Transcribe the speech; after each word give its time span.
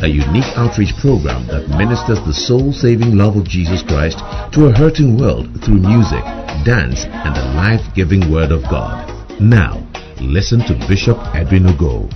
a 0.00 0.08
unique 0.08 0.50
outreach 0.56 0.94
program 1.00 1.46
that 1.46 1.68
ministers 1.78 2.20
the 2.26 2.32
soul-saving 2.32 3.16
love 3.16 3.36
of 3.36 3.44
Jesus 3.44 3.82
Christ 3.82 4.18
to 4.52 4.66
a 4.66 4.72
hurting 4.72 5.18
world 5.18 5.48
through 5.64 5.78
music, 5.78 6.24
dance, 6.64 7.04
and 7.04 7.34
the 7.34 7.44
life-giving 7.56 8.30
Word 8.30 8.52
of 8.52 8.62
God. 8.64 9.10
Now, 9.40 9.86
listen 10.20 10.60
to 10.60 10.74
Bishop 10.88 11.18
Edwin 11.34 11.64
Ogo. 11.64 12.10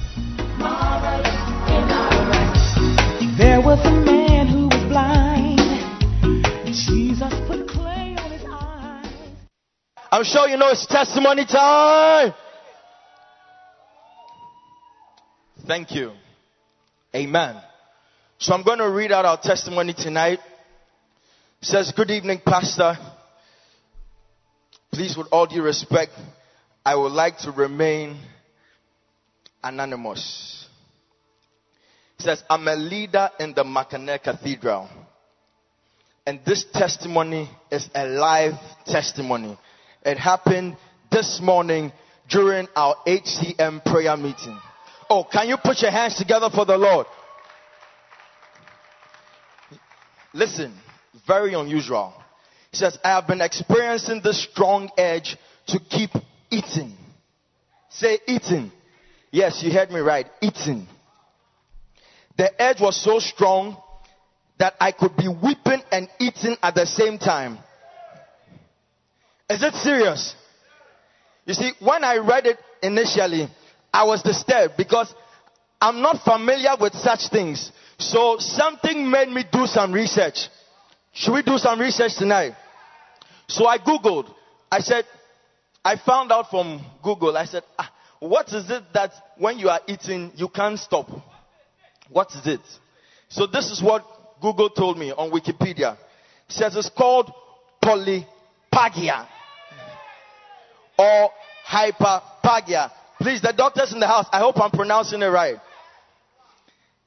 There 3.39 3.61
was 3.61 3.79
a 3.87 3.93
man 4.05 4.49
who 4.49 4.67
was 4.67 4.85
blind. 4.89 5.61
Jesus 6.67 7.33
put 7.47 7.69
clay 7.69 8.17
on 8.19 8.31
his 8.31 8.45
eyes. 8.51 9.07
I'm 10.11 10.25
sure 10.25 10.49
you 10.49 10.57
know 10.57 10.69
it's 10.71 10.87
testimony 10.87 11.45
time. 11.47 12.35
Thank 15.67 15.93
you. 15.93 16.13
Amen. 17.15 17.57
So 18.41 18.55
I'm 18.55 18.63
going 18.63 18.79
to 18.79 18.89
read 18.89 19.11
out 19.11 19.25
our 19.25 19.37
testimony 19.37 19.93
tonight. 19.93 20.39
It 21.61 21.65
says, 21.65 21.93
Good 21.95 22.13
evening, 22.13 22.41
Pastor. 22.47 22.97
Please, 24.93 25.17
with 25.17 25.27
all 25.33 25.47
due 25.47 25.63
respect, 25.63 26.13
I 26.87 26.95
would 26.95 27.11
like 27.11 27.39
to 27.39 27.51
remain 27.51 28.17
anonymous. 29.65 30.69
It 32.21 32.23
says, 32.23 32.45
I'm 32.49 32.69
a 32.69 32.77
leader 32.77 33.29
in 33.41 33.55
the 33.55 33.65
Makane 33.65 34.23
Cathedral. 34.23 34.89
And 36.25 36.39
this 36.47 36.65
testimony 36.73 37.51
is 37.73 37.91
a 37.93 38.07
live 38.07 38.55
testimony. 38.87 39.59
It 40.05 40.17
happened 40.17 40.77
this 41.11 41.41
morning 41.43 41.91
during 42.29 42.69
our 42.77 42.95
HCM 43.05 43.85
prayer 43.85 44.17
meeting. 44.17 44.61
Oh, 45.11 45.25
can 45.25 45.49
you 45.49 45.57
put 45.57 45.83
your 45.83 45.91
hands 45.91 46.15
together 46.15 46.51
for 46.55 46.65
the 46.65 46.77
Lord? 46.77 47.09
Listen, 50.33 50.75
very 51.27 51.55
unusual. 51.55 52.13
He 52.71 52.77
says, 52.77 52.99
I 53.03 53.11
have 53.11 53.27
been 53.27 53.41
experiencing 53.41 54.21
this 54.23 54.43
strong 54.43 54.91
edge 54.97 55.37
to 55.69 55.79
keep 55.79 56.11
eating. 56.51 56.95
Say 57.91 58.19
eating. 58.27 58.71
Yes, 59.31 59.63
you 59.63 59.73
heard 59.73 59.91
me 59.91 60.01
right. 60.01 60.27
Eating. 60.41 60.87
The 62.37 62.61
edge 62.61 62.81
was 62.81 63.03
so 63.03 63.19
strong 63.19 63.77
that 64.59 64.75
I 64.81 64.93
could 64.93 65.17
be 65.17 65.29
weeping 65.29 65.83
and 65.91 66.09
eating 66.21 66.57
at 66.63 66.75
the 66.75 66.87
same 66.87 67.19
time. 67.19 67.59
Is 69.49 69.63
it 69.63 69.75
serious? 69.75 70.35
You 71.47 71.55
see, 71.55 71.73
when 71.81 72.05
I 72.05 72.19
read 72.19 72.47
it 72.47 72.59
initially, 72.83 73.49
I 73.93 74.05
was 74.05 74.23
disturbed 74.23 74.75
because 74.77 75.13
I'm 75.81 76.03
not 76.03 76.23
familiar 76.23 76.75
with 76.79 76.95
such 76.95 77.29
things. 77.31 77.73
So 77.99 78.37
something 78.39 79.11
made 79.11 79.29
me 79.29 79.45
do 79.51 79.67
some 79.67 79.93
research. 79.93 80.49
Should 81.13 81.33
we 81.35 81.43
do 81.43 81.59
some 81.59 81.81
research 81.81 82.17
tonight? 82.17 82.53
So 83.49 83.67
I 83.67 83.79
Googled. 83.79 84.33
I 84.71 84.81
said, 84.81 85.05
I 85.85 85.97
found 85.97 86.31
out 86.31 86.51
from 86.51 86.85
Google. 87.03 87.37
I 87.37 87.45
said, 87.45 87.65
ah, 87.79 87.91
what 88.21 88.49
is 88.53 88.71
it 88.71 88.83
that 88.95 89.13
when 89.37 89.59
you 89.59 89.69
are 89.69 89.81
eating, 89.89 90.33
you 90.37 90.49
can't 90.49 90.79
stop? 90.79 91.09
What 92.11 92.29
is 92.31 92.47
it? 92.47 92.61
So 93.29 93.47
this 93.47 93.71
is 93.71 93.83
what 93.83 94.05
Google 94.41 94.71
told 94.71 94.99
me 94.99 95.13
on 95.13 95.31
Wikipedia. 95.31 95.95
It 95.95 96.53
says 96.53 96.77
it's 96.77 96.91
called 96.91 97.33
polyphagia 97.83 99.27
or 100.99 101.31
hyperphagia. 101.67 102.91
Please, 103.21 103.43
the 103.43 103.53
doctors 103.57 103.93
in 103.93 104.01
the 104.01 104.07
house, 104.07 104.27
I 104.33 104.39
hope 104.39 104.61
I'm 104.61 104.71
pronouncing 104.71 105.21
it 105.23 105.27
right. 105.27 105.57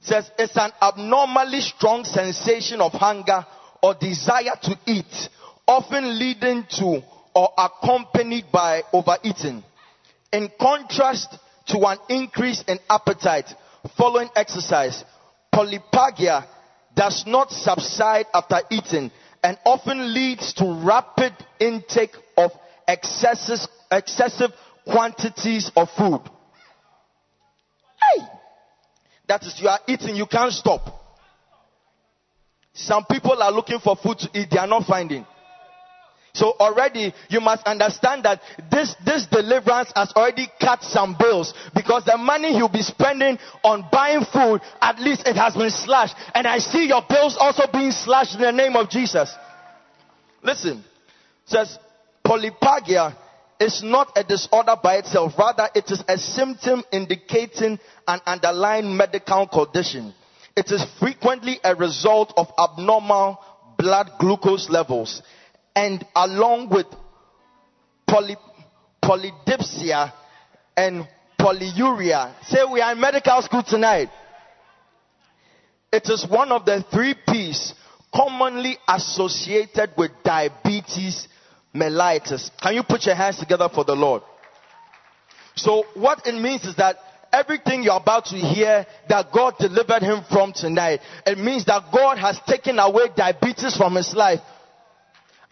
Says 0.02 0.30
it's 0.38 0.58
an 0.58 0.72
abnormally 0.82 1.62
strong 1.62 2.04
sensation 2.04 2.82
of 2.82 2.92
hunger 2.92 3.46
or 3.84 3.94
desire 3.94 4.58
to 4.64 4.78
eat, 4.88 5.30
often 5.68 6.18
leading 6.18 6.66
to 6.78 7.02
or 7.36 7.50
accompanied 7.58 8.46
by 8.52 8.84
overeating. 8.92 9.64
In 10.34 10.50
contrast 10.60 11.38
to 11.68 11.80
an 11.86 11.98
increase 12.10 12.64
in 12.68 12.80
appetite 12.90 13.54
following 13.96 14.30
exercise, 14.36 15.04
polyphagia 15.54 16.46
does 16.96 17.24
not 17.28 17.52
subside 17.52 18.26
after 18.34 18.60
eating 18.70 19.12
and 19.44 19.58
often 19.66 20.14
leads 20.14 20.54
to 20.54 20.66
rapid 20.84 21.34
intake 21.60 22.16
of 22.38 22.52
excessive, 22.88 23.60
excessive 23.92 24.52
quantities 24.86 25.72
of 25.76 25.90
food. 25.92 26.22
That 29.32 29.44
is, 29.44 29.62
you 29.62 29.70
are 29.70 29.80
eating, 29.88 30.18
you 30.18 30.26
can't 30.26 30.52
stop. 30.52 30.82
Some 32.74 33.06
people 33.06 33.42
are 33.42 33.50
looking 33.50 33.80
for 33.80 33.96
food 33.96 34.20
to 34.20 34.30
eat, 34.34 34.50
they 34.52 34.58
are 34.58 34.68
not 34.68 34.86
finding. 34.86 35.26
So 36.34 36.52
already 36.60 37.14
you 37.30 37.40
must 37.40 37.66
understand 37.66 38.26
that 38.26 38.42
this, 38.70 38.94
this 39.06 39.28
deliverance 39.28 39.90
has 39.96 40.12
already 40.18 40.50
cut 40.60 40.84
some 40.84 41.16
bills 41.18 41.54
because 41.74 42.04
the 42.04 42.18
money 42.18 42.58
you'll 42.58 42.68
be 42.68 42.82
spending 42.82 43.38
on 43.64 43.88
buying 43.90 44.26
food, 44.26 44.60
at 44.82 45.00
least 45.00 45.26
it 45.26 45.38
has 45.38 45.56
been 45.56 45.72
slashed. 45.72 46.16
And 46.36 46.46
I 46.46 46.58
see 46.58 46.88
your 46.90 47.04
bills 47.08 47.38
also 47.40 47.64
being 47.72 47.92
slashed 47.92 48.36
in 48.36 48.42
the 48.42 48.52
name 48.52 48.76
of 48.76 48.90
Jesus. 48.90 49.34
Listen, 50.44 50.84
says 51.46 51.80
polyphagia 52.26 53.16
is 53.62 53.84
not 53.84 54.12
a 54.16 54.24
disorder 54.24 54.76
by 54.82 54.96
itself. 54.98 55.34
Rather, 55.38 55.70
it 55.76 55.90
is 55.92 56.04
a 56.08 56.18
symptom 56.18 56.84
indicating 56.92 57.80
an 58.08 58.20
underlying 58.26 58.98
medical 58.98 59.48
condition. 59.48 60.14
It 60.56 60.72
is 60.72 60.84
frequently 61.00 61.60
a 61.64 61.76
result 61.76 62.34
of 62.36 62.48
abnormal 62.58 63.40
blood 63.78 64.10
glucose 64.20 64.70
levels 64.70 65.22
and 65.76 66.06
along 66.16 66.70
with 66.70 66.88
poly, 68.08 68.36
polydipsia 69.04 70.12
and 70.76 71.08
polyuria. 71.40 72.34
Say 72.44 72.60
we 72.72 72.82
are 72.82 72.92
in 72.94 73.00
medical 73.00 73.42
school 73.44 73.64
tonight. 73.64 74.10
It 75.94 76.10
is 76.10 76.26
one 76.28 76.52
of 76.52 76.66
the 76.66 76.84
three 76.92 77.16
P's 77.28 77.74
commonly 78.14 78.78
associated 78.88 79.92
with 79.98 80.12
diabetes 80.24 81.28
mellitus. 81.76 82.50
Can 82.62 82.76
you 82.76 82.84
put 82.84 83.06
your 83.06 83.16
hands 83.16 83.40
together 83.40 83.70
for 83.74 83.84
the 83.84 83.96
Lord? 83.96 84.24
So 85.56 85.86
what 85.94 86.26
it 86.28 86.36
means 86.36 86.66
is 86.66 86.76
that 86.76 86.98
everything 87.32 87.84
you're 87.84 87.98
about 87.98 88.26
to 88.26 88.36
hear 88.36 88.86
that 89.10 89.32
God 89.32 89.56
delivered 89.58 90.02
him 90.02 90.24
from 90.30 90.54
tonight, 90.54 91.02
it 91.26 91.38
means 91.38 91.66
that 91.66 91.92
God 91.94 92.18
has 92.18 92.40
taken 92.48 92.80
away 92.80 93.10
diabetes 93.16 93.76
from 93.76 93.96
his 93.96 94.14
life. 94.14 94.40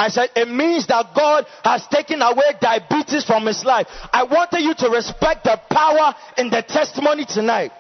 I 0.01 0.07
said, 0.07 0.29
it 0.33 0.47
means 0.47 0.87
that 0.87 1.07
God 1.13 1.45
has 1.63 1.85
taken 1.87 2.21
away 2.21 2.55
diabetes 2.61 3.25
from 3.25 3.45
his 3.45 3.65
life. 3.65 3.87
I 4.13 4.23
wanted 4.23 4.61
you 4.61 4.73
to 4.75 4.89
respect 4.89 5.43
the 5.43 5.59
power 5.69 6.15
in 6.37 6.49
the 6.49 6.63
testimony 6.65 7.25
tonight. 7.25 7.71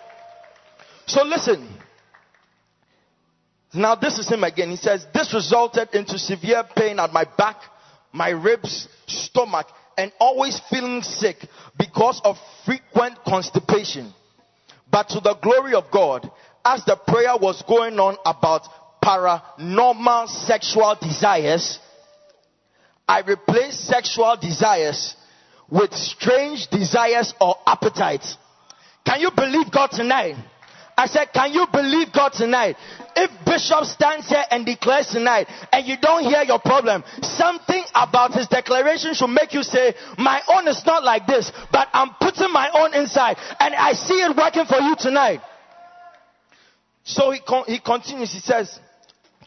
So 1.05 1.23
listen. 1.23 1.77
Now 3.73 3.95
this 3.95 4.17
is 4.17 4.27
him 4.27 4.43
again. 4.43 4.69
He 4.69 4.75
says, 4.75 5.05
this 5.13 5.33
resulted 5.33 5.89
into 5.93 6.19
severe 6.19 6.63
pain 6.75 6.99
at 6.99 7.13
my 7.13 7.23
back, 7.37 7.57
my 8.11 8.29
ribs, 8.29 8.87
stomach, 9.07 9.67
and 9.97 10.11
always 10.19 10.59
feeling 10.69 11.01
sick 11.01 11.37
because 11.77 12.21
of 12.23 12.37
frequent 12.65 13.19
constipation. 13.25 14.13
But 14.91 15.09
to 15.09 15.19
the 15.19 15.35
glory 15.35 15.73
of 15.73 15.91
God, 15.91 16.29
as 16.65 16.83
the 16.85 16.95
prayer 16.95 17.35
was 17.37 17.61
going 17.63 17.99
on 17.99 18.17
about 18.25 18.63
paranormal 19.03 20.27
sexual 20.27 20.95
desires, 21.01 21.79
I 23.07 23.21
replaced 23.21 23.85
sexual 23.87 24.37
desires 24.39 25.15
with 25.69 25.93
strange 25.93 26.67
desires 26.67 27.33
or 27.39 27.55
appetites. 27.65 28.37
Can 29.05 29.21
you 29.21 29.31
believe 29.35 29.71
God 29.71 29.91
tonight? 29.91 30.35
I 30.99 31.05
said, 31.05 31.31
can 31.33 31.53
you 31.53 31.65
believe 31.71 32.11
God 32.11 32.33
tonight? 32.33 32.75
If 33.15 33.31
Bishop 33.45 33.85
stands 33.85 34.27
here 34.27 34.43
and 34.51 34.65
declares 34.65 35.07
tonight 35.07 35.47
and 35.71 35.87
you 35.87 35.95
don't 35.95 36.25
hear 36.25 36.43
your 36.43 36.59
problem, 36.59 37.05
something 37.21 37.85
about 37.95 38.33
his 38.33 38.49
declaration 38.49 39.13
should 39.13 39.29
make 39.29 39.53
you 39.53 39.63
say, 39.63 39.93
my 40.17 40.41
own 40.49 40.67
is 40.67 40.85
not 40.85 41.05
like 41.05 41.25
this, 41.25 41.53
but 41.71 41.87
I'm 41.93 42.09
putting 42.19 42.51
my 42.51 42.69
own 42.73 42.93
inside 42.93 43.37
and 43.61 43.75
I 43.75 43.93
see 43.93 44.15
it 44.15 44.35
working 44.35 44.65
for 44.65 44.81
you 44.81 44.97
tonight. 44.99 45.39
So 47.05 47.31
he, 47.31 47.39
con- 47.39 47.63
he 47.65 47.79
continues, 47.79 48.33
he 48.33 48.39
says, 48.39 48.77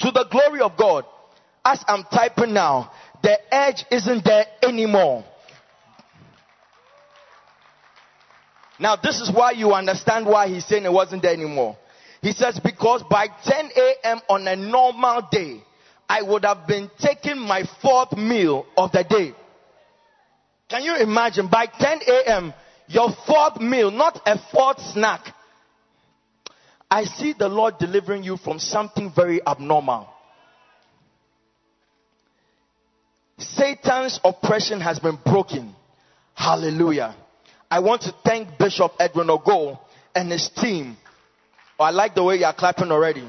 to 0.00 0.10
the 0.10 0.24
glory 0.30 0.62
of 0.62 0.78
God, 0.78 1.04
as 1.66 1.84
I'm 1.86 2.04
typing 2.04 2.54
now, 2.54 2.90
the 3.22 3.38
edge 3.54 3.84
isn't 3.90 4.24
there 4.24 4.46
anymore. 4.62 5.22
Now, 8.82 8.96
this 8.96 9.20
is 9.20 9.30
why 9.32 9.52
you 9.52 9.74
understand 9.74 10.26
why 10.26 10.48
he's 10.48 10.66
saying 10.66 10.84
it 10.84 10.92
wasn't 10.92 11.22
there 11.22 11.32
anymore. 11.32 11.76
He 12.20 12.32
says, 12.32 12.58
because 12.58 13.04
by 13.08 13.28
10 13.44 13.70
a.m. 13.76 14.20
on 14.28 14.48
a 14.48 14.56
normal 14.56 15.28
day, 15.30 15.62
I 16.08 16.22
would 16.22 16.44
have 16.44 16.66
been 16.66 16.90
taking 16.98 17.38
my 17.38 17.62
fourth 17.80 18.16
meal 18.16 18.66
of 18.76 18.90
the 18.90 19.04
day. 19.04 19.34
Can 20.68 20.82
you 20.82 20.96
imagine? 20.96 21.46
By 21.46 21.66
10 21.66 22.00
a.m., 22.08 22.52
your 22.88 23.10
fourth 23.24 23.60
meal, 23.60 23.92
not 23.92 24.20
a 24.26 24.36
fourth 24.50 24.80
snack. 24.80 25.32
I 26.90 27.04
see 27.04 27.34
the 27.38 27.48
Lord 27.48 27.78
delivering 27.78 28.24
you 28.24 28.36
from 28.36 28.58
something 28.58 29.12
very 29.14 29.46
abnormal. 29.46 30.08
Satan's 33.38 34.18
oppression 34.24 34.80
has 34.80 34.98
been 34.98 35.18
broken. 35.24 35.72
Hallelujah. 36.34 37.14
I 37.72 37.78
want 37.78 38.02
to 38.02 38.14
thank 38.22 38.58
Bishop 38.58 38.92
Edwin 39.00 39.28
Ogo 39.28 39.78
and 40.14 40.30
his 40.30 40.50
team. 40.50 40.94
Oh, 41.80 41.84
I 41.84 41.90
like 41.90 42.14
the 42.14 42.22
way 42.22 42.36
you 42.36 42.44
are 42.44 42.52
clapping 42.52 42.92
already. 42.92 43.26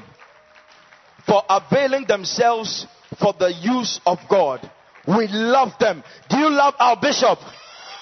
For 1.26 1.42
availing 1.48 2.04
themselves 2.06 2.86
for 3.18 3.32
the 3.32 3.50
use 3.50 4.02
of 4.04 4.18
God. 4.28 4.60
We 5.08 5.28
love 5.28 5.70
them. 5.80 6.04
Do 6.28 6.36
you 6.36 6.50
love 6.50 6.74
our 6.78 6.94
bishop? 7.00 7.38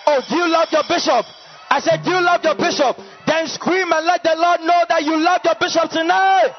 Oh, 0.04 0.20
do 0.28 0.34
you 0.34 0.48
love 0.48 0.66
your 0.72 0.82
bishop? 0.88 1.24
I 1.70 1.78
said, 1.78 2.02
do 2.02 2.10
you 2.10 2.20
love 2.20 2.40
your 2.42 2.56
bishop? 2.56 2.96
Then 3.24 3.46
scream 3.46 3.92
and 3.92 4.04
let 4.04 4.24
the 4.24 4.34
Lord 4.36 4.62
know 4.62 4.82
that 4.88 5.04
you 5.04 5.16
love 5.18 5.42
your 5.44 5.54
bishop 5.60 5.90
tonight. 5.90 6.56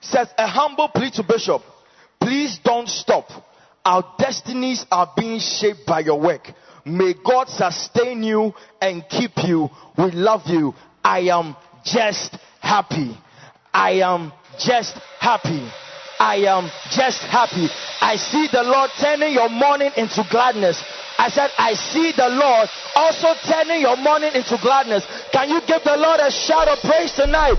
Says 0.00 0.28
a 0.38 0.46
humble 0.46 0.88
plea 0.88 1.10
to 1.10 1.22
bishop. 1.22 1.60
Please 2.18 2.58
don't 2.64 2.88
stop. 2.88 3.28
Our 3.84 4.14
destinies 4.18 4.86
are 4.90 5.12
being 5.14 5.40
shaped 5.40 5.84
by 5.86 6.00
your 6.00 6.18
work. 6.18 6.50
May 6.86 7.14
God 7.24 7.48
sustain 7.48 8.22
you 8.22 8.54
and 8.80 9.04
keep 9.08 9.32
you. 9.44 9.68
We 9.98 10.12
love 10.12 10.42
you. 10.46 10.72
I 11.02 11.20
am 11.30 11.56
just 11.84 12.36
happy. 12.60 13.18
I 13.74 14.00
am 14.06 14.32
just 14.58 14.96
happy. 15.18 15.68
I 16.18 16.36
am 16.46 16.70
just 16.90 17.20
happy. 17.22 17.68
I 18.00 18.16
see 18.16 18.48
the 18.50 18.62
Lord 18.62 18.90
turning 19.00 19.34
your 19.34 19.50
mourning 19.50 19.90
into 19.96 20.24
gladness. 20.30 20.82
I 21.18 21.28
said, 21.28 21.50
I 21.58 21.74
see 21.74 22.12
the 22.16 22.28
Lord 22.28 22.68
also 22.94 23.34
turning 23.50 23.80
your 23.80 23.96
mourning 23.96 24.32
into 24.34 24.56
gladness. 24.62 25.04
Can 25.32 25.50
you 25.50 25.60
give 25.66 25.82
the 25.82 25.96
Lord 25.96 26.20
a 26.20 26.30
shout 26.30 26.68
of 26.68 26.78
praise 26.80 27.12
tonight? 27.12 27.58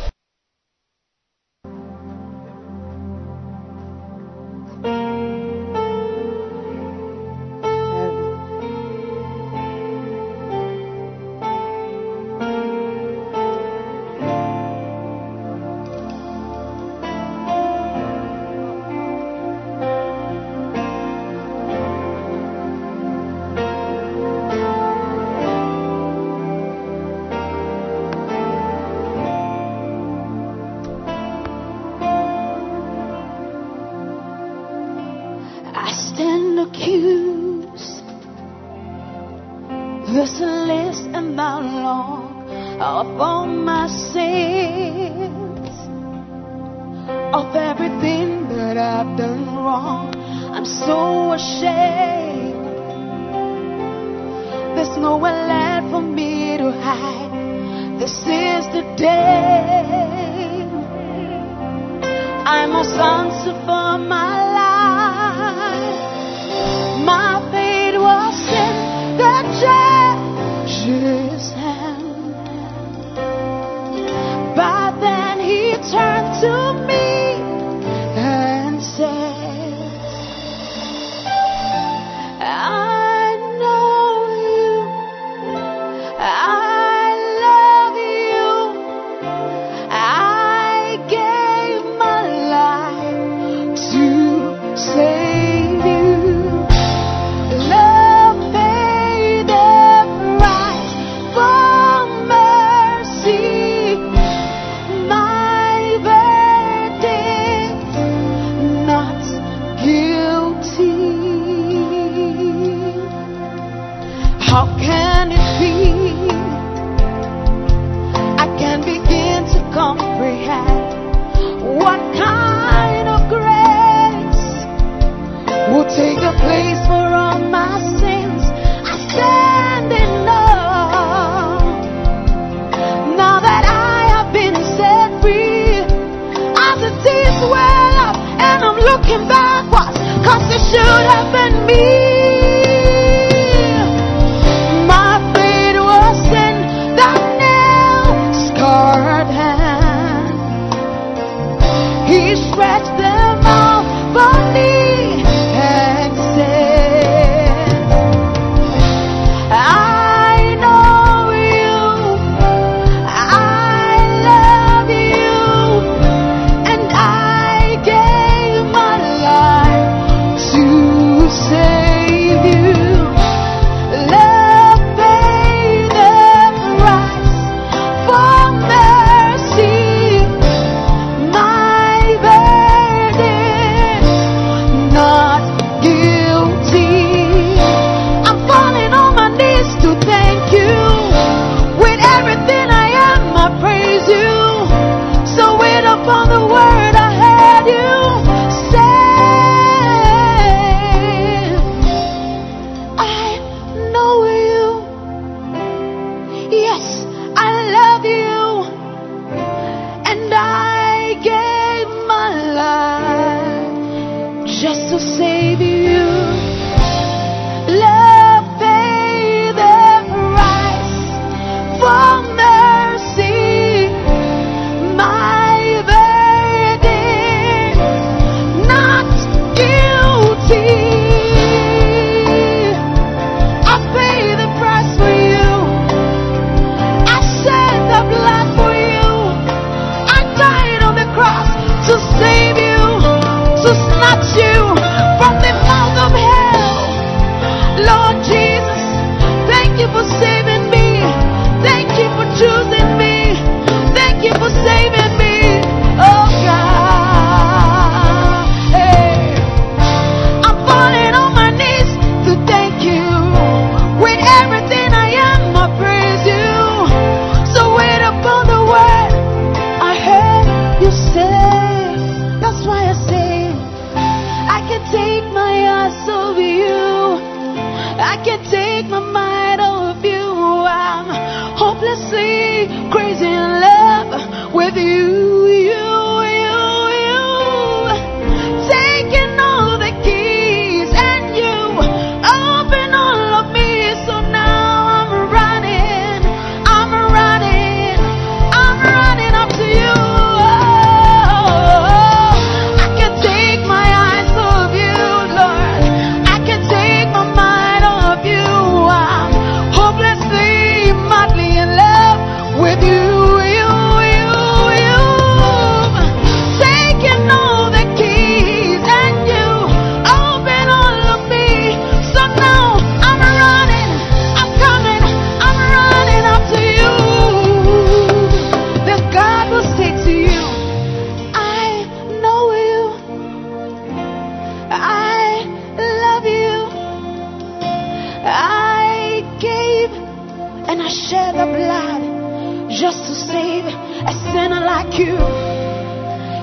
And 340.69 340.81
I 340.81 340.89
shed 340.89 341.35
the 341.35 341.45
blood 341.45 342.69
just 342.69 342.99
to 343.07 343.15
save 343.15 343.63
a 343.63 344.13
sinner 344.31 344.59
like 344.59 344.99
you. 344.99 345.15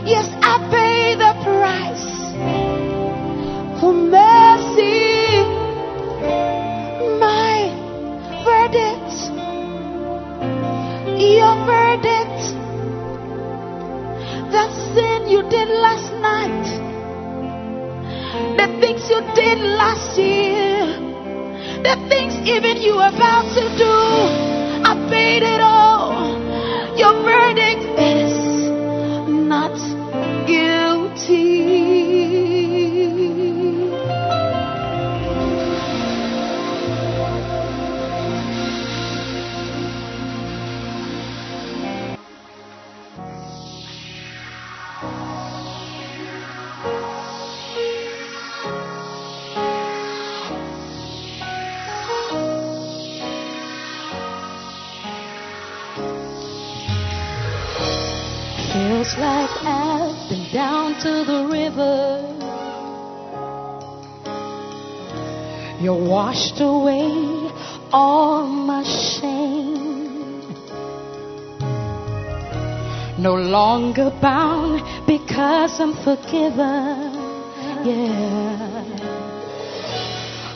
Yes, 0.08 0.28
I 0.40 0.58
pay 0.72 1.14
the 1.14 1.32
price 1.44 2.08
for 3.80 3.92
mercy. 3.92 5.44
My 7.20 7.68
verdict, 8.44 9.12
your 11.20 11.54
verdict, 11.68 12.40
that 14.52 14.70
sin 14.94 15.28
you 15.28 15.42
did 15.50 15.68
last 15.68 16.12
night, 16.24 16.66
the 18.56 18.66
things 18.80 19.10
you 19.10 19.20
did 19.34 19.58
last 19.58 20.16
year, 20.18 20.86
the 21.82 22.13
even 22.46 22.82
you 22.82 22.94
are 22.98 23.08
about 23.08 23.46
to 23.54 23.62
do, 23.78 23.94
I 24.84 25.06
paid 25.10 25.42
it 25.42 25.60
all. 25.60 25.73
To 61.00 61.24
the 61.24 61.48
river. 61.50 62.34
You 65.80 65.94
washed 65.94 66.60
away 66.60 67.50
all 67.92 68.46
my 68.46 68.82
shame. 68.84 70.40
No 73.18 73.34
longer 73.34 74.10
bound 74.22 74.82
because 75.06 75.80
I'm 75.80 75.94
forgiven. 76.04 77.14
Yeah. 77.84 78.64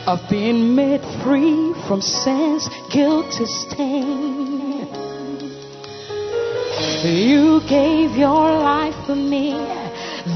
I've 0.07 0.29
been 0.29 0.73
made 0.75 1.01
free 1.21 1.73
from 1.87 2.01
sin's 2.01 2.67
guilty 2.89 3.45
stain. 3.45 4.87
You 7.03 7.61
gave 7.67 8.17
your 8.17 8.51
life 8.59 8.95
for 9.05 9.15
me 9.15 9.78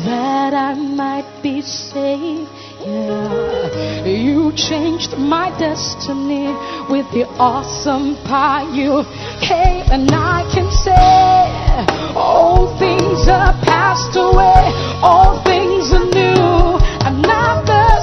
that 0.06 0.54
I 0.54 0.74
might 0.74 1.28
be 1.42 1.62
saved. 1.62 2.50
Yeah. 2.82 4.06
You 4.06 4.52
changed 4.54 5.18
my 5.18 5.50
destiny 5.58 6.48
with 6.90 7.10
the 7.12 7.26
awesome 7.40 8.16
power 8.26 8.70
you 8.74 9.04
came, 9.40 9.86
and 9.92 10.12
I 10.12 10.44
can 10.54 10.70
say, 10.72 12.16
all 12.16 12.78
things 12.78 13.28
are 13.28 13.54
passed 13.64 14.16
away, 14.16 14.72
all 15.02 15.42
things 15.44 15.92
are 15.94 16.06
new. 16.06 16.78
I'm 17.06 17.22
not 17.22 17.66
the 17.66 18.03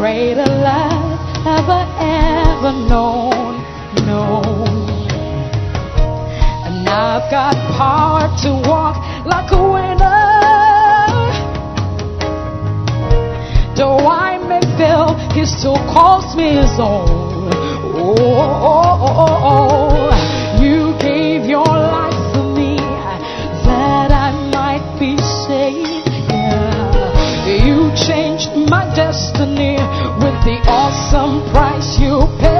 greater 0.00 0.46
love 0.46 1.20
ever, 1.46 1.82
ever 2.00 2.72
known, 2.88 3.52
known. 4.06 4.66
And 6.64 6.88
I've 6.88 7.30
got 7.30 7.52
power 7.76 8.24
to 8.44 8.50
walk 8.66 8.96
like 9.26 9.52
a 9.52 9.62
winner. 9.74 10.24
Though 13.76 13.98
I 14.08 14.38
may 14.48 14.64
fail, 14.78 15.12
He 15.34 15.44
still 15.44 15.76
calls 15.92 16.34
me 16.34 16.48
His 16.56 16.80
own. 16.80 17.52
Oh, 18.00 18.16
oh, 18.18 19.04
oh, 19.04 19.24
oh, 19.24 19.44
oh. 19.52 20.62
you 20.64 20.96
gave 20.98 21.44
your 21.44 21.72
life 21.96 22.20
for 22.32 22.46
me 22.56 22.76
that 23.68 24.10
I 24.10 24.32
might 24.56 24.86
be 24.98 25.18
saved. 25.44 26.08
Yeah. 26.32 27.66
You 27.66 27.92
changed 28.06 28.48
my 28.70 28.84
destiny 28.94 29.79
the 30.44 30.56
awesome 30.68 31.50
price 31.50 31.98
you 31.98 32.20
paid, 32.38 32.59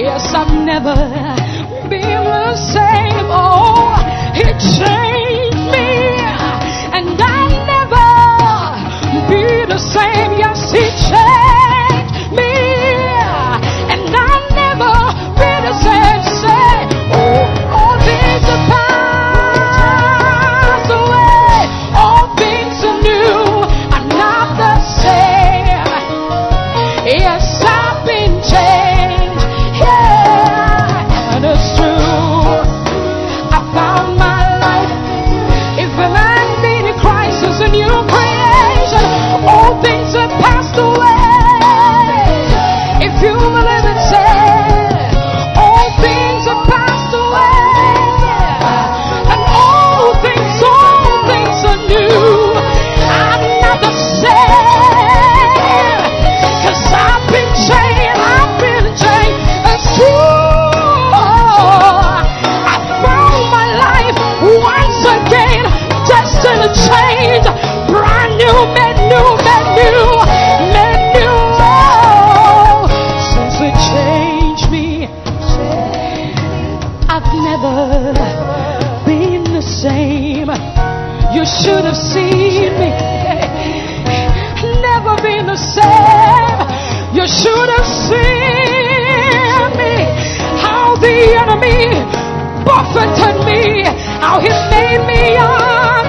Yes, 0.00 0.32
I've 0.32 0.54
never 0.64 0.94
been 1.90 2.22
the 2.22 2.54
same. 2.54 3.26
Oh, 3.34 3.96
He 4.32 4.44
changed 4.78 5.58
me, 5.74 5.90
and 6.96 7.20
I'll 7.20 7.50
never 7.66 9.28
be 9.28 9.66
the 9.66 9.78
same. 9.78 10.38
Yes, 10.38 10.70
He 10.70 10.86
changed 11.10 11.47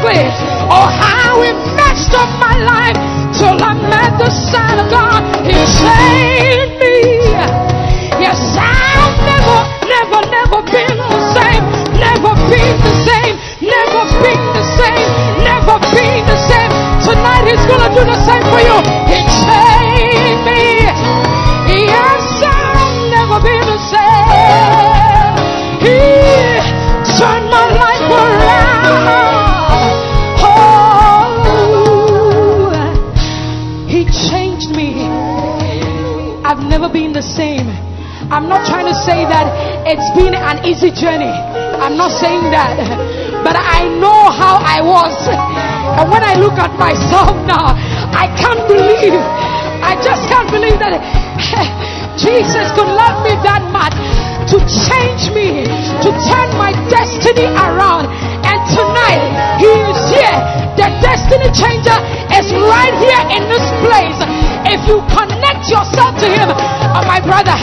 ugly. 0.09 0.25
Or 0.69 0.85
oh, 0.85 0.89
how 0.89 1.41
he 1.41 1.51
messed 1.75 2.13
up 2.13 2.29
my 2.39 2.55
life 2.57 2.97
till 3.37 3.57
I 3.61 3.73
met 3.73 4.17
the 4.17 4.29
Son 4.29 4.79
of 4.79 4.89
God. 4.89 5.21
He 5.45 5.57
saved 5.65 6.73
me. 6.79 7.33
Yes, 8.19 8.39
I've 8.57 9.15
never, 9.25 9.59
never, 9.87 10.19
never 10.29 10.59
been 10.65 10.97
the 10.97 11.21
same. 11.33 11.63
Never 11.97 12.33
been 12.49 12.75
the 12.77 12.93
same. 13.05 13.35
Never 13.61 14.03
been 14.21 14.43
the 14.53 14.65
same. 14.77 15.07
Never 15.43 15.75
been 15.93 16.25
the 16.25 16.37
same. 16.49 16.71
Tonight 17.05 17.45
he's 17.47 17.65
gonna 17.65 17.89
do 17.95 18.03
the 18.05 18.19
same 18.25 18.38
easy 40.69 40.93
journey. 40.93 41.33
I'm 41.81 41.97
not 41.97 42.13
saying 42.13 42.53
that. 42.53 42.77
But 43.41 43.57
I 43.57 43.89
know 43.97 44.29
how 44.29 44.61
I 44.61 44.77
was. 44.85 45.17
And 45.97 46.05
when 46.13 46.21
I 46.21 46.37
look 46.37 46.61
at 46.61 46.69
myself 46.77 47.33
now, 47.49 47.73
I 48.13 48.29
can't 48.37 48.61
believe. 48.69 49.17
I 49.81 49.97
just 49.97 50.29
can't 50.29 50.45
believe 50.53 50.77
that 50.77 51.01
Jesus 52.25 52.69
could 52.77 52.85
love 52.85 53.25
me 53.25 53.33
that 53.41 53.65
much 53.73 53.97
to 54.53 54.57
change 54.61 55.33
me, 55.33 55.65
to 56.05 56.09
turn 56.29 56.49
my 56.61 56.75
destiny 56.91 57.49
around. 57.49 58.05
And 58.45 58.59
tonight, 58.69 59.23
He 59.57 59.71
is 59.73 60.01
here. 60.13 60.37
The 60.77 60.87
destiny 61.01 61.49
changer 61.49 61.97
is 62.37 62.45
right 62.69 62.93
here 63.01 63.23
in 63.33 63.41
this 63.49 63.65
place. 63.81 64.19
If 64.69 64.85
you 64.85 65.01
connect 65.09 65.65
yourself 65.65 66.13
to 66.21 66.27
Him, 66.29 66.53
oh 66.53 67.03
my 67.09 67.17
brother, 67.23 67.57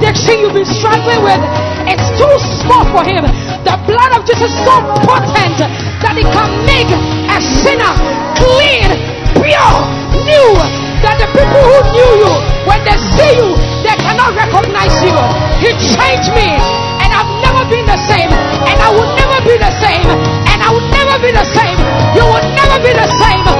addiction 0.00 0.40
you've 0.40 0.56
been 0.56 0.64
struggling 0.64 1.20
with, 1.20 1.36
it's 1.84 2.08
too 2.16 2.34
small 2.64 2.88
for 2.88 3.04
Him. 3.04 3.20
The 3.68 3.76
blood 3.84 4.16
of 4.16 4.24
Jesus 4.24 4.48
is 4.48 4.56
so 4.64 4.80
potent 5.04 5.60
that 6.00 6.16
it 6.16 6.24
can 6.24 6.48
make 6.64 6.88
a 6.88 7.38
sinner 7.60 7.92
clean, 8.32 8.88
pure, 9.36 9.76
new. 10.24 10.56
That 11.04 11.20
the 11.20 11.28
people 11.32 11.60
who 11.64 11.78
knew 11.92 12.12
you, 12.24 12.32
when 12.64 12.80
they 12.84 12.96
see 12.96 13.32
you, 13.44 13.52
they 13.84 13.96
cannot 14.00 14.32
recognize 14.36 14.96
you. 15.04 15.16
He 15.60 15.68
changed 15.76 16.32
me, 16.32 16.48
and 16.48 17.08
I've 17.12 17.32
never 17.44 17.68
been 17.68 17.84
the 17.84 18.00
same, 18.08 18.32
and 18.32 18.76
I 18.80 18.88
will 18.92 19.08
never 19.16 19.38
be 19.44 19.56
the 19.60 19.72
same, 19.84 20.08
and 20.48 20.58
I 20.60 20.68
will 20.72 20.88
never 20.92 21.16
be 21.20 21.32
the 21.32 21.44
same. 21.52 21.76
You 22.16 22.24
will 22.24 22.46
never 22.56 22.76
be 22.80 22.92
the 22.96 23.08
same. 23.20 23.59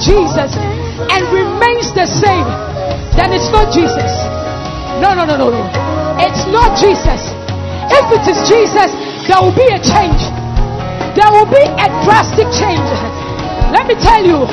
Jesus 0.00 0.56
and 0.56 1.22
remains 1.28 1.92
the 1.92 2.08
same, 2.08 2.48
then 3.20 3.36
it's 3.36 3.52
not 3.52 3.68
Jesus. 3.68 4.08
No, 5.00 5.12
no, 5.12 5.28
no, 5.28 5.36
no, 5.36 5.48
no. 5.52 5.62
It's 6.16 6.48
not 6.48 6.72
Jesus. 6.80 7.20
If 7.92 8.06
it 8.08 8.24
is 8.32 8.38
Jesus, 8.48 8.90
there 9.28 9.40
will 9.44 9.54
be 9.54 9.68
a 9.68 9.80
change. 9.80 10.20
There 11.12 11.28
will 11.28 11.48
be 11.48 11.60
a 11.60 11.88
drastic 12.04 12.48
change. 12.56 12.88
Let 13.70 13.86
me 13.86 13.94
tell 14.00 14.24
you, 14.24 14.48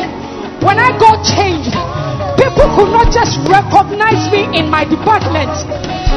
when 0.68 0.80
I 0.84 0.92
got 1.00 1.24
changed, 1.24 1.72
people 2.36 2.68
could 2.76 2.92
not 2.92 3.08
just 3.14 3.40
recognize 3.48 4.28
me 4.28 4.52
in 4.52 4.68
my 4.68 4.84
department. 4.84 5.54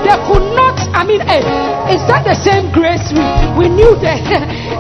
They 0.03 0.17
could 0.27 0.47
not, 0.59 0.75
I 0.97 1.05
mean, 1.05 1.21
hey, 1.23 1.45
is 1.93 2.03
that 2.09 2.25
the 2.27 2.35
same 2.35 2.73
grace 2.73 3.05
we, 3.13 3.23
we 3.55 3.67
knew 3.69 3.95
that? 4.01 4.19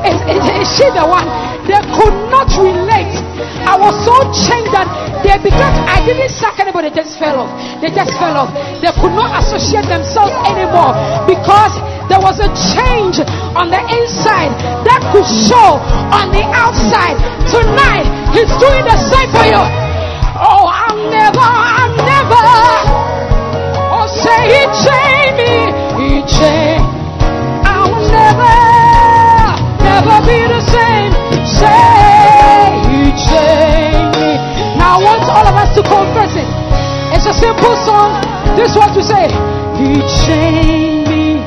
is, 0.02 0.18
is, 0.34 0.42
is 0.42 0.68
she 0.74 0.86
the 0.90 1.06
one? 1.06 1.28
They 1.68 1.78
could 1.94 2.16
not 2.34 2.48
relate. 2.58 2.89
I 3.66 3.76
was 3.76 3.94
so 4.04 4.16
changed 4.32 4.72
that 4.72 4.88
they 5.20 5.36
because 5.40 5.76
I 5.84 6.00
didn't 6.04 6.32
suck 6.32 6.58
anybody, 6.58 6.88
they 6.88 6.96
just 7.04 7.18
fell 7.20 7.44
off. 7.44 7.50
They 7.80 7.92
just 7.92 8.16
fell 8.16 8.36
off. 8.36 8.50
They 8.80 8.92
could 8.96 9.12
not 9.12 9.36
associate 9.40 9.84
themselves 9.86 10.32
anymore 10.48 10.96
because 11.28 11.76
there 12.08 12.18
was 12.20 12.40
a 12.40 12.50
change 12.74 13.20
on 13.54 13.70
the 13.70 13.78
inside 13.78 14.50
that 14.82 15.00
could 15.12 15.28
show 15.28 15.78
on 16.10 16.32
the 16.32 16.42
outside. 16.50 17.20
Tonight, 17.46 18.08
He's 18.34 18.50
doing 18.58 18.84
the 18.86 18.98
same 19.10 19.30
for 19.30 19.46
you. 19.46 19.62
Oh, 20.40 20.66
I'm 20.66 20.98
never, 21.10 21.44
I'm 21.44 21.94
never. 22.00 22.46
Oh, 23.92 24.06
say 24.08 24.40
He 24.50 24.62
changed 24.82 25.34
me. 25.38 25.54
He 26.00 26.10
changed. 26.26 26.88
I'll 27.62 27.94
never, 28.08 28.56
never 29.84 30.16
be 30.26 30.38
the 30.48 30.62
same. 30.66 31.12
Say 31.46 32.09
Now 34.78 34.98
I 34.98 35.02
want 35.02 35.22
all 35.28 35.46
of 35.46 35.54
us 35.54 35.70
to 35.76 35.82
confess 35.82 36.32
it. 36.36 36.48
It's 37.14 37.26
a 37.26 37.34
simple 37.34 37.74
song. 37.86 38.20
This 38.56 38.70
is 38.72 38.76
what 38.76 38.94
you 38.96 39.02
say. 39.02 39.28
He 39.78 40.00
changed 40.26 41.10
me. 41.10 41.38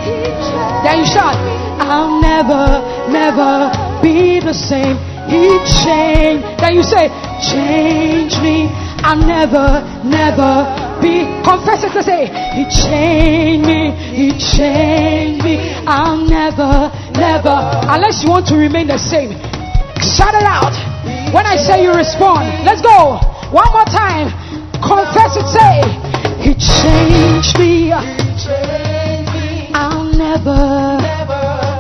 Then 0.84 1.00
you 1.00 1.06
shout, 1.06 1.36
I'll 1.80 2.20
never, 2.22 2.84
never 3.12 3.72
be 4.02 4.40
the 4.40 4.54
same. 4.54 4.98
He 5.28 5.48
changed. 5.84 6.44
Then 6.60 6.76
you 6.76 6.84
say, 6.84 7.08
change 7.52 8.40
me. 8.42 8.68
I'll 9.04 9.18
never, 9.18 9.84
never 10.04 11.00
be. 11.02 11.26
Confess 11.44 11.84
it 11.84 11.92
to 11.94 12.04
say, 12.04 12.28
He 12.56 12.64
changed 12.70 13.68
me. 13.68 13.92
He 13.92 14.32
changed 14.40 15.44
me. 15.44 15.74
I'll 15.88 16.18
never, 16.18 16.92
never. 17.14 17.56
Unless 17.90 18.24
you 18.24 18.30
want 18.30 18.48
to 18.48 18.56
remain 18.56 18.88
the 18.88 18.98
same. 18.98 19.32
Shout 20.02 20.36
it 20.36 20.44
out. 20.44 20.93
When 21.34 21.48
I 21.48 21.56
say 21.58 21.82
you 21.82 21.92
respond. 21.94 22.64
Let's 22.64 22.84
go. 22.84 23.18
One 23.50 23.72
more 23.74 23.90
time. 23.90 24.30
Confess 24.86 25.34
it. 25.34 25.48
Say, 25.50 25.82
He 26.46 26.54
changed 26.54 27.58
me. 27.58 27.92
I'll 29.74 30.06
never 30.14 31.02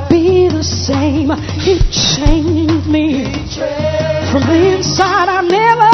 be 0.09 0.49
the 0.49 0.63
same. 0.63 1.29
He 1.61 1.77
changed 1.93 2.87
me 2.89 3.25
from 4.33 4.41
the 4.49 4.73
inside. 4.73 5.29
I'll 5.29 5.45
never, 5.45 5.93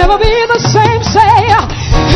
never 0.00 0.16
be 0.16 0.32
the 0.48 0.60
same. 0.72 1.02
Say, 1.04 1.36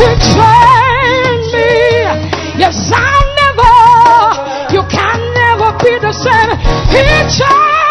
He 0.01 0.09
changed 0.33 1.53
me. 1.61 2.57
Yes, 2.57 2.89
I'll 2.89 3.27
never. 3.37 4.73
You 4.73 4.81
can 4.89 5.19
never 5.45 5.77
be 5.77 5.93
the 5.99 6.11
same. 6.11 6.57
He 6.89 7.05
changed 7.37 7.84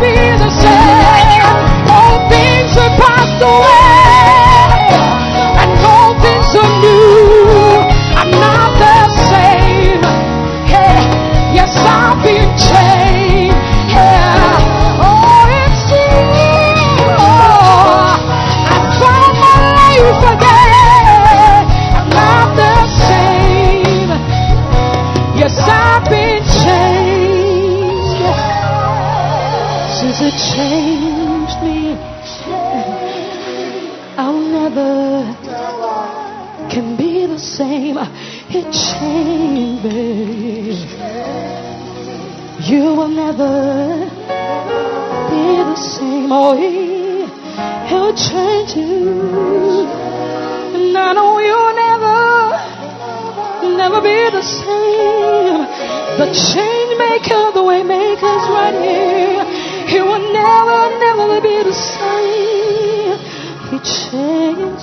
Be 0.00 0.12
the 0.12 0.50
same. 0.60 1.88
All 1.88 2.28
things 2.28 2.74
have 2.76 3.00
passed 3.00 3.40
away, 3.40 3.85
he, 46.26 47.22
he'll 47.88 48.14
change 48.16 48.74
you. 48.74 49.86
And 50.74 50.96
I 50.98 51.12
know 51.12 51.38
you'll 51.38 51.74
never, 51.86 52.18
never 53.76 54.00
be 54.00 54.30
the 54.34 54.42
same. 54.42 55.66
The 56.18 56.26
change 56.34 56.98
maker, 56.98 57.52
the 57.52 57.62
way 57.62 57.82
maker's 57.84 58.46
right 58.50 58.74
here. 58.74 59.44
He 59.86 60.00
will 60.02 60.32
never, 60.32 60.98
never 60.98 61.40
be 61.40 61.62
the 61.62 61.72
same. 61.72 63.18
He 63.70 63.78
changed 63.78 64.75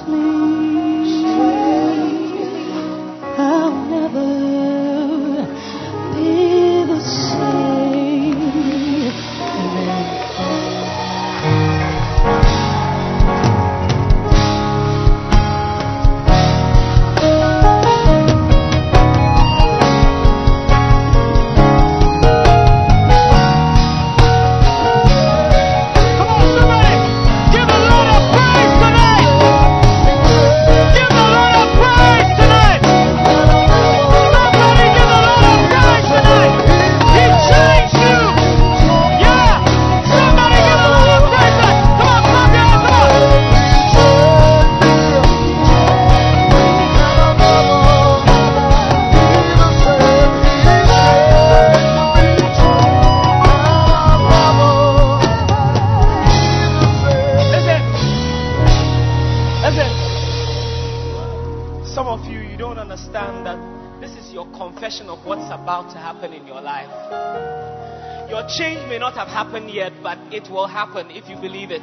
have 69.23 69.47
happened 69.47 69.71
yet, 69.71 69.93
but 70.01 70.17
it 70.33 70.49
will 70.51 70.67
happen 70.67 71.09
if 71.09 71.29
you 71.29 71.37
believe 71.37 71.71
it. 71.71 71.81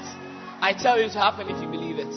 I 0.61 0.75
tell 0.75 1.01
you 1.01 1.09
to 1.09 1.19
happen 1.19 1.49
if 1.49 1.61
you 1.63 1.69
believe 1.69 1.99
it. 1.99 2.13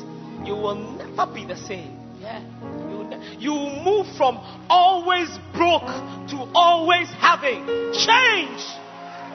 You 0.46 0.54
will 0.56 0.76
never 0.76 1.32
be 1.32 1.46
the 1.46 1.56
same. 1.56 1.98
Yeah. 2.20 2.42
You 2.90 3.04
ne- 3.06 3.38
you 3.40 3.54
move 3.54 4.08
from 4.18 4.38
always 4.70 5.30
broke 5.54 5.88
to 6.28 6.52
always 6.54 7.08
having. 7.12 7.64
Change. 7.94 8.60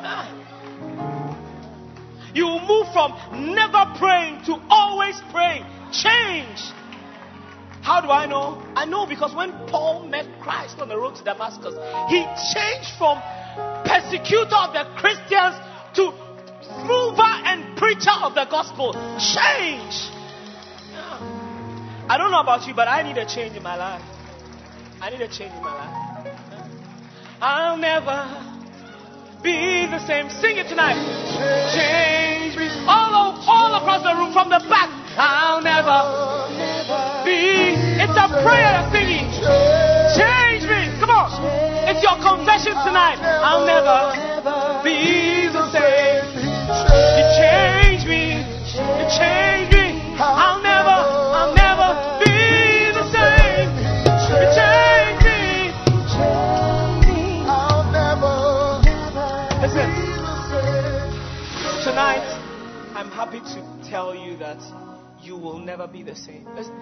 Ah. 0.05 0.29
You 2.35 2.61
move 2.69 2.93
from 2.93 3.17
never 3.55 3.99
praying 3.99 4.45
to 4.45 4.61
always 4.69 5.19
praying. 5.33 5.65
Change. 5.91 6.61
How 7.81 8.03
do 8.03 8.11
I 8.11 8.27
know? 8.27 8.63
I 8.77 8.85
know 8.85 9.07
because 9.07 9.35
when 9.35 9.53
Paul 9.69 10.07
met 10.07 10.27
Christ 10.43 10.81
on 10.81 10.89
the 10.89 10.99
road 10.99 11.17
to 11.17 11.25
Damascus, 11.25 11.73
he 12.11 12.27
changed 12.53 12.93
from 12.99 13.17
persecutor 13.89 14.55
of 14.55 14.75
the 14.77 14.85
Christians 15.01 15.57
to 15.99 16.15
mover 16.87 17.35
and 17.51 17.77
preacher 17.77 18.15
of 18.23 18.35
the 18.35 18.47
gospel. 18.47 18.95
Change. 19.19 20.15
I 22.09 22.15
don't 22.17 22.31
know 22.31 22.41
about 22.41 22.67
you, 22.67 22.75
but 22.75 22.87
I 22.87 23.03
need 23.03 23.19
a 23.19 23.27
change 23.27 23.57
in 23.57 23.63
my 23.63 23.77
life. 23.77 24.03
I 25.03 25.11
need 25.11 25.21
a 25.21 25.29
change 25.29 25.53
in 25.53 25.61
my 25.61 25.75
life. 25.75 25.99
I'll 27.43 27.77
never 27.77 28.31
be 29.43 29.87
the 29.91 29.99
same. 30.07 30.31
Sing 30.31 30.57
it 30.57 30.69
tonight. 30.69 30.99
Change 31.75 32.57
me. 32.57 32.71
All, 32.87 33.35
all 33.43 33.75
across 33.75 34.03
the 34.03 34.15
room, 34.15 34.33
from 34.33 34.49
the 34.51 34.63
back. 34.71 34.91
I'll 35.19 35.61
never 35.61 35.99
be. 37.27 37.75
It's 37.99 38.15
a 38.15 38.27
prayer 38.43 38.87
singing. 38.95 39.27
Change 40.15 40.63
me. 40.63 40.95
Come 41.03 41.11
on. 41.11 41.29
It's 41.91 42.03
your 42.03 42.17
confession 42.23 42.75
tonight. 42.87 43.19
I'll 43.19 43.67
never 43.67 44.28
will 65.39 65.59
never 65.59 65.87
be 65.87 66.03
the 66.03 66.15
same. 66.15 66.47
Listen, 66.55 66.75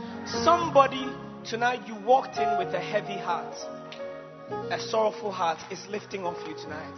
Somebody 0.45 1.09
tonight, 1.45 1.87
you 1.87 1.95
walked 2.05 2.39
in 2.39 2.59
with 2.59 2.75
a 2.75 2.81
heavy 2.81 3.17
heart, 3.17 3.55
a 4.71 4.81
sorrowful 4.81 5.31
heart 5.31 5.59
is 5.71 5.81
lifting 5.89 6.25
off 6.25 6.37
you 6.47 6.55
tonight. 6.55 6.97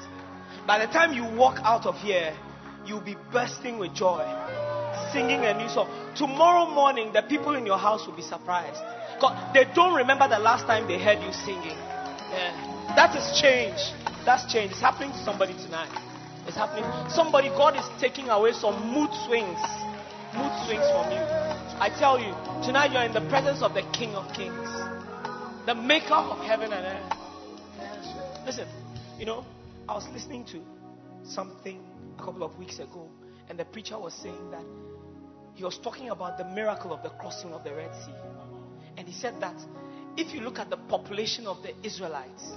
By 0.66 0.84
the 0.84 0.92
time 0.92 1.12
you 1.12 1.24
walk 1.36 1.58
out 1.62 1.86
of 1.86 1.96
here, 1.96 2.34
you'll 2.86 3.00
be 3.00 3.16
bursting 3.32 3.78
with 3.78 3.94
joy, 3.94 4.24
singing 5.12 5.44
a 5.44 5.54
new 5.54 5.68
song. 5.68 5.88
Tomorrow 6.14 6.70
morning, 6.70 7.12
the 7.12 7.22
people 7.22 7.54
in 7.54 7.66
your 7.66 7.78
house 7.78 8.06
will 8.06 8.16
be 8.16 8.22
surprised. 8.22 8.82
'Cause 9.20 9.32
they 9.52 9.64
don't 9.74 9.94
remember 9.94 10.28
the 10.28 10.38
last 10.38 10.66
time 10.66 10.86
they 10.86 10.98
heard 10.98 11.20
you 11.22 11.32
singing. 11.32 11.76
Yeah. 12.32 12.94
That 12.96 13.14
is 13.16 13.40
change. 13.40 13.92
That's 14.24 14.50
change. 14.52 14.72
It's 14.72 14.80
happening 14.80 15.12
to 15.12 15.18
somebody 15.24 15.54
tonight. 15.54 15.90
It's 16.46 16.56
happening. 16.56 16.84
Somebody, 17.10 17.48
God 17.50 17.76
is 17.76 17.84
taking 18.00 18.30
away 18.30 18.52
some 18.52 18.92
mood 18.92 19.12
swings. 19.26 19.58
Mood 20.34 20.52
swings 20.66 20.84
from 20.92 21.10
you. 21.10 21.24
I 21.80 21.90
tell 21.98 22.18
you, 22.18 22.34
tonight 22.62 22.92
you're 22.92 23.02
in 23.02 23.14
the 23.14 23.26
presence 23.30 23.62
of 23.62 23.72
the 23.72 23.82
King 23.92 24.14
of 24.14 24.30
Kings, 24.34 24.68
the 25.64 25.74
maker 25.74 26.14
of 26.14 26.38
heaven 26.44 26.72
and 26.72 26.84
earth. 26.84 28.44
Listen, 28.44 28.68
you 29.18 29.24
know, 29.24 29.44
I 29.88 29.94
was 29.94 30.06
listening 30.12 30.44
to 30.46 30.60
something 31.24 31.80
a 32.18 32.22
couple 32.22 32.42
of 32.42 32.58
weeks 32.58 32.78
ago, 32.78 33.08
and 33.48 33.58
the 33.58 33.64
preacher 33.64 33.98
was 33.98 34.12
saying 34.12 34.50
that 34.50 34.64
he 35.54 35.64
was 35.64 35.78
talking 35.78 36.10
about 36.10 36.36
the 36.36 36.44
miracle 36.44 36.92
of 36.92 37.02
the 37.02 37.10
crossing 37.10 37.52
of 37.52 37.64
the 37.64 37.74
Red 37.74 37.94
Sea. 38.04 38.12
And 38.98 39.08
he 39.08 39.14
said 39.14 39.40
that 39.40 39.56
if 40.16 40.34
you 40.34 40.40
look 40.40 40.58
at 40.58 40.68
the 40.68 40.76
population 40.76 41.46
of 41.46 41.62
the 41.62 41.72
Israelites, 41.82 42.52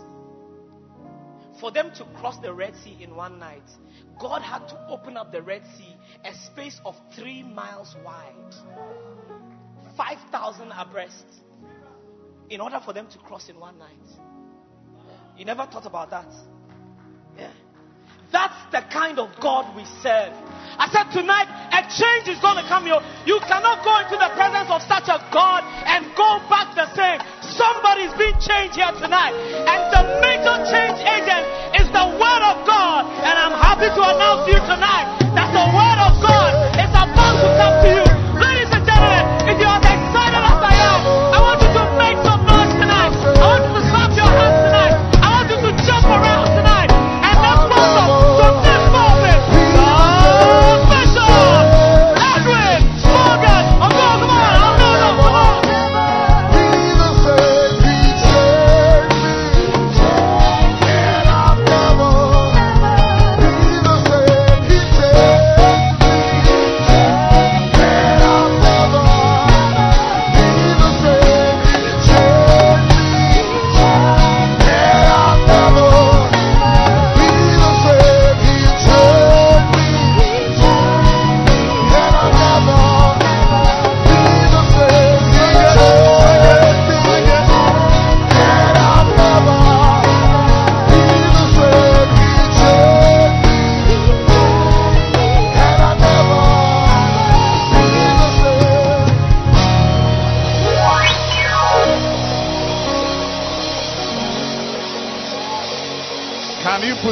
for 1.62 1.70
them 1.70 1.92
to 1.92 2.04
cross 2.16 2.40
the 2.40 2.52
Red 2.52 2.76
Sea 2.76 2.98
in 3.00 3.16
one 3.16 3.38
night, 3.38 3.70
God 4.20 4.42
had 4.42 4.68
to 4.70 4.88
open 4.90 5.16
up 5.16 5.32
the 5.32 5.44
Red 5.44 5.62
Sea 5.78 5.96
a 6.26 6.34
space 6.34 6.82
of 6.84 7.00
three 7.14 7.44
miles 7.44 7.96
wide, 8.04 8.56
5,000 9.96 10.72
abreast, 10.72 11.28
in 12.50 12.60
order 12.62 12.80
for 12.84 12.94
them 12.94 13.06
to 13.10 13.20
cross 13.20 13.48
in 13.48 13.60
one 13.60 13.78
night. 13.78 14.10
You 15.38 15.46
never 15.46 15.68
thought 15.68 15.86
about 15.86 16.10
that? 16.10 16.34
Yeah. 17.38 17.52
That's 18.32 18.56
the 18.72 18.82
kind 18.88 19.20
of 19.20 19.30
God 19.40 19.76
we 19.76 19.84
serve. 20.00 20.32
I 20.80 20.88
said 20.88 21.12
tonight, 21.12 21.52
a 21.76 21.84
change 21.92 22.32
is 22.32 22.40
going 22.40 22.56
to 22.56 22.66
come 22.66 22.88
here. 22.88 22.98
You 23.28 23.44
cannot 23.44 23.84
go 23.84 23.92
into 24.00 24.16
the 24.16 24.32
presence 24.34 24.72
of 24.72 24.80
such 24.88 25.12
a 25.12 25.20
God 25.30 25.62
and 25.68 26.08
go 26.16 26.40
back 26.48 26.72
the 26.74 26.88
same. 26.96 27.20
Somebody's 27.44 28.16
being 28.16 28.40
changed 28.40 28.80
here 28.80 28.90
tonight. 28.96 29.36
And 29.68 29.82
the 29.92 30.02
major 30.24 30.56
change 30.72 30.98
agent 31.04 31.44
is 31.76 31.88
the 31.92 32.08
Word 32.16 32.44
of 32.48 32.64
God. 32.64 33.04
And 33.20 33.36
I'm 33.36 33.56
happy 33.60 33.92
to 33.92 34.02
announce 34.02 34.48
to 34.48 34.52
you 34.56 34.62
tonight 34.64 35.06
that 35.36 35.52
the 35.52 35.66
Word 35.76 36.00
of 36.00 36.14
God 36.24 36.52
is 36.80 36.92
about 36.96 37.36
to 37.36 37.50
come 37.60 37.76
to 37.84 37.92
you. 38.00 38.11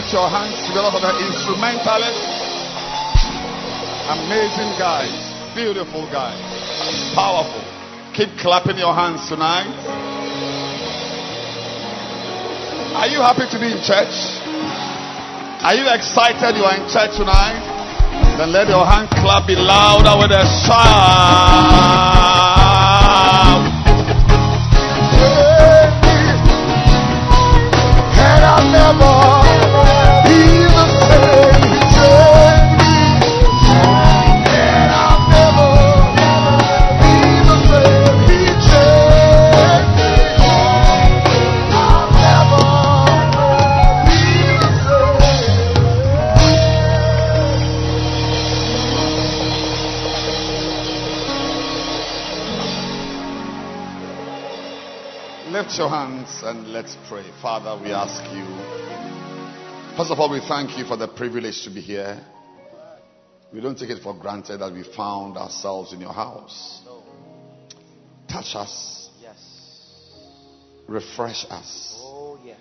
Your 0.10 0.26
hands 0.28 0.58
together 0.66 0.90
for 0.90 1.00
the 1.06 1.14
instrumentalists. 1.22 2.26
Amazing 4.10 4.74
guys, 4.82 5.14
beautiful 5.54 6.02
guys, 6.10 6.42
powerful. 7.14 7.62
Keep 8.18 8.30
clapping 8.42 8.80
your 8.80 8.96
hands 8.96 9.30
tonight. 9.30 9.70
Are 12.98 13.06
you 13.06 13.22
happy 13.22 13.46
to 13.54 13.60
be 13.62 13.70
in 13.70 13.78
church? 13.86 14.42
Are 15.62 15.76
you 15.76 15.86
excited 15.94 16.58
you 16.58 16.66
are 16.66 16.74
in 16.74 16.90
church 16.90 17.16
tonight? 17.16 17.62
Then 18.40 18.52
let 18.52 18.68
your 18.68 18.86
hand 18.88 19.10
clap 19.12 19.46
be 19.46 19.56
louder 19.56 20.18
with 20.18 20.32
a 20.32 20.44
shout. 20.66 22.39
And 56.50 56.74
let's 56.74 56.98
pray. 57.08 57.24
Father, 57.42 57.80
we 57.82 57.92
ask 57.92 58.24
you. 58.34 58.46
First 59.96 60.12
of 60.12 60.20
all, 60.20 60.32
we 60.32 60.40
thank 60.48 60.78
you 60.78 60.86
for 60.86 60.98
the 60.98 61.08
privilege 61.08 61.64
to 61.64 61.70
be 61.70 61.82
here. 61.82 62.20
We 63.54 63.62
don't 63.62 63.78
take 63.78 63.90
it 63.90 64.02
for 64.02 64.14
granted 64.18 64.60
that 64.60 64.72
we 64.74 64.84
found 64.84 65.38
ourselves 65.38 65.94
in 65.94 66.00
your 66.02 66.14
house. 66.14 66.82
Touch 68.28 68.56
us, 68.56 69.10
Yes. 69.22 69.38
refresh 70.88 71.46
us, 71.50 71.96
Oh, 72.02 72.38
yes. 72.46 72.58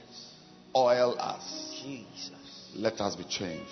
oil 0.75 1.15
us. 1.19 1.73
Jesus. 1.83 2.71
Let 2.75 3.01
us 3.01 3.17
be 3.17 3.25
changed. 3.25 3.71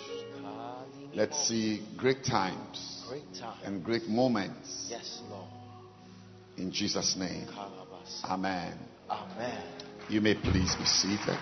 Let's 1.15 1.49
see 1.49 1.83
great 1.97 2.23
times 2.25 3.03
Great 3.09 3.35
time. 3.35 3.57
and 3.65 3.83
great 3.83 4.07
moments. 4.09 4.89
Yes, 4.91 5.23
Lord. 5.31 5.49
In 6.59 6.71
Jesus' 6.71 7.17
name. 7.17 7.47
Amen. 8.25 8.79
Amen. 9.11 9.76
You 10.09 10.21
may 10.21 10.35
please 10.35 10.75
be 10.77 10.85
seated. 10.85 11.37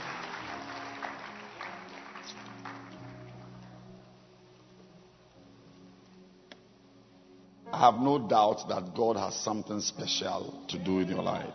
I 7.71 7.79
have 7.79 7.97
no 7.97 8.27
doubt 8.27 8.69
that 8.71 8.95
God 8.97 9.17
has 9.19 9.35
something 9.35 9.81
special 9.81 10.65
to 10.69 10.79
do 10.79 11.01
in 11.01 11.09
your 11.09 11.23
life. 11.23 11.53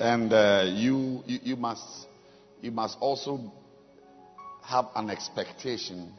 And 0.00 0.32
uh, 0.32 0.70
you, 0.72 1.22
you, 1.26 1.38
you, 1.42 1.56
must, 1.56 2.06
you 2.62 2.70
must 2.70 2.96
also 3.00 3.52
have 4.64 4.86
an 4.94 5.10
expectation 5.10 6.14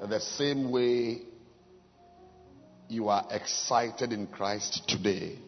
that 0.00 0.10
the 0.10 0.20
same 0.20 0.70
way 0.70 1.22
you 2.88 3.08
are 3.08 3.26
excited 3.30 4.12
in 4.12 4.28
Christ 4.28 4.86
today, 4.86 5.38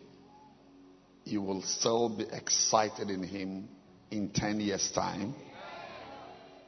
you 1.24 1.42
will 1.42 1.62
still 1.62 2.08
be 2.08 2.24
excited 2.32 3.10
in 3.10 3.22
Him 3.22 3.68
in 4.10 4.30
10 4.30 4.60
years' 4.60 4.90
time, 4.92 5.34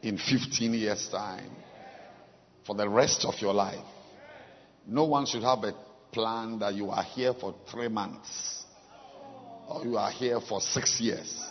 in 0.02 0.16
15 0.16 0.74
years' 0.74 1.08
time, 1.08 1.50
for 2.66 2.74
the 2.74 2.88
rest 2.88 3.24
of 3.24 3.34
your 3.40 3.52
life. 3.52 3.84
No 4.86 5.04
one 5.04 5.26
should 5.26 5.42
have 5.42 5.64
a 5.64 5.74
plan 6.12 6.58
that 6.60 6.74
you 6.74 6.90
are 6.90 7.02
here 7.02 7.34
for 7.34 7.54
three 7.70 7.88
months, 7.88 8.64
or 9.68 9.84
you 9.84 9.96
are 9.96 10.10
here 10.10 10.40
for 10.40 10.60
six 10.60 11.00
years, 11.00 11.44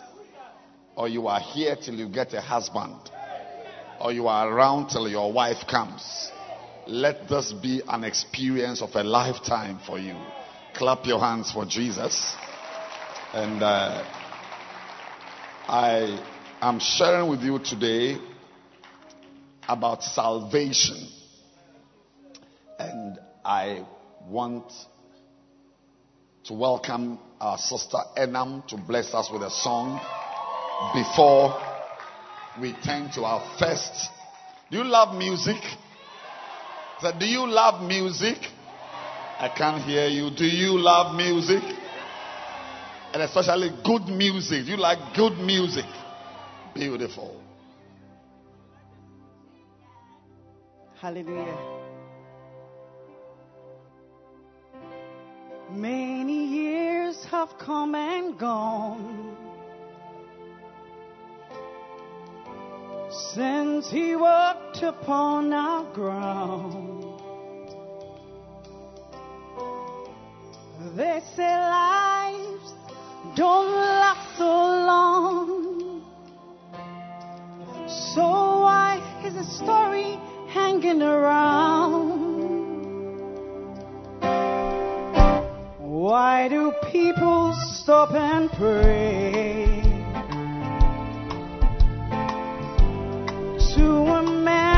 or 0.95 1.07
you 1.07 1.27
are 1.27 1.39
here 1.39 1.75
till 1.75 1.95
you 1.95 2.07
get 2.07 2.33
a 2.33 2.41
husband, 2.41 2.97
or 3.99 4.11
you 4.11 4.27
are 4.27 4.51
around 4.51 4.89
till 4.89 5.07
your 5.09 5.31
wife 5.31 5.67
comes. 5.69 6.31
Let 6.85 7.29
this 7.29 7.53
be 7.53 7.81
an 7.87 8.03
experience 8.03 8.81
of 8.81 8.89
a 8.95 9.03
lifetime 9.03 9.79
for 9.85 9.99
you. 9.99 10.15
Clap 10.73 11.05
your 11.05 11.19
hands 11.19 11.51
for 11.51 11.65
Jesus. 11.65 12.35
And 13.33 13.63
uh, 13.63 14.03
I 15.67 16.23
am 16.61 16.79
sharing 16.79 17.31
with 17.31 17.41
you 17.41 17.57
today 17.57 18.19
about 19.67 20.03
salvation. 20.03 21.07
And 22.77 23.17
I 23.43 23.87
want 24.27 24.71
to 26.43 26.53
welcome 26.53 27.17
our 27.41 27.57
sister 27.57 27.97
Enam 28.17 28.67
to 28.67 28.77
bless 28.77 29.15
us 29.15 29.31
with 29.33 29.41
a 29.41 29.49
song 29.49 29.99
before 30.93 31.59
we 32.61 32.71
turn 32.85 33.09
to 33.13 33.23
our 33.23 33.57
first. 33.57 34.11
Do 34.69 34.77
you 34.77 34.83
love 34.83 35.17
music? 35.17 35.57
So 37.01 37.11
do 37.19 37.25
you 37.25 37.47
love 37.47 37.81
music? 37.81 38.37
I 39.39 39.51
can't 39.57 39.81
hear 39.81 40.07
you. 40.07 40.29
Do 40.29 40.45
you 40.45 40.77
love 40.77 41.15
music? 41.15 41.63
And 43.13 43.21
especially 43.21 43.69
good 43.83 44.07
music. 44.07 44.65
You 44.65 44.75
like 44.77 44.97
good 45.15 45.37
music? 45.37 45.85
Beautiful. 46.73 47.39
Hallelujah. 50.99 51.57
Many 55.69 56.45
years 56.45 57.23
have 57.25 57.57
come 57.59 57.93
and 57.93 58.37
gone 58.39 59.37
since 63.35 63.91
he 63.91 64.15
walked 64.15 64.81
upon 64.81 65.53
our 65.53 65.93
ground. 65.93 67.03
They 70.95 71.21
say 71.35 71.43
lives 71.43 72.12
don't 73.35 73.71
last 73.71 74.37
so 74.37 74.45
long. 74.45 76.03
So 77.87 78.21
why 78.21 79.01
is 79.25 79.33
the 79.33 79.43
story 79.43 80.19
hanging 80.49 81.01
around? 81.01 82.33
Why 85.79 86.47
do 86.49 86.73
people 86.91 87.53
stop 87.53 88.13
and 88.13 88.51
pray 88.51 89.81
to 93.75 93.85
a 93.85 94.23
man 94.23 94.72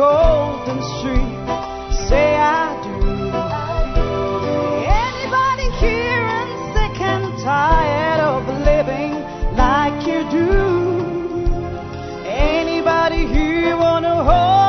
golden 0.00 0.80
street? 0.96 1.36
Say 2.08 2.28
I 2.34 2.68
do. 2.86 2.96
Anybody 5.04 5.68
here 5.84 6.24
and 6.40 6.52
sick 6.74 6.96
and 7.12 7.26
tired 7.44 8.20
of 8.32 8.42
living 8.70 9.12
like 9.62 9.98
you 10.10 10.20
do? 10.38 10.48
Anybody 12.24 13.26
here 13.26 13.76
wanna 13.76 14.16
hold 14.24 14.59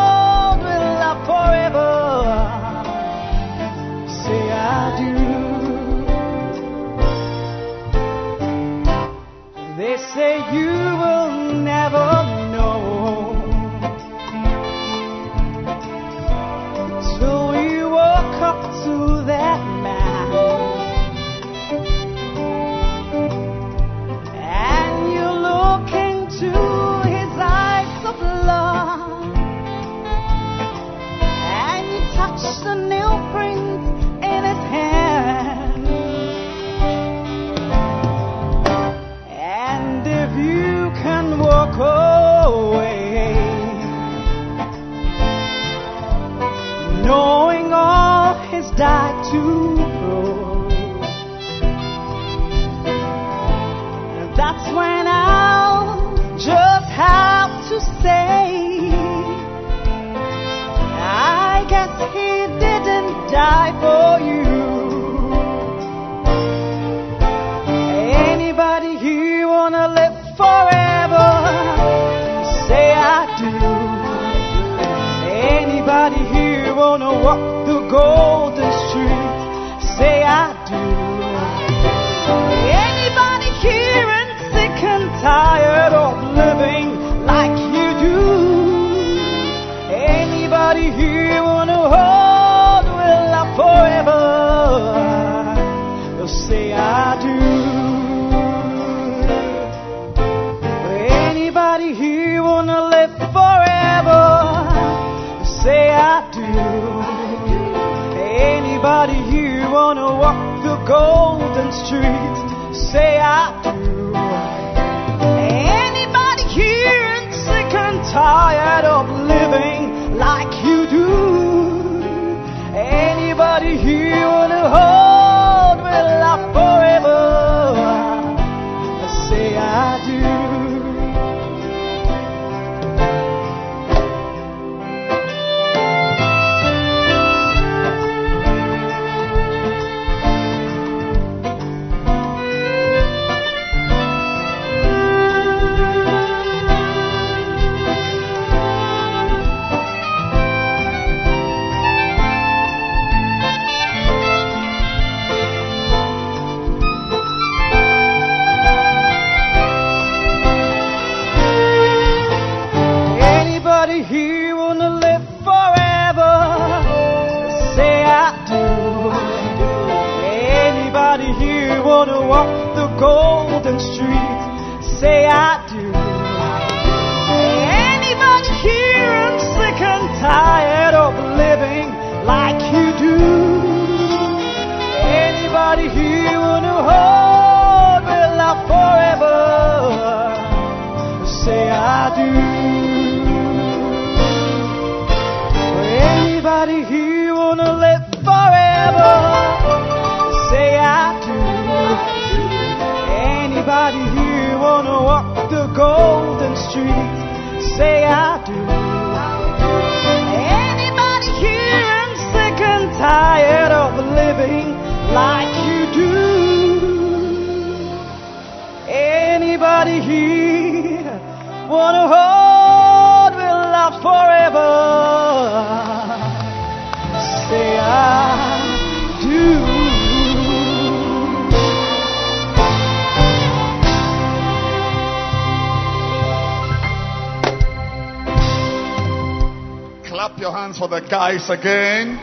guys 241.32 241.50
again. 241.50 242.18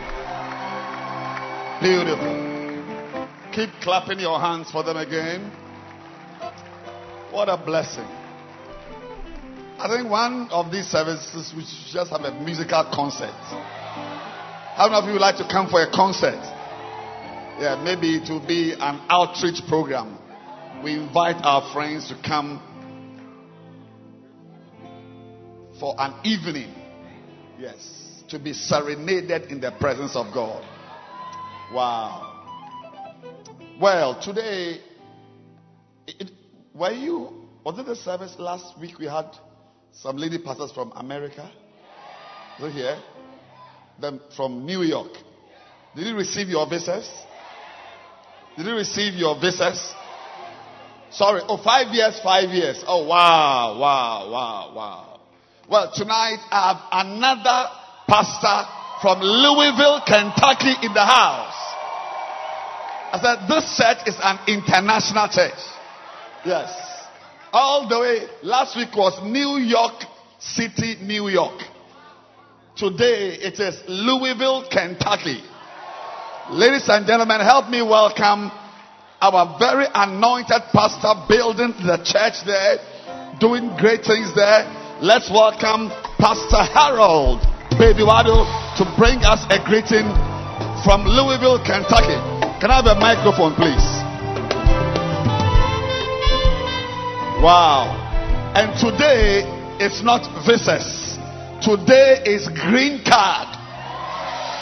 Beautiful. 1.81 2.35
Keep 3.53 3.71
clapping 3.81 4.21
your 4.21 4.39
hands 4.39 4.71
for 4.71 4.83
them 4.83 4.99
again. 4.99 5.51
What 7.31 7.49
a 7.49 7.57
blessing. 7.57 8.07
I 9.79 9.89
think 9.89 10.11
one 10.11 10.49
of 10.51 10.71
these 10.71 10.87
services 10.87 11.55
we 11.57 11.63
should 11.65 11.93
just 11.93 12.11
have 12.11 12.21
a 12.21 12.39
musical 12.43 12.85
concert. 12.93 13.33
How 14.77 14.89
many 14.91 14.99
of 14.99 15.05
you 15.07 15.13
would 15.13 15.23
like 15.23 15.37
to 15.37 15.49
come 15.51 15.71
for 15.71 15.81
a 15.81 15.91
concert? 15.91 16.41
Yeah, 17.61 17.81
maybe 17.83 18.17
it 18.17 18.29
will 18.29 18.47
be 18.47 18.73
an 18.73 19.01
outreach 19.09 19.63
program. 19.69 20.19
We 20.85 20.95
invite 20.95 21.37
our 21.43 21.73
friends 21.73 22.09
to 22.09 22.17
come 22.23 22.61
for 25.81 25.95
an 25.99 26.15
evening. 26.25 26.75
Yes, 27.59 28.08
to 28.29 28.39
be 28.39 28.53
serenaded 28.53 29.51
in 29.51 29.61
the 29.61 29.73
presence 29.73 30.15
of 30.15 30.33
God. 30.33 30.63
Wow. 31.73 32.25
Well, 33.81 34.21
today, 34.21 34.81
it, 36.07 36.31
were 36.75 36.93
you, 36.93 37.47
was 37.65 37.79
it 37.79 37.87
the 37.87 37.97
service 37.97 38.35
last 38.39 38.79
week 38.81 38.99
we 38.99 39.07
had 39.07 39.27
some 39.93 40.17
lady 40.17 40.39
pastors 40.39 40.73
from 40.73 40.93
America? 40.97 41.51
Is 42.59 42.65
it 42.65 42.73
here? 42.73 43.03
Them 44.01 44.21
from 44.37 44.65
New 44.65 44.83
York. 44.83 45.13
Did 45.95 46.07
you 46.07 46.17
receive 46.17 46.49
your 46.49 46.69
visas? 46.69 47.09
Did 48.57 48.67
you 48.67 48.75
receive 48.75 49.15
your 49.15 49.41
visas? 49.41 49.95
Sorry, 51.11 51.41
oh, 51.49 51.63
five 51.63 51.95
years, 51.95 52.21
five 52.23 52.51
years. 52.51 52.85
Oh, 52.87 53.07
wow, 53.07 53.79
wow, 53.79 54.31
wow, 54.31 54.73
wow. 54.75 55.21
Well, 55.71 55.91
tonight 55.95 56.39
I 56.51 56.73
have 56.73 57.07
another 57.07 57.71
pastor 58.09 58.65
from 59.03 59.21
Louisville, 59.21 60.01
Kentucky 60.05 60.75
in 60.83 60.93
the 60.97 61.05
house. 61.05 61.55
I 63.13 63.21
said, 63.21 63.49
this 63.49 63.77
church 63.77 64.09
is 64.09 64.17
an 64.21 64.41
international 64.49 65.29
church. 65.29 65.61
Yes. 66.45 66.73
All 67.53 67.89
the 67.89 68.01
way. 68.01 68.27
Last 68.43 68.77
week 68.77 68.97
was 68.97 69.21
New 69.23 69.61
York 69.61 70.03
City, 70.41 70.97
New 71.03 71.29
York. 71.29 71.61
Today 72.77 73.37
it 73.45 73.61
is 73.61 73.83
Louisville, 73.87 74.67
Kentucky. 74.71 75.45
Ladies 76.51 76.89
and 76.89 77.07
gentlemen, 77.07 77.41
help 77.41 77.69
me 77.69 77.83
welcome 77.83 78.51
our 79.21 79.59
very 79.59 79.87
anointed 79.93 80.63
pastor 80.73 81.13
building 81.29 81.75
the 81.85 81.99
church 82.05 82.45
there, 82.47 82.79
doing 83.39 83.77
great 83.77 84.05
things 84.05 84.35
there. 84.35 84.65
Let's 85.01 85.31
welcome 85.31 85.91
Pastor 86.19 86.65
Harold 86.73 87.58
Babywado 87.79 88.43
to 88.75 88.85
bring 88.99 89.23
us 89.23 89.47
a 89.55 89.63
greeting 89.63 90.03
from 90.83 91.07
Louisville, 91.07 91.63
Kentucky. 91.63 92.19
Can 92.59 92.75
I 92.75 92.83
have 92.83 92.91
a 92.91 92.99
microphone, 92.99 93.55
please? 93.55 93.87
Wow. 97.39 97.95
And 98.59 98.75
today 98.75 99.47
it's 99.79 100.03
not 100.03 100.27
visas. 100.43 101.15
Today 101.63 102.19
is 102.27 102.49
green 102.51 102.99
card. 103.07 103.47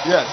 Yes. 0.05 0.29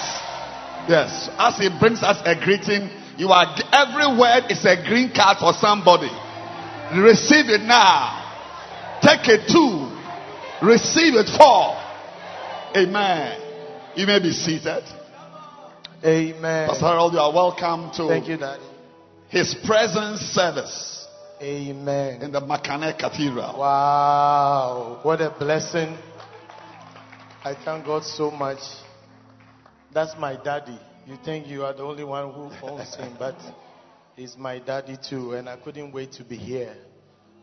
Yes. 0.86 1.30
As 1.40 1.56
he 1.56 1.72
brings 1.80 2.02
us 2.02 2.20
a 2.26 2.36
greeting, 2.36 2.90
you 3.16 3.30
are 3.30 3.48
every 3.72 4.12
word 4.12 4.52
is 4.52 4.60
a 4.66 4.76
green 4.76 5.08
card 5.08 5.38
for 5.40 5.54
somebody. 5.54 6.12
Receive 7.00 7.48
it 7.48 7.64
now. 7.64 8.20
Take 9.00 9.24
it 9.28 9.48
two. 9.48 9.88
Receive 10.60 11.16
it 11.16 11.32
four. 11.32 11.80
Amen. 12.76 13.40
You 13.94 14.06
may 14.06 14.18
be 14.20 14.32
seated. 14.32 14.82
Amen. 16.04 16.68
Pastor 16.68 16.86
Harold, 16.86 17.12
you 17.12 17.20
are 17.20 17.32
welcome 17.32 17.90
to 17.92 18.08
Thank 18.08 18.28
you, 18.28 18.36
Daddy. 18.36 18.62
his 19.28 19.54
presence 19.64 20.20
service 20.20 21.06
Amen. 21.40 22.22
in 22.22 22.32
the 22.32 22.40
Makane 22.40 22.98
Cathedral. 22.98 23.58
Wow. 23.58 24.98
What 25.02 25.20
a 25.20 25.30
blessing 25.30 25.96
I 27.44 27.54
thank 27.54 27.84
God 27.84 28.04
so 28.04 28.30
much. 28.30 28.58
That's 29.92 30.14
my 30.18 30.34
daddy. 30.42 30.78
You 31.06 31.16
think 31.24 31.46
you 31.46 31.62
are 31.64 31.74
the 31.74 31.82
only 31.82 32.02
one 32.04 32.32
who 32.32 32.50
owns 32.66 32.94
him, 32.96 33.14
but 33.18 33.36
he's 34.16 34.36
my 34.36 34.58
daddy 34.58 34.96
too, 34.96 35.34
and 35.34 35.48
I 35.48 35.56
couldn't 35.58 35.92
wait 35.92 36.12
to 36.12 36.24
be 36.24 36.36
here. 36.36 36.74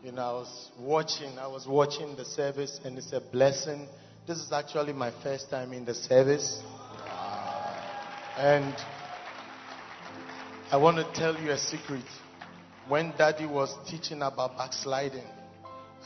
You 0.02 0.10
know, 0.10 0.22
I 0.22 0.32
was 0.32 0.70
watching, 0.78 1.38
I 1.38 1.46
was 1.46 1.66
watching 1.66 2.16
the 2.16 2.24
service, 2.24 2.80
and 2.84 2.98
it's 2.98 3.12
a 3.12 3.20
blessing. 3.20 3.88
This 4.24 4.38
is 4.38 4.52
actually 4.52 4.92
my 4.92 5.10
first 5.24 5.50
time 5.50 5.72
in 5.72 5.84
the 5.84 5.94
service. 5.94 6.62
And 8.38 8.72
I 10.70 10.76
want 10.76 10.98
to 10.98 11.20
tell 11.20 11.36
you 11.42 11.50
a 11.50 11.58
secret. 11.58 12.04
When 12.86 13.12
daddy 13.18 13.46
was 13.46 13.76
teaching 13.88 14.22
about 14.22 14.56
backsliding, 14.56 15.26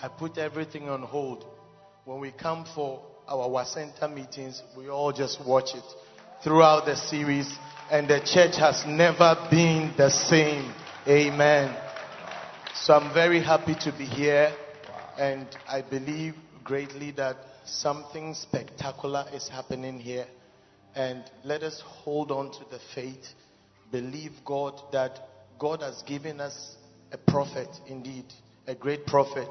I 0.02 0.08
put 0.08 0.38
everything 0.38 0.88
on 0.88 1.02
hold. 1.02 1.44
When 2.06 2.18
we 2.18 2.32
come 2.32 2.64
for 2.74 3.02
our 3.28 3.50
Wasenta 3.50 4.10
meetings, 4.10 4.62
we 4.78 4.88
all 4.88 5.12
just 5.12 5.44
watch 5.46 5.74
it 5.74 5.84
throughout 6.42 6.86
the 6.86 6.96
series, 6.96 7.54
and 7.90 8.08
the 8.08 8.20
church 8.20 8.56
has 8.56 8.82
never 8.86 9.36
been 9.50 9.92
the 9.98 10.08
same. 10.08 10.72
Amen. 11.06 11.76
So 12.76 12.94
I'm 12.94 13.12
very 13.12 13.42
happy 13.42 13.74
to 13.80 13.92
be 13.92 14.06
here, 14.06 14.54
and 15.18 15.46
I 15.68 15.82
believe 15.82 16.34
greatly 16.64 17.10
that 17.12 17.36
something 17.68 18.34
spectacular 18.34 19.26
is 19.32 19.48
happening 19.48 19.98
here. 19.98 20.26
And 20.94 21.24
let 21.44 21.62
us 21.62 21.82
hold 21.84 22.30
on 22.30 22.52
to 22.52 22.64
the 22.70 22.80
faith, 22.94 23.26
believe 23.92 24.32
God 24.44 24.80
that 24.92 25.18
God 25.58 25.82
has 25.82 26.02
given 26.02 26.40
us 26.40 26.76
a 27.12 27.18
prophet 27.18 27.68
indeed, 27.86 28.24
a 28.66 28.74
great 28.74 29.06
prophet, 29.06 29.48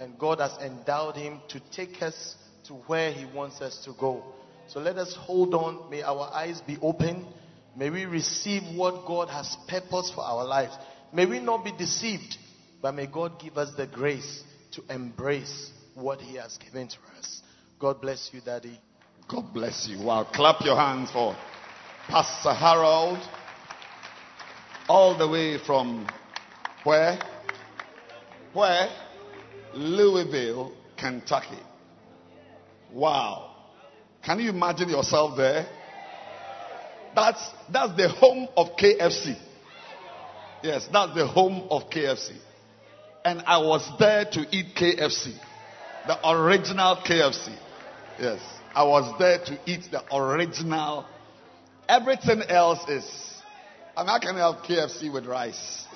and 0.00 0.18
God 0.18 0.40
has 0.40 0.56
endowed 0.62 1.16
him 1.16 1.40
to 1.48 1.60
take 1.72 2.02
us 2.02 2.36
to 2.68 2.74
where 2.74 3.12
he 3.12 3.24
wants 3.24 3.60
us 3.60 3.84
to 3.84 3.92
go. 3.98 4.22
So 4.68 4.80
let 4.80 4.96
us 4.96 5.14
hold 5.14 5.54
on. 5.54 5.90
May 5.90 6.02
our 6.02 6.30
eyes 6.32 6.60
be 6.60 6.76
open. 6.82 7.26
May 7.76 7.90
we 7.90 8.04
receive 8.04 8.62
what 8.76 9.06
God 9.06 9.28
has 9.28 9.56
purposed 9.68 10.14
for 10.14 10.22
our 10.22 10.44
lives. 10.44 10.74
May 11.12 11.26
we 11.26 11.40
not 11.40 11.64
be 11.64 11.72
deceived, 11.72 12.36
but 12.82 12.94
may 12.94 13.06
God 13.06 13.40
give 13.40 13.56
us 13.58 13.72
the 13.76 13.86
grace 13.86 14.42
to 14.72 14.82
embrace 14.90 15.70
what 15.94 16.20
he 16.20 16.36
has 16.36 16.58
given 16.58 16.88
to 16.88 16.96
us. 17.18 17.42
God 17.78 18.00
bless 18.00 18.30
you, 18.32 18.40
Daddy. 18.40 18.78
God 19.28 19.52
bless 19.52 19.86
you. 19.88 20.02
Wow. 20.02 20.26
Clap 20.32 20.62
your 20.64 20.76
hands 20.76 21.10
for 21.10 21.36
Pastor 22.08 22.54
Harold. 22.54 23.18
All 24.88 25.18
the 25.18 25.28
way 25.28 25.58
from 25.58 26.06
where? 26.84 27.18
Where? 28.54 28.88
Louisville, 29.74 30.72
Kentucky. 30.96 31.58
Wow. 32.92 33.54
Can 34.24 34.40
you 34.40 34.50
imagine 34.50 34.88
yourself 34.88 35.36
there? 35.36 35.66
That's, 37.14 37.50
that's 37.70 37.96
the 37.96 38.08
home 38.08 38.48
of 38.56 38.76
KFC. 38.76 39.36
Yes, 40.62 40.88
that's 40.90 41.14
the 41.14 41.26
home 41.26 41.66
of 41.70 41.90
KFC. 41.90 42.36
And 43.24 43.42
I 43.46 43.58
was 43.58 43.86
there 43.98 44.24
to 44.24 44.46
eat 44.50 44.74
KFC. 44.74 45.36
The 46.06 46.30
original 46.30 46.96
KFC. 46.96 47.65
Yes. 48.18 48.40
I 48.74 48.84
was 48.84 49.18
there 49.18 49.38
to 49.44 49.58
eat 49.66 49.90
the 49.90 50.02
original. 50.14 51.06
Everything 51.88 52.42
else 52.42 52.88
is. 52.88 53.42
I 53.96 54.02
mean, 54.02 54.10
I 54.10 54.18
can 54.18 54.36
have 54.36 54.56
KFC 54.64 55.12
with 55.12 55.26
rice. 55.26 55.86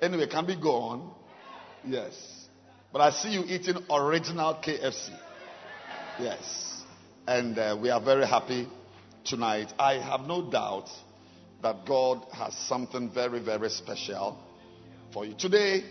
Anyway, 0.00 0.26
can 0.26 0.46
we 0.46 0.56
go 0.60 0.74
on? 0.74 1.10
Yes. 1.84 2.12
But 2.92 3.00
I 3.00 3.10
see 3.10 3.30
you 3.30 3.44
eating 3.46 3.76
original 3.90 4.54
KFC. 4.54 5.10
Yes. 6.20 6.82
And 7.26 7.58
uh, 7.58 7.76
we 7.80 7.90
are 7.90 8.00
very 8.00 8.26
happy 8.26 8.68
tonight. 9.24 9.72
I 9.78 9.94
have 9.94 10.22
no 10.22 10.50
doubt 10.50 10.88
that 11.62 11.86
God 11.86 12.26
has 12.32 12.54
something 12.54 13.10
very, 13.12 13.40
very 13.40 13.70
special 13.70 14.38
for 15.12 15.24
you. 15.24 15.34
Today, 15.34 15.84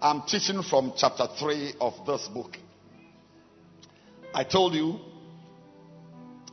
I'm 0.00 0.22
teaching 0.22 0.62
from 0.62 0.92
chapter 0.96 1.26
3 1.38 1.74
of 1.80 1.94
this 2.06 2.28
book. 2.28 2.56
I 4.34 4.44
told 4.44 4.74
you 4.74 5.00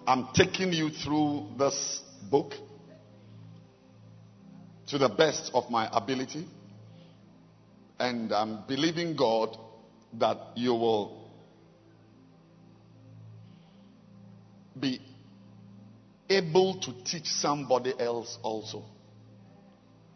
I'm 0.08 0.28
taking 0.34 0.72
you 0.72 0.90
through 0.90 1.48
this 1.58 2.02
book 2.30 2.54
to 4.88 4.98
the 4.98 5.10
best 5.10 5.52
of 5.54 5.70
my 5.70 5.90
ability. 5.92 6.48
And 8.00 8.32
I'm 8.32 8.66
believing 8.68 9.16
God 9.16 9.58
that 10.20 10.38
you 10.56 10.74
will 10.74 11.30
be 14.80 15.00
able 16.30 16.80
to 16.82 16.94
teach 17.04 17.26
somebody 17.26 17.94
else 17.98 18.38
also. 18.44 18.84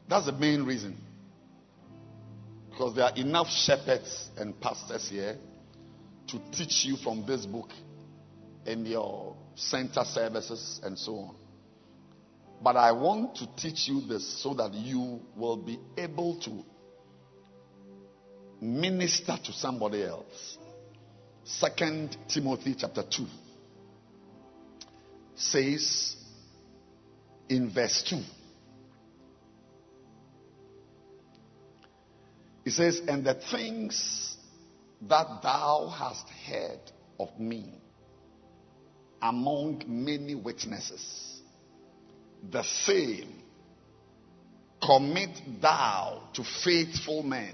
That's 0.07 0.25
the 0.25 0.33
main 0.33 0.63
reason. 0.63 0.97
Because 2.69 2.95
there 2.95 3.05
are 3.05 3.15
enough 3.15 3.47
shepherds 3.49 4.29
and 4.37 4.59
pastors 4.59 5.09
here 5.09 5.37
to 6.31 6.39
teach 6.51 6.85
you 6.85 6.95
from 6.97 7.25
this 7.25 7.45
book 7.45 7.69
in 8.65 8.85
your 8.85 9.35
center 9.55 10.03
services 10.03 10.79
and 10.83 10.97
so 10.97 11.15
on. 11.15 11.35
But 12.61 12.75
I 12.75 12.91
want 12.91 13.35
to 13.37 13.47
teach 13.55 13.87
you 13.87 14.01
this 14.01 14.41
so 14.43 14.53
that 14.55 14.73
you 14.73 15.21
will 15.35 15.57
be 15.57 15.79
able 15.97 16.39
to 16.41 16.63
minister 18.61 19.37
to 19.43 19.53
somebody 19.53 20.03
else. 20.03 20.57
Second 21.45 22.17
Timothy 22.27 22.75
chapter 22.77 23.03
2 23.03 23.25
says 25.35 26.17
in 27.47 27.69
verse 27.69 28.03
2 28.03 28.21
it 32.65 32.71
says 32.71 33.01
and 33.07 33.23
the 33.25 33.33
things 33.33 34.37
that 35.07 35.41
thou 35.41 35.87
hast 35.87 36.27
heard 36.47 36.79
of 37.19 37.39
me 37.39 37.73
among 39.21 39.83
many 39.87 40.35
witnesses 40.35 41.41
the 42.51 42.63
same 42.63 43.33
commit 44.81 45.29
thou 45.61 46.23
to 46.33 46.43
faithful 46.63 47.21
men 47.23 47.53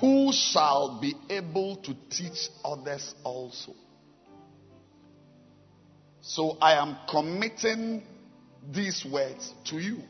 who 0.00 0.32
shall 0.32 0.98
be 1.00 1.14
able 1.28 1.76
to 1.76 1.94
teach 2.08 2.48
others 2.64 3.14
also 3.22 3.74
so 6.20 6.58
I 6.60 6.74
am 6.74 6.96
committing 7.08 8.02
these 8.70 9.04
words 9.04 9.52
to 9.66 9.78
you. 9.78 10.02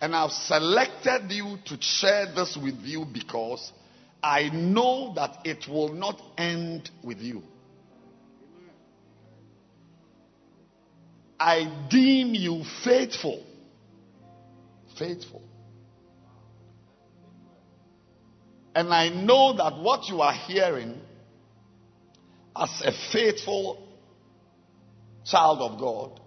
And 0.00 0.14
I've 0.14 0.30
selected 0.30 1.30
you 1.30 1.58
to 1.66 1.78
share 1.80 2.26
this 2.34 2.56
with 2.56 2.80
you 2.82 3.04
because 3.04 3.72
I 4.22 4.48
know 4.48 5.12
that 5.14 5.38
it 5.44 5.68
will 5.68 5.92
not 5.92 6.20
end 6.36 6.90
with 7.02 7.18
you. 7.18 7.42
I 11.38 11.86
deem 11.90 12.34
you 12.34 12.64
faithful. 12.84 13.44
Faithful. 14.98 15.42
And 18.74 18.92
I 18.92 19.08
know 19.08 19.56
that 19.56 19.78
what 19.78 20.08
you 20.08 20.20
are 20.20 20.32
hearing 20.32 21.00
as 22.54 22.82
a 22.84 22.92
faithful 23.12 23.86
child 25.24 25.60
of 25.60 25.80
God, 25.80 26.20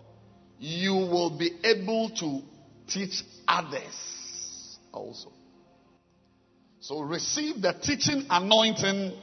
you 0.60 0.94
will 0.94 1.38
be 1.38 1.52
able 1.64 2.10
to 2.10 2.42
teach 2.88 3.24
others 3.52 4.78
also. 4.92 5.32
So 6.80 7.02
receive 7.02 7.62
the 7.62 7.74
teaching 7.74 8.26
anointing, 8.30 9.22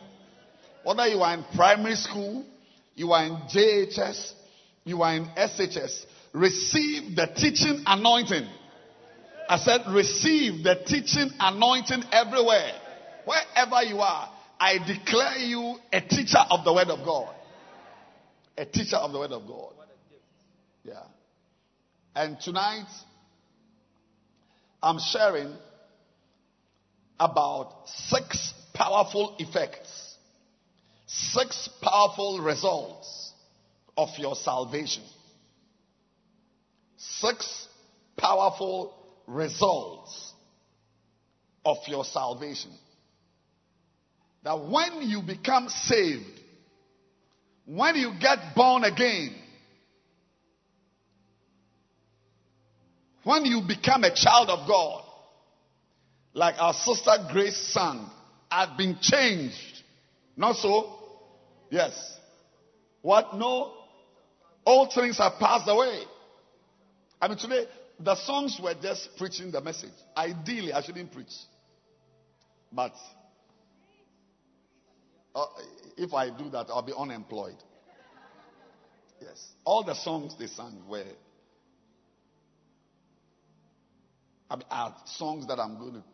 whether 0.85 1.07
you 1.09 1.20
are 1.22 1.35
in 1.35 1.45
primary 1.57 1.97
school, 1.97 2.45
you 2.95 3.12
are 3.12 3.24
in 3.24 3.33
JHS, 3.53 4.33
you 4.85 5.03
are 5.03 5.16
in 5.16 5.24
SHS, 5.24 6.05
receive 6.33 7.16
the 7.16 7.26
teaching 7.35 7.83
anointing. 7.87 8.47
I 9.49 9.57
said, 9.57 9.81
receive 9.89 10.62
the 10.62 10.76
teaching 10.87 11.31
anointing 11.41 12.05
everywhere. 12.12 12.72
Wherever 13.24 13.83
you 13.83 14.01
are, 14.01 14.31
I 14.61 14.79
declare 14.79 15.39
you 15.39 15.76
a 15.93 16.01
teacher 16.01 16.39
of 16.51 16.64
the 16.64 16.72
Word 16.72 16.89
of 16.89 17.05
God. 17.05 17.35
A 18.59 18.66
teacher 18.66 18.97
of 18.97 19.12
the 19.12 19.18
Word 19.18 19.33
of 19.33 19.47
God. 19.47 19.72
Yeah. 20.85 21.03
And 22.14 22.39
tonight, 22.41 22.87
I'm 24.83 24.99
sharing 24.99 25.55
about 27.18 27.72
six 27.87 28.55
powerful 28.74 29.37
effects, 29.39 30.16
six 31.07 31.68
powerful 31.83 32.41
results 32.41 33.33
of 33.97 34.09
your 34.18 34.37
salvation. 34.37 35.03
Six 36.97 37.68
powerful 38.16 38.95
results 39.26 40.33
of 41.64 41.79
your 41.87 42.05
salvation. 42.05 42.70
that 44.45 44.59
when 44.66 45.03
you 45.03 45.22
become 45.22 45.68
saved, 45.68 46.24
when 47.66 47.97
you 47.97 48.12
get 48.20 48.55
born 48.55 48.85
again, 48.85 49.35
when 53.29 53.45
you 53.45 53.61
become 53.61 54.05
a 54.05 54.14
child 54.14 54.49
of 54.49 54.66
God, 54.66 55.05
like 56.33 56.55
our 56.59 56.72
sister 56.72 57.11
Grace 57.31 57.59
sang, 57.74 58.09
I've 58.51 58.79
been 58.79 58.97
changed. 59.03 59.83
Not 60.35 60.57
so? 60.57 60.95
Yes. 61.68 61.93
What? 63.03 63.37
No. 63.37 63.74
All 64.64 64.91
things 64.91 65.18
have 65.18 65.35
passed 65.35 65.68
away. 65.68 66.05
I 67.20 67.29
mean, 67.29 67.37
today, 67.37 67.66
the 68.01 68.14
songs 68.14 68.59
were 68.62 68.74
just 68.81 69.11
preaching 69.18 69.51
the 69.51 69.61
message. 69.61 69.93
Ideally, 70.16 70.72
I 70.72 70.81
shouldn't 70.81 71.12
preach. 71.12 71.35
But 72.72 72.95
uh, 75.35 75.45
if 75.99 76.14
I 76.14 76.31
do 76.31 76.49
that, 76.49 76.68
I'll 76.70 76.81
be 76.81 76.95
unemployed. 76.97 77.62
Yes. 79.20 79.49
All 79.66 79.85
the 79.85 79.95
songs 79.95 80.35
they 80.39 80.47
sang 80.47 80.81
were 80.89 81.05
I 84.20 84.31
mean, 84.31 84.38
are 84.51 84.96
songs 85.05 85.46
that 85.49 85.59
I'm 85.59 85.78
going 85.78 85.94
to 85.94 86.05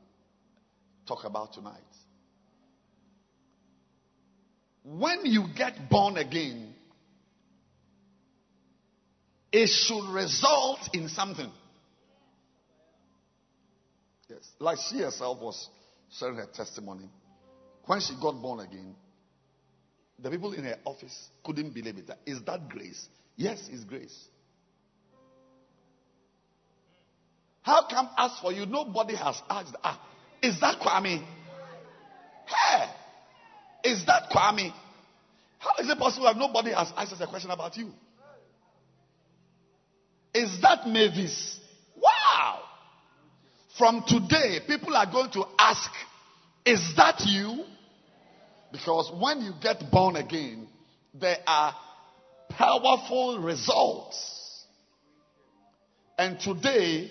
talk 1.07 1.25
about 1.25 1.53
tonight. 1.53 1.81
When 4.83 5.25
you 5.25 5.47
get 5.57 5.89
born 5.89 6.17
again, 6.17 6.75
it 9.53 9.69
should 9.69 10.13
result 10.13 10.81
in 10.93 11.09
something. 11.09 11.51
Yes. 14.29 14.49
Like 14.59 14.79
she 14.91 14.99
herself 14.99 15.41
was 15.41 15.69
sharing 16.19 16.37
her 16.37 16.49
testimony. 16.53 17.09
When 17.87 18.01
she 18.01 18.15
got 18.21 18.41
born 18.41 18.61
again, 18.61 18.95
the 20.19 20.31
people 20.31 20.53
in 20.53 20.65
her 20.65 20.77
office 20.85 21.29
couldn't 21.45 21.73
believe 21.73 21.99
it. 21.99 22.11
Is 22.27 22.43
that 22.43 22.69
grace? 22.69 23.09
Yes, 23.37 23.69
it's 23.71 23.85
grace. 23.85 24.29
How 27.65 27.87
come 27.89 28.11
ask 28.19 28.43
for 28.43 28.53
you? 28.53 28.67
Nobody 28.67 29.17
has 29.17 29.41
asked. 29.49 29.75
Ah, 29.83 29.99
is 30.43 30.61
that 30.61 30.79
Kwame? 30.81 31.25
Hey, 32.47 32.85
is 33.85 34.05
that 34.05 34.29
Kwame? 34.31 34.71
How 35.59 35.71
is 35.83 35.89
it 35.89 35.99
possible 35.99 36.27
that 36.27 36.37
nobody 36.37 36.73
has 36.73 36.93
asked 36.95 37.15
us 37.15 37.21
a 37.23 37.27
question 37.27 37.51
about 37.51 37.75
you? 37.79 37.91
Is 40.35 40.61
that 40.61 40.87
Mavis? 40.87 41.59
Wow! 41.97 42.61
From 43.79 44.05
today, 44.07 44.61
people 44.67 44.95
are 44.95 45.11
going 45.11 45.31
to 45.31 45.45
ask, 45.59 45.91
Is 46.67 46.93
that 46.99 47.23
you? 47.25 47.65
Because 48.73 49.11
when 49.19 49.41
you 49.41 49.53
get 49.63 49.91
born 49.91 50.17
again, 50.17 50.69
there 51.15 51.39
are 51.47 51.75
powerful 52.51 53.39
results. 53.39 54.67
And 56.19 56.39
today, 56.39 57.11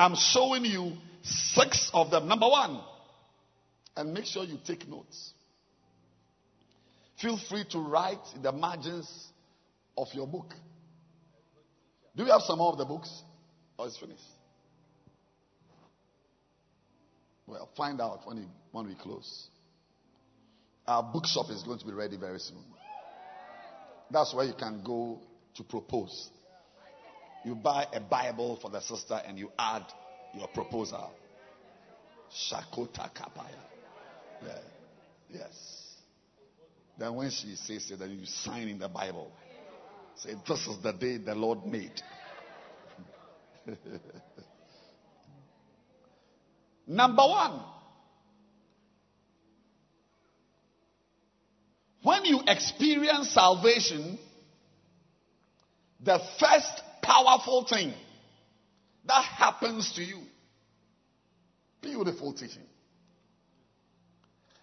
I'm 0.00 0.14
showing 0.14 0.64
you 0.64 0.92
six 1.22 1.90
of 1.92 2.10
them. 2.10 2.26
Number 2.26 2.48
one, 2.48 2.80
and 3.94 4.14
make 4.14 4.24
sure 4.24 4.44
you 4.44 4.56
take 4.66 4.88
notes. 4.88 5.34
Feel 7.20 7.36
free 7.36 7.64
to 7.72 7.78
write 7.78 8.24
in 8.34 8.40
the 8.40 8.50
margins 8.50 9.28
of 9.98 10.08
your 10.14 10.26
book. 10.26 10.54
Do 12.16 12.24
we 12.24 12.30
have 12.30 12.40
some 12.40 12.56
more 12.56 12.72
of 12.72 12.78
the 12.78 12.86
books? 12.86 13.10
Or 13.78 13.88
it's 13.88 13.98
finished? 13.98 14.22
Well, 17.46 17.68
find 17.76 18.00
out 18.00 18.20
when, 18.26 18.38
you, 18.38 18.46
when 18.72 18.86
we 18.86 18.94
close. 18.94 19.48
Our 20.86 21.02
bookshop 21.02 21.50
is 21.50 21.62
going 21.62 21.78
to 21.78 21.84
be 21.84 21.92
ready 21.92 22.16
very 22.16 22.38
soon. 22.38 22.64
That's 24.10 24.32
where 24.32 24.46
you 24.46 24.54
can 24.54 24.82
go 24.82 25.20
to 25.56 25.62
propose. 25.62 26.30
You 27.44 27.54
buy 27.54 27.86
a 27.92 28.00
Bible 28.00 28.56
for 28.60 28.70
the 28.70 28.80
sister 28.80 29.20
and 29.26 29.38
you 29.38 29.50
add 29.58 29.84
your 30.34 30.48
proposal. 30.48 31.10
Shakota 32.32 33.10
Kapaya. 33.14 33.48
Yeah. 34.44 34.58
Yes. 35.32 35.94
Then 36.98 37.14
when 37.14 37.30
she 37.30 37.56
says 37.56 37.90
it, 37.90 37.98
then 37.98 38.10
you 38.10 38.26
sign 38.26 38.68
in 38.68 38.78
the 38.78 38.88
Bible. 38.88 39.32
Say, 40.16 40.34
this 40.46 40.66
is 40.66 40.78
the 40.82 40.92
day 40.92 41.16
the 41.16 41.34
Lord 41.34 41.64
made. 41.66 42.02
Number 46.86 47.22
one, 47.22 47.62
when 52.02 52.24
you 52.24 52.42
experience 52.46 53.30
salvation, 53.30 54.18
the 56.02 56.18
first 56.38 56.82
powerful 57.10 57.66
thing 57.68 57.92
that 59.06 59.24
happens 59.24 59.92
to 59.94 60.02
you, 60.02 60.20
beautiful 61.80 62.32
teaching, 62.32 62.62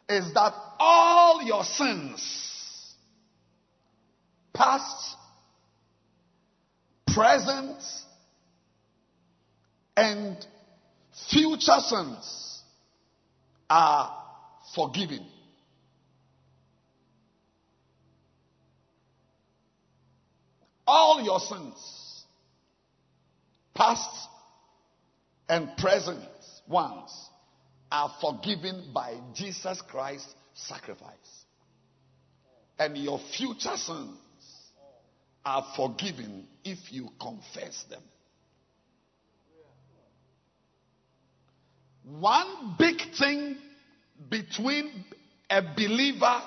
is 0.07 0.33
that 0.33 0.53
all 0.79 1.41
your 1.43 1.63
sins, 1.63 2.95
past, 4.53 5.17
present, 7.13 7.81
and 9.97 10.37
future 11.29 11.79
sins 11.79 12.61
are 13.69 14.23
forgiven. 14.73 15.25
All 20.85 21.21
your 21.21 21.41
sins, 21.41 22.06
past 23.77 24.27
and 25.47 25.69
present 25.77 26.19
ones, 26.67 27.11
are 27.91 28.13
forgiven 28.19 28.91
by 28.93 29.15
Jesus 29.33 29.81
Christ's 29.89 30.33
sacrifice. 30.53 31.13
And 32.77 32.97
your 32.97 33.19
future 33.37 33.77
sins 33.77 34.17
are 35.45 35.65
forgiven 35.75 36.45
if 36.65 36.91
you 36.91 37.09
confess 37.21 37.85
them. 37.89 38.01
One 42.19 42.75
big 42.77 42.97
thing 43.17 43.57
between 44.29 45.05
a 45.49 45.61
believer 45.61 46.41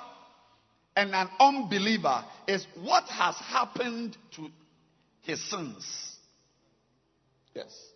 and 0.95 1.15
an 1.15 1.29
unbeliever 1.39 2.23
is 2.47 2.65
what 2.83 3.05
has 3.05 3.35
happened 3.35 4.17
to 4.35 4.47
his 5.21 5.41
sins. 5.49 6.10
Yes. 7.53 7.91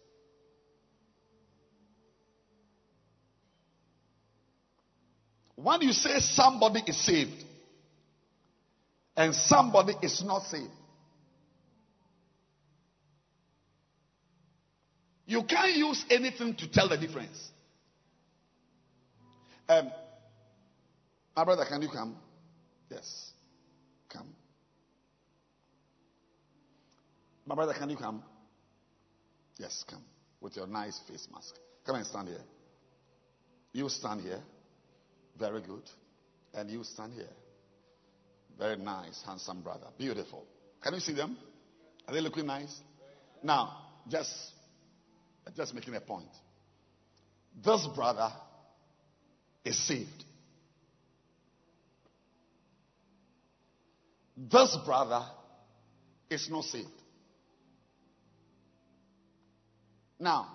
When 5.55 5.81
you 5.81 5.93
say 5.93 6.19
somebody 6.19 6.83
is 6.85 6.97
saved 6.97 7.43
and 9.15 9.33
somebody 9.33 9.93
is 10.01 10.21
not 10.23 10.43
saved, 10.43 10.69
you 15.25 15.43
can't 15.43 15.75
use 15.75 16.03
anything 16.09 16.53
to 16.55 16.67
tell 16.67 16.89
the 16.89 16.97
difference. 16.97 17.51
Um, 19.67 19.91
my 21.35 21.43
brother, 21.43 21.65
can 21.65 21.81
you 21.81 21.89
come? 21.89 22.15
Yes. 22.91 23.31
Come. 24.09 24.27
My 27.45 27.55
brother, 27.55 27.73
can 27.73 27.89
you 27.89 27.97
come? 27.97 28.21
Yes, 29.57 29.83
come. 29.87 30.03
With 30.41 30.55
your 30.55 30.67
nice 30.67 30.99
face 31.07 31.27
mask. 31.31 31.55
Come 31.85 31.95
and 31.95 32.05
stand 32.05 32.27
here. 32.27 32.43
You 33.73 33.89
stand 33.89 34.21
here. 34.21 34.41
Very 35.37 35.61
good. 35.61 35.83
And 36.53 36.69
you 36.69 36.83
stand 36.83 37.13
here. 37.13 37.29
Very 38.57 38.77
nice, 38.77 39.21
handsome 39.25 39.61
brother. 39.61 39.87
Beautiful. 39.97 40.45
Can 40.81 40.93
you 40.93 40.99
see 40.99 41.13
them? 41.13 41.37
Are 42.07 42.13
they 42.13 42.21
looking 42.21 42.45
nice? 42.45 42.79
Now, 43.43 43.77
just, 44.07 44.33
just 45.55 45.73
making 45.73 45.95
a 45.95 46.01
point. 46.01 46.29
This 47.63 47.87
brother 47.95 48.31
is 49.63 49.77
saved. 49.77 50.23
This 54.37 54.77
brother 54.85 55.25
is 56.29 56.49
not 56.49 56.65
saved. 56.65 56.87
Now, 60.19 60.47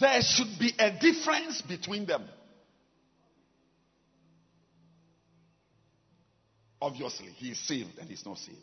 there 0.00 0.20
should 0.22 0.58
be 0.58 0.72
a 0.78 0.90
difference 0.90 1.62
between 1.62 2.06
them. 2.06 2.24
Obviously, 6.80 7.28
he 7.28 7.50
is 7.50 7.58
saved 7.58 7.98
and 7.98 8.08
he's 8.08 8.26
not 8.26 8.38
saved. 8.38 8.58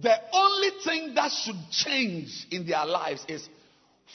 The 0.00 0.14
only 0.32 0.70
thing 0.84 1.14
that 1.14 1.32
should 1.32 1.70
change 1.70 2.46
in 2.50 2.66
their 2.66 2.86
lives 2.86 3.24
is 3.28 3.48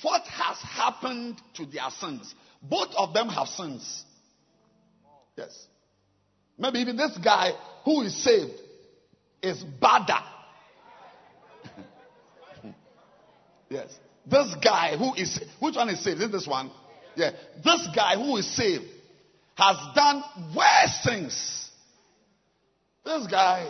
what 0.02 0.24
has 0.24 0.58
happened 0.58 1.42
to 1.56 1.66
their 1.66 1.90
sins. 2.00 2.34
Both 2.62 2.94
of 2.96 3.14
them 3.14 3.28
have 3.30 3.48
sins. 3.48 4.06
Yes. 5.36 5.68
Maybe 6.58 6.80
even 6.80 6.96
this 6.96 7.18
guy 7.18 7.52
who 7.86 8.02
is 8.02 8.24
saved 8.24 8.54
is 9.42 9.64
badder. 9.64 10.20
yes. 13.70 13.98
This 14.26 14.56
guy 14.64 14.96
who 14.98 15.14
is, 15.16 15.40
which 15.60 15.76
one 15.76 15.90
is 15.90 16.04
saved? 16.04 16.22
Is 16.22 16.32
this 16.32 16.48
one? 16.48 16.72
Yeah. 17.16 17.32
This 17.64 17.88
guy 17.94 18.16
who 18.16 18.38
is 18.38 18.56
saved 18.56 18.86
has 19.56 19.78
done 19.96 20.24
worse 20.56 21.00
things. 21.06 21.70
This 23.06 23.28
guy 23.28 23.70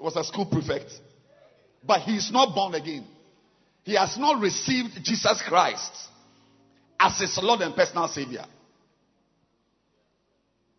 was 0.00 0.16
a 0.16 0.24
school 0.24 0.46
prefect, 0.46 0.90
but 1.86 2.00
he's 2.00 2.32
not 2.32 2.54
born 2.54 2.74
again. 2.74 3.06
He 3.84 3.94
has 3.94 4.16
not 4.18 4.40
received 4.40 4.92
Jesus 5.02 5.42
Christ 5.46 5.92
as 6.98 7.18
his 7.18 7.38
Lord 7.42 7.60
and 7.60 7.74
personal 7.74 8.08
Savior. 8.08 8.44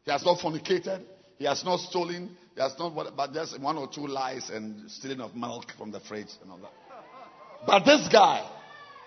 He 0.03 0.11
has 0.11 0.26
not 0.26 0.39
fornicated. 0.39 1.01
He 1.38 1.45
has 1.45 1.63
not 1.63 1.80
stolen. 1.80 2.36
Has 2.57 2.73
not, 2.79 2.95
but 3.17 3.33
just 3.33 3.59
one 3.59 3.77
or 3.77 3.87
two 3.87 4.07
lies 4.07 4.49
and 4.49 4.89
stealing 4.89 5.19
of 5.19 5.35
milk 5.35 5.65
from 5.77 5.91
the 5.91 5.99
fridge 5.99 6.29
and 6.41 6.51
all 6.51 6.57
that. 6.59 6.71
But 7.67 7.83
this 7.83 8.07
guy, 8.07 8.49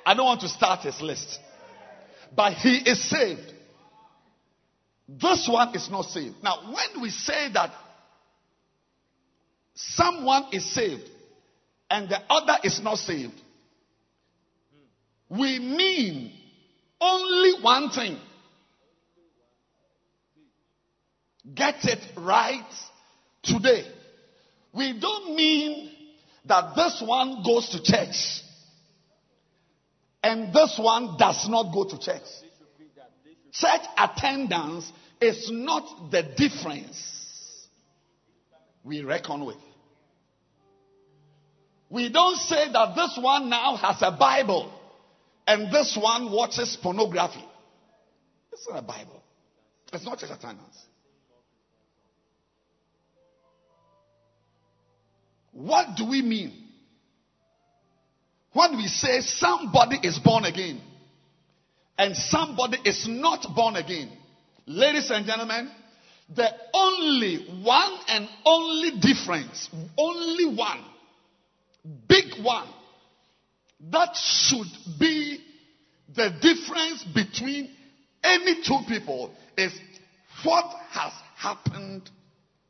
I 0.05 0.15
don't 0.15 0.27
want 0.27 0.43
to 0.43 0.49
start 0.49 0.81
his 0.81 1.01
list. 1.01 1.39
But 2.35 2.55
he 2.55 2.77
is 2.77 3.03
saved. 3.09 3.55
This 5.09 5.49
one 5.51 5.75
is 5.75 5.89
not 5.91 6.03
saved. 6.03 6.37
Now, 6.43 6.75
when 6.75 7.03
we 7.03 7.09
say 7.09 7.51
that 7.55 7.73
someone 9.75 10.47
is 10.53 10.71
saved 10.75 11.09
and 11.89 12.11
the 12.11 12.21
other 12.29 12.59
is 12.65 12.83
not 12.83 12.99
saved, 12.99 13.33
we 15.31 15.59
mean 15.59 16.33
only 17.01 17.63
one 17.63 17.89
thing. 17.91 18.19
Get 21.55 21.77
it 21.85 22.01
right 22.19 22.67
today. 23.53 23.85
We 24.73 24.99
don't 24.99 25.35
mean 25.35 25.91
that 26.45 26.75
this 26.77 27.03
one 27.05 27.43
goes 27.45 27.69
to 27.71 27.83
church 27.83 28.43
and 30.23 30.53
this 30.53 30.79
one 30.79 31.17
does 31.19 31.49
not 31.49 31.73
go 31.73 31.85
to 31.85 31.99
church. 31.99 32.23
Church 33.53 33.81
attendance 33.97 34.93
is 35.21 35.51
not 35.51 36.11
the 36.11 36.23
difference 36.37 37.67
we 38.85 39.03
reckon 39.03 39.45
with. 39.45 39.57
We 41.91 42.11
don't 42.11 42.37
say 42.37 42.71
that 42.71 42.95
this 42.95 43.19
one 43.21 43.49
now 43.49 43.77
has 43.77 43.97
a 44.03 44.11
Bible 44.11 44.73
and 45.47 45.73
this 45.73 45.97
one 46.01 46.31
watches 46.31 46.77
pornography. 46.83 47.45
It's 48.53 48.69
not 48.69 48.79
a 48.79 48.83
Bible. 48.83 49.23
It's 49.93 50.05
not 50.05 50.19
church 50.19 50.31
attendance. 50.31 50.77
What 55.59 55.97
do 55.97 56.09
we 56.09 56.23
mean? 56.23 56.53
When 58.53 58.77
we 58.77 58.87
say 58.87 59.21
somebody 59.23 59.99
is 60.05 60.17
born 60.21 60.45
again 60.45 60.81
and 61.99 62.17
somebody 62.17 62.79
is 62.85 63.09
not 63.09 63.45
born 63.57 63.75
again, 63.75 64.09
ladies 64.67 65.11
and 65.11 65.27
gentlemen, 65.27 65.69
the 66.35 66.49
only 66.73 67.63
one 67.65 67.99
and 68.07 68.29
only 68.45 69.01
difference, 69.01 69.69
only 69.97 70.57
one, 70.57 70.85
big 72.09 72.45
one, 72.45 72.69
that 73.91 74.15
should 74.15 74.71
be 75.01 75.41
the 76.15 76.31
difference 76.41 77.03
between 77.13 77.69
any 78.23 78.63
two 78.63 78.79
people 78.87 79.35
is 79.57 79.73
what 80.45 80.67
has 80.91 81.13
happened 81.37 82.09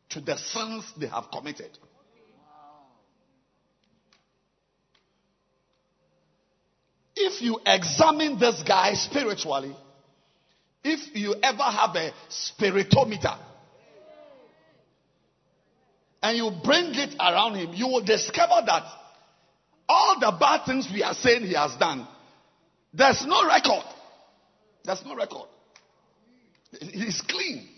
to 0.09 0.23
the 0.23 0.39
sins 0.39 0.85
they 0.99 1.09
have 1.09 1.31
committed. 1.31 1.77
If 7.21 7.43
you 7.43 7.61
examine 7.67 8.39
this 8.39 8.63
guy 8.63 8.95
spiritually, 8.95 9.75
if 10.85 11.17
you 11.17 11.35
ever 11.43 11.63
have 11.63 11.97
a 11.97 12.13
spiritometer 12.31 13.37
and 16.23 16.37
you 16.37 16.51
bring 16.63 16.95
it 16.95 17.15
around 17.19 17.57
him, 17.57 17.73
you 17.75 17.89
will 17.89 18.05
discover 18.05 18.63
that 18.67 18.85
all 19.89 20.21
the 20.21 20.37
bad 20.39 20.65
things 20.65 20.89
we 20.93 21.03
are 21.03 21.15
saying 21.15 21.43
he 21.43 21.55
has 21.55 21.75
done, 21.77 22.07
there's 22.95 23.25
no 23.27 23.47
record. 23.47 23.85
There's 24.85 25.05
no 25.05 25.17
record. 25.17 25.49
He's 26.81 27.21
clean. 27.23 27.69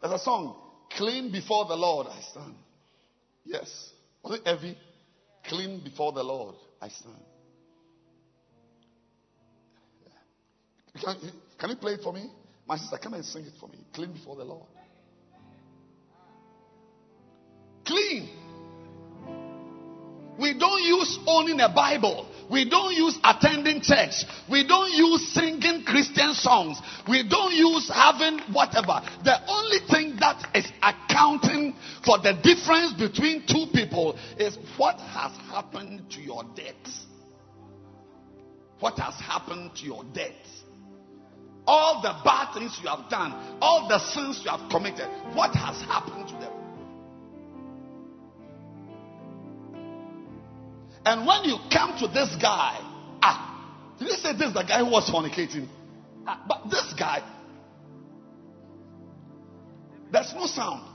There's 0.00 0.14
a 0.14 0.18
song, 0.18 0.56
Clean 0.90 1.32
Before 1.32 1.64
the 1.64 1.76
Lord 1.76 2.06
I 2.06 2.20
Stand. 2.30 2.54
Yes. 3.44 3.90
Was 4.22 4.38
it 4.38 4.46
heavy? 4.46 4.78
Clean 5.46 5.82
before 5.82 6.12
the 6.12 6.22
Lord 6.22 6.54
I 6.80 6.88
stand. 6.88 7.16
Can, 11.00 11.16
can 11.58 11.70
you 11.70 11.76
play 11.76 11.94
it 11.94 12.00
for 12.02 12.12
me? 12.12 12.30
My 12.66 12.76
sister, 12.76 12.98
come 13.02 13.14
and 13.14 13.24
sing 13.24 13.44
it 13.44 13.52
for 13.60 13.68
me. 13.68 13.78
Clean 13.92 14.12
before 14.12 14.36
the 14.36 14.44
Lord. 14.44 14.66
Clean. 17.84 18.28
We 20.38 20.58
don't 20.58 20.82
use 20.82 21.18
owning 21.26 21.60
a 21.60 21.68
Bible. 21.68 22.28
We 22.50 22.68
don't 22.68 22.94
use 22.94 23.18
attending 23.22 23.80
church. 23.80 24.24
We 24.50 24.66
don't 24.66 24.90
use 24.92 25.32
singing 25.32 25.84
Christian 25.84 26.34
songs. 26.34 26.78
We 27.08 27.26
don't 27.26 27.54
use 27.54 27.90
having 27.92 28.40
whatever. 28.52 29.00
The 29.22 29.38
only 29.48 29.78
thing 29.90 30.16
that 30.20 30.50
is 30.54 30.66
accounting 30.82 31.74
for 32.04 32.18
the 32.18 32.34
difference 32.42 32.92
between 32.94 33.46
two 33.46 33.66
people 33.72 34.18
is 34.38 34.58
what 34.76 34.98
has 34.98 35.32
happened 35.50 36.10
to 36.10 36.20
your 36.20 36.44
debt. 36.56 36.88
What 38.80 38.98
has 38.98 39.14
happened 39.14 39.76
to 39.76 39.84
your 39.84 40.04
debt? 40.12 40.34
All 41.66 42.02
the 42.02 42.14
bad 42.24 42.54
things 42.54 42.78
you 42.82 42.88
have 42.88 43.08
done, 43.08 43.58
all 43.60 43.88
the 43.88 43.98
sins 43.98 44.40
you 44.44 44.50
have 44.50 44.70
committed, 44.70 45.08
what 45.34 45.54
has 45.54 45.80
happened 45.82 46.28
to 46.28 46.34
them? 46.34 46.52
And 51.06 51.26
when 51.26 51.44
you 51.44 51.58
come 51.70 51.98
to 51.98 52.08
this 52.08 52.34
guy, 52.40 52.78
ah, 53.22 53.94
did 53.98 54.08
you 54.08 54.14
say 54.14 54.32
this 54.32 54.48
is 54.48 54.54
the 54.54 54.62
guy 54.62 54.78
who 54.78 54.90
was 54.90 55.08
fornicating? 55.10 55.68
Ah, 56.26 56.42
but 56.48 56.70
this 56.70 56.94
guy, 56.98 57.22
there's 60.10 60.32
no 60.34 60.46
sound. 60.46 60.88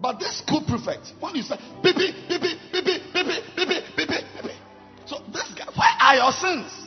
But 0.00 0.18
this 0.18 0.38
school 0.38 0.62
prefect, 0.66 1.12
when 1.20 1.34
you 1.36 1.42
say, 1.42 1.56
beep, 1.82 1.96
beep, 1.96 2.14
beep, 2.28 2.40
beep, 2.40 2.58
beep, 2.72 2.84
beep, 3.12 3.26
beep, 3.56 3.68
beep, 3.68 4.08
beep, 4.08 4.24
beep, 4.42 4.54
so 5.06 5.18
this 5.32 5.52
guy, 5.56 5.66
where 5.76 5.96
are 6.00 6.16
your 6.16 6.32
sins? 6.32 6.79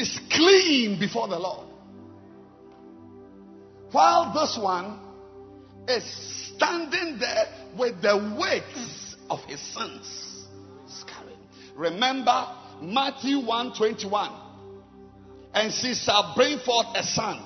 Is 0.00 0.18
clean 0.30 0.98
before 0.98 1.28
the 1.28 1.38
Lord. 1.38 1.66
While 3.92 4.32
this 4.32 4.58
one 4.60 4.98
is 5.88 6.04
standing 6.54 7.18
there 7.18 7.46
with 7.78 8.00
the 8.02 8.36
weights 8.38 9.16
of 9.28 9.40
his 9.44 9.60
sins. 9.60 10.30
Remember 11.80 12.46
Matthew 12.82 13.38
121. 13.38 14.30
And 15.54 15.72
she 15.72 15.94
shall 15.94 16.34
bring 16.36 16.58
forth 16.58 16.88
a 16.94 17.02
son, 17.02 17.42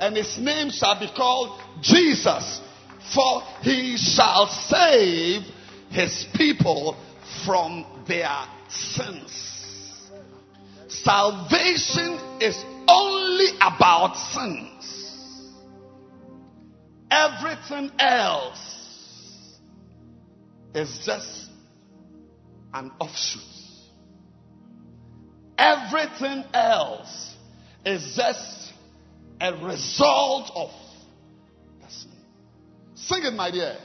and 0.00 0.16
his 0.16 0.38
name 0.38 0.70
shall 0.70 0.98
be 0.98 1.08
called 1.14 1.60
Jesus, 1.82 2.60
for 3.14 3.42
he 3.60 3.96
shall 3.96 4.48
save 4.48 5.42
his 5.90 6.26
people 6.34 6.96
from 7.44 8.04
their 8.08 8.44
sins. 8.68 9.57
Salvation 11.02 12.18
is 12.40 12.64
only 12.88 13.46
about 13.60 14.16
sins. 14.16 15.54
Everything 17.10 17.90
else 17.98 19.58
is 20.74 21.00
just 21.04 21.50
an 22.74 22.90
offshoot. 23.00 23.42
Everything 25.56 26.44
else 26.52 27.34
is 27.84 28.14
just 28.14 28.72
a 29.40 29.54
result 29.64 30.50
of 30.54 30.70
the 31.80 31.90
sin. 31.90 32.10
Sing 32.94 33.24
it, 33.24 33.32
my 33.32 33.50
dear. 33.50 33.76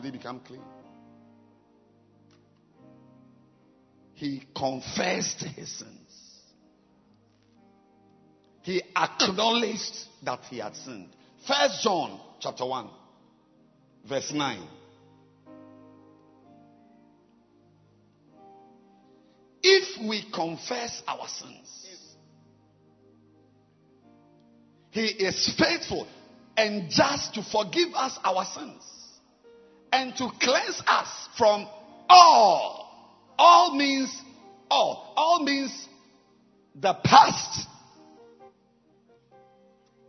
Did 0.00 0.12
he 0.12 0.18
become 0.18 0.40
clean? 0.40 0.62
He 4.14 4.42
confessed 4.54 5.42
his 5.42 5.70
sins. 5.70 5.96
He 8.62 8.82
acknowledged 8.96 10.06
that 10.24 10.40
he 10.50 10.58
had 10.58 10.76
sinned. 10.76 11.08
First 11.46 11.82
John 11.82 12.20
chapter 12.38 12.66
1, 12.66 12.88
verse 14.06 14.32
9. 14.32 14.62
If 19.62 20.08
we 20.08 20.22
confess 20.30 21.02
our 21.06 21.26
sins, 21.28 21.86
he 24.90 25.06
is 25.06 25.54
faithful 25.58 26.06
and 26.56 26.90
just 26.90 27.34
to 27.34 27.42
forgive 27.42 27.94
us 27.94 28.18
our 28.24 28.44
sins 28.44 28.99
and 29.92 30.14
to 30.16 30.28
cleanse 30.40 30.82
us 30.86 31.08
from 31.36 31.66
all. 32.08 32.86
All 33.38 33.76
means 33.76 34.14
all. 34.70 35.12
All 35.16 35.44
means 35.44 35.88
the 36.74 36.94
past, 37.04 37.66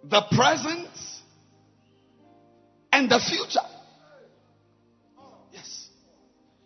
the 0.04 0.22
present, 0.32 0.90
and 2.92 3.10
the 3.10 3.20
future. 3.20 3.68
Yes. 5.52 5.88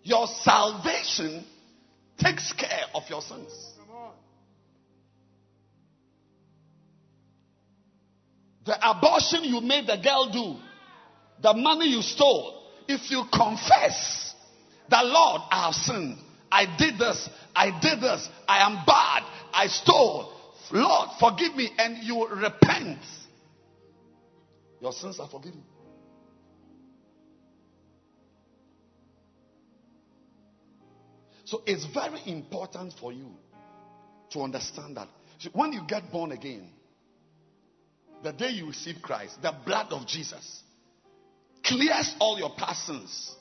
Your 0.04 0.28
salvation 0.28 1.46
takes 2.18 2.52
care 2.54 2.86
of 2.94 3.04
your 3.10 3.22
sins. 3.22 3.72
The 8.66 8.90
abortion 8.90 9.44
you 9.44 9.62
made 9.62 9.86
the 9.86 9.98
girl 10.04 10.32
do, 10.32 10.60
the 11.42 11.54
money 11.54 11.90
you 11.90 12.02
stole, 12.02 12.65
if 12.88 13.10
you 13.12 13.24
confess 13.34 14.34
that, 14.90 15.06
Lord, 15.06 15.42
I 15.50 15.66
have 15.66 15.74
sinned, 15.74 16.18
I 16.52 16.66
did 16.78 16.98
this, 16.98 17.30
I 17.56 17.78
did 17.80 18.02
this, 18.02 18.28
I 18.48 18.66
am 18.66 18.86
bad, 18.86 19.24
I 19.54 19.68
stole, 19.68 20.32
Lord, 20.72 21.10
forgive 21.20 21.56
me, 21.56 21.70
and 21.78 22.04
you 22.04 22.28
repent, 22.28 23.00
your 24.82 24.92
sins 24.92 25.20
are 25.20 25.30
forgiven. 25.30 25.64
So 31.46 31.62
it's 31.66 31.86
very 31.86 32.22
important 32.26 32.94
for 33.00 33.14
you 33.14 33.30
to 34.32 34.42
understand 34.42 34.98
that. 34.98 35.08
When 35.54 35.74
you 35.74 35.82
get 35.88 36.12
born 36.12 36.32
again, 36.32 36.70
the 38.24 38.34
day 38.34 38.50
you 38.50 38.68
receive 38.68 38.96
Christ, 39.02 39.42
the 39.44 39.54
blood 39.66 39.92
of 39.92 40.08
Jesus 40.08 40.64
clears 41.66 42.16
all 42.20 42.38
your 42.40 42.52
past 42.56 42.86
sins. 42.86 43.36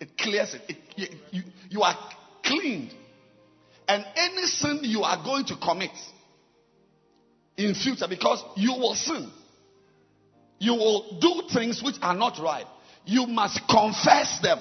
It 0.00 0.16
clears 0.16 0.54
it. 0.54 0.62
it 0.68 1.14
you, 1.30 1.42
you, 1.68 1.82
are 1.82 1.96
cleaned. 2.44 2.92
And 3.88 4.04
any 4.16 4.46
sin 4.46 4.80
you 4.82 5.02
are 5.02 5.22
going 5.22 5.44
to 5.46 5.56
commit 5.56 5.90
in 7.56 7.74
future, 7.74 8.06
because 8.08 8.42
you 8.56 8.72
will 8.72 8.94
sin, 8.94 9.30
you 10.58 10.74
will 10.74 11.18
do 11.20 11.42
things 11.52 11.82
which 11.82 11.96
are 12.00 12.14
not 12.14 12.38
right. 12.38 12.66
You 13.04 13.26
must 13.26 13.60
confess 13.68 14.40
them. 14.42 14.58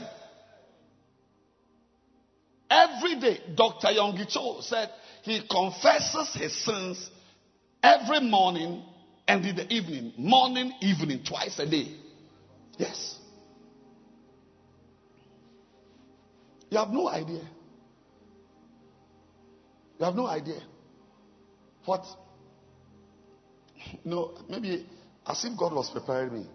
Every 2.70 3.20
day, 3.20 3.40
Dr. 3.56 3.88
Yonggi 3.88 4.32
Cho 4.32 4.62
said 4.62 4.90
he 5.24 5.42
confesses 5.50 6.34
his 6.36 6.66
sins 6.66 7.10
every 7.82 8.22
morning 8.22 8.84
and 9.28 9.46
in 9.46 9.56
the 9.56 9.72
evening. 9.74 10.14
Morning, 10.18 10.74
evening, 10.82 11.24
twice 11.28 11.58
a 11.60 11.70
day. 11.70 11.96
Yes. 12.80 13.18
You 16.72 16.78
have 16.78 16.90
no 16.90 17.10
idea. 17.10 17.42
You 20.00 20.06
have 20.06 20.16
no 20.16 20.26
idea. 20.26 20.62
What? 21.86 22.06
No, 24.06 24.38
maybe 24.50 24.88
as 25.28 25.44
if 25.44 25.58
God 25.58 25.74
was 25.74 25.90
preparing 25.90 26.34
me 26.34 26.46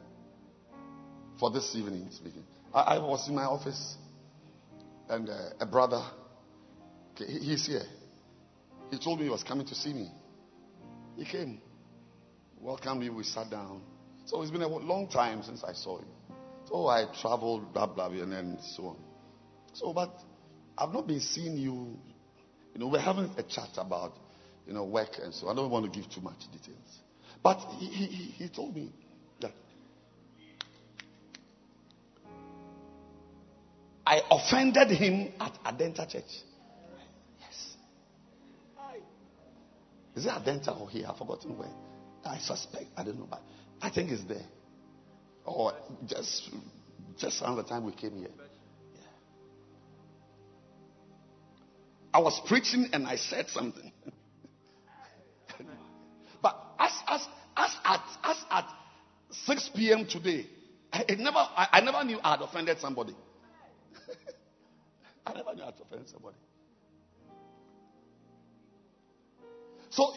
for 1.39 1.51
this 1.51 1.75
evening 1.77 2.09
speaking. 2.11 2.45
I, 2.73 2.81
I 2.81 2.99
was 2.99 3.29
in 3.29 3.35
my 3.35 3.45
office 3.45 3.97
and 5.11 5.29
uh, 5.29 5.51
a 5.61 5.67
brother, 5.67 6.03
okay, 7.15 7.31
he- 7.31 7.41
he's 7.51 7.67
here. 7.67 7.83
He 8.91 8.99
told 8.99 9.19
me 9.19 9.25
he 9.27 9.31
was 9.31 9.43
coming 9.43 9.67
to 9.67 9.75
see 9.75 9.93
me. 9.93 10.11
He 11.17 11.25
came, 11.27 11.61
welcomed 12.61 13.01
me, 13.01 13.11
we 13.11 13.25
sat 13.25 13.51
down. 13.51 13.83
So 14.27 14.41
it's 14.43 14.51
been 14.51 14.63
a 14.63 14.69
long 14.69 15.09
time 15.09 15.43
since 15.43 15.63
I 15.65 15.73
saw 15.73 15.99
him. 15.99 16.09
So 16.69 16.87
I 16.87 17.07
traveled, 17.21 17.73
blah, 17.75 17.87
blah, 17.87 18.09
blah, 18.09 18.23
and 18.23 18.33
then 18.33 18.59
so 18.77 18.87
on. 18.87 18.97
So, 19.75 19.93
but 19.93 20.19
I've 20.79 20.93
not 20.93 21.07
been 21.07 21.21
seeing 21.21 21.57
you. 21.57 21.99
You 22.75 22.81
know, 22.81 22.89
we're 22.89 23.01
having 23.01 23.31
a 23.37 23.43
chat 23.43 23.71
about, 23.77 24.17
you 24.67 24.73
know, 24.73 24.85
work 24.85 25.11
and 25.23 25.33
so 25.33 25.49
I 25.49 25.55
don't 25.55 25.71
want 25.71 25.93
to 25.93 26.01
give 26.01 26.11
too 26.11 26.21
much 26.21 26.41
details. 26.53 27.01
But 27.43 27.59
he, 27.79 27.87
he, 27.87 28.07
he 28.07 28.25
he 28.45 28.49
told 28.49 28.75
me 28.75 28.91
that 29.41 29.53
I 34.07 34.23
offended 34.31 34.91
him 34.91 35.33
at 35.39 35.53
Adenta 35.65 36.09
Church. 36.11 36.25
Yes. 37.41 37.77
Is 40.17 40.25
it 40.27 40.31
Adenta 40.31 40.81
or 40.81 40.89
here? 40.89 41.07
I've 41.09 41.19
forgotten 41.19 41.59
where. 41.59 41.69
I 42.25 42.39
suspect. 42.39 42.87
I 42.97 43.05
don't 43.05 43.19
know, 43.19 43.29
but 43.31 43.43
I 43.85 43.91
think 43.91 44.11
it's 44.11 44.25
there. 44.25 44.47
Or 45.45 45.75
just 46.07 46.49
just 47.19 47.43
around 47.43 47.57
the 47.57 47.65
time 47.65 47.85
we 47.85 47.93
came 47.93 48.17
here. 48.17 48.31
Yeah. 48.95 49.01
I 52.15 52.21
was 52.21 52.41
preaching 52.49 52.89
and 52.95 53.07
I 53.07 53.17
said 53.17 53.51
something. 53.51 53.93
but 56.43 56.57
as 56.79 56.93
as 57.07 57.29
as 57.59 57.77
at 57.85 58.01
as 58.25 58.37
at 58.51 58.65
6 59.47 59.71
p.m. 59.77 60.07
today, 60.07 60.47
I, 60.91 61.05
never 61.19 61.37
I, 61.37 61.69
I 61.73 61.81
never 61.83 62.03
knew 62.05 62.19
I 62.25 62.31
had 62.31 62.41
offended 62.41 62.79
somebody. 62.79 63.15
I 65.27 65.35
never 65.35 65.55
knew 65.55 65.63
I 65.63 65.67
had 65.67 65.75
offended 65.83 66.09
somebody. 66.09 66.37
So, 69.91 70.15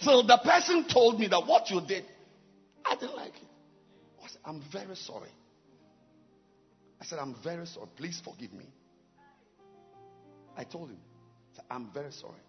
so 0.00 0.22
the 0.22 0.38
person 0.42 0.88
told 0.88 1.20
me 1.20 1.28
that 1.28 1.46
what 1.46 1.70
you 1.70 1.82
did, 1.86 2.04
I 2.84 2.94
didn't 2.96 3.16
like 3.16 3.34
it. 3.34 3.48
I 4.22 4.28
said, 4.28 4.40
I'm 4.44 4.62
very 4.72 4.96
sorry. 4.96 5.30
I 7.00 7.04
said, 7.04 7.18
I'm 7.18 7.34
very 7.42 7.66
sorry. 7.66 7.88
Please 7.96 8.20
forgive 8.24 8.52
me. 8.52 8.66
I 10.56 10.64
told 10.64 10.90
him, 10.90 10.98
I'm 11.70 11.90
very 11.92 12.12
sorry. 12.12 12.40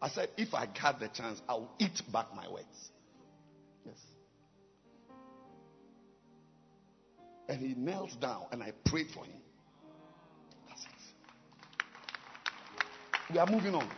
I 0.00 0.08
said, 0.08 0.30
if 0.36 0.54
I 0.54 0.66
had 0.74 0.98
the 0.98 1.08
chance, 1.08 1.40
I 1.48 1.54
will 1.54 1.70
eat 1.78 2.02
back 2.12 2.26
my 2.34 2.48
words. 2.48 2.90
Yes. 3.86 3.98
And 7.48 7.60
he 7.60 7.74
knelt 7.74 8.18
down 8.20 8.46
and 8.50 8.62
I 8.62 8.72
prayed 8.84 9.08
for 9.14 9.24
him. 9.24 9.40
That's 10.68 10.82
it. 10.82 10.90
We 13.32 13.38
are 13.38 13.46
moving 13.46 13.74
on. 13.74 13.88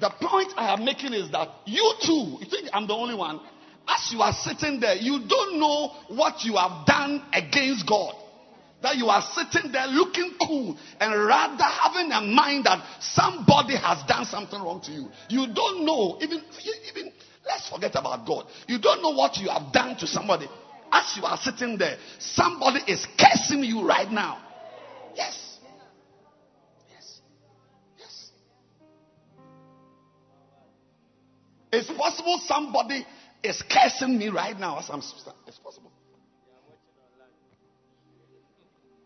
The 0.00 0.10
point 0.10 0.52
I 0.56 0.72
am 0.72 0.84
making 0.84 1.12
is 1.12 1.30
that 1.30 1.48
you 1.66 1.94
too, 2.02 2.38
you 2.40 2.46
think 2.50 2.68
I'm 2.72 2.86
the 2.86 2.94
only 2.94 3.14
one, 3.14 3.40
as 3.86 4.12
you 4.12 4.20
are 4.20 4.32
sitting 4.32 4.80
there, 4.80 4.96
you 4.96 5.20
don't 5.28 5.60
know 5.60 5.92
what 6.08 6.44
you 6.44 6.56
have 6.56 6.86
done 6.86 7.22
against 7.32 7.86
God. 7.86 8.14
That 8.82 8.96
you 8.96 9.06
are 9.06 9.22
sitting 9.22 9.72
there 9.72 9.86
looking 9.86 10.34
cool 10.46 10.76
and 11.00 11.26
rather 11.26 11.64
having 11.64 12.12
a 12.12 12.20
mind 12.20 12.66
that 12.66 12.84
somebody 13.00 13.76
has 13.76 14.02
done 14.06 14.26
something 14.26 14.60
wrong 14.60 14.82
to 14.82 14.92
you. 14.92 15.08
You 15.30 15.46
don't 15.54 15.86
know, 15.86 16.18
even, 16.20 16.42
even 16.90 17.12
let's 17.46 17.68
forget 17.70 17.92
about 17.94 18.26
God. 18.26 18.46
You 18.68 18.78
don't 18.78 19.00
know 19.00 19.10
what 19.10 19.38
you 19.38 19.48
have 19.48 19.72
done 19.72 19.96
to 19.98 20.06
somebody. 20.06 20.48
As 20.92 21.16
you 21.16 21.24
are 21.24 21.38
sitting 21.38 21.78
there, 21.78 21.96
somebody 22.18 22.80
is 22.86 23.06
cursing 23.18 23.64
you 23.64 23.86
right 23.86 24.10
now. 24.10 24.42
Yes. 25.14 25.34
Yes. 25.34 25.43
It's 31.86 31.98
possible 31.98 32.40
somebody 32.46 33.06
is 33.42 33.62
cursing 33.70 34.16
me 34.16 34.28
right 34.28 34.58
now 34.58 34.78
as 34.78 34.88
I'm. 34.88 35.00
It's 35.00 35.58
possible. 35.58 35.92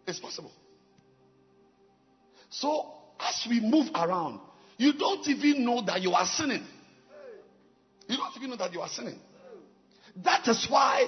It's 0.07 0.20
possible. 0.20 0.53
So, 2.51 2.87
as 3.20 3.47
we 3.51 3.61
move 3.61 3.89
around, 3.95 4.41
you 4.76 4.93
don't 4.93 5.26
even 5.29 5.64
know 5.64 5.83
that 5.87 6.01
you 6.03 6.12
are 6.12 6.24
sinning. 6.24 6.64
You 8.09 8.16
don't 8.16 8.37
even 8.37 8.51
know 8.51 8.57
that 8.57 8.72
you 8.72 8.81
are 8.81 8.89
sinning. 8.89 9.18
That 10.24 10.47
is 10.47 10.66
why 10.70 11.07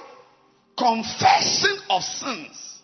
confession 0.77 1.77
of 1.89 2.03
sins. 2.03 2.80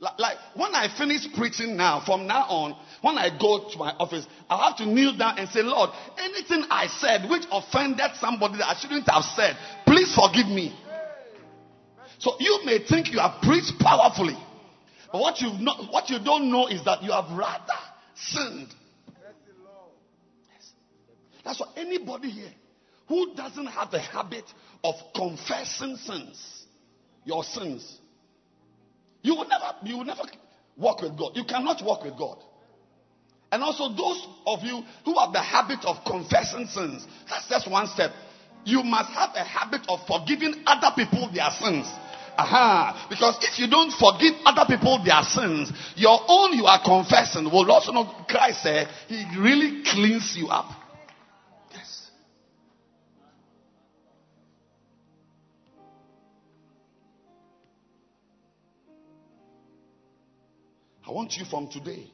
Like, 0.00 0.18
like 0.18 0.36
when 0.54 0.74
I 0.74 0.88
finish 0.96 1.26
preaching 1.36 1.76
now, 1.76 2.02
from 2.04 2.26
now 2.26 2.44
on, 2.48 2.76
when 3.00 3.16
I 3.16 3.30
go 3.38 3.68
to 3.70 3.78
my 3.78 3.90
office, 3.98 4.26
I 4.50 4.68
have 4.68 4.76
to 4.78 4.86
kneel 4.86 5.16
down 5.16 5.38
and 5.38 5.48
say, 5.48 5.62
Lord, 5.62 5.90
anything 6.18 6.64
I 6.70 6.88
said 6.88 7.28
which 7.30 7.44
offended 7.50 8.10
somebody 8.18 8.58
that 8.58 8.68
I 8.68 8.74
shouldn't 8.80 9.08
have 9.08 9.24
said, 9.24 9.56
please 9.86 10.14
forgive 10.14 10.46
me. 10.46 10.74
So 12.18 12.32
you 12.40 12.60
may 12.64 12.78
think 12.86 13.12
you 13.12 13.18
have 13.18 13.40
preached 13.42 13.78
powerfully, 13.78 14.36
but 15.12 15.20
what 15.20 15.40
you 15.40 15.50
what 15.90 16.08
you 16.10 16.18
don't 16.18 16.50
know 16.50 16.66
is 16.68 16.84
that 16.84 17.02
you 17.02 17.12
have 17.12 17.30
rather 17.36 17.78
sinned. 18.14 18.72
Yes. 20.52 20.72
That's 21.44 21.60
why 21.60 21.66
anybody 21.76 22.30
here 22.30 22.52
who 23.08 23.34
doesn't 23.34 23.66
have 23.66 23.90
the 23.90 24.00
habit 24.00 24.44
of 24.82 24.94
confessing 25.14 25.96
sins, 25.96 26.64
your 27.24 27.44
sins, 27.44 27.98
you 29.24 29.34
will 29.34 29.48
never, 29.48 29.72
you 29.82 29.96
will 29.96 30.04
never 30.04 30.22
walk 30.76 31.00
with 31.00 31.16
God. 31.18 31.32
You 31.34 31.44
cannot 31.44 31.82
walk 31.82 32.04
with 32.04 32.16
God. 32.16 32.38
And 33.50 33.62
also, 33.62 33.88
those 33.88 34.26
of 34.46 34.62
you 34.62 34.82
who 35.04 35.18
have 35.18 35.32
the 35.32 35.40
habit 35.40 35.84
of 35.86 36.04
confessing 36.04 36.66
sins, 36.66 37.06
that's 37.28 37.48
just 37.48 37.70
one 37.70 37.86
step. 37.86 38.12
You 38.64 38.82
must 38.82 39.10
have 39.10 39.30
a 39.34 39.42
habit 39.42 39.80
of 39.88 40.00
forgiving 40.06 40.62
other 40.66 40.92
people 40.94 41.30
their 41.32 41.48
sins. 41.50 41.86
Aha. 42.36 43.06
Because 43.08 43.38
if 43.42 43.58
you 43.58 43.70
don't 43.70 43.92
forgive 43.92 44.34
other 44.44 44.66
people 44.68 45.02
their 45.02 45.22
sins, 45.22 45.72
your 45.96 46.20
own 46.28 46.52
you 46.52 46.66
are 46.66 46.82
confessing 46.84 47.44
will 47.44 47.70
also 47.70 47.92
not, 47.92 48.28
Christ 48.28 48.62
said, 48.62 48.88
He 49.08 49.24
really 49.38 49.84
cleans 49.84 50.36
you 50.36 50.48
up. 50.48 50.83
I 61.06 61.10
want 61.10 61.36
you 61.36 61.44
from 61.44 61.68
today 61.68 62.10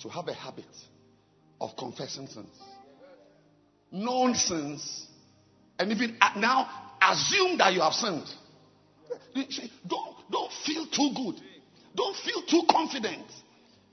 to 0.00 0.08
have 0.08 0.28
a 0.28 0.34
habit 0.34 0.64
of 1.60 1.76
confessing 1.76 2.26
sins, 2.26 2.56
known 3.90 4.34
sins, 4.34 5.06
and 5.78 5.90
even 5.90 6.16
uh, 6.20 6.30
now 6.36 6.68
assume 7.02 7.58
that 7.58 7.72
you 7.72 7.80
have 7.80 7.94
sinned. 7.94 8.26
Don't, 9.86 10.16
don't 10.30 10.52
feel 10.64 10.86
too 10.86 11.10
good. 11.16 11.40
Don't 11.94 12.16
feel 12.16 12.42
too 12.42 12.62
confident 12.70 13.26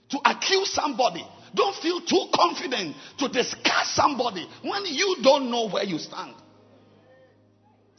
to 0.09 0.19
accuse 0.25 0.71
somebody. 0.71 1.25
Don't 1.55 1.75
feel 1.77 2.01
too 2.01 2.25
confident 2.33 2.95
to 3.17 3.27
discuss 3.29 3.95
somebody 3.95 4.47
when 4.61 4.85
you 4.85 5.17
don't 5.23 5.49
know 5.49 5.69
where 5.69 5.83
you 5.83 5.97
stand. 5.97 6.35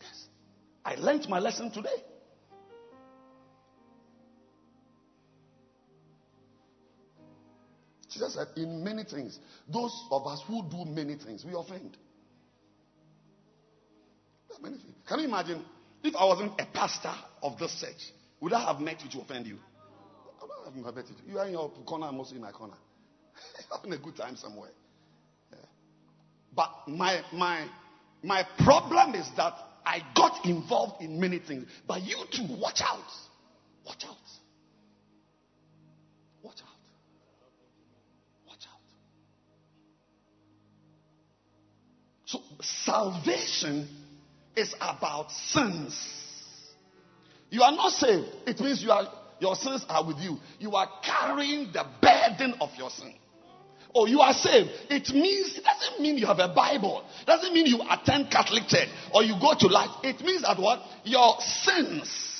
Yes. 0.00 0.26
I 0.84 0.94
learned 0.94 1.28
my 1.28 1.40
lesson 1.40 1.70
today. 1.70 1.88
Jesus 8.10 8.34
said, 8.34 8.48
in 8.56 8.82
many 8.82 9.04
things, 9.04 9.38
those 9.68 9.92
of 10.10 10.26
us 10.26 10.42
who 10.46 10.62
do 10.68 10.84
many 10.84 11.14
things, 11.14 11.44
we 11.44 11.54
offend. 11.54 11.96
Many 14.60 14.76
things. 14.76 14.94
Can 15.08 15.20
you 15.20 15.26
imagine 15.26 15.64
if 16.02 16.14
I 16.16 16.24
wasn't 16.24 16.60
a 16.60 16.66
pastor 16.66 17.14
of 17.42 17.58
this 17.58 17.80
church, 17.80 18.12
would 18.40 18.52
I 18.52 18.64
have 18.72 18.80
met 18.80 19.02
you 19.02 19.10
to 19.10 19.20
offend 19.20 19.46
you? 19.46 19.56
I 20.42 20.68
would 20.68 20.84
have 20.84 20.94
met 20.94 21.04
you. 21.08 21.32
You 21.32 21.38
are 21.38 21.46
in 21.46 21.52
your 21.52 21.70
corner, 21.86 22.06
I'm 22.06 22.18
also 22.18 22.34
in 22.34 22.40
my 22.40 22.52
corner. 22.52 22.74
Having 23.74 23.92
a 23.92 23.98
good 23.98 24.16
time 24.16 24.36
somewhere. 24.36 24.70
Yeah. 25.50 25.58
But 26.54 26.70
my 26.88 27.22
my 27.32 27.66
my 28.22 28.46
problem 28.58 29.14
is 29.14 29.26
that 29.36 29.54
I 29.86 30.02
got 30.14 30.44
involved 30.44 31.02
in 31.02 31.18
many 31.20 31.38
things. 31.38 31.66
But 31.86 32.02
you 32.02 32.16
too, 32.30 32.46
watch 32.58 32.80
out. 32.82 33.00
Watch 33.86 34.04
out. 34.06 34.16
salvation 42.62 43.88
is 44.56 44.74
about 44.80 45.30
sins. 45.30 45.94
You 47.50 47.62
are 47.62 47.72
not 47.72 47.92
saved. 47.92 48.26
It 48.46 48.60
means 48.60 48.82
you 48.82 48.90
are, 48.90 49.08
your 49.40 49.54
sins 49.54 49.84
are 49.88 50.06
with 50.06 50.18
you. 50.18 50.38
You 50.58 50.74
are 50.76 50.88
carrying 51.02 51.72
the 51.72 51.84
burden 52.00 52.54
of 52.60 52.70
your 52.76 52.90
sin. 52.90 53.14
Or 53.92 54.02
oh, 54.02 54.06
you 54.06 54.20
are 54.20 54.32
saved. 54.32 54.70
It 54.88 55.08
means 55.12 55.58
it 55.58 55.64
doesn't 55.64 56.00
mean 56.00 56.16
you 56.16 56.26
have 56.26 56.38
a 56.38 56.54
Bible. 56.54 57.04
It 57.22 57.26
doesn't 57.26 57.52
mean 57.52 57.66
you 57.66 57.82
attend 57.90 58.30
Catholic 58.30 58.68
church 58.68 58.88
or 59.12 59.24
you 59.24 59.34
go 59.40 59.52
to 59.58 59.66
life. 59.66 59.90
It 60.04 60.20
means 60.20 60.42
that 60.42 60.60
what 60.60 60.80
your 61.04 61.36
sins 61.40 62.30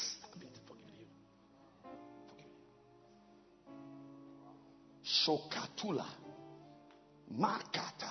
Shokatula. 5.11 6.07
Makata. 7.39 8.11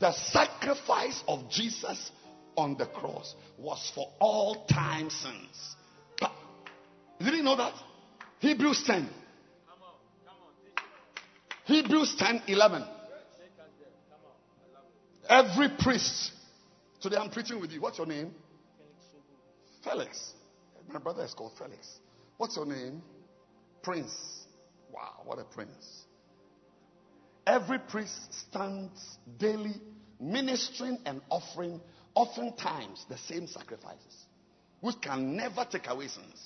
The 0.00 0.12
sacrifice 0.12 1.22
of 1.28 1.50
Jesus 1.50 2.10
on 2.56 2.76
the 2.78 2.86
cross 2.86 3.34
was 3.58 3.92
for 3.94 4.08
all 4.18 4.64
time 4.64 5.10
sins. 5.10 5.76
Did 7.18 7.34
you 7.34 7.42
know 7.42 7.56
that? 7.56 7.74
Hebrews 8.38 8.82
10. 8.86 9.08
Hebrews 11.66 12.16
10 12.18 12.42
11. 12.48 12.84
Every 15.28 15.68
priest. 15.78 16.32
Today 17.02 17.16
I'm 17.16 17.30
preaching 17.30 17.60
with 17.60 17.70
you. 17.70 17.82
What's 17.82 17.98
your 17.98 18.06
name? 18.06 18.34
Felix. 19.84 20.32
My 20.90 20.98
brother 20.98 21.24
is 21.24 21.34
called 21.34 21.52
Felix. 21.58 21.86
What's 22.38 22.56
your 22.56 22.66
name? 22.66 23.02
Prince. 23.82 24.12
Wow, 24.92 25.20
what 25.24 25.38
a 25.38 25.44
prince. 25.44 26.04
Every 27.46 27.78
priest 27.78 28.32
stands 28.48 29.18
daily 29.38 29.74
ministering 30.20 30.98
and 31.06 31.20
offering, 31.30 31.80
oftentimes, 32.14 33.04
the 33.08 33.18
same 33.18 33.46
sacrifices, 33.46 34.26
which 34.80 35.00
can 35.00 35.36
never 35.36 35.66
take 35.70 35.88
away 35.88 36.08
sins. 36.08 36.40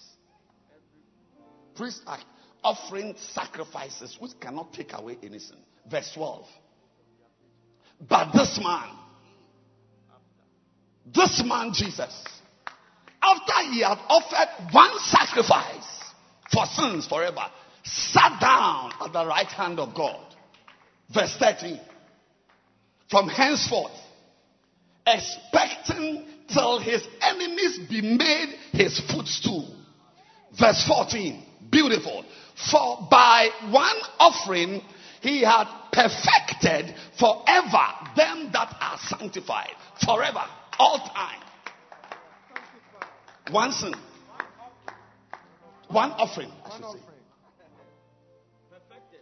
Priests 1.74 2.02
are 2.06 2.18
offering 2.62 3.14
sacrifices 3.18 4.16
which 4.20 4.32
cannot 4.40 4.72
take 4.72 4.92
away 4.94 5.18
any 5.22 5.38
sin. 5.38 5.58
Verse 5.90 6.10
12. 6.14 6.46
But 8.08 8.32
this 8.32 8.58
man, 8.62 8.88
this 11.12 11.42
man 11.44 11.72
Jesus, 11.72 12.24
after 13.22 13.70
he 13.70 13.80
had 13.80 13.98
offered 14.08 14.72
one 14.72 14.98
sacrifice 14.98 16.12
for 16.52 16.66
sins 16.66 17.06
forever, 17.06 17.46
sat 17.84 18.40
down 18.40 18.92
at 19.00 19.12
the 19.12 19.26
right 19.26 19.46
hand 19.46 19.78
of 19.78 19.94
God. 19.94 20.34
Verse 21.12 21.36
13. 21.38 21.80
From 23.10 23.28
henceforth, 23.28 23.92
expecting 25.06 26.26
till 26.48 26.80
his 26.80 27.06
enemies 27.20 27.78
be 27.88 28.00
made 28.00 28.54
his 28.72 29.00
footstool. 29.10 29.74
Verse 30.58 30.84
14. 30.86 31.42
Beautiful. 31.70 32.24
For 32.70 33.06
by 33.10 33.48
one 33.70 33.96
offering 34.18 34.82
he 35.20 35.42
had 35.42 35.66
perfected 35.92 36.94
forever 37.18 37.86
them 38.16 38.50
that 38.52 38.76
are 38.80 38.98
sanctified. 38.98 39.72
Forever. 40.04 40.44
All 40.78 40.98
time. 40.98 41.40
One 43.50 43.72
sin. 43.72 43.94
One 45.88 46.10
offering, 46.12 46.50
I 46.64 46.76
should 46.76 46.84
say. 46.84 46.98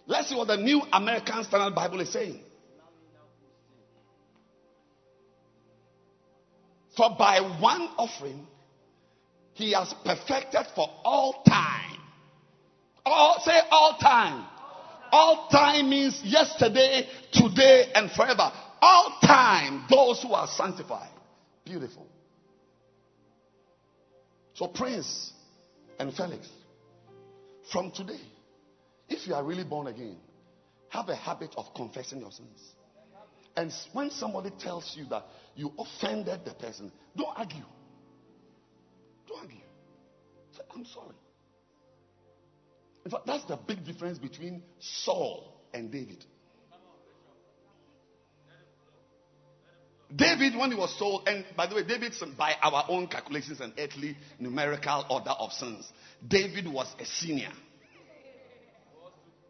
Let's 0.07 0.29
see 0.29 0.35
what 0.35 0.49
the 0.49 0.57
New 0.57 0.83
American 0.93 1.45
Standard 1.45 1.75
Bible 1.75 2.01
is 2.01 2.13
saying. 2.13 2.41
For 6.97 7.15
by 7.19 7.41
one 7.61 7.89
offering, 7.97 8.47
he 9.55 9.73
has 9.73 9.95
perfected 10.05 10.67
for 10.75 10.89
all 11.05 11.43
time. 11.47 11.99
All 13.05 13.41
say 13.41 13.59
all 13.71 13.97
time. 13.99 14.47
All 15.11 15.49
time 15.49 15.91
means 15.91 16.21
yesterday, 16.25 17.07
today, 17.33 17.91
and 17.95 18.11
forever. 18.11 18.51
All 18.81 19.19
time, 19.23 19.85
those 19.91 20.23
who 20.23 20.33
are 20.33 20.47
sanctified. 20.47 21.11
Beautiful. 21.65 22.07
So, 24.55 24.69
Prince 24.69 25.33
and 25.99 26.15
Felix, 26.15 26.49
from 27.71 27.91
today, 27.91 28.21
if 29.09 29.27
you 29.27 29.35
are 29.35 29.45
really 29.45 29.65
born 29.65 29.87
again, 29.87 30.17
have 30.89 31.09
a 31.09 31.17
habit 31.17 31.55
of 31.57 31.73
confessing 31.75 32.21
your 32.21 32.33
sins. 32.33 32.75
And 33.57 33.73
when 33.93 34.11
somebody 34.11 34.51
tells 34.59 34.95
you 34.97 35.05
that 35.11 35.25
you 35.55 35.73
offended 35.79 36.41
the 36.45 36.55
person, 36.55 36.91
don't 37.17 37.37
argue. 37.37 37.65
Don't 39.29 39.41
argue. 39.41 39.59
Say, 40.53 40.63
I'm 40.75 40.85
sorry. 40.87 41.15
In 43.05 43.11
fact, 43.11 43.27
that's 43.27 43.45
the 43.45 43.57
big 43.57 43.85
difference 43.85 44.19
between 44.19 44.63
Saul 44.79 45.61
and 45.75 45.91
David. 45.91 46.25
David, 50.15 50.57
when 50.57 50.71
he 50.71 50.77
was 50.77 50.95
told, 50.99 51.27
and 51.27 51.45
by 51.57 51.67
the 51.67 51.75
way, 51.75 51.85
David, 51.85 52.15
by 52.37 52.55
our 52.63 52.85
own 52.89 53.07
calculations 53.07 53.61
and 53.61 53.73
earthly 53.79 54.17
numerical 54.39 55.07
order 55.09 55.31
of 55.31 55.53
sins, 55.53 55.91
David 56.27 56.71
was 56.71 56.95
a 57.01 57.07
senior. 57.07 57.53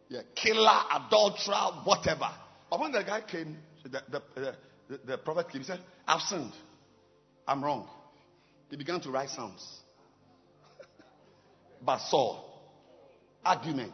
Yeah, 0.07 0.21
killer, 0.35 0.79
adulterer, 0.91 1.81
whatever. 1.83 2.29
But 2.69 2.79
when 2.79 2.91
the 2.91 3.03
guy 3.03 3.21
came, 3.21 3.57
the, 3.83 4.01
the, 4.09 4.55
the, 4.89 4.99
the 5.05 5.17
prophet 5.17 5.49
came, 5.49 5.61
he 5.61 5.67
said, 5.67 5.79
I've 6.07 6.21
sinned. 6.21 6.53
I'm 7.47 7.63
wrong. 7.63 7.87
He 8.69 8.77
began 8.77 8.99
to 9.01 9.11
write 9.11 9.29
psalms. 9.29 9.81
but 11.85 11.99
Saul, 11.99 12.61
argument. 13.45 13.93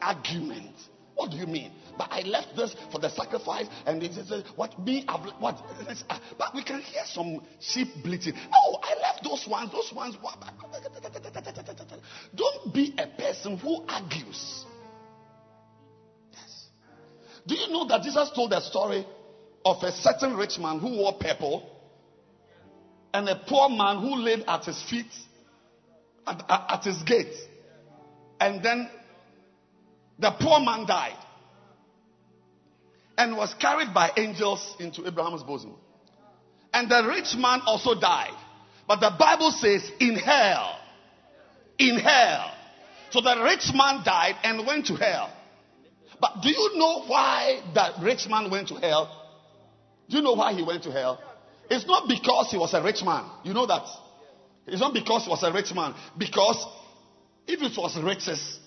Argument. 0.00 0.74
What 1.14 1.32
do 1.32 1.36
you 1.36 1.46
mean? 1.46 1.72
But 1.98 2.12
I 2.12 2.20
left 2.20 2.54
this 2.56 2.76
for 2.92 3.00
the 3.00 3.10
sacrifice, 3.10 3.66
and 3.86 4.00
he 4.00 4.12
says, 4.12 4.44
"What 4.54 4.78
me? 4.78 5.04
What?" 5.40 5.60
But 6.38 6.54
we 6.54 6.62
can 6.62 6.80
hear 6.80 7.02
some 7.06 7.42
sheep 7.58 7.88
bleating. 8.04 8.34
Oh, 8.54 8.78
I 8.80 8.94
left 9.00 9.24
those 9.24 9.44
ones. 9.48 9.72
Those 9.72 9.92
ones. 9.92 10.16
Don't 12.36 12.72
be 12.72 12.94
a 12.96 13.08
person 13.20 13.58
who 13.58 13.84
argues. 13.88 14.64
Do 17.48 17.54
you 17.54 17.68
know 17.68 17.86
that 17.88 18.02
Jesus 18.02 18.30
told 18.34 18.52
a 18.52 18.60
story 18.60 19.06
of 19.64 19.82
a 19.82 19.90
certain 19.90 20.36
rich 20.36 20.58
man 20.58 20.78
who 20.78 20.98
wore 20.98 21.14
purple, 21.14 21.66
and 23.14 23.26
a 23.26 23.42
poor 23.48 23.70
man 23.70 24.00
who 24.00 24.16
laid 24.16 24.44
at 24.46 24.66
his 24.66 24.80
feet, 24.82 25.10
at, 26.26 26.44
at 26.48 26.84
his 26.84 27.02
gate, 27.04 27.34
and 28.38 28.62
then 28.62 28.90
the 30.18 30.30
poor 30.38 30.60
man 30.60 30.86
died 30.86 31.16
and 33.16 33.34
was 33.34 33.54
carried 33.54 33.94
by 33.94 34.10
angels 34.18 34.76
into 34.78 35.06
Abraham's 35.06 35.42
bosom. 35.42 35.74
And 36.74 36.90
the 36.90 37.02
rich 37.08 37.34
man 37.34 37.62
also 37.64 37.98
died. 37.98 38.36
But 38.86 39.00
the 39.00 39.10
Bible 39.18 39.50
says, 39.52 39.90
in 39.98 40.16
hell. 40.16 40.78
In 41.78 41.98
hell. 41.98 42.52
So 43.10 43.22
the 43.22 43.42
rich 43.42 43.70
man 43.74 44.02
died 44.04 44.36
and 44.44 44.66
went 44.66 44.86
to 44.86 44.94
hell. 44.96 45.32
But 46.20 46.42
do 46.42 46.48
you 46.48 46.72
know 46.76 47.04
why 47.06 47.60
that 47.74 48.02
rich 48.02 48.26
man 48.28 48.50
went 48.50 48.68
to 48.68 48.74
hell? 48.74 49.26
Do 50.08 50.16
you 50.16 50.22
know 50.22 50.32
why 50.32 50.52
he 50.54 50.62
went 50.62 50.82
to 50.84 50.92
hell? 50.92 51.20
It's 51.70 51.86
not 51.86 52.08
because 52.08 52.50
he 52.50 52.56
was 52.56 52.72
a 52.74 52.82
rich 52.82 53.02
man. 53.04 53.24
You 53.44 53.54
know 53.54 53.66
that. 53.66 53.86
It's 54.66 54.80
not 54.80 54.94
because 54.94 55.24
he 55.24 55.30
was 55.30 55.42
a 55.42 55.52
rich 55.52 55.72
man. 55.74 55.94
Because 56.16 56.66
if 57.46 57.62
it 57.62 57.76
was 57.76 57.96
riches, 58.02 58.58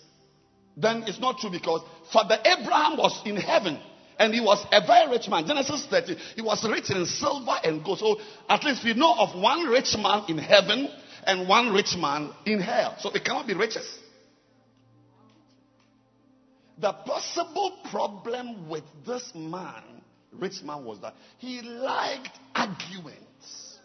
then 0.78 1.04
it's 1.08 1.20
not 1.20 1.40
true 1.40 1.52
because 1.52 1.82
Father 2.12 2.38
Abraham 2.46 2.98
was 2.98 3.22
in 3.26 3.36
heaven 3.36 3.80
and 4.18 4.34
he 4.34 4.40
was 4.40 4.66
a 4.72 4.86
very 4.86 5.10
rich 5.12 5.28
man. 5.30 5.46
Genesis 5.46 5.86
30, 5.90 6.16
he 6.36 6.42
was 6.42 6.64
rich 6.70 6.90
in 6.92 7.06
silver 7.06 7.56
and 7.64 7.84
gold. 7.84 8.00
So 8.00 8.20
at 8.48 8.64
least 8.64 8.84
we 8.84 8.94
know 8.94 9.16
of 9.18 9.40
one 9.40 9.66
rich 9.66 9.96
man 9.98 10.26
in 10.28 10.38
heaven 10.38 10.90
and 11.26 11.48
one 11.50 11.74
rich 11.74 11.96
man 11.98 12.32
in 12.46 12.60
hell. 12.60 12.96
So 13.00 13.10
it 13.12 13.24
cannot 13.26 13.48
be 13.48 13.54
riches. 13.54 13.88
The 16.82 16.94
possible 16.94 17.78
problem 17.92 18.68
with 18.68 18.84
this 19.06 19.32
man, 19.36 19.84
rich 20.34 20.64
man, 20.64 20.84
was 20.84 21.00
that 21.02 21.14
he 21.38 21.62
liked 21.62 22.40
arguments. 22.56 23.78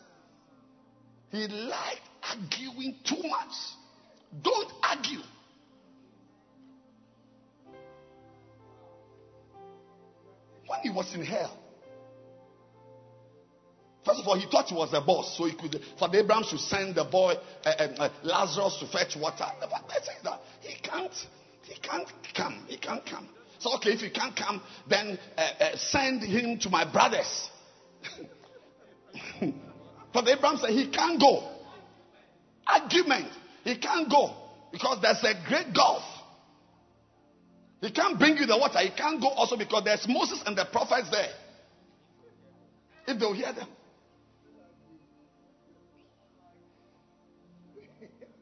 He 1.31 1.47
liked 1.47 2.01
arguing 2.23 2.97
too 3.05 3.23
much. 3.29 3.53
Don't 4.43 4.73
argue. 4.83 5.21
when 10.67 10.81
he 10.81 10.91
was 10.91 11.15
in 11.15 11.25
hell. 11.25 11.57
First 14.05 14.21
of 14.21 14.29
all, 14.29 14.39
he 14.39 14.47
thought 14.49 14.67
he 14.67 14.75
was 14.75 14.93
a 14.93 15.01
boss, 15.01 15.37
so 15.37 15.47
he 15.47 15.55
could. 15.55 15.81
For 15.99 16.09
Abraham 16.15 16.45
to 16.51 16.59
send 16.59 16.95
the 16.95 17.05
boy 17.05 17.35
uh, 17.65 17.69
uh, 17.69 18.09
Lazarus 18.23 18.79
to 18.81 18.87
fetch 18.87 19.17
water. 19.17 19.47
But 19.61 19.71
that 20.23 20.41
he 20.61 20.75
can't. 20.81 21.13
He 21.67 21.79
can't 21.80 22.09
come. 22.34 22.64
He 22.68 22.76
can't 22.76 23.05
come. 23.05 23.29
So 23.59 23.75
okay, 23.76 23.91
if 23.91 24.01
he 24.01 24.11
can't 24.11 24.37
come, 24.37 24.63
then 24.88 25.18
uh, 25.37 25.76
send 25.76 26.22
him 26.22 26.59
to 26.61 26.71
my 26.71 26.91
brothers. 26.91 27.51
but 30.13 30.29
Abraham 30.29 30.59
said 30.59 30.71
he 30.71 30.91
can't 30.91 31.21
go. 31.21 31.53
Argument. 32.67 33.29
He 33.64 33.79
can't 33.79 34.11
go 34.11 34.34
because 34.72 34.99
there's 35.03 35.22
a 35.25 35.34
great 35.49 35.75
gulf 35.75 36.03
he 37.80 37.91
can't 37.91 38.18
bring 38.18 38.37
you 38.37 38.47
the 38.47 38.57
water. 38.57 38.79
He 38.80 38.91
can't 38.91 39.21
go 39.21 39.29
also 39.29 39.57
because 39.57 39.84
there's 39.84 40.07
Moses 40.09 40.43
and 40.47 40.57
the 40.57 40.64
prophets 40.64 41.11
there. 41.11 41.29
If 43.07 43.21
they'll 43.21 43.33
hear 43.33 43.53
them. 43.53 43.68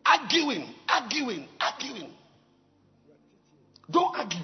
Arguing, 0.07 0.75
arguing, 0.89 1.49
arguing. 1.61 2.11
Don't 3.91 4.17
argue. 4.17 4.39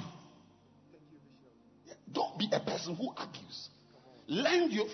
Don't 2.13 2.39
be 2.39 2.49
a 2.53 2.61
person 2.61 2.95
who 2.95 3.13
argues. 3.17 3.69
Learn 4.27 4.71
your, 4.71 4.87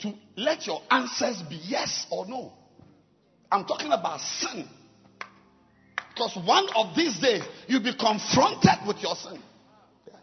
to 0.00 0.12
let 0.36 0.66
your 0.66 0.82
answers 0.90 1.42
be 1.48 1.60
yes 1.64 2.06
or 2.10 2.26
no. 2.26 2.52
I'm 3.50 3.64
talking 3.64 3.92
about 3.92 4.20
sin. 4.20 4.68
Because 6.14 6.36
one 6.44 6.66
of 6.74 6.96
these 6.96 7.18
days, 7.18 7.42
you'll 7.68 7.82
be 7.82 7.94
confronted 7.94 8.86
with 8.86 9.00
your 9.02 9.14
sin. 9.14 9.40
Yeah. 10.06 10.14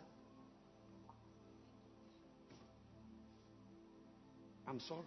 I'm 4.67 4.79
sorry. 4.81 5.01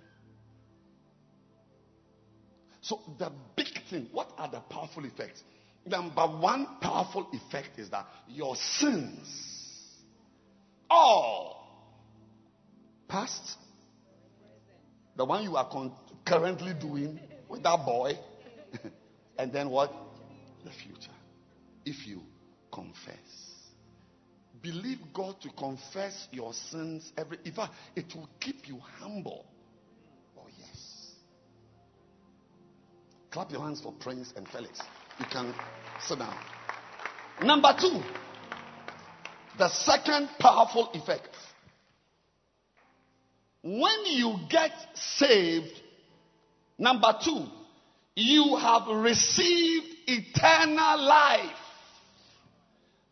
So, 2.80 3.00
the 3.18 3.30
big 3.54 3.66
thing, 3.90 4.08
what 4.12 4.30
are 4.38 4.48
the 4.48 4.60
powerful 4.60 5.04
effects? 5.04 5.42
Number 5.88 6.26
one 6.26 6.66
powerful 6.80 7.28
effect 7.32 7.78
is 7.78 7.88
that 7.90 8.06
your 8.28 8.56
sins, 8.56 9.26
all 10.90 11.58
past, 13.08 13.56
the 15.16 15.24
one 15.24 15.44
you 15.44 15.56
are 15.56 15.68
con- 15.68 15.92
currently 16.26 16.74
doing 16.74 17.18
with 17.48 17.62
that 17.62 17.84
boy, 17.86 18.18
and 19.38 19.52
then 19.52 19.70
what? 19.70 19.92
The 20.64 20.70
future. 20.70 21.10
If 21.84 22.06
you 22.06 22.22
confess. 22.70 23.16
Believe 24.60 24.98
God 25.14 25.40
to 25.40 25.48
confess 25.50 26.28
your 26.32 26.52
sins 26.52 27.12
every 27.16 27.38
if 27.44 27.58
I, 27.58 27.70
it 27.96 28.12
will 28.14 28.28
keep 28.40 28.68
you 28.68 28.78
humble. 28.98 29.46
Oh 30.36 30.46
yes. 30.58 31.12
Clap 33.30 33.52
your 33.52 33.62
hands 33.62 33.80
for 33.80 33.92
Prince 33.92 34.34
and 34.36 34.46
Felix. 34.48 34.80
You 35.18 35.26
can 35.30 35.54
sit 36.00 36.18
down. 36.18 36.36
Number 37.42 37.74
two, 37.80 38.00
the 39.58 39.68
second 39.68 40.28
powerful 40.38 40.90
effect. 40.94 41.28
When 43.62 44.06
you 44.06 44.36
get 44.48 44.70
saved, 44.94 45.72
number 46.78 47.12
two, 47.24 47.46
you 48.14 48.56
have 48.56 48.88
received 48.88 49.86
eternal 50.06 51.02
life. 51.02 51.56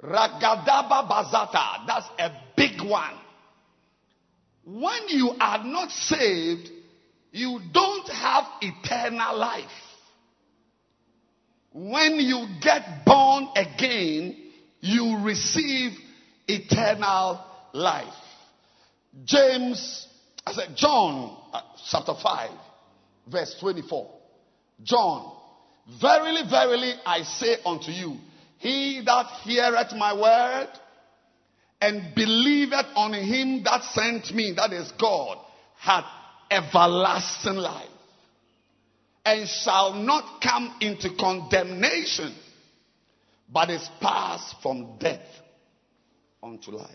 Ragadaba 0.02 1.08
Bazata, 1.08 1.86
that's 1.86 2.06
a 2.18 2.30
big 2.56 2.82
one. 2.82 3.14
When 4.64 5.08
you 5.08 5.32
are 5.40 5.64
not 5.64 5.90
saved, 5.90 6.70
you 7.32 7.60
don't 7.72 8.08
have 8.08 8.44
eternal 8.60 9.36
life. 9.38 9.64
When 11.78 12.14
you 12.14 12.46
get 12.62 13.04
born 13.04 13.48
again, 13.54 14.34
you 14.80 15.18
receive 15.22 15.92
eternal 16.48 17.44
life. 17.74 18.14
James, 19.26 20.08
I 20.46 20.52
said, 20.54 20.74
John 20.74 21.36
uh, 21.52 21.60
chapter 21.90 22.14
5, 22.14 22.50
verse 23.30 23.56
24. 23.60 24.10
John, 24.84 25.36
verily, 26.00 26.48
verily, 26.48 26.94
I 27.04 27.24
say 27.24 27.56
unto 27.66 27.90
you, 27.90 28.16
he 28.56 29.02
that 29.04 29.26
heareth 29.42 29.92
my 29.98 30.14
word 30.14 30.68
and 31.82 32.14
believeth 32.14 32.86
on 32.94 33.12
him 33.12 33.64
that 33.64 33.84
sent 33.84 34.34
me, 34.34 34.54
that 34.56 34.72
is 34.72 34.90
God, 34.98 35.36
hath 35.78 36.06
everlasting 36.50 37.56
life 37.56 37.90
and 39.26 39.48
shall 39.48 39.92
not 39.92 40.40
come 40.40 40.76
into 40.80 41.10
condemnation, 41.18 42.32
but 43.52 43.70
is 43.70 43.90
passed 44.00 44.54
from 44.62 44.98
death 44.98 45.26
unto 46.40 46.70
life. 46.70 46.94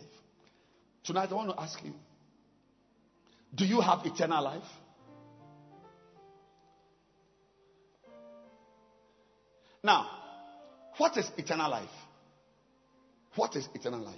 Tonight, 1.04 1.28
I 1.30 1.34
want 1.34 1.50
to 1.50 1.62
ask 1.62 1.84
you 1.84 1.94
do 3.54 3.66
you 3.66 3.82
have 3.82 4.06
eternal 4.06 4.42
life? 4.42 4.64
Now, 9.84 10.08
what 10.98 11.18
is 11.18 11.30
eternal 11.38 11.70
life? 11.70 11.90
What 13.36 13.58
is 13.58 13.68
eternal 13.74 14.00
life? 14.00 14.16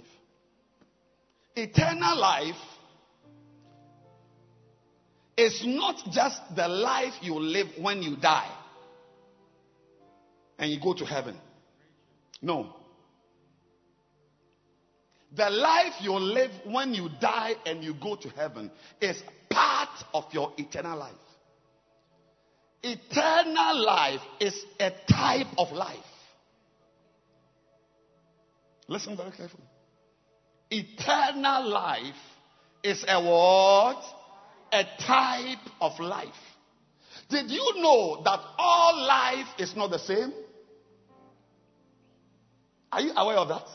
Eternal 1.56 2.16
life 2.16 2.54
is 5.36 5.62
not 5.64 5.96
just 6.12 6.40
the 6.54 6.68
life 6.68 7.14
you 7.22 7.38
live 7.38 7.68
when 7.78 8.02
you 8.02 8.16
die 8.16 8.50
and 10.58 10.70
you 10.70 10.80
go 10.80 10.94
to 10.94 11.04
heaven. 11.04 11.36
No. 12.40 12.74
The 15.34 15.50
life 15.50 15.94
you 16.00 16.12
live 16.12 16.52
when 16.64 16.94
you 16.94 17.08
die 17.20 17.54
and 17.66 17.82
you 17.82 17.94
go 17.94 18.14
to 18.16 18.28
heaven 18.30 18.70
is 19.00 19.20
part 19.50 20.04
of 20.12 20.24
your 20.32 20.52
eternal 20.56 20.96
life. 20.96 21.14
Eternal 22.82 23.84
life 23.84 24.20
is 24.40 24.64
a 24.78 24.90
type 25.10 25.46
of 25.58 25.72
life. 25.72 25.98
Listen 28.86 29.16
very 29.16 29.30
carefully. 29.30 29.64
Eternal 30.70 31.68
life 31.68 32.14
is 32.82 33.04
a 33.08 33.20
what? 33.22 34.02
A 34.72 34.84
type 35.06 35.58
of 35.80 35.98
life. 36.00 36.28
Did 37.28 37.50
you 37.50 37.72
know 37.76 38.22
that 38.24 38.40
all 38.58 39.06
life 39.06 39.46
is 39.58 39.74
not 39.76 39.90
the 39.90 39.98
same? 39.98 40.32
Are 42.92 43.00
you 43.00 43.12
aware 43.16 43.36
of 43.38 43.48
that? 43.48 43.66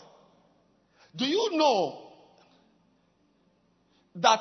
Do 1.15 1.25
you 1.25 1.49
know 1.53 1.99
that 4.15 4.39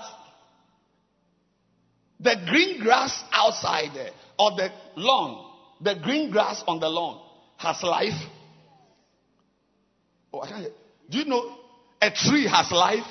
the 2.20 2.36
green 2.48 2.80
grass 2.80 3.22
outside 3.32 3.90
there, 3.94 4.10
or 4.38 4.52
the 4.52 4.70
lawn, 4.96 5.50
the 5.80 5.94
green 6.02 6.30
grass 6.30 6.62
on 6.66 6.80
the 6.80 6.88
lawn, 6.88 7.20
has 7.56 7.82
life? 7.82 8.20
Oh, 10.32 10.40
I 10.42 10.48
can't 10.48 10.60
hear. 10.60 10.72
Do 11.10 11.18
you 11.18 11.24
know 11.24 11.56
a 12.00 12.10
tree 12.10 12.46
has 12.46 12.70
life? 12.70 13.06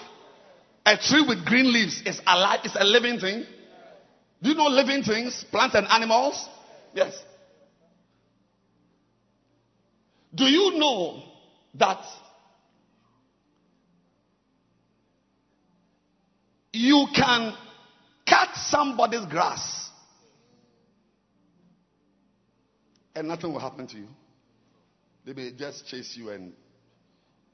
A 0.87 0.95
tree 0.95 1.21
with 1.27 1.43
green 1.45 1.73
leaves 1.73 2.01
is 2.05 2.21
alive, 2.25 2.61
it's 2.63 2.77
a 2.79 2.85
living 2.85 3.19
thing. 3.19 3.45
Do 4.41 4.49
you 4.51 4.55
know 4.55 4.67
living 4.67 5.03
things, 5.03 5.43
plants 5.51 5.75
and 5.75 5.85
animals? 5.85 6.47
Yes. 6.93 7.21
Do 10.33 10.45
you 10.45 10.79
know 10.79 11.23
that 11.73 11.99
you 16.71 17.07
can 17.13 17.53
cut 18.25 18.55
somebody's 18.55 19.25
grass 19.25 19.89
and 23.13 23.27
nothing 23.27 23.51
will 23.51 23.59
happen 23.59 23.87
to 23.87 23.97
you? 23.97 24.07
They 25.25 25.33
may 25.33 25.51
just 25.51 25.85
chase 25.85 26.15
you 26.15 26.29
and 26.29 26.53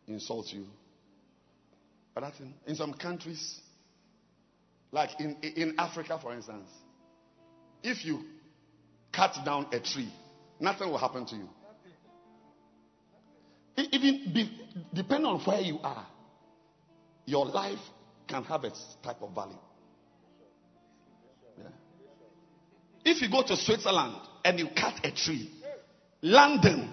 insult 0.08 0.54
you. 0.54 0.68
But 2.14 2.22
that's 2.22 2.40
in, 2.40 2.54
in 2.68 2.76
some 2.76 2.94
countries, 2.94 3.60
like 4.92 5.20
in, 5.20 5.38
in 5.42 5.76
Africa, 5.78 6.20
for 6.22 6.34
instance, 6.34 6.70
if 7.82 8.06
you 8.06 8.24
cut 9.12 9.36
down 9.44 9.68
a 9.72 9.80
tree, 9.80 10.12
nothing 10.60 10.90
will 10.90 10.98
happen 10.98 11.26
to 11.26 11.36
you. 11.36 11.50
Even 13.92 14.32
be, 14.34 14.52
depending 14.94 15.26
on 15.26 15.40
where 15.42 15.62
you 15.62 15.80
are, 15.84 16.06
your 17.26 17.46
life 17.46 17.80
can 18.28 18.44
have 18.44 18.64
its 18.64 18.84
type 19.04 19.22
of 19.22 19.34
value. 19.34 19.58
Yeah. 21.58 21.64
If 23.04 23.22
you 23.22 23.32
go 23.32 23.42
to 23.42 23.56
Switzerland 23.56 24.16
and 24.46 24.60
you 24.60 24.68
cut 24.76 25.04
a 25.04 25.12
tree, 25.12 25.50
London, 26.22 26.90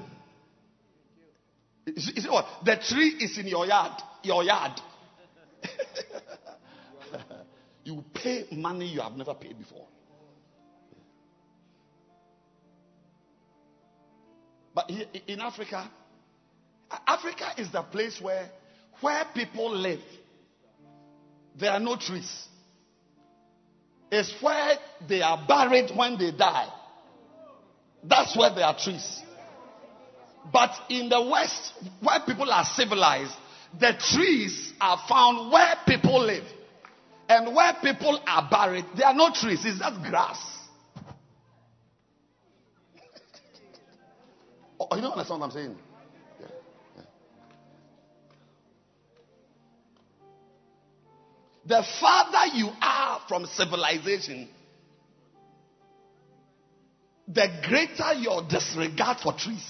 you 1.86 2.00
see 2.00 2.28
what? 2.28 2.46
The 2.64 2.76
tree 2.76 3.16
is 3.20 3.36
in 3.38 3.46
your 3.46 3.66
yard. 3.66 4.00
Your 4.22 4.42
yard. 4.42 4.80
You 7.90 8.04
pay 8.14 8.46
money 8.52 8.86
you 8.86 9.00
have 9.00 9.12
never 9.12 9.34
paid 9.34 9.58
before. 9.58 9.86
But 14.74 14.90
in 15.26 15.40
Africa, 15.40 15.90
Africa 17.06 17.52
is 17.58 17.72
the 17.72 17.82
place 17.82 18.20
where 18.20 18.48
where 19.00 19.24
people 19.34 19.76
live. 19.76 20.00
There 21.58 21.70
are 21.70 21.80
no 21.80 21.96
trees. 21.96 22.46
It's 24.12 24.32
where 24.40 24.74
they 25.08 25.22
are 25.22 25.44
buried 25.46 25.90
when 25.96 26.18
they 26.18 26.30
die. 26.30 26.68
That's 28.04 28.36
where 28.36 28.54
there 28.54 28.64
are 28.64 28.78
trees. 28.78 29.20
But 30.52 30.70
in 30.88 31.08
the 31.08 31.22
West, 31.22 31.72
where 32.00 32.20
people 32.20 32.50
are 32.50 32.64
civilized, 32.64 33.34
the 33.78 33.92
trees 33.98 34.72
are 34.80 34.98
found 35.08 35.52
where 35.52 35.74
people 35.86 36.24
live. 36.24 36.44
And 37.30 37.54
where 37.54 37.72
people 37.80 38.20
are 38.26 38.48
buried, 38.50 38.86
there 38.96 39.06
are 39.06 39.14
no 39.14 39.30
trees, 39.32 39.64
it's 39.64 39.78
just 39.78 40.02
grass. 40.02 40.58
oh, 44.80 44.96
you 44.96 45.00
don't 45.00 45.12
understand 45.12 45.40
what 45.40 45.46
I'm 45.46 45.52
saying? 45.52 45.76
the 51.66 51.84
farther 52.00 52.56
you 52.56 52.68
are 52.82 53.20
from 53.28 53.46
civilization, 53.46 54.48
the 57.28 57.46
greater 57.64 58.12
your 58.14 58.42
disregard 58.48 59.18
for 59.20 59.34
trees 59.34 59.64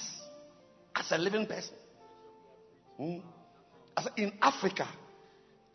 as 0.97 1.13
a 1.13 1.19
living 1.19 1.45
person. 1.45 1.75
Hmm? 2.97 3.19
As 3.99 4.09
in 4.17 4.33
Africa, 4.41 4.89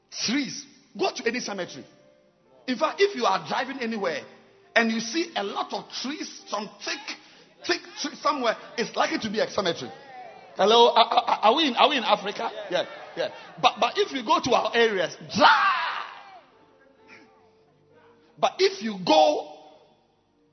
trees, 0.10 0.66
go 0.98 1.12
to 1.16 1.28
any 1.28 1.40
cemetery. 1.40 1.86
In 2.68 2.78
fact, 2.78 3.02
if 3.02 3.16
you 3.16 3.26
are 3.26 3.46
driving 3.48 3.80
anywhere 3.80 4.22
and 4.76 4.92
you 4.92 5.00
see 5.00 5.32
a 5.36 5.44
lot 5.44 5.72
of 5.74 5.90
trees, 6.02 6.42
some 6.48 6.70
thick, 6.84 7.00
thick 7.66 7.82
trees 8.02 8.20
somewhere, 8.22 8.56
it's 8.78 8.96
likely 8.96 9.20
to 9.20 9.30
be 9.30 9.40
a 9.40 9.50
cemetery. 9.50 9.92
Hello, 10.56 10.90
are, 10.90 11.06
are, 11.06 11.40
are 11.44 11.56
we 11.56 11.68
in 11.68 11.76
are 11.76 11.90
we 11.90 11.98
in 11.98 12.04
Africa? 12.04 12.50
Yeah, 12.72 12.86
yeah. 13.18 13.30
But 13.62 13.74
but 13.80 13.94
if 13.98 14.14
you 14.14 14.24
go 14.24 14.40
to 14.40 14.52
our 14.54 14.72
areas, 14.74 15.16
dry. 15.36 15.74
But 18.38 18.54
if 18.60 18.82
you 18.82 18.98
go 19.06 19.52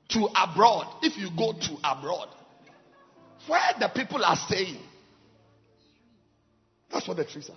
to 0.09 0.27
abroad, 0.35 0.87
if 1.03 1.17
you 1.17 1.29
go 1.37 1.53
to 1.53 1.77
abroad, 1.83 2.27
where 3.47 3.61
the 3.79 3.89
people 3.89 4.23
are 4.23 4.35
staying, 4.35 4.79
that's 6.91 7.07
what 7.07 7.17
the 7.17 7.25
trees 7.25 7.49
are. 7.49 7.55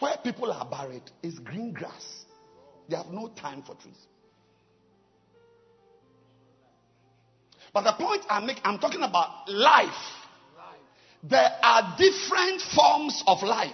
Where 0.00 0.16
people 0.24 0.50
are 0.50 0.64
buried 0.64 1.02
is 1.22 1.38
green 1.38 1.72
grass. 1.72 2.24
They 2.88 2.96
have 2.96 3.08
no 3.08 3.28
time 3.28 3.62
for 3.62 3.74
trees. 3.76 3.98
But 7.72 7.82
the 7.82 7.92
point 7.92 8.24
I 8.28 8.40
make, 8.40 8.58
I'm 8.64 8.78
talking 8.78 9.02
about 9.02 9.48
life. 9.48 9.90
There 11.22 11.50
are 11.62 11.96
different 11.98 12.62
forms 12.62 13.22
of 13.26 13.42
life. 13.42 13.70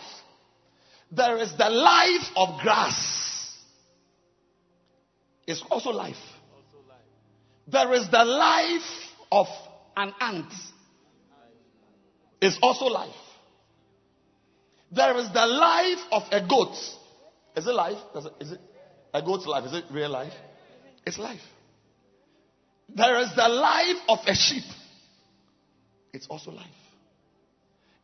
There 1.11 1.39
is 1.39 1.57
the 1.57 1.71
life 1.71 2.29
of 2.37 2.61
grass. 2.61 3.57
It's 5.47 5.63
also 5.71 5.91
life. 5.91 6.17
There 7.69 7.95
is 7.95 8.11
the 8.11 8.25
life 8.25 9.13
of 9.31 9.47
an 9.97 10.13
ant. 10.21 10.53
It's 12.41 12.59
also 12.61 12.87
life. 12.87 13.15
There 14.97 15.19
is 15.19 15.29
the 15.33 15.47
life 15.47 15.99
of 16.11 16.23
a 16.33 16.47
goat. 16.47 16.75
Is 17.55 17.67
it 17.67 17.75
life? 17.75 17.99
Is 18.41 18.53
it 18.53 18.61
a 19.13 19.23
goat's 19.23 19.47
life? 19.47 19.67
Is 19.67 19.75
it 19.75 19.85
real 19.91 20.11
life? 20.11 20.33
It's 21.07 21.19
life. 21.19 21.41
There 22.95 23.21
is 23.21 23.29
the 23.37 23.49
life 23.49 23.97
of 24.09 24.19
a 24.27 24.35
sheep. 24.35 24.65
It's 26.13 26.27
also 26.29 26.51
life. 26.51 26.67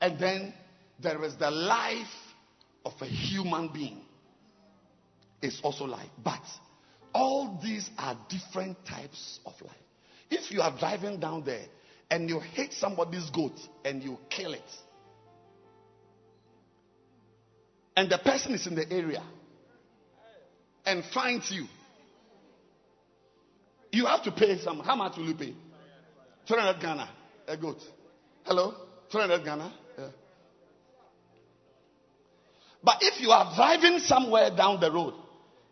And 0.03 0.19
then 0.19 0.53
there 1.03 1.25
is 1.25 1.35
the 1.37 1.51
life 1.51 2.07
of 2.85 2.93
a 3.01 3.07
human 3.07 3.69
being. 3.73 4.03
It's 5.41 5.61
also 5.63 5.85
life. 5.85 6.11
But 6.23 6.43
all 7.15 7.59
these 7.63 7.89
are 7.97 8.17
different 8.29 8.85
types 8.85 9.41
of 9.47 9.55
life. 9.63 9.77
If 10.31 10.51
you 10.51 10.61
are 10.61 10.77
driving 10.79 11.21
down 11.21 11.45
there 11.45 11.65
and 12.11 12.29
you 12.29 12.41
hit 12.41 12.75
somebody's 12.75 13.31
goat 13.31 13.59
and 13.85 14.03
you 14.03 14.19
kill 14.29 14.53
it, 14.53 14.61
and 17.97 18.11
the 18.11 18.19
person 18.19 18.55
is 18.55 18.67
in 18.67 18.75
the 18.75 18.91
area 18.91 19.23
and 20.85 21.05
finds 21.05 21.51
you, 21.51 21.67
you 23.91 24.07
have 24.07 24.23
to 24.25 24.33
pay 24.33 24.59
some. 24.59 24.81
How 24.81 24.97
much 24.97 25.17
will 25.17 25.27
you 25.27 25.35
pay? 25.35 25.55
200 26.49 26.81
Ghana, 26.81 27.09
a 27.47 27.57
goat. 27.57 27.79
Hello? 28.45 28.75
200 29.11 29.45
Ghana? 29.45 29.73
Yeah. 29.99 30.09
But 32.83 32.97
if 33.03 33.21
you 33.21 33.31
are 33.31 33.55
driving 33.55 33.99
somewhere 34.01 34.51
down 34.57 34.81
the 34.81 34.91
road 34.91 35.15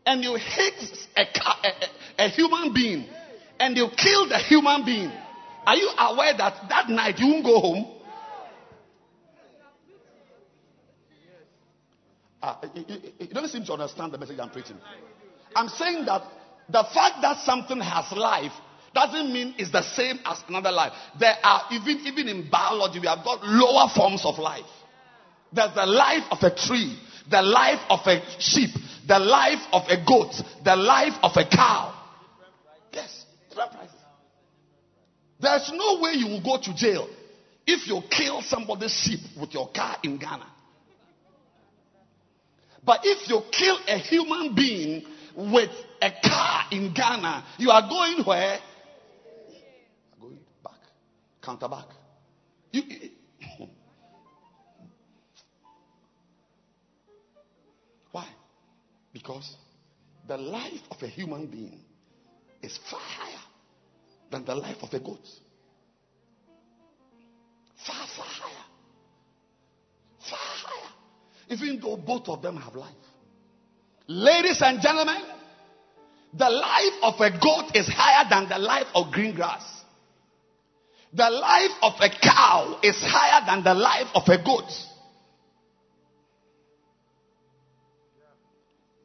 and 0.06 0.22
you 0.22 0.36
hit 0.36 0.74
a, 1.16 1.24
car, 1.24 1.56
a, 1.64 2.22
a, 2.22 2.26
a 2.26 2.28
human 2.28 2.72
being 2.72 3.06
and 3.58 3.76
you 3.76 3.88
kill 3.96 4.28
the 4.28 4.38
human 4.38 4.84
being, 4.84 5.10
are 5.66 5.76
you 5.76 5.90
aware 5.98 6.36
that 6.36 6.68
that 6.68 6.88
night 6.88 7.18
you 7.18 7.26
won't 7.26 7.44
go 7.44 7.58
home? 7.60 7.99
Uh, 12.42 12.56
you, 12.74 12.84
you 13.18 13.26
don't 13.34 13.48
seem 13.48 13.64
to 13.64 13.72
understand 13.72 14.12
the 14.12 14.18
message 14.18 14.38
I'm 14.38 14.50
preaching. 14.50 14.76
I'm 15.54 15.68
saying 15.68 16.06
that 16.06 16.22
the 16.68 16.84
fact 16.94 17.16
that 17.22 17.38
something 17.44 17.80
has 17.80 18.12
life 18.12 18.52
doesn't 18.94 19.32
mean 19.32 19.54
it's 19.58 19.70
the 19.70 19.82
same 19.82 20.18
as 20.24 20.42
another 20.48 20.72
life. 20.72 20.92
There 21.18 21.34
are 21.42 21.64
even 21.72 22.00
even 22.06 22.28
in 22.28 22.50
biology 22.50 22.98
we 23.00 23.06
have 23.06 23.24
got 23.24 23.44
lower 23.44 23.88
forms 23.94 24.24
of 24.24 24.38
life. 24.38 24.64
There's 25.52 25.74
the 25.74 25.86
life 25.86 26.24
of 26.30 26.38
a 26.42 26.54
tree, 26.54 26.96
the 27.30 27.42
life 27.42 27.80
of 27.88 28.00
a 28.06 28.22
sheep, 28.38 28.70
the 29.06 29.18
life 29.18 29.60
of 29.72 29.82
a 29.88 29.96
goat, 30.04 30.32
the 30.64 30.76
life 30.76 31.14
of 31.22 31.32
a 31.36 31.44
cow. 31.44 31.94
Yes, 32.92 33.26
different 33.48 33.72
prices. 33.72 33.96
There's 35.40 35.70
no 35.74 36.00
way 36.00 36.12
you 36.12 36.26
will 36.28 36.42
go 36.42 36.58
to 36.62 36.74
jail 36.74 37.08
if 37.66 37.86
you 37.86 38.00
kill 38.10 38.42
somebody's 38.42 38.92
sheep 38.92 39.20
with 39.40 39.54
your 39.54 39.68
car 39.70 39.96
in 40.02 40.18
Ghana. 40.18 40.46
But 42.84 43.00
if 43.04 43.28
you 43.28 43.42
kill 43.50 43.78
a 43.86 43.98
human 43.98 44.54
being 44.54 45.04
with 45.36 45.70
a 46.00 46.10
car 46.22 46.64
in 46.70 46.92
Ghana, 46.94 47.44
you 47.58 47.70
are 47.70 47.88
going 47.88 48.24
where? 48.24 48.58
Going 50.20 50.38
back, 50.64 50.80
counter 51.42 51.68
back. 51.68 51.86
You, 52.72 52.82
why? 58.12 58.26
Because 59.12 59.56
the 60.26 60.38
life 60.38 60.82
of 60.90 61.02
a 61.02 61.08
human 61.08 61.46
being 61.46 61.80
is 62.62 62.78
far 62.90 63.00
higher 63.00 63.42
than 64.30 64.44
the 64.44 64.54
life 64.54 64.82
of 64.82 64.92
a 64.94 65.00
goat. 65.00 65.26
Far, 67.86 68.06
far 68.16 68.26
higher. 68.26 68.69
Even 71.50 71.80
though 71.80 71.96
both 71.96 72.28
of 72.28 72.42
them 72.42 72.56
have 72.56 72.74
life. 72.74 72.94
Ladies 74.06 74.62
and 74.62 74.80
gentlemen, 74.80 75.22
the 76.32 76.48
life 76.48 76.94
of 77.02 77.14
a 77.20 77.30
goat 77.30 77.72
is 77.74 77.88
higher 77.88 78.26
than 78.30 78.48
the 78.48 78.58
life 78.58 78.86
of 78.94 79.12
green 79.12 79.34
grass. 79.34 79.62
The 81.12 81.28
life 81.28 81.72
of 81.82 81.94
a 82.00 82.08
cow 82.08 82.78
is 82.82 82.96
higher 83.00 83.44
than 83.46 83.64
the 83.64 83.74
life 83.74 84.06
of 84.14 84.22
a 84.28 84.38
goat. 84.42 84.70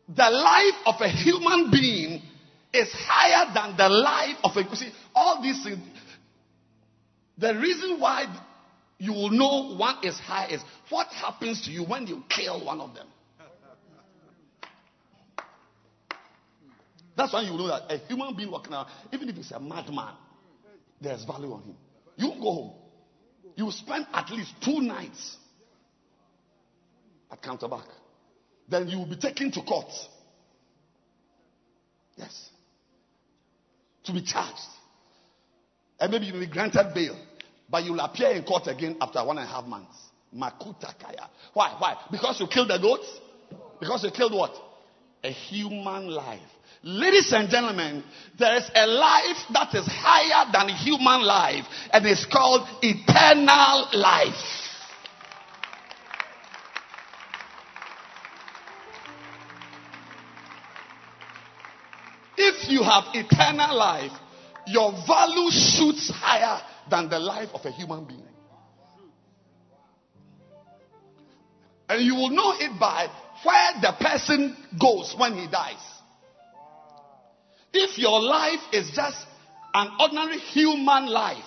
The 0.08 0.30
life 0.30 0.76
of 0.86 1.02
a 1.02 1.10
human 1.10 1.72
being 1.72 2.22
is 2.72 2.92
higher 2.94 3.52
than 3.54 3.76
the 3.76 3.90
life 3.90 4.38
of 4.44 4.56
a. 4.56 4.76
See, 4.76 4.92
all 5.16 5.42
these 5.42 5.64
things. 5.64 5.80
The 7.40 7.56
reason 7.56 8.00
why 8.00 8.28
you 8.98 9.12
will 9.12 9.30
know 9.30 9.76
one 9.76 9.98
is 10.04 10.18
high 10.20 10.48
is 10.48 10.62
what 10.90 11.08
happens 11.08 11.66
to 11.66 11.72
you 11.72 11.84
when 11.84 12.08
you 12.08 12.24
kill 12.30 12.64
one 12.66 12.80
of 12.80 12.94
them. 12.94 13.08
That's 17.18 17.32
why 17.32 17.42
you 17.44 17.52
know 17.52 17.68
that 17.68 17.84
a 17.90 17.98
human 18.08 18.36
being 18.36 18.52
walking 18.52 18.74
around, 18.74 18.90
even 19.14 19.30
if 19.30 19.38
it's 19.38 19.52
a 19.52 19.60
madman, 19.60 20.14
there's 21.00 21.24
value 21.24 21.52
on 21.54 21.64
him. 21.64 21.76
You 22.18 22.30
go 22.42 22.52
home. 22.54 22.74
You 23.56 23.72
spend 23.72 24.06
at 24.14 24.30
least 24.32 24.54
two 24.64 24.82
nights 24.82 25.38
at 27.32 27.42
counterback. 27.42 27.86
Then 28.68 28.88
you 28.90 28.98
will 28.98 29.06
be 29.06 29.16
taken 29.16 29.52
to 29.52 29.62
court. 29.62 29.92
Yes. 32.18 32.50
To 34.06 34.14
be 34.14 34.22
charged. 34.22 34.60
And 36.00 36.12
maybe 36.12 36.26
you 36.26 36.34
will 36.34 36.42
be 36.42 36.48
granted 36.48 36.92
bail. 36.94 37.18
But 37.70 37.84
you 37.84 37.94
will 37.94 38.00
appear 38.02 38.30
in 38.30 38.44
court 38.44 38.68
again 38.68 38.98
after 39.02 39.24
one 39.24 39.38
and 39.38 39.48
a 39.48 39.52
half 39.52 39.66
months. 39.66 39.98
Makuta 40.36 40.94
Kaya. 41.00 41.30
Why? 41.54 41.76
Why? 41.78 41.96
Because 42.12 42.40
you 42.40 42.48
killed 42.48 42.70
the 42.70 42.78
goats? 42.78 43.08
Because 43.80 44.04
you 44.04 44.12
killed 44.12 44.34
what? 44.34 44.54
A 45.24 45.32
human 45.32 46.08
life. 46.10 46.42
Ladies 46.84 47.34
and 47.34 47.50
gentlemen, 47.50 48.04
there 48.38 48.56
is 48.58 48.70
a 48.76 48.86
life 48.86 49.38
that 49.54 49.74
is 49.74 49.88
higher 49.88 50.52
than 50.54 50.70
human 50.70 51.24
life, 51.24 51.66
and 51.92 52.06
it's 52.06 52.26
called 52.26 52.68
eternal 52.84 53.88
life. 53.94 54.36
If 62.38 62.70
you 62.70 62.84
have 62.84 63.06
eternal 63.14 63.76
life, 63.76 64.12
your 64.68 64.92
value 65.08 65.50
shoots 65.50 66.12
higher 66.14 66.62
than 66.90 67.10
the 67.10 67.20
life 67.20 67.50
of 67.54 67.66
a 67.66 67.72
human 67.72 68.06
being. 68.06 68.22
And 71.88 72.02
you 72.04 72.16
will 72.16 72.32
know 72.32 72.54
it 72.58 72.80
by 72.80 73.08
where 73.44 73.72
the 73.82 73.94
person 74.00 74.56
goes 74.80 75.16
when 75.18 75.36
he 75.36 75.48
dies. 75.48 75.76
If 77.74 77.98
your 77.98 78.22
life 78.22 78.62
is 78.72 78.90
just 78.96 79.18
an 79.74 79.90
ordinary 80.00 80.40
human 80.40 81.08
life, 81.08 81.44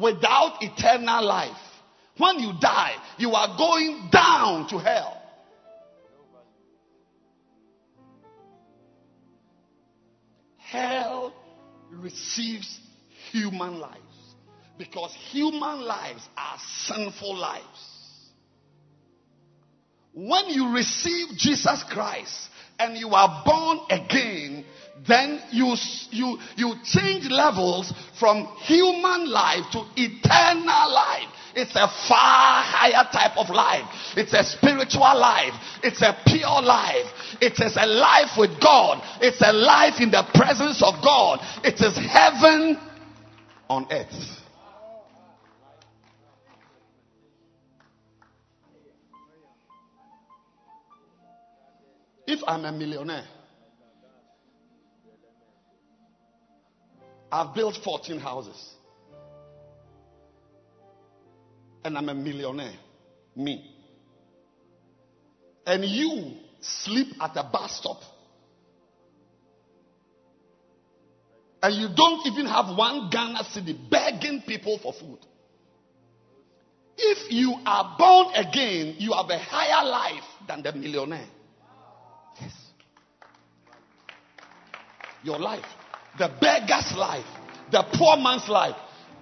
without 0.00 0.58
eternal 0.62 1.24
life. 1.24 1.56
When 2.16 2.38
you 2.38 2.52
die, 2.60 2.94
you 3.18 3.32
are 3.32 3.56
going 3.56 4.08
down 4.10 4.68
to 4.68 4.78
hell. 4.78 5.14
Hell 10.56 11.34
receives 11.90 12.80
human 13.30 13.78
lives 13.78 14.07
because 14.78 15.12
human 15.30 15.80
lives 15.82 16.28
are 16.36 16.58
sinful 16.86 17.36
lives. 17.36 17.88
When 20.14 20.48
you 20.48 20.72
receive 20.74 21.36
Jesus 21.36 21.84
Christ 21.90 22.48
and 22.78 22.96
you 22.96 23.10
are 23.10 23.42
born 23.44 23.80
again, 23.90 24.64
then 25.06 25.40
you, 25.50 25.76
you, 26.10 26.38
you 26.56 26.74
change 26.84 27.26
levels 27.30 27.92
from 28.18 28.46
human 28.62 29.30
life 29.30 29.64
to 29.72 29.84
eternal 29.96 30.92
life. 30.92 31.28
It's 31.54 31.74
a 31.74 31.88
far 32.08 32.62
higher 32.62 33.06
type 33.12 33.36
of 33.36 33.50
life. 33.50 33.84
It's 34.16 34.32
a 34.32 34.44
spiritual 34.44 35.18
life. 35.18 35.54
It's 35.82 36.02
a 36.02 36.16
pure 36.26 36.62
life. 36.62 37.06
It 37.40 37.58
is 37.60 37.76
a 37.76 37.86
life 37.86 38.38
with 38.38 38.60
God. 38.60 39.02
It's 39.20 39.40
a 39.40 39.52
life 39.52 40.00
in 40.00 40.10
the 40.10 40.24
presence 40.34 40.82
of 40.82 40.94
God. 41.02 41.40
It 41.64 41.80
is 41.80 41.96
heaven 41.96 42.78
on 43.68 43.86
earth. 43.90 44.38
If 52.28 52.40
I'm 52.46 52.66
a 52.66 52.72
millionaire, 52.72 53.24
I've 57.32 57.54
built 57.54 57.78
14 57.82 58.20
houses. 58.20 58.74
And 61.82 61.96
I'm 61.96 62.06
a 62.06 62.14
millionaire. 62.14 62.74
Me. 63.34 63.74
And 65.64 65.86
you 65.86 66.34
sleep 66.60 67.14
at 67.18 67.34
a 67.34 67.44
bus 67.44 67.78
stop. 67.78 68.02
And 71.62 71.74
you 71.76 71.88
don't 71.96 72.26
even 72.26 72.44
have 72.44 72.76
one 72.76 73.08
Ghana 73.08 73.44
cedi 73.44 73.74
begging 73.88 74.42
people 74.42 74.76
for 74.76 74.92
food. 74.92 75.20
If 76.98 77.32
you 77.32 77.54
are 77.64 77.96
born 77.98 78.34
again, 78.34 78.96
you 78.98 79.12
have 79.14 79.30
a 79.30 79.38
higher 79.38 79.88
life 79.88 80.24
than 80.46 80.62
the 80.62 80.72
millionaire. 80.74 81.37
Your 85.24 85.38
life 85.38 85.64
the 86.18 86.28
beggar's 86.40 86.92
life, 86.96 87.26
the 87.70 87.84
poor 87.94 88.16
man's 88.16 88.48
life, 88.48 88.76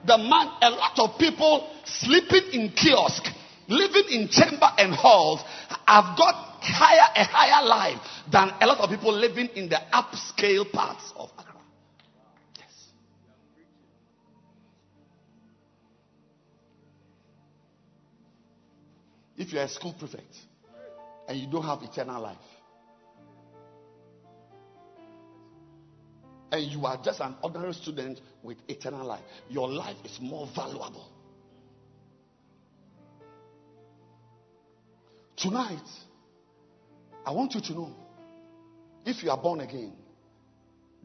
the 0.07 0.17
man, 0.17 0.49
a 0.63 0.71
lot 0.71 0.99
of 0.99 1.19
people 1.19 1.71
sleeping 1.85 2.49
in 2.53 2.71
kiosk, 2.71 3.25
living 3.69 4.05
in 4.11 4.29
chamber 4.29 4.69
and 4.79 4.95
halls 4.95 5.41
have 5.87 6.17
got 6.17 6.59
higher, 6.63 7.13
a 7.15 7.25
higher 7.25 7.67
life 7.67 8.01
than 8.33 8.51
a 8.61 8.67
lot 8.67 8.79
of 8.79 8.91
people 8.91 9.13
living 9.13 9.49
in 9.55 9.69
the 9.69 9.79
upscale 9.93 10.71
parts 10.73 11.13
of 11.17 11.31
Accra. 11.39 11.61
Yes. 12.57 12.89
If 19.37 19.53
you're 19.53 19.63
a 19.63 19.69
school 19.69 19.95
prefect 19.99 20.35
and 21.29 21.39
you 21.39 21.47
don't 21.51 21.65
have 21.65 21.83
eternal 21.83 22.23
life, 22.23 22.39
and 26.57 26.73
you 26.73 26.87
are 26.87 26.99
just 27.03 27.21
an 27.21 27.37
ordinary 27.43 27.73
student 27.75 28.21
with 28.43 28.57
eternal 28.69 29.07
life, 29.07 29.23
your 29.49 29.69
life 29.69 29.97
is 30.05 30.19
more 30.21 30.49
valuable. 30.55 31.11
Tonight, 35.37 35.87
I 37.25 37.31
want 37.33 37.55
you 37.55 37.61
to 37.61 37.73
know 37.73 37.91
if 39.05 39.23
you 39.23 39.31
are 39.31 39.37
born 39.41 39.61
again, 39.61 39.93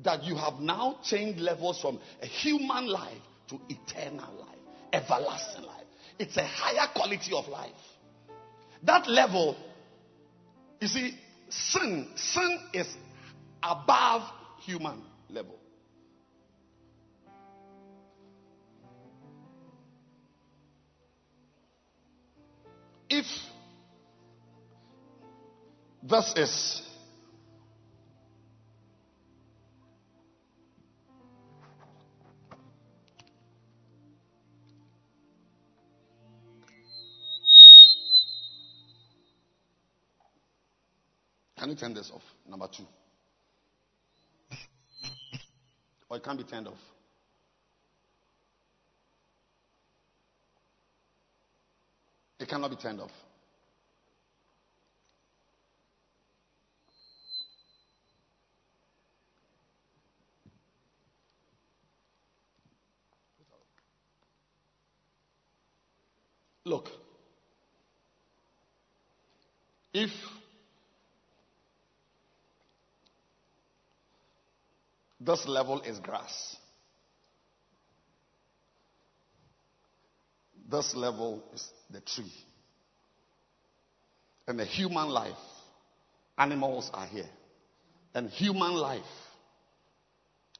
that 0.04 0.24
you 0.24 0.36
have 0.36 0.60
now 0.60 0.98
changed 1.04 1.40
levels 1.40 1.80
from 1.82 2.00
a 2.22 2.26
human 2.26 2.88
life 2.88 3.22
to 3.50 3.60
eternal 3.70 4.34
life, 4.40 4.58
everlasting 4.94 5.64
life. 5.64 5.86
It's 6.18 6.38
a 6.38 6.46
higher 6.46 6.88
quality 6.96 7.32
of 7.36 7.48
life. 7.50 7.72
That 8.84 9.08
level, 9.08 9.56
you 10.80 10.88
see, 10.88 11.14
sin, 11.50 12.08
sin 12.16 12.60
is 12.74 12.88
above 13.62 14.24
human 14.62 15.04
level. 15.32 15.58
If 23.10 23.26
this 26.04 26.34
is 26.36 26.82
Can 41.62 41.70
you 41.70 41.76
turn 41.76 41.94
this 41.94 42.10
off? 42.12 42.24
Number 42.50 42.68
two. 42.76 42.88
Or 46.12 46.18
it 46.18 46.24
can't 46.24 46.38
be 46.38 46.44
turned 46.44 46.68
off. 46.68 46.74
It 52.38 52.50
cannot 52.50 52.70
be 52.70 52.76
turned 52.76 53.00
off. 53.00 53.12
Look, 66.66 66.92
if 69.94 70.31
This 75.24 75.48
level 75.48 75.82
is 75.82 76.00
grass. 76.00 76.56
This 80.70 80.96
level 80.96 81.44
is 81.54 81.70
the 81.92 82.02
tree. 82.02 82.34
And 84.48 84.60
the 84.60 84.66
human 84.66 85.10
life, 85.10 85.38
animals 86.38 86.90
are 86.94 87.06
here. 87.06 87.30
And 88.16 88.30
human 88.30 88.74
life 88.74 89.04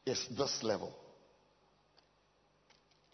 is 0.06 0.28
this 0.38 0.62
level. 0.62 0.94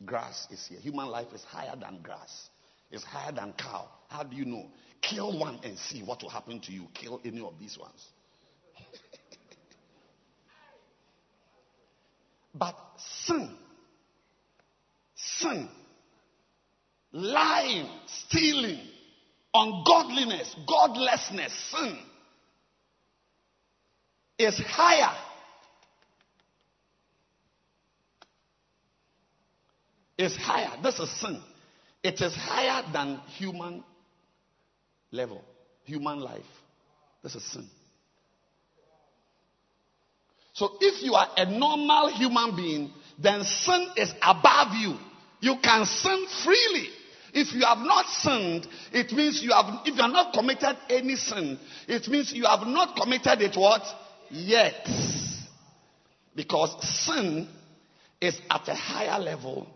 Grass 0.04 0.48
is 0.52 0.66
here. 0.68 0.80
Human 0.80 1.08
life 1.08 1.28
is 1.34 1.44
higher 1.44 1.76
than 1.80 2.02
grass. 2.04 2.50
It's 2.92 3.04
higher 3.04 3.32
than 3.32 3.54
cow. 3.54 3.88
How 4.10 4.24
do 4.24 4.36
you 4.36 4.46
know? 4.46 4.66
Kill 5.02 5.40
one 5.40 5.60
and 5.64 5.78
see 5.78 6.04
what 6.04 6.22
will 6.22 6.30
happen 6.30 6.60
to 6.62 6.72
you. 6.72 6.88
Kill 6.94 7.22
any 7.24 7.42
of 7.42 7.54
these 7.60 7.78
ones. 7.78 8.06
But 12.58 12.76
sin, 13.26 13.56
sin, 15.16 15.70
lying, 17.12 17.88
stealing, 18.08 18.80
ungodliness, 19.54 20.56
godlessness, 20.68 21.54
sin 21.72 21.98
is 24.38 24.58
higher. 24.60 25.16
Is 30.18 30.36
higher. 30.36 30.72
This 30.82 31.00
is 31.00 31.12
sin. 31.22 31.40
It 32.02 32.22
is 32.22 32.34
higher 32.36 32.84
than 32.92 33.20
human 33.38 33.84
level, 35.12 35.44
human 35.84 36.20
life. 36.20 36.42
This 37.22 37.36
is 37.36 37.44
sin. 37.52 37.68
So 40.58 40.72
if 40.82 41.04
you 41.04 41.14
are 41.14 41.30
a 41.38 41.46
normal 41.46 42.10
human 42.10 42.56
being, 42.56 42.92
then 43.20 43.44
sin 43.44 43.90
is 43.96 44.12
above 44.24 44.74
you. 44.74 44.98
You 45.40 45.58
can 45.62 45.86
sin 45.86 46.26
freely. 46.44 46.90
If 47.32 47.54
you 47.54 47.64
have 47.64 47.78
not 47.78 48.08
sinned, 48.08 48.68
it 48.92 49.12
means 49.12 49.44
you 49.44 49.52
have, 49.52 49.82
if 49.86 49.96
you 49.96 50.02
have 50.02 50.12
not 50.12 50.34
committed 50.34 50.76
any 50.90 51.16
sin, 51.16 51.60
it 51.88 52.08
means 52.08 52.34
you 52.34 52.46
have 52.46 52.66
not 52.66 52.96
committed 52.96 53.40
it 53.42 53.56
what? 53.56 53.84
Yet. 54.32 54.88
Because 56.36 56.76
sin 57.06 57.48
is 58.20 58.40
at 58.50 58.68
a 58.68 58.74
higher 58.74 59.20
level 59.20 59.68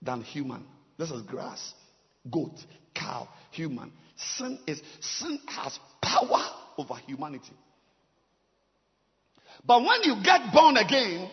than 0.00 0.22
human. 0.22 0.64
This 0.96 1.10
is 1.10 1.22
grass, 1.22 1.74
goat, 2.30 2.64
cow, 2.94 3.28
human. 3.50 3.90
Sin 4.14 4.60
is, 4.68 4.80
sin 5.00 5.40
has 5.48 5.80
power 6.00 6.44
over 6.78 6.94
humanity. 7.08 7.54
But 9.64 9.82
when 9.82 10.02
you 10.04 10.22
get 10.22 10.52
born 10.52 10.76
again 10.76 11.28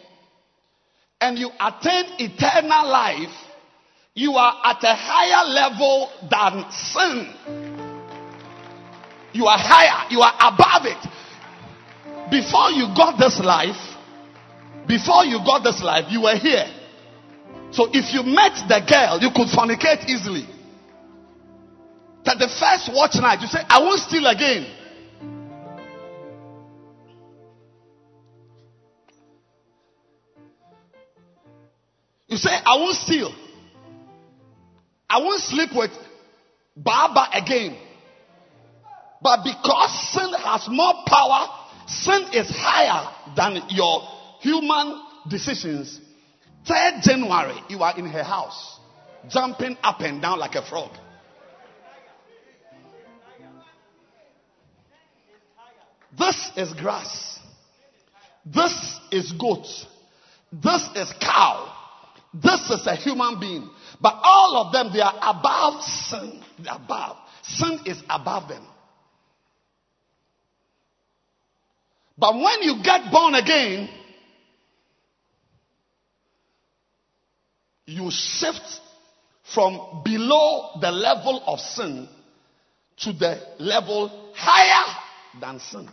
and 1.22 1.38
you 1.38 1.49
attain 1.60 2.06
eternal 2.19 2.88
life, 2.88 3.34
you 4.14 4.34
are 4.34 4.61
at 4.64 4.84
a 4.84 4.95
higher 4.95 5.45
level 5.48 6.10
than 6.30 6.72
sin. 6.72 7.34
You 9.34 9.45
are 9.45 9.57
higher, 9.60 10.10
you 10.10 10.22
are 10.22 10.34
above 10.34 10.85
it. 10.85 10.98
Before 12.31 12.72
you 12.72 12.88
got 12.95 13.19
this 13.19 13.39
life, 13.39 13.77
before 14.88 15.26
you 15.26 15.39
got 15.45 15.64
this 15.64 15.81
life, 15.84 16.06
you 16.10 16.23
were 16.23 16.35
here. 16.35 16.65
So 17.72 17.89
if 17.91 18.14
you 18.14 18.23
met 18.23 18.56
the 18.68 18.81
girl, 18.88 19.19
you 19.22 19.30
could 19.35 19.48
fornicate 19.52 20.07
easily. 20.10 20.48
That 22.26 22.39
the 22.39 22.48
first 22.48 22.89
watch 22.94 23.15
night, 23.15 23.39
you 23.41 23.48
say, 23.48 23.60
I 23.69 23.80
won't 23.80 23.99
steal 23.99 24.26
again. 24.26 24.65
You 32.28 32.38
say, 32.38 32.49
I 32.49 32.76
won't 32.78 32.95
steal. 32.98 33.34
I 35.10 35.20
won't 35.20 35.41
sleep 35.41 35.70
with 35.74 35.91
Baba 36.76 37.28
again. 37.34 37.78
But 39.22 39.44
because 39.44 40.12
sin 40.12 40.32
has 40.34 40.68
more 40.70 40.94
power, 41.06 41.48
sin 41.88 42.26
is 42.34 42.49
higher 42.49 43.14
than 43.36 43.64
your 43.70 44.02
human 44.41 45.02
decisions. 45.30 45.99
3rd 46.66 47.02
January, 47.02 47.56
you 47.70 47.82
are 47.82 47.98
in 47.98 48.06
her 48.08 48.24
house, 48.24 48.80
jumping 49.30 49.78
up 49.82 50.02
and 50.02 50.22
down 50.22 50.38
like 50.38 50.56
a 50.56 50.62
frog. 50.62 50.91
This 56.18 56.52
is 56.58 56.74
grass. 56.74 57.40
This 58.45 58.99
is 59.12 59.32
goat. 59.34 59.68
This 60.52 60.90
is 60.95 61.14
cow. 61.22 61.77
This 62.34 62.70
is 62.70 62.86
a 62.88 62.95
human 62.95 63.40
being. 63.40 63.70
But 63.99 64.20
all 64.24 64.66
of 64.66 64.74
them, 64.74 64.91
they 64.94 65.02
are 65.02 65.16
above 65.22 65.82
sin. 65.84 66.41
They're 66.60 66.76
above. 66.76 67.18
Sin 67.41 67.80
is 67.86 68.02
above 68.10 68.49
them. 68.49 68.64
But 72.18 72.36
when 72.36 72.64
you 72.64 72.82
get 72.84 73.12
born 73.12 73.36
again, 73.36 73.90
you 77.86 78.10
shift 78.12 78.82
from 79.54 80.02
below 80.04 80.78
the 80.82 80.91
level 80.91 81.41
of 81.45 81.60
sin 81.60 82.10
to 82.98 83.14
the 83.14 83.40
level 83.60 84.34
higher 84.36 84.95
than 85.40 85.60
sin. 85.60 85.88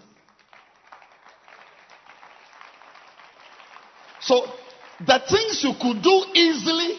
So, 4.20 4.46
the 5.06 5.20
things 5.28 5.62
you 5.64 5.74
could 5.80 6.02
do 6.02 6.24
easily, 6.34 6.98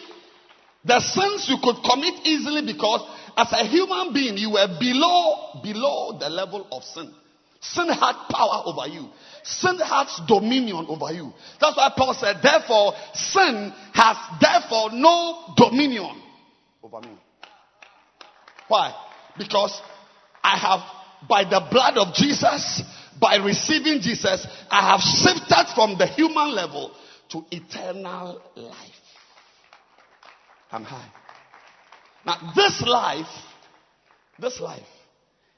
the 0.84 1.00
sins 1.00 1.48
you 1.48 1.56
could 1.62 1.76
commit 1.82 2.14
easily 2.24 2.64
because 2.64 3.00
as 3.36 3.52
a 3.52 3.64
human 3.66 4.12
being 4.12 4.36
you 4.36 4.52
were 4.52 4.68
below 4.78 5.60
below 5.62 6.18
the 6.18 6.28
level 6.28 6.66
of 6.70 6.82
sin. 6.84 7.12
Sin 7.60 7.88
had 7.88 8.14
power 8.30 8.62
over 8.66 8.86
you. 8.86 9.08
Sin 9.42 9.78
has 9.78 10.20
dominion 10.28 10.86
over 10.88 11.12
you. 11.12 11.32
That's 11.60 11.76
why 11.76 11.90
Paul 11.96 12.14
said, 12.14 12.36
therefore, 12.42 12.92
sin 13.14 13.72
has 13.92 14.16
therefore 14.40 14.90
no 14.92 15.54
dominion 15.56 16.22
over 16.82 17.00
me. 17.00 17.16
Why? 18.68 18.94
Because 19.38 19.80
I 20.44 20.56
have, 20.58 21.28
by 21.28 21.44
the 21.44 21.66
blood 21.70 21.96
of 21.98 22.14
Jesus, 22.14 22.82
by 23.20 23.36
receiving 23.36 24.00
Jesus, 24.00 24.46
I 24.70 24.90
have 24.90 25.00
shifted 25.00 25.74
from 25.74 25.98
the 25.98 26.06
human 26.06 26.54
level 26.54 26.92
to 27.30 27.44
eternal 27.50 28.40
life. 28.54 28.76
I'm 30.70 30.84
high. 30.84 31.10
Now, 32.24 32.52
this 32.54 32.82
life, 32.86 33.26
this 34.38 34.60
life 34.60 34.82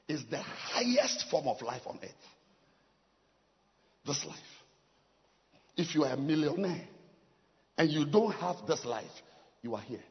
is 0.07 0.23
the 0.29 0.37
highest 0.37 1.25
form 1.29 1.47
of 1.47 1.61
life 1.61 1.81
on 1.85 1.99
earth. 2.01 2.11
This 4.05 4.25
life. 4.25 4.37
If 5.75 5.95
you 5.95 6.03
are 6.03 6.13
a 6.13 6.17
millionaire 6.17 6.87
and 7.77 7.89
you 7.89 8.05
don't 8.05 8.33
have 8.33 8.57
this 8.67 8.85
life, 8.85 9.05
you 9.61 9.75
are 9.75 9.81
here. 9.81 10.03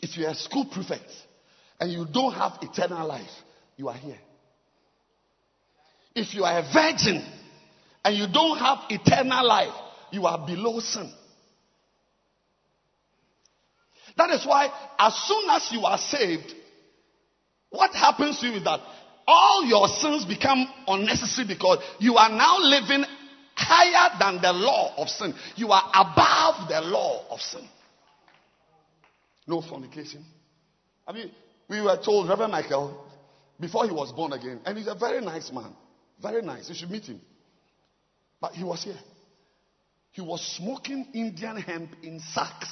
If 0.00 0.16
you 0.16 0.26
are 0.26 0.30
a 0.30 0.34
school 0.34 0.64
prefect 0.64 1.10
and 1.80 1.92
you 1.92 2.06
don't 2.10 2.32
have 2.32 2.58
eternal 2.62 3.06
life, 3.06 3.30
you 3.76 3.88
are 3.88 3.96
here. 3.96 4.18
If 6.14 6.34
you 6.34 6.44
are 6.44 6.58
a 6.58 6.72
virgin 6.72 7.24
and 8.04 8.16
you 8.16 8.26
don't 8.32 8.58
have 8.58 8.78
eternal 8.90 9.46
life, 9.46 9.74
you 10.10 10.26
are 10.26 10.46
below 10.46 10.80
sin. 10.80 11.12
That 14.16 14.30
is 14.30 14.44
why, 14.44 14.68
as 14.98 15.14
soon 15.14 15.50
as 15.50 15.68
you 15.70 15.84
are 15.84 15.98
saved, 15.98 16.52
what 17.70 17.94
happens 17.94 18.40
to 18.40 18.48
you 18.48 18.54
is 18.54 18.64
that 18.64 18.80
all 19.26 19.64
your 19.64 19.86
sins 19.88 20.24
become 20.24 20.66
unnecessary 20.86 21.46
because 21.46 21.78
you 21.98 22.16
are 22.16 22.30
now 22.30 22.58
living 22.58 23.04
higher 23.54 24.16
than 24.18 24.40
the 24.40 24.52
law 24.52 24.94
of 24.96 25.08
sin. 25.08 25.34
You 25.56 25.70
are 25.70 25.90
above 25.94 26.68
the 26.68 26.80
law 26.80 27.26
of 27.30 27.40
sin. 27.40 27.68
No 29.46 29.60
fornication. 29.60 30.24
I 31.06 31.12
mean, 31.12 31.30
we 31.68 31.80
were 31.80 31.98
told 32.02 32.28
Reverend 32.28 32.52
Michael 32.52 33.04
before 33.60 33.86
he 33.86 33.92
was 33.92 34.12
born 34.12 34.32
again, 34.32 34.60
and 34.64 34.78
he's 34.78 34.86
a 34.86 34.94
very 34.94 35.20
nice 35.20 35.52
man. 35.52 35.74
Very 36.20 36.42
nice. 36.42 36.68
You 36.68 36.74
should 36.74 36.90
meet 36.90 37.04
him. 37.04 37.20
But 38.40 38.52
he 38.52 38.64
was 38.64 38.84
here. 38.84 38.98
He 40.12 40.20
was 40.20 40.40
smoking 40.56 41.08
Indian 41.14 41.56
hemp 41.56 41.90
in 42.02 42.20
sacks. 42.20 42.68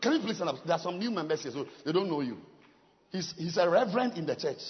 Can 0.00 0.12
you 0.12 0.20
please 0.20 0.36
stand 0.36 0.50
up? 0.50 0.56
There 0.64 0.74
are 0.74 0.78
some 0.78 0.98
new 0.98 1.10
members 1.10 1.42
here, 1.42 1.52
so 1.52 1.66
they 1.84 1.92
don't 1.92 2.08
know 2.08 2.20
you. 2.20 2.38
He's, 3.10 3.34
he's 3.36 3.56
a 3.56 3.68
reverend 3.68 4.16
in 4.16 4.26
the 4.26 4.36
church. 4.36 4.62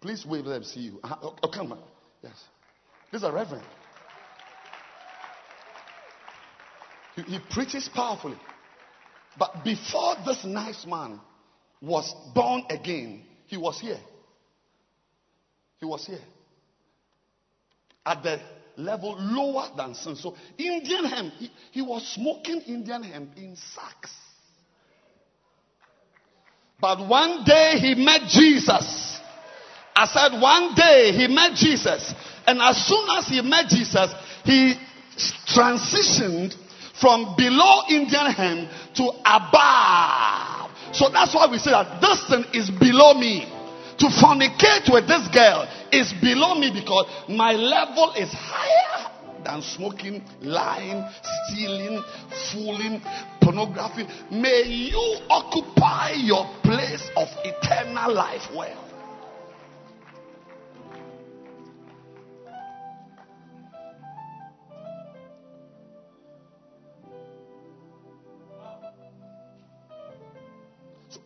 Please 0.00 0.26
wave, 0.26 0.44
them 0.44 0.64
see 0.64 0.80
you. 0.80 1.00
Uh, 1.02 1.14
oh, 1.22 1.48
come 1.48 1.72
on. 1.72 1.78
Yes. 2.22 2.42
This 3.12 3.22
is 3.22 3.28
a 3.28 3.32
reverend. 3.32 3.64
He, 7.16 7.22
he 7.22 7.38
preaches 7.50 7.88
powerfully. 7.94 8.36
But 9.38 9.64
before 9.64 10.16
this 10.26 10.44
nice 10.44 10.84
man 10.86 11.20
was 11.80 12.12
born 12.34 12.64
again, 12.70 13.22
he 13.46 13.56
was 13.56 13.80
here. 13.80 14.00
He 15.78 15.86
was 15.86 16.06
here. 16.06 16.20
At 18.04 18.22
the 18.22 18.40
level 18.76 19.16
lower 19.18 19.70
than 19.76 19.94
sin. 19.94 20.16
So, 20.16 20.34
Indian 20.58 21.04
hemp, 21.04 21.34
he, 21.34 21.50
he 21.72 21.82
was 21.82 22.06
smoking 22.14 22.60
Indian 22.62 23.02
hemp 23.02 23.36
in 23.36 23.56
sacks. 23.56 24.12
But 26.80 27.08
one 27.08 27.44
day 27.44 27.78
he 27.78 27.94
met 27.94 28.22
Jesus. 28.28 29.20
I 29.96 30.06
said, 30.06 30.40
one 30.40 30.74
day 30.74 31.12
he 31.12 31.28
met 31.28 31.54
Jesus. 31.54 32.12
And 32.46 32.60
as 32.60 32.86
soon 32.86 33.06
as 33.16 33.26
he 33.28 33.40
met 33.42 33.68
Jesus, 33.68 34.12
he 34.44 34.74
transitioned 35.46 36.54
from 37.00 37.34
below 37.36 37.82
Indian 37.88 38.26
hemp 38.32 38.70
to 38.96 39.04
above. 39.24 40.70
So 40.92 41.08
that's 41.08 41.34
why 41.34 41.48
we 41.50 41.58
say 41.58 41.70
that 41.70 42.00
this 42.00 42.28
thing 42.28 42.44
is 42.52 42.70
below 42.70 43.14
me. 43.14 43.53
To 43.98 44.06
fornicate 44.06 44.92
with 44.92 45.06
this 45.06 45.28
girl 45.28 45.68
is 45.92 46.12
below 46.20 46.54
me 46.56 46.70
because 46.74 47.06
my 47.28 47.52
level 47.52 48.12
is 48.18 48.30
higher 48.32 49.10
than 49.44 49.62
smoking, 49.62 50.22
lying, 50.40 51.04
stealing, 51.46 52.02
fooling, 52.50 53.00
pornography. 53.40 54.06
May 54.30 54.62
you 54.64 55.18
occupy 55.30 56.12
your 56.16 56.44
place 56.62 57.08
of 57.16 57.28
eternal 57.44 58.12
life 58.12 58.48
well. 58.54 58.80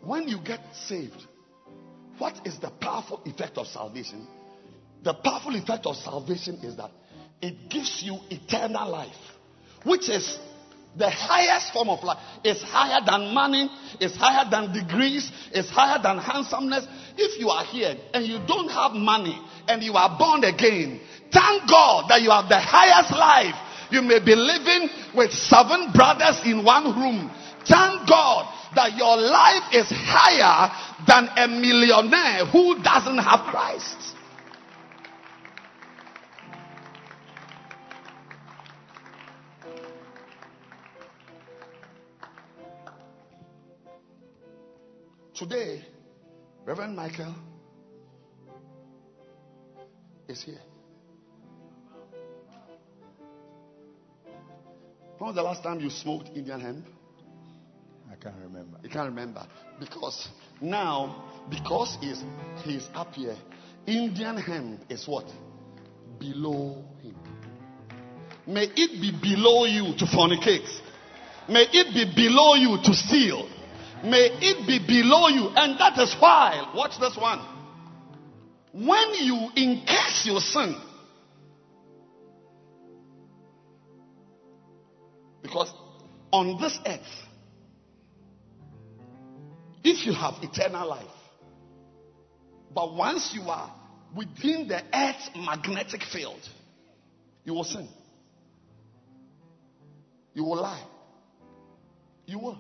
When 0.03 0.28
you 0.28 0.39
get 0.39 0.61
saved, 0.74 1.27
what 2.19 2.47
is 2.47 2.59
the 2.59 2.70
powerful 2.70 3.20
effect 3.24 3.59
of 3.59 3.66
salvation? 3.66 4.27
The 5.03 5.15
powerful 5.15 5.55
effect 5.55 5.86
of 5.86 5.97
salvation 5.97 6.57
is 6.62 6.77
that 6.77 6.90
it 7.40 7.70
gives 7.70 8.03
you 8.03 8.19
eternal 8.31 8.90
life, 8.90 9.15
which 9.85 10.09
is 10.09 10.39
the 10.97 11.09
highest 11.09 11.73
form 11.73 11.89
of 11.89 12.03
life. 12.03 12.19
It's 12.43 12.62
higher 12.62 13.01
than 13.05 13.32
money, 13.32 13.70
it's 14.01 14.16
higher 14.16 14.49
than 14.51 14.73
degrees, 14.73 15.31
it's 15.53 15.70
higher 15.70 16.03
than 16.03 16.19
handsomeness. 16.19 16.86
If 17.16 17.39
you 17.39 17.51
are 17.51 17.65
here 17.65 17.95
and 18.12 18.27
you 18.27 18.40
don't 18.47 18.69
have 18.69 18.93
money 18.93 19.39
and 19.69 19.82
you 19.82 19.95
are 19.95 20.19
born 20.19 20.43
again, 20.43 21.01
thank 21.32 21.70
God 21.70 22.07
that 22.09 22.23
you 22.23 22.31
have 22.31 22.49
the 22.49 22.59
highest 22.59 23.12
life. 23.12 23.55
You 23.90 24.03
may 24.03 24.19
be 24.19 24.35
living 24.35 24.89
with 25.15 25.32
seven 25.32 25.93
brothers 25.95 26.40
in 26.45 26.65
one 26.65 26.85
room. 26.99 27.31
Thank 27.65 28.09
God 28.09 28.57
that 28.74 28.97
your 28.97 29.16
life 29.16 29.73
is 29.73 29.86
higher 29.90 30.70
than 31.07 31.28
a 31.36 31.49
millionaire 31.49 32.47
who 32.47 32.82
doesn't 32.82 33.19
have 33.19 33.40
Christ. 33.51 34.15
Today, 45.35 45.85
Reverend 46.65 46.97
Michael 46.97 47.35
is 50.27 50.43
here. 50.43 50.59
When 55.19 55.28
was 55.28 55.36
the 55.36 55.43
last 55.43 55.62
time 55.62 55.81
you 55.81 55.90
smoked 55.90 56.31
Indian 56.35 56.61
hemp? 56.61 56.98
I 58.10 58.16
can't 58.16 58.36
remember. 58.43 58.78
You 58.82 58.89
can't 58.89 59.09
remember. 59.09 59.47
Because 59.78 60.28
now, 60.60 61.24
because 61.51 61.97
he's, 62.01 62.22
he's 62.64 62.89
up 62.94 63.14
here, 63.14 63.36
Indian 63.86 64.36
hemp 64.39 64.80
is 64.89 65.06
what? 65.06 65.26
Below 66.18 66.85
him. 67.02 67.14
May 68.47 68.64
it 68.64 69.01
be 69.01 69.12
below 69.20 69.66
you 69.66 69.94
to 69.98 70.05
fornicate. 70.06 70.68
May 71.48 71.66
it 71.70 71.94
be 71.94 72.12
below 72.14 72.55
you 72.55 72.78
to 72.82 72.94
steal. 72.94 73.48
May 74.02 74.30
it 74.40 74.66
be 74.66 74.78
below 74.78 75.28
you. 75.28 75.48
And 75.55 75.78
that 75.78 75.98
is 75.98 76.14
why, 76.18 76.72
watch 76.74 76.98
this 77.01 77.16
one. 77.16 77.40
When 78.72 79.14
you 79.14 79.51
incase 79.56 80.24
your 80.24 80.40
sin, 80.40 80.76
because 85.43 85.72
on 86.30 86.60
this 86.60 86.78
earth, 86.86 87.28
if 89.85 90.07
you 90.07 90.13
have 90.13 90.35
eternal 90.43 90.89
life, 90.89 91.07
but 92.75 92.95
once 92.95 93.33
you 93.35 93.43
are 93.43 93.75
within 94.17 94.69
the 94.69 94.83
earth's 94.95 95.31
magnetic 95.35 96.03
field, 96.03 96.41
you 97.45 97.55
will 97.55 97.65
sin. 97.65 97.89
You 100.35 100.45
will 100.45 100.61
lie. 100.61 100.85
You 102.27 102.39
will. 102.39 102.59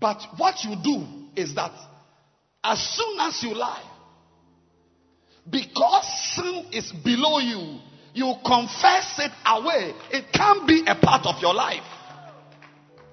But 0.00 0.20
what 0.36 0.64
you 0.64 0.76
do 0.82 1.06
is 1.36 1.54
that 1.54 1.72
as 2.62 2.80
soon 2.96 3.20
as 3.20 3.42
you 3.42 3.54
lie, 3.54 3.82
because 5.48 6.34
sin 6.34 6.66
is 6.72 6.92
below 6.92 7.38
you, 7.38 7.78
you 8.14 8.34
confess 8.44 9.18
it 9.18 9.32
away. 9.46 9.92
It 10.10 10.32
can't 10.32 10.66
be 10.66 10.84
a 10.86 10.94
part 10.94 11.26
of 11.26 11.40
your 11.40 11.54
life. 11.54 11.82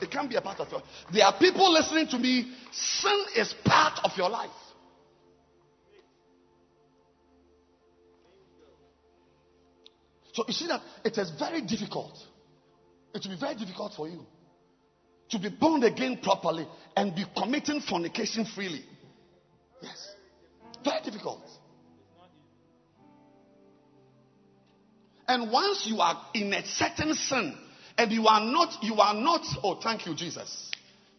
It 0.01 0.09
can't 0.09 0.29
be 0.29 0.35
a 0.35 0.41
part 0.41 0.59
of 0.59 0.71
your 0.71 0.81
There 1.13 1.23
are 1.23 1.37
people 1.37 1.71
listening 1.71 2.07
to 2.07 2.17
me. 2.17 2.51
Sin 2.71 3.25
is 3.35 3.53
part 3.63 3.99
of 4.03 4.11
your 4.17 4.29
life. 4.29 4.49
So 10.33 10.43
you 10.47 10.53
see 10.53 10.67
that 10.67 10.81
it 11.03 11.17
is 11.17 11.31
very 11.37 11.61
difficult. 11.61 12.17
It 13.13 13.21
will 13.23 13.35
be 13.35 13.39
very 13.39 13.55
difficult 13.55 13.93
for 13.93 14.07
you 14.07 14.25
to 15.29 15.39
be 15.39 15.49
born 15.49 15.83
again 15.83 16.19
properly 16.21 16.67
and 16.95 17.13
be 17.15 17.25
committing 17.37 17.81
fornication 17.81 18.45
freely. 18.45 18.83
Yes. 19.81 20.15
Very 20.83 21.01
difficult. 21.03 21.43
And 25.27 25.51
once 25.51 25.85
you 25.85 25.99
are 25.99 26.25
in 26.33 26.53
a 26.53 26.65
certain 26.65 27.13
sin 27.13 27.57
and 28.01 28.11
you 28.11 28.25
are 28.27 28.41
not, 28.41 28.83
you 28.83 28.95
are 28.95 29.13
not, 29.13 29.45
oh, 29.63 29.79
thank 29.81 30.07
you, 30.07 30.15
Jesus. 30.15 30.71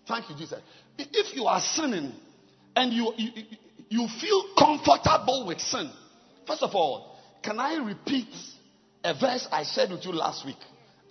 Thank 0.08 0.28
you, 0.28 0.36
Jesus. 0.36 0.60
If 0.98 1.36
you 1.36 1.44
are 1.44 1.60
sinning 1.60 2.12
and 2.74 2.92
you, 2.92 3.12
you, 3.16 3.30
you 3.88 4.08
feel 4.20 4.44
comfortable 4.58 5.46
with 5.46 5.60
sin, 5.60 5.90
first 6.46 6.62
of 6.62 6.74
all, 6.74 7.18
can 7.42 7.60
I 7.60 7.76
repeat 7.76 8.34
a 9.04 9.14
verse 9.14 9.46
I 9.52 9.62
shared 9.62 9.90
with 9.90 10.04
you 10.04 10.12
last 10.12 10.44
week? 10.44 10.56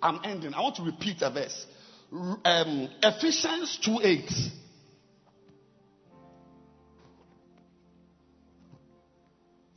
I'm 0.02 0.20
ending. 0.24 0.52
I 0.52 0.60
want 0.60 0.76
to 0.76 0.82
repeat 0.82 1.22
a 1.22 1.30
verse 1.30 1.66
um, 2.12 2.88
Ephesians 3.02 3.78
2 3.82 4.00
8. 4.02 4.30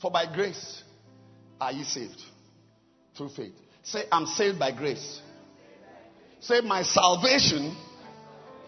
For 0.01 0.11
by 0.11 0.25
grace 0.33 0.83
are 1.59 1.71
ye 1.71 1.83
saved 1.83 2.21
through 3.17 3.29
faith. 3.29 3.53
Say, 3.83 4.03
I'm 4.11 4.25
saved 4.25 4.59
by 4.59 4.71
grace. 4.71 5.21
Say, 6.39 6.61
my 6.61 6.83
salvation 6.83 7.75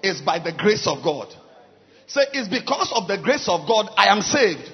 is 0.02 0.22
by 0.22 0.40
the 0.40 0.52
grace 0.52 0.88
of 0.88 1.04
God. 1.04 1.34
Say, 2.08 2.22
it's 2.34 2.48
because 2.48 2.92
of 2.96 3.08
the 3.08 3.18
grace 3.18 3.48
of 3.50 3.68
God 3.68 3.90
I 3.98 4.08
am 4.08 4.22
saved. 4.22 4.72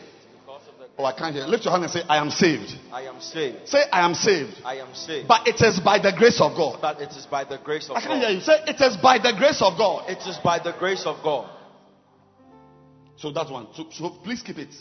Oh, 0.95 1.05
I 1.05 1.13
can't 1.13 1.35
hear. 1.35 1.45
Lift 1.45 1.65
your 1.65 1.71
hand 1.71 1.83
and 1.83 1.91
say, 1.91 2.01
I 2.07 2.17
am 2.17 2.29
saved. 2.29 2.71
I 2.91 3.01
am 3.03 3.19
saved. 3.19 3.67
Say, 3.67 3.81
I 3.91 4.05
am 4.05 4.13
saved. 4.13 4.53
I 4.63 4.75
am 4.75 4.93
saved. 4.93 5.27
But 5.27 5.47
it 5.47 5.59
is 5.59 5.79
by 5.79 5.97
the 5.97 6.13
grace 6.15 6.39
of 6.39 6.55
God. 6.55 6.79
But 6.81 7.01
it 7.01 7.09
is 7.09 7.25
by 7.25 7.43
the 7.43 7.57
grace 7.57 7.89
of 7.89 7.95
God. 7.95 7.97
I 7.97 8.01
can't 8.01 8.21
God. 8.21 8.27
hear 8.27 8.37
you. 8.37 8.41
Say, 8.41 8.59
it 8.67 8.79
is 8.79 8.97
by 8.97 9.17
the 9.17 9.33
grace 9.35 9.61
of 9.61 9.75
God. 9.75 10.09
It 10.09 10.19
is 10.27 10.37
by 10.43 10.59
the 10.59 10.73
grace 10.77 11.03
of 11.07 11.23
God. 11.23 11.49
So 13.17 13.31
that 13.31 13.49
one. 13.49 13.67
So, 13.73 13.87
so 13.91 14.09
please 14.23 14.43
keep 14.43 14.59
it 14.59 14.73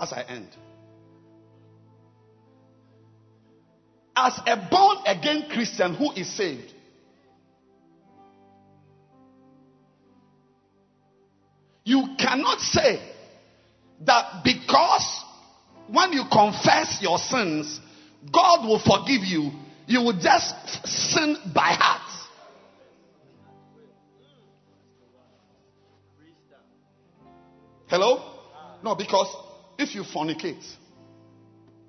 as 0.00 0.12
I 0.12 0.22
end. 0.22 0.48
As 4.16 4.40
a 4.44 4.56
born 4.68 4.98
again 5.06 5.48
Christian 5.50 5.94
who 5.94 6.12
is 6.12 6.34
saved, 6.36 6.71
you 11.84 12.14
cannot 12.18 12.60
say 12.60 13.02
that 14.06 14.42
because 14.44 15.24
when 15.88 16.12
you 16.12 16.24
confess 16.30 16.98
your 17.00 17.18
sins, 17.18 17.80
God 18.32 18.66
will 18.66 18.80
forgive 18.80 19.24
you, 19.24 19.50
you 19.86 20.00
will 20.00 20.18
just 20.18 20.54
sin 20.86 21.36
by 21.54 21.72
heart. 21.78 22.00
Hello? 27.88 28.22
No, 28.82 28.94
because 28.94 29.28
if 29.78 29.94
you 29.94 30.02
fornicate 30.02 30.64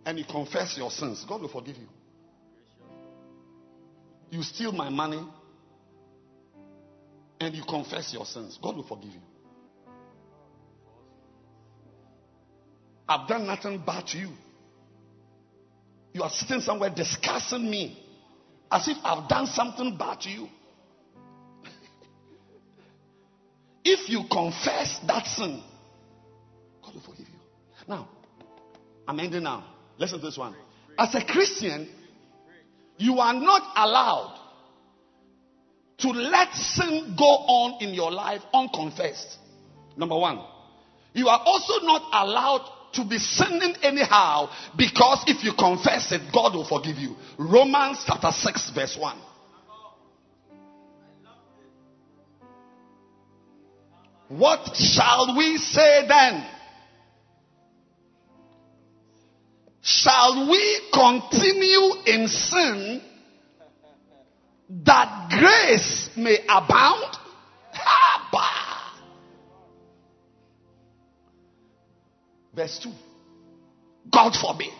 and 0.05 0.19
you 0.19 0.25
confess 0.25 0.77
your 0.77 0.91
sins, 0.91 1.25
God 1.27 1.41
will 1.41 1.49
forgive 1.49 1.77
you. 1.77 1.87
You 4.29 4.43
steal 4.43 4.71
my 4.73 4.89
money 4.89 5.25
and 7.39 7.55
you 7.55 7.63
confess 7.63 8.11
your 8.13 8.25
sins, 8.25 8.57
God 8.61 8.75
will 8.75 8.87
forgive 8.87 9.11
you. 9.13 9.32
I've 13.13 13.27
done 13.27 13.45
nothing 13.45 13.83
bad 13.85 14.07
to 14.07 14.17
you. 14.17 14.29
You 16.13 16.23
are 16.23 16.31
sitting 16.31 16.61
somewhere 16.61 16.89
discussing 16.89 17.69
me 17.69 18.03
as 18.71 18.87
if 18.87 18.97
I've 19.03 19.29
done 19.29 19.45
something 19.45 19.95
bad 19.97 20.21
to 20.21 20.29
you. 20.29 20.47
if 23.85 24.09
you 24.09 24.23
confess 24.31 24.99
that 25.05 25.27
sin, 25.27 25.61
God 26.83 26.95
will 26.95 27.01
forgive 27.01 27.27
you. 27.27 27.39
Now, 27.87 28.09
I'm 29.07 29.19
ending 29.19 29.43
now. 29.43 29.63
Listen 29.99 30.19
to 30.19 30.25
this 30.25 30.37
one. 30.37 30.55
As 30.97 31.13
a 31.13 31.23
Christian, 31.23 31.89
you 32.97 33.19
are 33.19 33.33
not 33.35 33.61
allowed 33.75 34.39
to 35.99 36.09
let 36.09 36.51
sin 36.55 37.15
go 37.15 37.25
on 37.25 37.83
in 37.83 37.93
your 37.93 38.11
life 38.11 38.41
unconfessed. 38.51 39.37
Number 39.95 40.17
one. 40.17 40.43
You 41.13 41.27
are 41.27 41.41
also 41.45 41.85
not 41.85 42.09
allowed 42.11 42.67
to 42.93 43.05
be 43.05 43.17
sinning 43.17 43.75
anyhow 43.81 44.49
because 44.77 45.23
if 45.27 45.43
you 45.43 45.53
confess 45.53 46.11
it, 46.11 46.21
God 46.33 46.53
will 46.53 46.67
forgive 46.67 46.97
you. 46.97 47.15
Romans 47.37 48.03
chapter 48.05 48.31
6, 48.31 48.71
verse 48.71 48.97
1. 48.99 49.17
What 54.29 54.75
shall 54.75 55.35
we 55.37 55.57
say 55.57 56.07
then? 56.07 56.45
Shall 59.81 60.49
we 60.49 60.79
continue 60.93 61.91
in 62.05 62.27
sin 62.27 63.01
that 64.85 65.27
grace 65.29 66.09
may 66.15 66.37
abound? 66.47 67.17
Verse 72.55 72.79
2. 72.83 72.91
God 74.11 74.33
forbid. 74.35 74.73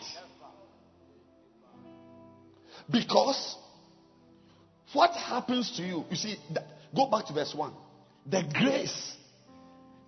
Because 2.89 3.55
what 4.93 5.11
happens 5.11 5.71
to 5.77 5.83
you, 5.83 6.03
you 6.09 6.15
see, 6.15 6.35
go 6.95 7.09
back 7.09 7.25
to 7.27 7.33
verse 7.33 7.53
1. 7.55 7.71
The 8.29 8.43
grace, 8.53 9.15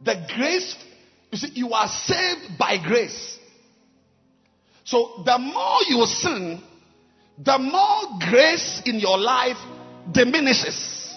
the 0.04 0.16
grace, 0.36 0.76
you 1.32 1.38
see, 1.38 1.52
you 1.54 1.74
are 1.74 1.88
saved 1.88 2.58
by 2.58 2.78
grace. 2.84 3.40
So 4.84 5.24
the 5.26 5.38
more 5.40 5.80
you 5.88 6.06
sin, 6.06 6.62
the 7.44 7.58
more 7.58 8.20
grace 8.30 8.82
in 8.86 9.00
your 9.00 9.18
life 9.18 9.58
diminishes. 10.12 11.16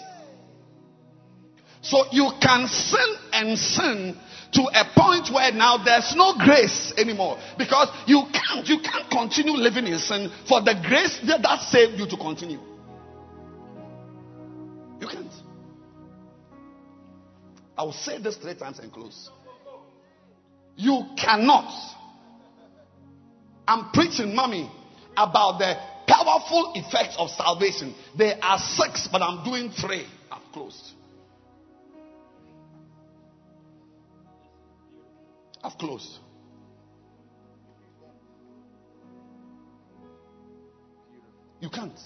So 1.83 2.07
you 2.11 2.31
can 2.41 2.67
sin 2.67 3.17
and 3.33 3.59
sin 3.59 4.17
to 4.53 4.63
a 4.63 4.85
point 4.97 5.33
where 5.33 5.53
now 5.53 5.83
there's 5.83 6.15
no 6.17 6.35
grace 6.39 6.93
anymore 6.97 7.39
because 7.59 7.89
you 8.07 8.23
can't 8.33 8.67
you 8.67 8.81
can't 8.81 9.11
continue 9.11 9.53
living 9.53 9.87
in 9.87 9.99
sin 9.99 10.31
for 10.49 10.63
the 10.63 10.75
grace 10.87 11.21
that, 11.27 11.43
that 11.43 11.61
saved 11.63 11.99
you 11.99 12.07
to 12.09 12.17
continue. 12.17 12.59
You 15.01 15.07
can't. 15.07 15.33
I 17.77 17.83
will 17.83 17.93
say 17.93 18.19
this 18.19 18.37
three 18.37 18.55
times 18.55 18.79
and 18.79 18.93
close. 18.93 19.31
You 20.77 21.05
cannot. 21.17 21.73
I'm 23.67 23.91
preaching, 23.91 24.35
mommy, 24.35 24.71
about 25.17 25.59
the 25.59 25.75
powerful 26.07 26.73
effects 26.75 27.17
of 27.19 27.29
salvation. 27.31 27.95
There 28.17 28.37
are 28.43 28.59
six, 28.59 29.09
but 29.13 29.21
I'm 29.21 29.45
doing 29.45 29.71
three. 29.71 30.07
I've 30.33 30.53
closed. 30.53 30.93
I've 35.63 35.77
closed. 35.79 36.19
You 41.61 41.69
can't. 41.71 41.99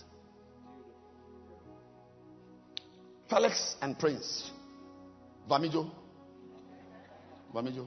Felix 3.29 3.77
and 3.83 3.99
Prince. 3.99 4.51
Vamijo. 5.49 5.91
Vamijo. 7.55 7.87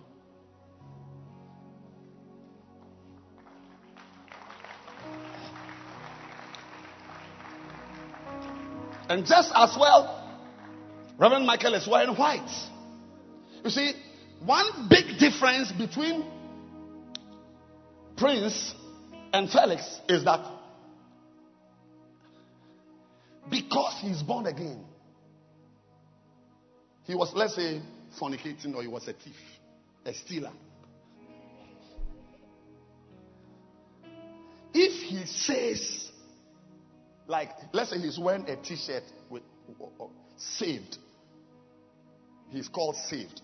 And 9.07 9.25
just 9.25 9.51
as 9.55 9.75
well, 9.79 10.23
Reverend 11.17 11.45
Michael 11.45 11.75
is 11.75 11.87
wearing 11.87 12.15
white. 12.15 12.49
You 13.63 13.69
see, 13.69 13.93
one 14.45 14.87
big 14.89 15.17
difference 15.19 15.71
between 15.71 16.23
Prince 18.17 18.73
and 19.33 19.49
Felix 19.49 19.99
is 20.07 20.23
that 20.23 20.45
because 23.49 23.97
he's 24.01 24.21
born 24.23 24.45
again, 24.45 24.83
he 27.03 27.15
was, 27.15 27.31
let's 27.35 27.55
say, 27.55 27.81
fornicating 28.19 28.73
or 28.75 28.81
he 28.81 28.87
was 28.87 29.07
a 29.07 29.13
thief, 29.13 29.35
a 30.05 30.13
stealer. 30.13 30.51
If 34.73 35.03
he 35.03 35.25
says, 35.25 36.11
like, 37.27 37.49
let's 37.71 37.91
say 37.91 37.99
he's 37.99 38.19
wearing 38.19 38.47
a 38.49 38.55
t 38.55 38.75
shirt 38.75 39.03
with 39.29 39.43
saved, 40.37 40.97
he's 42.49 42.67
called 42.67 42.95
saved. 42.95 43.41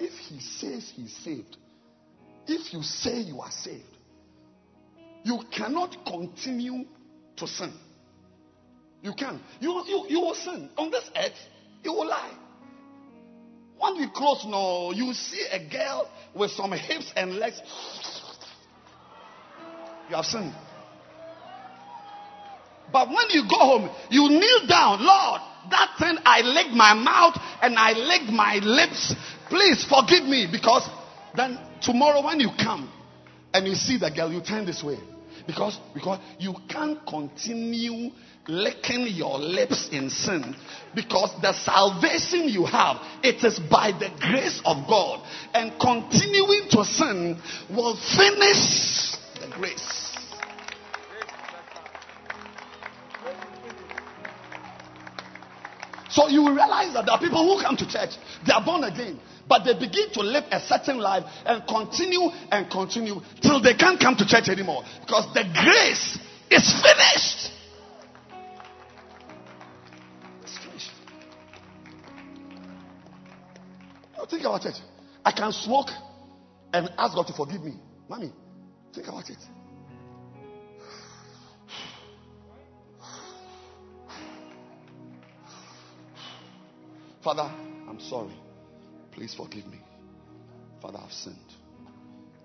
If 0.00 0.14
he 0.14 0.40
says 0.40 0.90
he's 0.96 1.14
saved, 1.14 1.58
if 2.46 2.72
you 2.72 2.82
say 2.82 3.20
you 3.20 3.40
are 3.42 3.50
saved, 3.50 3.84
you 5.22 5.40
cannot 5.52 5.94
continue 6.06 6.86
to 7.36 7.46
sin. 7.46 7.72
You 9.02 9.12
can. 9.12 9.40
You, 9.60 9.84
you, 9.86 10.06
you 10.08 10.20
will 10.20 10.34
sin. 10.34 10.70
On 10.78 10.90
this 10.90 11.04
earth, 11.14 11.32
you 11.84 11.92
will 11.92 12.08
lie. 12.08 12.32
When 13.78 13.98
we 13.98 14.08
close 14.14 14.44
now, 14.46 14.90
you 14.92 15.12
see 15.12 15.44
a 15.52 15.58
girl 15.70 16.10
with 16.34 16.50
some 16.52 16.72
hips 16.72 17.12
and 17.14 17.36
legs. 17.36 17.60
You 20.08 20.16
have 20.16 20.24
sinned. 20.24 20.54
But 22.92 23.08
when 23.08 23.30
you 23.30 23.42
go 23.42 23.56
home, 23.56 23.90
you 24.10 24.28
kneel 24.28 24.66
down, 24.66 25.04
Lord, 25.04 25.40
that 25.70 25.96
thing 25.98 26.16
I 26.24 26.40
licked 26.40 26.74
my 26.74 26.94
mouth 26.94 27.38
and 27.62 27.78
I 27.78 27.92
licked 27.92 28.32
my 28.32 28.56
lips. 28.56 29.14
Please 29.50 29.84
forgive 29.84 30.24
me 30.24 30.46
because 30.50 30.88
then 31.36 31.58
tomorrow 31.82 32.24
when 32.24 32.40
you 32.40 32.50
come 32.56 32.90
and 33.52 33.66
you 33.66 33.74
see 33.74 33.98
the 33.98 34.10
girl, 34.10 34.32
you 34.32 34.40
turn 34.40 34.64
this 34.64 34.82
way. 34.82 34.98
Because, 35.46 35.78
because 35.92 36.20
you 36.38 36.54
can't 36.68 37.04
continue 37.06 38.10
licking 38.46 39.06
your 39.08 39.38
lips 39.38 39.88
in 39.92 40.10
sin 40.10 40.56
because 40.94 41.30
the 41.42 41.52
salvation 41.52 42.48
you 42.48 42.64
have 42.64 42.96
it 43.22 43.44
is 43.44 43.60
by 43.70 43.92
the 43.92 44.10
grace 44.18 44.60
of 44.64 44.88
god 44.88 45.24
and 45.54 45.78
continuing 45.78 46.66
to 46.70 46.84
sin 46.84 47.40
will 47.68 47.94
finish 47.96 49.14
the 49.40 49.48
grace 49.54 49.99
so 56.10 56.28
you 56.28 56.42
will 56.42 56.54
realize 56.54 56.92
that 56.94 57.06
there 57.06 57.14
are 57.14 57.20
people 57.20 57.42
who 57.44 57.62
come 57.62 57.76
to 57.76 57.86
church 57.88 58.10
they 58.46 58.52
are 58.52 58.64
born 58.64 58.84
again 58.84 59.18
but 59.48 59.64
they 59.64 59.74
begin 59.74 60.10
to 60.12 60.20
live 60.20 60.44
a 60.50 60.60
certain 60.60 60.98
life 60.98 61.24
and 61.46 61.66
continue 61.66 62.30
and 62.50 62.70
continue 62.70 63.20
till 63.40 63.60
they 63.60 63.74
can't 63.74 64.00
come 64.00 64.16
to 64.16 64.26
church 64.26 64.48
anymore 64.48 64.82
because 65.00 65.26
the 65.34 65.44
grace 65.54 66.18
is 66.50 66.66
finished 66.82 67.50
It's 70.42 70.58
finished. 70.58 70.90
Now 74.16 74.24
think 74.26 74.42
about 74.42 74.64
it. 74.66 74.80
I 75.24 75.32
can 75.32 75.52
smoke 75.52 75.88
and 76.72 76.90
ask 76.98 77.14
God 77.14 77.26
to 77.28 77.32
forgive 77.32 77.62
me. 77.62 77.74
Mommy, 78.08 78.32
think 78.94 79.06
about 79.08 79.28
it. 79.30 79.38
Father, 87.22 87.42
I'm 87.88 88.00
sorry. 88.00 88.32
Please 89.12 89.34
forgive 89.34 89.66
me. 89.66 89.78
Father, 90.80 90.98
I've 91.04 91.12
sinned. 91.12 91.36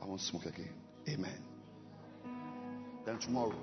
I 0.02 0.06
won't 0.06 0.20
smoke 0.20 0.46
again. 0.46 0.74
Amen. 1.08 1.38
Then 3.06 3.20
tomorrow, 3.20 3.54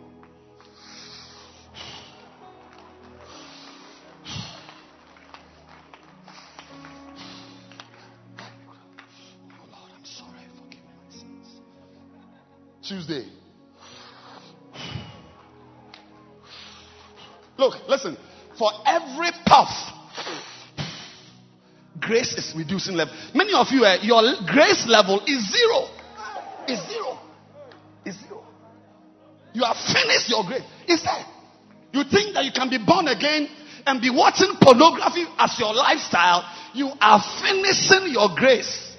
Oh 8.39 9.67
Lord, 9.71 9.91
I'm 9.97 10.05
sorry, 10.05 10.39
forgive 10.59 10.81
my 10.85 11.13
sins. 11.19 11.61
Tuesday. 12.83 13.27
Look, 17.59 17.75
listen. 17.89 18.17
For 18.59 18.71
every 18.87 19.31
puff, 19.47 19.92
grace 22.13 22.35
is 22.35 22.53
reducing 22.55 22.95
level. 22.95 23.15
Many 23.35 23.55
of 23.55 23.69
you, 23.71 23.85
uh, 23.85 23.97
your 24.03 24.21
grace 24.45 24.85
level 24.87 25.21
is 25.27 25.41
zero. 25.49 25.89
Is 26.69 26.79
zero. 26.93 27.19
Is 28.05 28.21
zero. 28.21 28.45
You 29.55 29.65
have 29.65 29.79
finished 29.79 30.29
your 30.29 30.45
grace. 30.45 30.63
Is 30.87 31.03
there? 31.03 31.25
You 31.93 32.05
think 32.05 32.35
that 32.35 32.45
you 32.45 32.53
can 32.53 32.69
be 32.69 32.77
born 32.77 33.09
again 33.09 33.49
and 33.87 34.01
be 34.01 34.11
watching 34.11 34.53
pornography 34.61 35.25
as 35.39 35.59
your 35.59 35.73
lifestyle? 35.73 36.45
You 36.75 36.91
are 37.01 37.23
finishing 37.41 38.13
your 38.13 38.29
grace. 38.37 38.91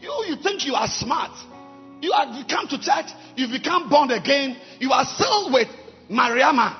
you 0.00 0.10
you 0.26 0.42
think 0.42 0.66
you 0.66 0.74
are 0.74 0.88
smart. 0.88 1.59
You 2.00 2.12
have 2.12 2.48
come 2.48 2.68
to 2.68 2.78
church, 2.80 3.06
you've 3.36 3.50
become 3.50 3.88
born 3.88 4.10
again, 4.10 4.56
you 4.78 4.90
are 4.92 5.04
still 5.04 5.52
with 5.52 5.68
Mariama. 6.10 6.76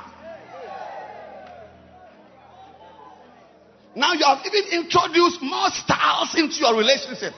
Now 3.95 4.13
you 4.15 4.25
have 4.25 4.39
even 4.47 4.85
introduced 4.85 5.43
more 5.43 5.69
styles 5.71 6.35
into 6.37 6.57
your 6.57 6.77
relationship. 6.77 7.35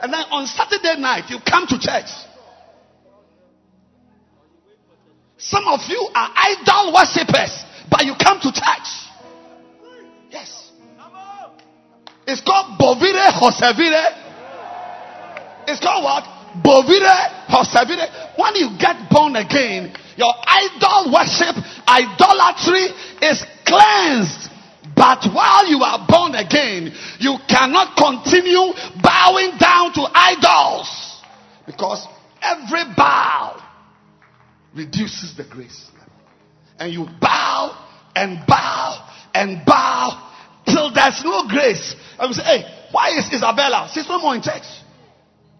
And 0.00 0.12
then 0.12 0.24
on 0.30 0.46
Saturday 0.46 1.00
night, 1.00 1.28
you 1.28 1.38
come 1.46 1.66
to 1.66 1.78
church. 1.78 2.08
Some 5.36 5.66
of 5.66 5.80
you 5.88 6.08
are 6.14 6.30
idol 6.34 6.94
worshippers, 6.94 7.64
but 7.90 8.04
you 8.04 8.14
come 8.14 8.40
to 8.40 8.52
church. 8.52 8.88
Yes. 10.30 10.70
It's 12.26 12.40
called 12.40 12.78
Bovire 12.78 13.32
Hosevire 13.32 14.28
it's 15.68 15.80
called 15.80 16.02
what? 16.02 16.37
Bovire 16.62 17.46
persevere. 17.48 18.06
When 18.36 18.54
you 18.56 18.76
get 18.78 19.10
born 19.10 19.36
again, 19.36 19.94
your 20.16 20.34
idol 20.46 21.12
worship, 21.12 21.54
idolatry 21.86 22.90
is 23.22 23.44
cleansed. 23.64 24.50
But 24.96 25.26
while 25.32 25.66
you 25.66 25.78
are 25.82 26.06
born 26.08 26.34
again, 26.34 26.92
you 27.20 27.36
cannot 27.48 27.96
continue 27.96 28.72
bowing 29.00 29.56
down 29.58 29.92
to 29.94 30.08
idols. 30.12 31.22
Because 31.66 32.06
every 32.42 32.82
bow 32.96 33.62
reduces 34.74 35.36
the 35.36 35.44
grace. 35.44 35.90
And 36.78 36.92
you 36.92 37.06
bow 37.20 37.86
and 38.16 38.44
bow 38.46 39.08
and 39.34 39.64
bow 39.64 40.30
till 40.66 40.92
there's 40.92 41.22
no 41.24 41.46
grace. 41.48 41.94
And 42.18 42.30
we 42.30 42.34
say, 42.34 42.42
hey, 42.42 42.88
why 42.90 43.10
is 43.10 43.32
Isabella? 43.32 43.88
She's 43.92 44.08
no 44.08 44.18
more 44.18 44.34
in 44.34 44.42
church. 44.42 44.64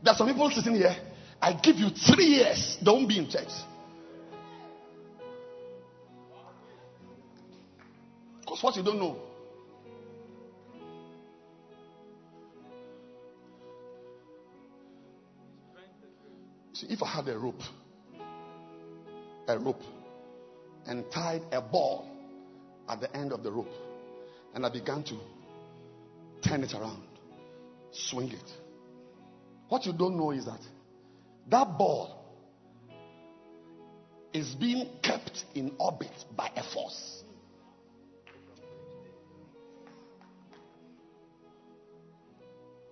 There 0.02 0.12
are 0.12 0.16
some 0.16 0.28
people 0.28 0.50
sitting 0.50 0.74
here. 0.74 0.96
I 1.40 1.52
give 1.54 1.76
you 1.76 1.90
three 1.90 2.26
years. 2.26 2.78
Don't 2.82 3.06
be 3.06 3.18
in 3.18 3.28
church. 3.28 3.48
Because 8.40 8.62
what 8.62 8.76
you 8.76 8.82
don't 8.82 8.98
know. 8.98 9.16
See, 16.72 16.86
if 16.90 17.02
I 17.02 17.08
had 17.08 17.28
a 17.28 17.38
rope 17.38 17.62
a 19.48 19.58
rope 19.58 19.82
and 20.86 21.10
tied 21.10 21.42
a 21.52 21.60
ball 21.60 22.06
at 22.88 23.00
the 23.00 23.14
end 23.16 23.32
of 23.32 23.42
the 23.42 23.50
rope. 23.50 23.72
And 24.54 24.64
I 24.64 24.70
began 24.70 25.02
to 25.04 25.16
turn 26.46 26.62
it 26.62 26.74
around, 26.74 27.02
swing 27.90 28.30
it. 28.30 28.67
What 29.68 29.84
you 29.84 29.92
don't 29.92 30.16
know 30.16 30.30
is 30.30 30.46
that 30.46 30.60
that 31.48 31.78
ball 31.78 32.18
is 34.32 34.54
being 34.54 34.88
kept 35.02 35.44
in 35.54 35.72
orbit 35.78 36.12
by 36.36 36.50
a 36.56 36.62
force. 36.62 37.22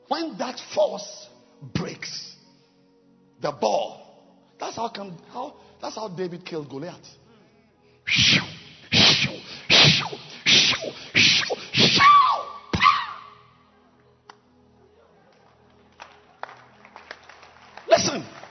When 0.08 0.38
that 0.38 0.60
force 0.74 1.28
breaks, 1.74 2.36
the 3.40 3.52
ball, 3.52 4.02
that's 4.58 4.76
how 4.76 4.88
come 4.88 5.18
how 5.32 5.54
that's 5.80 5.96
how 5.96 6.08
David 6.08 6.44
killed 6.44 6.70
Goliath. 6.70 6.96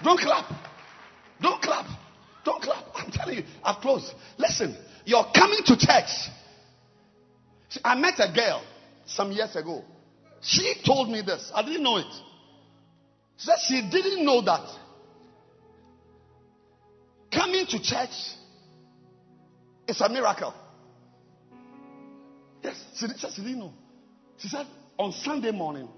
Don't 0.06 0.20
clap. 0.20 0.46
Don't 1.42 1.62
clap. 1.62 1.86
Don't 2.46 2.62
clap. 2.62 2.86
I'm 2.96 3.12
telling 3.12 3.38
you, 3.38 3.44
I've 3.64 3.82
closed. 3.82 4.14
Listen, 4.38 4.78
you're 5.04 5.26
coming 5.36 5.60
to 5.66 5.76
church. 5.76 6.30
See, 7.70 7.82
I 7.84 7.96
met 7.96 8.14
a 8.20 8.32
girl 8.32 8.64
some 9.08 9.32
years 9.32 9.56
ago. 9.56 9.84
She 10.42 10.76
told 10.86 11.10
me 11.10 11.22
this. 11.22 11.52
I 11.54 11.64
didn't 11.64 11.82
know 11.82 11.98
it. 11.98 12.06
She 13.38 13.48
said 13.48 13.56
she 13.68 13.82
didn't 13.90 14.24
know 14.24 14.42
that 14.44 14.70
coming 17.32 17.66
to 17.66 17.82
church 17.82 18.16
is 19.88 20.00
a 20.00 20.08
miracle. 20.08 20.54
Yes, 22.64 22.82
she, 22.96 23.08
said 23.08 23.32
she 23.36 23.42
didn't 23.42 23.60
know. 23.60 23.74
She 24.38 24.48
said 24.50 24.68
on 24.98 25.12
Sunday 25.12 25.52
morning, 25.52 25.90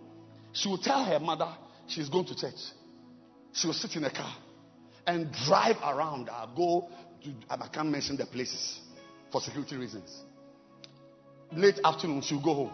she 0.54 0.70
will 0.70 0.78
tell 0.78 1.04
her 1.04 1.20
mother 1.20 1.54
she's 1.88 2.10
going 2.10 2.26
to 2.26 2.36
church. 2.36 2.56
She 3.58 3.66
will 3.66 3.74
sit 3.74 3.96
in 3.96 4.04
a 4.04 4.12
car 4.12 4.36
and 5.08 5.32
drive 5.32 5.78
around. 5.84 6.30
I'll 6.30 6.54
go 6.56 6.88
to, 7.24 7.34
I 7.50 7.68
can't 7.70 7.90
mention 7.90 8.16
the 8.16 8.28
places 8.28 8.80
for 9.32 9.42
security 9.42 9.76
reasons. 9.78 10.16
Late 11.52 11.80
afternoon, 11.84 12.22
she'll 12.22 12.44
go 12.44 12.54
home. 12.54 12.74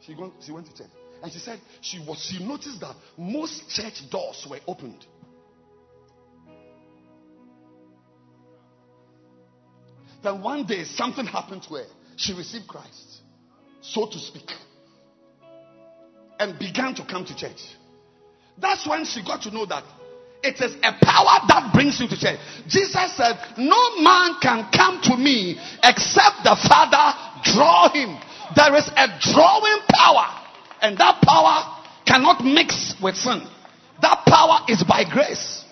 She, 0.00 0.14
go, 0.14 0.32
she 0.44 0.50
went 0.50 0.66
to 0.66 0.74
church. 0.74 0.90
And 1.22 1.30
she 1.30 1.38
said 1.38 1.60
she 1.80 2.00
was 2.00 2.18
she 2.18 2.42
noticed 2.44 2.80
that 2.80 2.96
most 3.16 3.68
church 3.68 4.10
doors 4.10 4.44
were 4.50 4.58
opened. 4.66 5.06
Then 10.24 10.42
one 10.42 10.66
day 10.66 10.84
something 10.84 11.26
happened 11.26 11.62
to 11.64 11.74
her. 11.74 11.86
She 12.16 12.34
received 12.34 12.66
Christ, 12.66 13.20
so 13.80 14.06
to 14.06 14.18
speak, 14.18 14.50
and 16.40 16.58
began 16.58 16.94
to 16.96 17.04
come 17.04 17.24
to 17.26 17.36
church. 17.36 17.60
That's 18.58 18.86
when 18.86 19.04
she 19.04 19.22
got 19.22 19.42
to 19.42 19.50
know 19.50 19.66
that 19.66 19.84
it 20.42 20.60
is 20.60 20.74
a 20.82 20.92
power 21.04 21.44
that 21.48 21.70
brings 21.74 22.00
you 22.00 22.08
to 22.08 22.18
church. 22.18 22.38
Jesus 22.66 23.16
said, 23.16 23.36
No 23.58 24.00
man 24.00 24.36
can 24.40 24.70
come 24.72 25.00
to 25.04 25.16
me 25.16 25.60
except 25.82 26.44
the 26.44 26.56
Father 26.68 27.12
draw 27.44 27.90
him. 27.92 28.16
There 28.56 28.74
is 28.76 28.88
a 28.88 29.06
drawing 29.20 29.80
power, 29.88 30.26
and 30.80 30.98
that 30.98 31.20
power 31.22 31.80
cannot 32.06 32.44
mix 32.44 32.94
with 33.02 33.16
sin. 33.16 33.46
That 34.02 34.24
power 34.26 34.64
is 34.68 34.82
by 34.82 35.04
grace. 35.04 35.64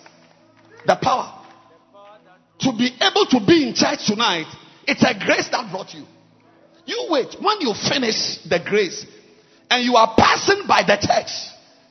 The 0.85 0.97
power. 1.01 1.35
To 2.59 2.71
be 2.71 2.91
able 3.01 3.25
to 3.25 3.45
be 3.45 3.67
in 3.67 3.73
church 3.73 4.05
tonight, 4.05 4.47
it's 4.87 5.03
a 5.03 5.17
grace 5.17 5.49
that 5.49 5.71
brought 5.71 5.93
you. 5.93 6.05
You 6.85 7.07
wait. 7.09 7.35
When 7.41 7.61
you 7.61 7.73
finish 7.73 8.39
the 8.47 8.59
grace 8.65 9.05
and 9.69 9.83
you 9.83 9.95
are 9.95 10.13
passing 10.17 10.65
by 10.67 10.83
the 10.83 10.97
church, 10.97 11.31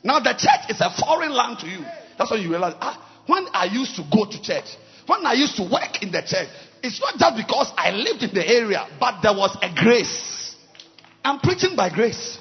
now 0.03 0.21
the 0.21 0.33
church 0.33 0.71
is 0.71 0.81
a 0.81 0.91
foreign 1.01 1.33
land 1.33 1.59
to 1.61 1.67
you. 1.67 1.85
That's 2.19 2.31
when 2.31 2.43
you 2.43 2.51
realize, 2.51 2.75
ah, 2.81 3.23
when 3.27 3.47
I 3.53 3.67
used 3.67 3.97
to 3.97 4.05
go 4.11 4.25
to 4.25 4.43
church, 4.43 4.77
when 5.07 5.25
I 5.25 5.33
used 5.35 5.57
to 5.57 5.63
work 5.63 6.03
in 6.03 6.11
the 6.13 6.21
church, 6.21 6.49
it's 6.83 7.01
not 7.01 7.17
just 7.17 7.37
because 7.37 7.73
I 7.77 7.91
lived 7.91 8.23
in 8.23 8.35
the 8.35 8.47
area, 8.47 8.87
but 9.01 9.23
there 9.23 9.33
was 9.33 9.57
a 9.63 9.71
grace. 9.75 10.55
I'm 11.25 11.41
preaching 11.41 11.77
by 11.77 11.91
grace. 11.91 12.39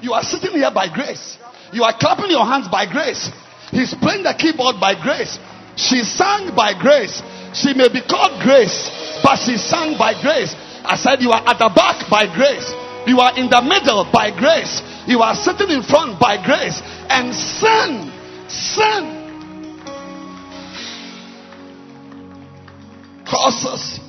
You 0.00 0.12
are 0.12 0.22
sitting 0.22 0.52
here 0.52 0.70
by 0.70 0.92
grace. 0.92 1.38
You 1.72 1.82
are 1.84 1.96
clapping 1.98 2.30
your 2.30 2.46
hands 2.46 2.68
by 2.68 2.86
grace. 2.90 3.30
He's 3.70 3.94
playing 3.94 4.22
the 4.22 4.34
keyboard 4.38 4.80
by 4.80 4.94
grace. 5.00 5.38
She 5.76 6.02
sang 6.02 6.54
by 6.54 6.74
grace. 6.78 7.22
She 7.54 7.74
may 7.74 7.88
be 7.88 8.00
called 8.02 8.42
grace, 8.42 8.90
but 9.22 9.36
she 9.36 9.56
sang 9.56 9.98
by 9.98 10.16
grace. 10.20 10.54
I 10.84 10.96
said, 10.96 11.20
You 11.20 11.30
are 11.30 11.42
at 11.44 11.58
the 11.58 11.70
back 11.74 12.08
by 12.10 12.26
grace. 12.26 12.72
You 13.06 13.20
are 13.20 13.36
in 13.36 13.48
the 13.48 13.62
middle 13.62 14.04
by 14.12 14.30
grace. 14.32 14.82
You 15.06 15.20
are 15.20 15.34
sitting 15.34 15.70
in 15.70 15.82
front 15.82 16.20
by 16.20 16.36
grace. 16.40 16.80
And 17.08 17.32
sin, 17.32 18.12
sin 18.48 19.18
causes 23.28 24.00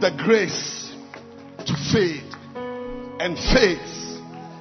the 0.00 0.10
grace 0.18 0.92
to 1.64 1.74
fade 1.92 2.24
and 3.20 3.38
fades 3.38 4.18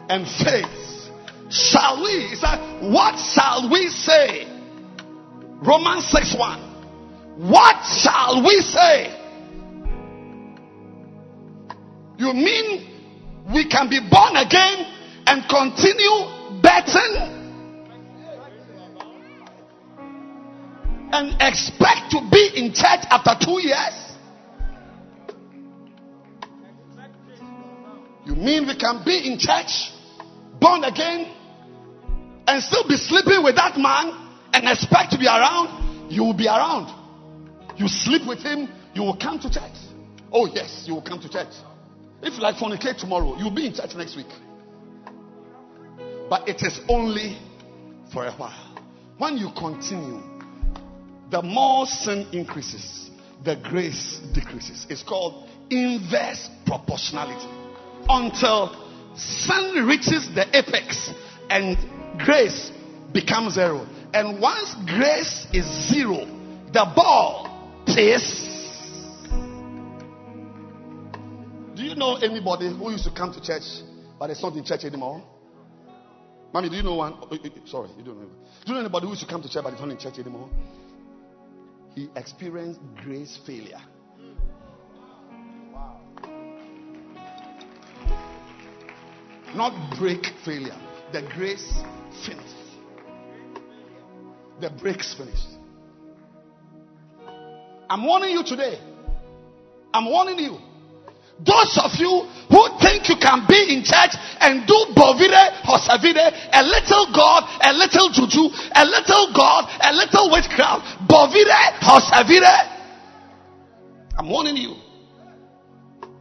and 0.09 0.27
fades. 0.27 1.09
Shall 1.49 2.03
we? 2.03 2.27
He 2.29 2.35
said, 2.35 2.57
What 2.91 3.17
shall 3.17 3.69
we 3.69 3.87
say? 3.89 4.47
Romans 5.61 6.05
6 6.07 6.35
1. 6.37 6.59
What 7.49 7.83
shall 7.83 8.43
we 8.43 8.59
say? 8.61 9.19
You 12.17 12.33
mean 12.33 13.43
we 13.53 13.67
can 13.67 13.89
be 13.89 13.99
born 13.99 14.35
again 14.35 14.85
and 15.25 15.43
continue 15.49 16.61
betting 16.61 17.42
and 21.13 21.35
expect 21.39 22.09
to 22.09 22.27
be 22.31 22.51
in 22.55 22.73
church 22.73 23.05
after 23.09 23.37
two 23.45 23.61
years? 23.61 23.93
You 28.25 28.35
mean 28.35 28.65
we 28.65 28.75
can 28.75 29.03
be 29.05 29.31
in 29.31 29.37
church, 29.37 29.91
born 30.59 30.83
again, 30.83 31.31
and 32.47 32.63
still 32.63 32.87
be 32.87 32.95
sleeping 32.95 33.43
with 33.43 33.55
that 33.55 33.77
man 33.77 34.37
and 34.53 34.67
expect 34.67 35.11
to 35.11 35.19
be 35.19 35.27
around? 35.27 36.11
You 36.11 36.23
will 36.23 36.33
be 36.33 36.47
around. 36.47 36.89
You 37.77 37.87
sleep 37.87 38.27
with 38.27 38.39
him, 38.39 38.69
you 38.95 39.03
will 39.03 39.17
come 39.17 39.39
to 39.39 39.49
church. 39.51 39.77
Oh, 40.31 40.47
yes, 40.47 40.85
you 40.87 40.95
will 40.95 41.01
come 41.03 41.19
to 41.21 41.29
church. 41.29 41.53
If 42.23 42.33
you 42.33 42.41
like 42.41 42.55
fornicate 42.55 42.97
tomorrow, 42.97 43.37
you'll 43.37 43.51
be 43.53 43.67
in 43.67 43.73
church 43.73 43.93
next 43.95 44.15
week. 44.15 44.31
But 46.29 46.49
it 46.49 46.63
is 46.63 46.79
only 46.89 47.37
for 48.11 48.25
a 48.25 48.31
while. 48.31 48.75
When 49.17 49.37
you 49.37 49.49
continue, 49.55 50.32
the 51.33 51.41
more 51.41 51.87
sin 51.87 52.27
increases, 52.31 53.09
the 53.43 53.55
grace 53.55 54.19
decreases. 54.35 54.85
It's 54.87 55.01
called 55.01 55.49
inverse 55.71 56.47
proportionality. 56.63 57.49
Until 58.07 58.69
sin 59.15 59.83
reaches 59.87 60.29
the 60.35 60.45
apex 60.55 61.09
and 61.49 61.75
grace 62.19 62.71
becomes 63.11 63.55
zero. 63.55 63.87
And 64.13 64.39
once 64.39 64.75
grace 64.85 65.47
is 65.51 65.65
zero, 65.89 66.27
the 66.71 66.85
ball 66.95 67.81
plays. 67.87 68.51
Do 71.73 71.81
you 71.81 71.95
know 71.95 72.17
anybody 72.17 72.69
who 72.69 72.91
used 72.91 73.05
to 73.05 73.11
come 73.11 73.33
to 73.33 73.41
church 73.41 73.81
but 74.19 74.29
it's 74.29 74.43
not 74.43 74.53
in 74.53 74.63
church 74.63 74.83
anymore? 74.85 75.23
Mommy, 76.53 76.69
do 76.69 76.75
you 76.75 76.83
know 76.83 76.93
one? 76.93 77.15
Oh, 77.19 77.27
oh, 77.31 77.37
oh, 77.43 77.49
sorry, 77.65 77.89
you 77.97 78.03
don't 78.03 78.21
know. 78.21 78.27
Do 78.27 78.67
you 78.67 78.73
know 78.75 78.81
anybody 78.81 79.07
who 79.07 79.13
used 79.13 79.23
to 79.23 79.27
come 79.27 79.41
to 79.41 79.49
church 79.49 79.63
but 79.63 79.73
it's 79.73 79.81
not 79.81 79.89
in 79.89 79.97
church 79.97 80.19
anymore? 80.19 80.47
He 81.95 82.09
experienced 82.15 82.79
grace 83.03 83.37
failure. 83.45 83.81
Not 89.55 89.97
brake 89.99 90.25
failure. 90.43 90.75
The 91.11 91.21
grace 91.35 91.81
finished. 92.25 92.49
The 94.59 94.71
brakes 94.71 95.13
finished. 95.13 95.47
I'm 97.89 98.03
warning 98.03 98.31
you 98.31 98.43
today. 98.43 98.79
I'm 99.93 100.05
warning 100.09 100.39
you. 100.39 100.57
Those 101.39 101.79
of 101.83 101.91
you 101.99 102.29
who 102.49 102.61
think 102.79 103.09
you 103.09 103.15
can 103.17 103.45
be 103.47 103.73
in 103.73 103.83
church 103.83 104.15
and 104.39 104.67
do 104.67 104.77
bovire 104.95 105.27
bovide, 105.27 105.65
hosavide, 105.65 106.29
a 106.53 106.63
little 106.63 107.11
God, 107.13 107.43
a 107.61 107.73
little 107.73 108.09
juju, 108.13 108.53
a 108.75 108.85
little 108.85 109.33
God, 109.33 109.65
a 109.81 109.91
little 109.93 110.31
witchcraft, 110.31 111.07
bovire 111.07 111.43
bovide, 111.43 111.73
hosavide. 111.81 112.73
I'm 114.17 114.29
warning 114.29 114.57
you. 114.57 114.75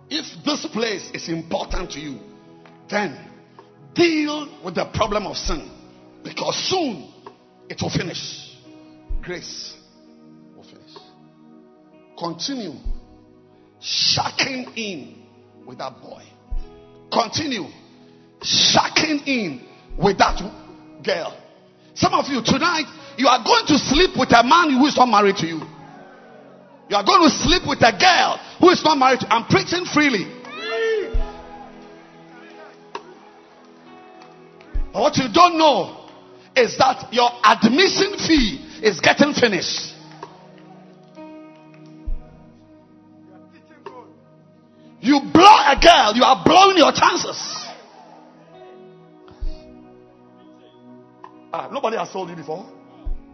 If 0.09 0.45
this 0.45 0.67
place 0.73 1.11
is 1.15 1.29
important 1.29 1.93
to 1.93 2.01
you, 2.01 2.19
then 2.89 3.19
deal 3.95 4.61
with 4.65 4.75
the 4.75 4.87
problem 4.95 5.27
of 5.27 5.37
sin 5.37 5.71
because 6.25 6.57
soon 6.69 7.13
it 7.69 7.81
will 7.81 7.91
finish. 7.91 8.57
Grace 9.23 9.75
will 10.57 10.65
finish. 10.65 10.97
Continue 12.19 12.73
shacking 13.83 14.77
in 14.77 15.23
with 15.67 15.79
that 15.79 16.01
boy. 16.01 16.23
Continue 17.13 17.67
shacking 18.41 19.27
in 19.27 19.67
with 19.99 20.19
that 20.19 20.41
girl. 21.05 21.37
Some 21.95 22.15
of 22.15 22.27
you 22.29 22.43
tonight, 22.43 22.87
you 23.19 23.27
are 23.29 23.45
going 23.45 23.67
to 23.67 23.79
sleep 23.79 24.11
with 24.17 24.33
a 24.33 24.43
man 24.43 24.79
who 24.79 24.87
is 24.87 24.97
not 24.97 25.07
married 25.07 25.37
to 25.37 25.47
you. 25.47 25.61
You 26.89 26.97
are 26.97 27.05
going 27.05 27.23
to 27.23 27.31
sleep 27.31 27.63
with 27.67 27.83
a 27.83 27.93
girl 27.93 28.39
who 28.61 28.71
is 28.71 28.83
not 28.85 28.99
married 28.99 29.21
to 29.21 29.27
you. 29.27 29.33
I'm 29.33 29.47
preaching 29.47 29.85
freely. 29.85 30.25
But 34.93 35.01
what 35.01 35.17
you 35.17 35.33
don't 35.33 35.59
know 35.59 36.09
is 36.55 36.77
that 36.79 37.13
your 37.13 37.31
admission 37.45 38.19
fee 38.19 38.61
is 38.83 39.01
getting 39.01 39.33
finished. 39.33 39.91
You 45.03 45.19
blow 45.35 45.59
a 45.66 45.77
girl, 45.83 46.15
you 46.15 46.23
are 46.23 46.45
blowing 46.45 46.77
your 46.77 46.93
chances. 46.93 47.66
Ah, 51.53 51.69
nobody 51.73 51.97
has 51.97 52.11
told 52.11 52.31
you 52.31 52.37
before. 52.37 52.65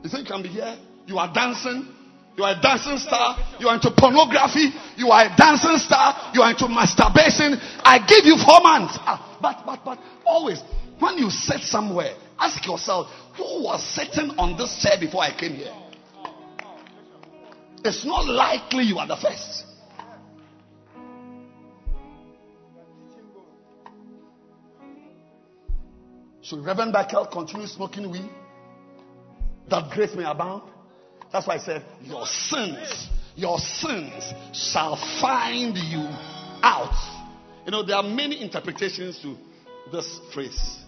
You 0.03 0.09
think 0.09 0.27
you 0.27 0.35
can 0.35 0.43
be 0.43 0.49
here? 0.49 0.79
You 1.07 1.19
are 1.19 1.31
dancing. 1.33 1.87
You 2.39 2.45
are 2.45 2.57
a 2.57 2.61
dancing 2.61 2.97
star. 2.97 3.37
You 3.61 3.69
are 3.69 3.75
into 3.75 3.91
pornography. 3.91 4.73
You 4.97 5.11
are 5.11 5.27
a 5.27 5.37
dancing 5.37 5.77
star. 5.77 6.33
You 6.33 6.41
are 6.41 6.51
into 6.51 6.69
masturbation. 6.69 7.61
I 7.85 7.99
give 8.01 8.25
you 8.25 8.39
four 8.39 8.61
months. 8.63 8.97
Ah, 9.03 9.37
but, 9.43 9.63
but, 9.67 9.85
but, 9.85 9.99
always, 10.25 10.63
when 10.99 11.19
you 11.19 11.29
sit 11.29 11.61
somewhere, 11.61 12.17
ask 12.39 12.65
yourself, 12.67 13.09
who 13.37 13.65
was 13.65 13.85
sitting 13.85 14.31
on 14.39 14.57
this 14.57 14.81
chair 14.83 14.97
before 14.99 15.23
I 15.23 15.37
came 15.39 15.53
here? 15.53 15.75
It's 17.85 18.07
not 18.07 18.27
likely 18.27 18.85
you 18.85 18.99
are 18.99 19.07
the 19.07 19.17
first. 19.17 19.68
Should 26.49 26.65
Reverend 26.65 26.93
Michael 26.93 27.27
continue 27.27 27.67
smoking 27.67 28.11
weed? 28.11 28.31
That 29.69 29.91
grace 29.91 30.15
may 30.15 30.25
abound. 30.25 30.63
That's 31.31 31.47
why 31.47 31.57
I 31.57 31.59
said, 31.59 31.85
Your 32.01 32.25
sins, 32.25 33.09
your 33.37 33.59
sins 33.59 34.33
shall 34.55 34.97
find 35.21 35.77
you 35.77 36.09
out. 36.63 36.97
You 37.67 37.73
know, 37.73 37.83
there 37.83 37.97
are 37.97 38.03
many 38.03 38.41
interpretations 38.41 39.21
to 39.21 39.37
this 39.93 40.21
phrase. 40.33 40.79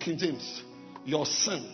King 0.00 0.18
James, 0.18 0.64
your 1.04 1.24
sin 1.24 1.72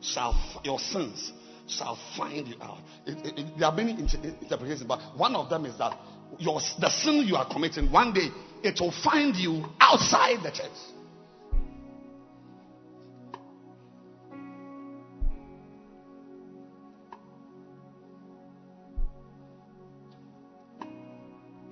shall, 0.00 0.34
your 0.64 0.80
sins 0.80 1.32
shall 1.68 1.96
find 2.16 2.48
you 2.48 2.56
out. 2.60 2.80
It, 3.06 3.26
it, 3.26 3.38
it, 3.38 3.58
there 3.60 3.68
are 3.68 3.76
many 3.76 3.92
inter- 3.92 4.18
interpretations, 4.40 4.82
but 4.82 4.98
one 5.16 5.36
of 5.36 5.48
them 5.48 5.66
is 5.66 5.78
that 5.78 5.96
your, 6.40 6.60
the 6.80 6.90
sin 6.90 7.24
you 7.28 7.36
are 7.36 7.48
committing, 7.48 7.92
one 7.92 8.12
day 8.12 8.28
it 8.64 8.80
will 8.80 8.92
find 9.04 9.36
you 9.36 9.64
outside 9.78 10.42
the 10.42 10.50
church. 10.50 10.95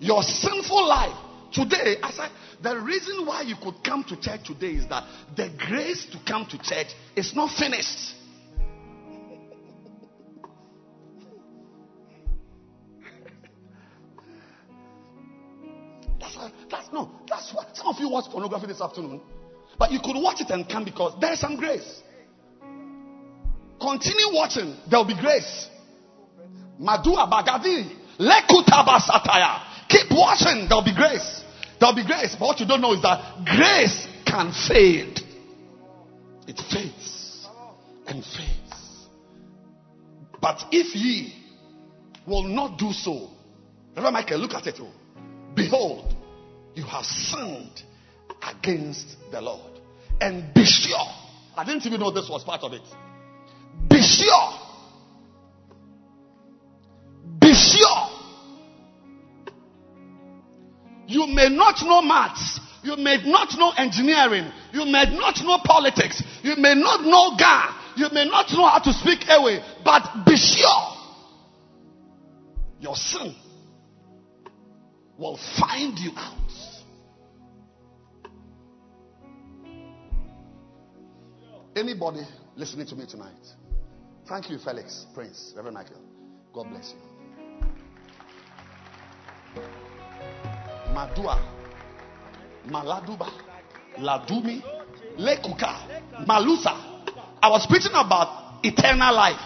Your 0.04 0.22
sinful 0.22 0.86
life. 0.86 1.16
Today, 1.50 1.96
I 2.02 2.10
said, 2.10 2.30
the 2.62 2.78
reason 2.78 3.24
why 3.24 3.40
you 3.40 3.56
could 3.56 3.82
come 3.82 4.04
to 4.04 4.20
church 4.20 4.44
today 4.44 4.72
is 4.72 4.86
that 4.88 5.04
the 5.34 5.48
grace 5.66 6.04
to 6.12 6.18
come 6.28 6.44
to 6.50 6.58
church 6.58 6.88
is 7.16 7.34
not 7.34 7.56
finished. 7.56 8.10
That's, 16.20 16.36
why, 16.36 16.52
that's 16.70 16.92
no, 16.92 17.10
that's 17.26 17.54
what 17.54 17.74
some 17.74 17.86
of 17.86 17.96
you 17.98 18.10
watch 18.10 18.30
pornography 18.30 18.66
this 18.66 18.82
afternoon, 18.82 19.22
but 19.78 19.90
you 19.90 20.00
could 20.04 20.16
watch 20.16 20.42
it 20.42 20.50
and 20.50 20.68
come 20.68 20.84
because 20.84 21.14
there's 21.20 21.40
some 21.40 21.56
grace. 21.56 22.02
Continue 23.80 24.34
watching, 24.34 24.76
there'll 24.90 25.06
be 25.06 25.18
grace. 25.18 25.68
Madua 26.78 27.30
Bagadi, 27.30 27.88
Lekutaba 28.18 29.00
Sataya. 29.00 29.73
Keep 29.94 30.10
watching. 30.10 30.66
There'll 30.68 30.84
be 30.84 30.94
grace. 30.94 31.42
There'll 31.78 31.94
be 31.94 32.04
grace. 32.04 32.34
But 32.38 32.46
what 32.46 32.60
you 32.60 32.66
don't 32.66 32.80
know 32.80 32.94
is 32.94 33.02
that 33.02 33.44
grace 33.44 34.08
can 34.26 34.52
fade. 34.68 35.20
It 36.48 36.60
fades 36.70 37.46
and 38.06 38.24
fades. 38.24 39.06
But 40.40 40.64
if 40.72 40.94
ye 40.94 41.32
will 42.26 42.42
not 42.42 42.78
do 42.78 42.92
so, 42.92 43.30
Reverend 43.96 44.14
Michael, 44.14 44.38
look 44.38 44.54
at 44.54 44.66
it. 44.66 44.76
Oh. 44.80 44.90
Behold, 45.54 46.12
you 46.74 46.82
have 46.84 47.04
sinned 47.04 47.82
against 48.42 49.16
the 49.30 49.40
Lord. 49.40 49.78
And 50.20 50.52
be 50.52 50.64
sure. 50.64 51.06
I 51.56 51.64
didn't 51.64 51.86
even 51.86 52.00
know 52.00 52.10
this 52.10 52.28
was 52.28 52.42
part 52.42 52.62
of 52.62 52.72
it. 52.72 52.82
Be 53.88 54.02
sure. 54.02 54.63
You 61.14 61.26
may 61.28 61.48
not 61.48 61.80
know 61.82 62.02
maths. 62.02 62.60
You 62.82 62.96
may 62.96 63.16
not 63.24 63.56
know 63.56 63.72
engineering. 63.78 64.50
You 64.72 64.84
may 64.84 65.04
not 65.16 65.40
know 65.42 65.58
politics. 65.64 66.22
You 66.42 66.56
may 66.56 66.74
not 66.74 67.02
know 67.02 67.36
Ga. 67.38 67.94
You 67.96 68.08
may 68.12 68.26
not 68.26 68.50
know 68.52 68.66
how 68.66 68.80
to 68.80 68.92
speak 68.92 69.20
Ewe. 69.28 69.60
But 69.84 70.26
be 70.26 70.36
sure 70.36 70.96
your 72.80 72.96
sin 72.96 73.34
will 75.16 75.38
find 75.58 75.98
you 75.98 76.10
out. 76.16 76.34
Anybody 81.76 82.20
listening 82.56 82.86
to 82.88 82.96
me 82.96 83.06
tonight? 83.06 83.32
Thank 84.28 84.50
you, 84.50 84.58
Felix, 84.58 85.06
Prince, 85.14 85.52
Reverend 85.56 85.74
Michael. 85.74 86.00
God 86.52 86.70
bless 86.70 86.90
you. 86.92 87.13
Madua, 90.94 91.38
Maladuba, 92.68 93.28
Ladumi, 93.98 94.62
Lekuka, 95.18 96.24
Malusa. 96.24 97.02
I 97.42 97.50
was 97.50 97.66
preaching 97.66 97.92
about 97.94 98.60
eternal 98.62 99.14
life. 99.14 99.40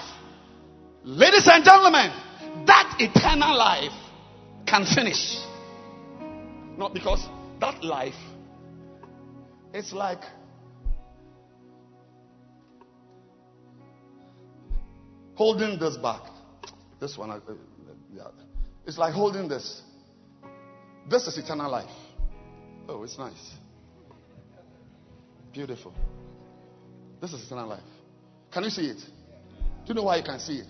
Ladies 1.05 1.49
and 1.51 1.65
gentlemen, 1.65 2.12
that 2.66 2.97
eternal 2.99 3.57
life 3.57 3.93
can 4.66 4.85
finish. 4.85 5.39
Not 6.77 6.93
because 6.93 7.27
that 7.61 7.83
life, 7.83 8.15
it's 9.73 9.93
like 9.93 10.20
holding 15.35 15.79
this 15.79 15.97
back. 15.97 16.20
This 17.01 17.16
one, 17.16 17.31
uh, 17.31 17.41
yeah. 18.12 18.25
It's 18.87 18.99
like 18.99 19.15
holding 19.15 19.49
this. 19.49 19.83
This 21.10 21.26
is 21.26 21.39
eternal 21.39 21.70
life. 21.70 21.90
Oh, 22.89 23.02
it's 23.02 23.18
nice. 23.18 23.52
Beautiful. 25.52 25.94
This 27.20 27.32
is 27.32 27.47
eternal 27.47 27.68
life. 27.68 27.80
Can 28.52 28.64
you 28.64 28.70
see 28.70 28.86
it? 28.86 28.98
Do 28.98 29.89
you 29.89 29.94
know 29.94 30.05
why 30.05 30.18
you 30.18 30.22
can 30.22 30.39
see 30.39 30.59
it? 30.59 30.68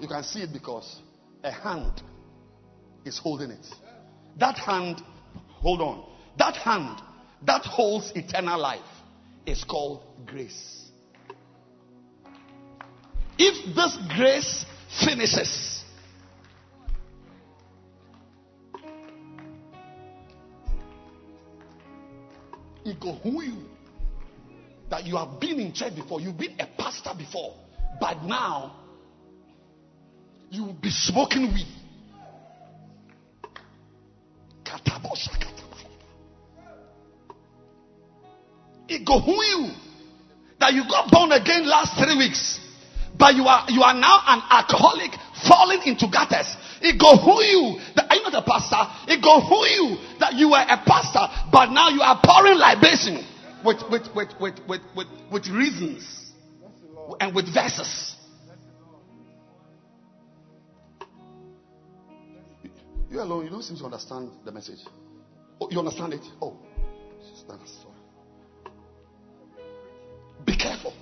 You 0.00 0.08
can 0.08 0.22
see 0.24 0.40
it 0.40 0.52
because 0.52 1.00
a 1.44 1.50
hand 1.52 2.02
is 3.04 3.18
holding 3.18 3.50
it. 3.50 3.66
That 4.38 4.58
hand, 4.58 5.00
hold 5.48 5.80
on. 5.80 6.06
That 6.38 6.56
hand 6.56 7.00
that 7.46 7.62
holds 7.62 8.12
eternal 8.14 8.58
life 8.58 8.80
is 9.46 9.64
called 9.64 10.02
grace. 10.26 10.90
If 13.38 13.74
this 13.74 13.98
grace 14.16 14.64
finishes, 15.04 15.81
go 23.00 23.12
who 23.14 23.42
you 23.42 23.62
that 24.90 25.06
you 25.06 25.16
have 25.16 25.40
been 25.40 25.58
in 25.58 25.72
church 25.72 25.94
before, 25.94 26.20
you've 26.20 26.38
been 26.38 26.54
a 26.60 26.66
pastor 26.78 27.10
before, 27.16 27.54
but 28.00 28.22
now 28.24 28.76
you 30.50 30.64
will 30.64 30.74
be 30.74 30.90
smoking 30.90 31.52
weed. 31.52 31.66
It 38.88 39.06
go 39.06 39.20
who 39.20 39.32
you 39.32 39.70
that 40.60 40.74
you 40.74 40.84
got 40.88 41.10
born 41.10 41.32
again 41.32 41.66
last 41.66 41.96
three 41.96 42.16
weeks, 42.16 42.60
but 43.18 43.34
you 43.34 43.44
are 43.44 43.64
you 43.68 43.82
are 43.82 43.94
now 43.94 44.20
an 44.26 44.42
alcoholic 44.50 45.12
falling 45.48 45.82
into 45.86 46.06
gutters. 46.12 46.56
It 46.82 46.98
go 46.98 47.16
who 47.16 47.42
you 47.42 47.80
that 47.94 48.10
are 48.10 48.16
you 48.16 48.22
not 48.22 48.34
a 48.34 48.42
pastor? 48.42 49.12
It 49.12 49.22
go 49.22 49.40
who 49.40 49.64
you 49.66 49.96
that 50.18 50.34
you 50.34 50.50
were 50.50 50.60
a 50.60 50.78
pastor, 50.84 51.26
but 51.50 51.70
now 51.70 51.88
you 51.88 52.02
are 52.02 52.20
pouring 52.22 52.58
libation 52.58 53.24
with 53.64 53.82
with 53.90 54.14
with 54.14 54.28
with 54.40 54.58
with 54.68 54.80
with, 54.96 55.06
with 55.30 55.46
reasons 55.48 56.32
and 57.20 57.34
with 57.34 57.52
verses. 57.52 58.16
You 63.10 63.20
alone, 63.20 63.44
you 63.44 63.50
don't 63.50 63.62
seem 63.62 63.76
to 63.76 63.84
understand 63.84 64.30
the 64.44 64.52
message. 64.52 64.78
Oh, 65.60 65.68
you 65.70 65.78
understand 65.78 66.14
it? 66.14 66.22
Oh. 66.40 66.56
Be 70.44 70.56
careful. 70.56 70.94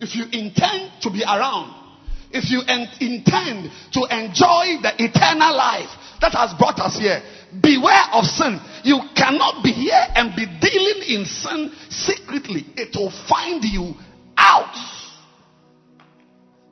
If 0.00 0.14
you 0.14 0.24
intend 0.30 0.92
to 1.02 1.10
be 1.10 1.22
around, 1.24 1.85
if 2.30 2.50
you 2.50 2.62
en- 2.66 2.88
intend 3.00 3.70
to 3.92 4.00
enjoy 4.10 4.82
the 4.82 4.92
eternal 4.98 5.56
life 5.56 5.90
that 6.20 6.32
has 6.32 6.54
brought 6.54 6.78
us 6.80 6.98
here, 6.98 7.22
beware 7.62 8.06
of 8.12 8.24
sin. 8.24 8.60
You 8.84 9.00
cannot 9.14 9.62
be 9.62 9.72
here 9.72 10.02
and 10.14 10.34
be 10.34 10.46
dealing 10.46 11.02
in 11.08 11.24
sin 11.24 11.72
secretly. 11.88 12.66
It 12.76 12.96
will 12.96 13.12
find 13.28 13.62
you 13.64 13.94
out. 14.36 14.74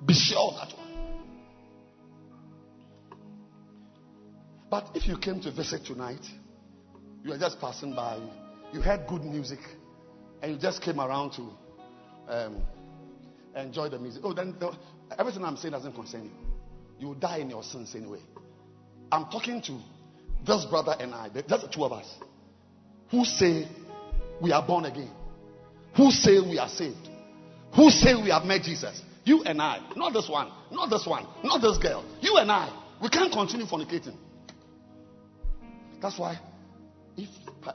Be 0.07 0.15
sure 0.15 0.53
of 0.53 0.57
that 0.57 0.77
one. 0.77 0.85
But 4.71 4.91
if 4.95 5.07
you 5.07 5.17
came 5.17 5.41
to 5.43 5.53
visit 5.53 5.85
tonight, 5.85 6.25
you 7.23 7.33
are 7.33 7.39
just 7.39 7.61
passing 7.61 7.95
by, 7.95 8.19
you 8.73 8.81
heard 8.81 9.07
good 9.07 9.25
music, 9.25 9.61
and 10.43 10.53
you 10.53 10.59
just 10.59 10.83
came 10.83 11.01
around 11.01 11.33
to 11.33 11.49
um, 12.29 12.63
enjoy 13.57 13.89
the 13.89 13.99
music. 13.99 14.23
Oh, 14.25 14.33
then 14.33 14.57
the, 14.59 14.77
everything 15.19 15.45
I'm 15.45 15.57
saying 15.57 15.73
doesn't 15.73 15.95
concern 15.95 16.25
you. 16.25 16.31
You 16.99 17.07
will 17.09 17.15
die 17.15 17.39
in 17.39 17.51
your 17.51 17.63
sins 17.63 17.95
anyway. 17.95 18.21
I'm 19.11 19.27
talking 19.27 19.61
to 19.63 19.79
this 20.47 20.65
brother 20.67 20.95
and 20.99 21.15
I, 21.15 21.29
just 21.29 21.49
the 21.49 21.69
two 21.69 21.85
of 21.85 21.93
us, 21.93 22.07
who 23.11 23.25
say 23.25 23.69
we 24.41 24.53
are 24.53 24.67
born 24.67 24.85
again, 24.85 25.11
who 25.97 26.11
say 26.11 26.41
we 26.41 26.59
are 26.59 26.69
saved, 26.69 27.09
who 27.75 27.91
say 27.91 28.15
we 28.15 28.31
have 28.31 28.45
met 28.45 28.63
Jesus. 28.63 29.03
You 29.25 29.43
and 29.45 29.61
I, 29.61 29.81
not 29.97 30.13
this 30.13 30.29
one, 30.29 30.51
not 30.71 30.91
this 30.91 31.07
one, 31.07 31.27
not 31.43 31.61
this 31.63 31.79
girl. 31.79 32.05
You 32.21 32.37
and 32.37 32.51
I, 32.51 32.71
we 33.03 33.09
can't 33.09 33.33
continue 33.33 33.67
fornicating. 33.67 34.17
That's 36.01 36.19
why, 36.19 36.39
if 37.17 37.29
uh, 37.67 37.73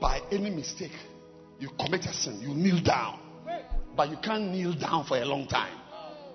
by 0.00 0.20
any 0.30 0.50
mistake 0.50 0.92
you 1.58 1.70
commit 1.80 2.04
a 2.04 2.12
sin, 2.12 2.40
you 2.40 2.48
kneel 2.48 2.82
down. 2.82 3.20
But 3.96 4.10
you 4.10 4.18
can't 4.18 4.50
kneel 4.52 4.74
down 4.74 5.04
for 5.06 5.16
a 5.16 5.24
long 5.24 5.46
time. 5.46 5.72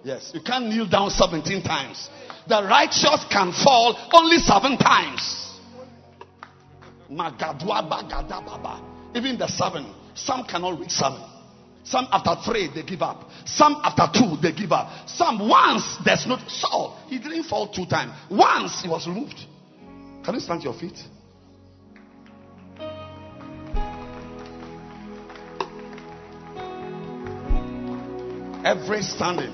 Yes, 0.03 0.31
you 0.33 0.41
can't 0.41 0.65
kneel 0.67 0.87
down 0.89 1.11
17 1.11 1.61
times. 1.61 2.09
The 2.47 2.63
righteous 2.63 3.23
can 3.29 3.51
fall 3.51 3.95
only 4.13 4.37
seven 4.37 4.77
times. 4.77 5.59
Even 9.13 9.37
the 9.37 9.47
seven, 9.47 9.93
some 10.15 10.43
cannot 10.45 10.79
reach 10.79 10.91
seven. 10.91 11.21
Some 11.83 12.07
after 12.11 12.35
three 12.43 12.69
they 12.73 12.83
give 12.83 13.01
up. 13.01 13.29
Some 13.45 13.79
after 13.83 14.07
two 14.19 14.37
they 14.41 14.53
give 14.53 14.71
up. 14.71 15.07
Some 15.07 15.47
once 15.47 15.97
there's 16.05 16.25
no 16.27 16.37
Saul. 16.47 16.97
He 17.07 17.17
didn't 17.19 17.43
fall 17.43 17.67
two 17.67 17.85
times. 17.85 18.13
Once 18.29 18.81
he 18.81 18.89
was 18.89 19.07
removed. 19.07 19.39
Can 20.23 20.35
you 20.35 20.39
stand 20.39 20.61
to 20.61 20.65
your 20.65 20.79
feet? 20.79 20.97
Every 28.63 29.01
standing. 29.01 29.51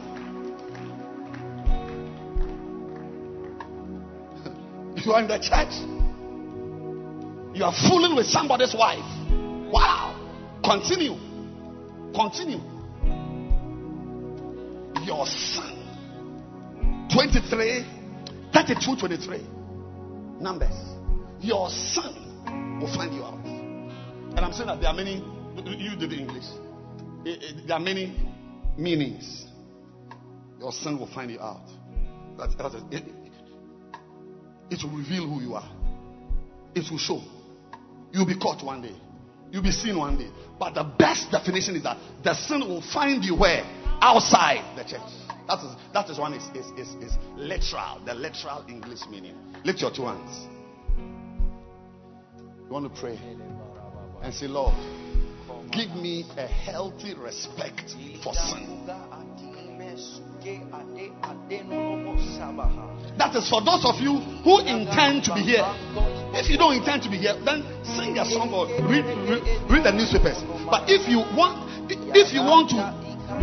You 4.97 5.13
are 5.13 5.21
in 5.21 5.27
the 5.27 5.39
church. 5.39 5.73
You 7.57 7.63
are 7.63 7.73
fooling 7.89 8.15
with 8.15 8.25
somebody's 8.25 8.75
wife. 8.77 9.05
Wow. 9.71 10.13
Continue. 10.63 11.15
Continue. 12.13 12.59
Your 15.05 15.25
son. 15.25 15.73
23, 17.13 17.85
32, 18.53 18.95
23. 18.97 19.47
Numbers. 20.41 20.75
Your 21.39 21.69
son 21.69 22.79
will 22.81 22.93
find 22.93 23.13
you 23.15 23.23
out. 23.23 23.39
And 23.45 24.39
I'm 24.39 24.51
saying 24.51 24.67
that 24.67 24.81
there 24.81 24.89
are 24.89 24.93
many, 24.93 25.23
you 25.55 25.95
did 25.95 26.09
the 26.09 26.17
English. 26.17 26.43
Eh, 27.25 27.29
eh, 27.29 27.51
there 27.65 27.77
are 27.77 27.79
many 27.79 28.13
meanings. 28.77 29.45
Your 30.59 30.71
son 30.71 30.99
will 30.99 31.07
find 31.07 31.31
you 31.31 31.39
out. 31.39 31.67
That, 32.37 32.57
that 32.57 32.75
is, 32.75 32.83
it, 32.91 33.03
it 34.69 34.83
will 34.83 34.97
reveal 34.97 35.27
who 35.27 35.41
you 35.41 35.55
are. 35.55 35.69
It 36.75 36.89
will 36.91 36.97
show. 36.97 37.21
You'll 38.11 38.25
be 38.25 38.37
caught 38.37 38.63
one 38.63 38.81
day. 38.81 38.95
You'll 39.51 39.63
be 39.63 39.71
seen 39.71 39.97
one 39.97 40.17
day. 40.17 40.29
But 40.59 40.73
the 40.73 40.83
best 40.83 41.31
definition 41.31 41.75
is 41.75 41.83
that 41.83 41.97
the 42.23 42.33
sin 42.33 42.61
will 42.61 42.81
find 42.81 43.23
you 43.23 43.35
where? 43.35 43.63
Outside 44.01 44.77
the 44.77 44.83
church. 44.83 45.09
That 45.47 45.63
is 45.63 45.75
that 45.93 46.09
is 46.09 46.19
one 46.19 46.33
is, 46.33 46.43
is, 46.53 46.65
is, 46.77 46.93
is 46.95 47.17
literal, 47.35 48.01
the 48.05 48.13
literal 48.13 48.65
English 48.67 48.99
meaning. 49.09 49.35
Lift 49.63 49.81
your 49.81 49.91
two 49.91 50.03
hands. 50.03 50.45
You 50.97 52.73
want 52.73 52.93
to 52.93 53.01
pray 53.01 53.17
and 54.21 54.33
say, 54.33 54.47
Lord, 54.47 54.75
give 55.71 55.95
me 55.95 56.25
a 56.37 56.47
healthy 56.47 57.13
respect 57.15 57.95
for 58.23 58.33
sin. 58.33 58.85
That 63.17 63.35
is 63.35 63.49
for 63.49 63.61
those 63.61 63.83
of 63.85 63.99
you 63.99 64.17
who 64.43 64.59
intend 64.61 65.23
to 65.25 65.33
be 65.33 65.41
here. 65.41 65.65
If 66.37 66.49
you 66.49 66.57
don't 66.57 66.75
intend 66.75 67.03
to 67.03 67.09
be 67.09 67.17
here, 67.17 67.35
then 67.43 67.63
sing 67.83 68.17
a 68.17 68.25
song 68.25 68.53
or 68.53 68.67
read, 68.87 69.05
read, 69.27 69.43
read 69.69 69.83
the 69.83 69.91
newspapers. 69.91 70.43
But 70.69 70.89
if 70.89 71.07
you 71.09 71.19
want, 71.35 71.65
if 71.89 72.33
you 72.33 72.41
want 72.41 72.69
to 72.71 72.93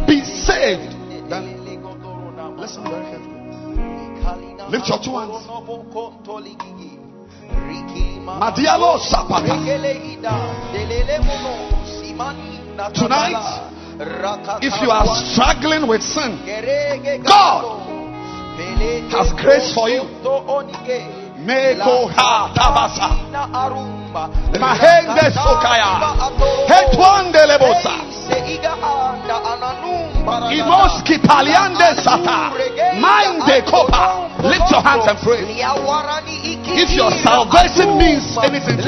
be 0.06 0.22
saved, 0.24 0.94
then 1.28 1.60
listen 2.56 2.84
very 2.84 3.04
carefully. 3.10 3.34
Lift 4.70 4.88
your 4.88 4.98
two 5.02 5.18
hands. 5.18 5.44
Madialo 8.24 8.98
Sapata. 8.98 9.60
Tonight, 12.14 13.34
if 14.62 14.74
you 14.82 14.90
are 14.90 15.06
struggling 15.34 15.88
with 15.88 16.02
sin, 16.02 16.38
God 17.26 17.62
has 19.10 19.32
grace 19.34 19.74
for 19.74 19.88
you. 19.90 20.02
Meko 21.44 22.08
ha 22.14 22.54
tabasa. 22.54 23.10
Mahende 24.58 25.26
sokaya. 25.34 26.14
Hetwande 26.70 27.46
lebosa. 27.46 27.98
Imoski 30.54 31.18
paliande 31.18 31.94
sata. 32.02 32.54
Minde 32.94 33.62
kopa. 33.66 34.30
Lift 34.42 34.70
your 34.70 34.82
hands 34.82 35.06
and 35.08 35.18
pray. 35.18 35.42
If 36.78 36.90
your 36.94 37.10
salvation 37.10 37.98
means 37.98 38.38
anything 38.38 38.78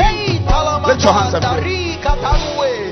lift 0.86 1.03
your 1.03 1.12
hands 1.12 1.35
and 1.35 1.44
pray. 1.44 2.86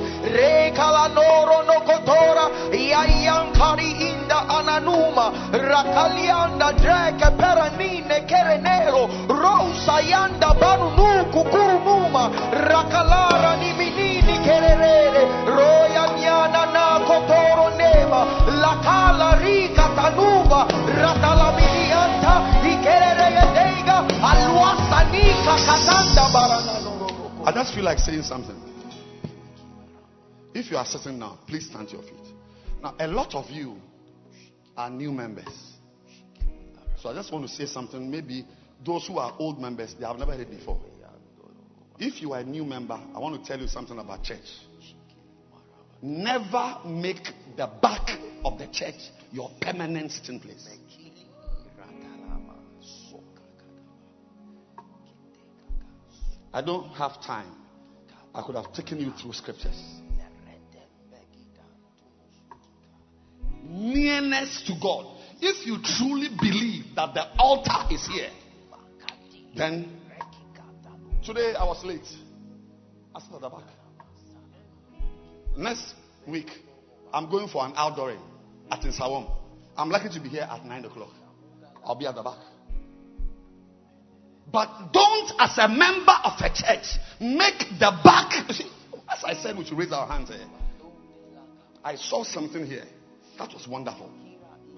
No 1.67 1.77
kotora 1.87 2.45
yayankari 2.73 3.91
inda 4.11 4.39
ananuma 4.59 5.27
rakalianda 5.53 6.73
dreke 6.83 7.29
peranine 7.39 8.19
kerenero 8.31 9.03
rosa 9.29 10.01
yanda 10.03 10.51
rakalara 12.69 13.57
ni 13.61 13.71
minini 13.79 14.37
kererere 14.47 15.23
roya 15.57 16.05
na 16.75 16.85
kotoro 17.07 17.71
nema 17.79 18.21
lakala 18.63 19.39
rika 19.45 19.87
tanuba 19.97 20.67
deiga 23.55 23.97
alwasanika 24.31 25.55
katanda 25.67 26.25
barana 26.35 26.75
I 27.47 27.53
just 27.53 27.75
feel 27.75 27.85
like 27.85 27.99
saying 27.99 28.23
something. 28.23 28.74
If 30.55 30.71
you 30.71 30.77
are 30.77 30.87
sitting 30.87 31.19
now, 31.19 31.41
please 31.49 31.67
stand 31.67 31.89
to 31.89 31.97
your 31.97 32.05
feet. 32.05 32.27
Now, 32.83 32.95
a 32.99 33.09
lot 33.09 33.35
of 33.35 33.51
you 33.51 33.77
are 34.77 34.89
new 34.89 35.11
members. 35.11 35.73
So 37.03 37.11
I 37.11 37.15
just 37.15 37.33
want 37.33 37.47
to 37.49 37.53
say 37.53 37.67
something. 37.67 38.11
Maybe 38.11 38.47
those 38.85 39.07
who 39.07 39.19
are 39.19 39.35
old 39.39 39.61
members, 39.61 39.95
they 39.99 40.07
have 40.07 40.17
never 40.17 40.33
heard 40.33 40.41
it 40.41 40.51
before. 40.51 40.81
If 41.99 42.23
you 42.23 42.33
are 42.33 42.41
a 42.41 42.45
new 42.45 42.65
member, 42.65 42.95
I 43.15 43.19
want 43.19 43.41
to 43.41 43.47
tell 43.47 43.61
you 43.61 43.69
something 43.69 43.99
about 43.99 44.23
church. 44.23 44.47
Never 46.03 46.79
make 46.85 47.25
the 47.57 47.69
back 47.81 48.11
of 48.45 48.59
the 48.59 48.67
church 48.67 49.11
your 49.33 49.51
permanent 49.61 50.13
sitting 50.13 50.39
place. 50.39 50.69
I 56.53 56.61
don't 56.63 56.89
have 56.91 57.21
time. 57.23 57.51
I 58.33 58.43
could 58.43 58.55
have 58.55 58.73
taken 58.73 59.01
you 59.01 59.13
through 59.13 59.33
scriptures. 59.33 60.04
Nearness 63.75 64.63
to 64.69 64.75
God. 64.81 65.05
If 65.41 65.67
you 65.67 65.79
truly 65.83 66.29
believe 66.29 66.95
that 66.95 67.13
the 67.13 67.27
altar 67.41 67.93
is 67.93 68.07
here, 68.07 68.31
then 69.57 70.01
today 71.25 71.55
I 71.59 71.65
was 71.65 71.85
late. 71.85 72.07
I 73.13 73.19
at 73.19 73.41
the 73.41 73.49
back. 73.49 73.65
Next 75.57 75.95
week, 76.29 76.51
I'm 77.13 77.29
going 77.29 77.49
for 77.49 77.65
an 77.65 77.73
outdooring 77.73 78.21
at 78.71 78.81
Nsawam. 78.81 79.29
I'm 79.77 79.91
likely 79.91 80.11
to 80.11 80.21
be 80.21 80.29
here 80.29 80.47
at 80.49 80.65
9 80.65 80.85
o'clock. 80.85 81.11
I'll 81.85 81.97
be 81.97 82.07
at 82.07 82.15
the 82.15 82.23
back. 82.23 82.39
But 84.53 84.93
don't, 84.93 85.33
as 85.41 85.59
a 85.59 85.67
member 85.67 86.15
of 86.23 86.35
a 86.39 86.49
church, 86.49 86.97
make 87.21 87.59
the 87.81 87.91
back. 88.05 88.49
As 89.09 89.25
I 89.25 89.35
said, 89.35 89.59
we 89.59 89.65
should 89.65 89.79
raise 89.79 89.91
our 89.91 90.07
hands 90.07 90.29
here. 90.29 90.47
I 91.83 91.97
saw 91.97 92.23
something 92.23 92.67
here 92.67 92.85
that 93.39 93.53
was 93.53 93.67
wonderful. 93.69 94.11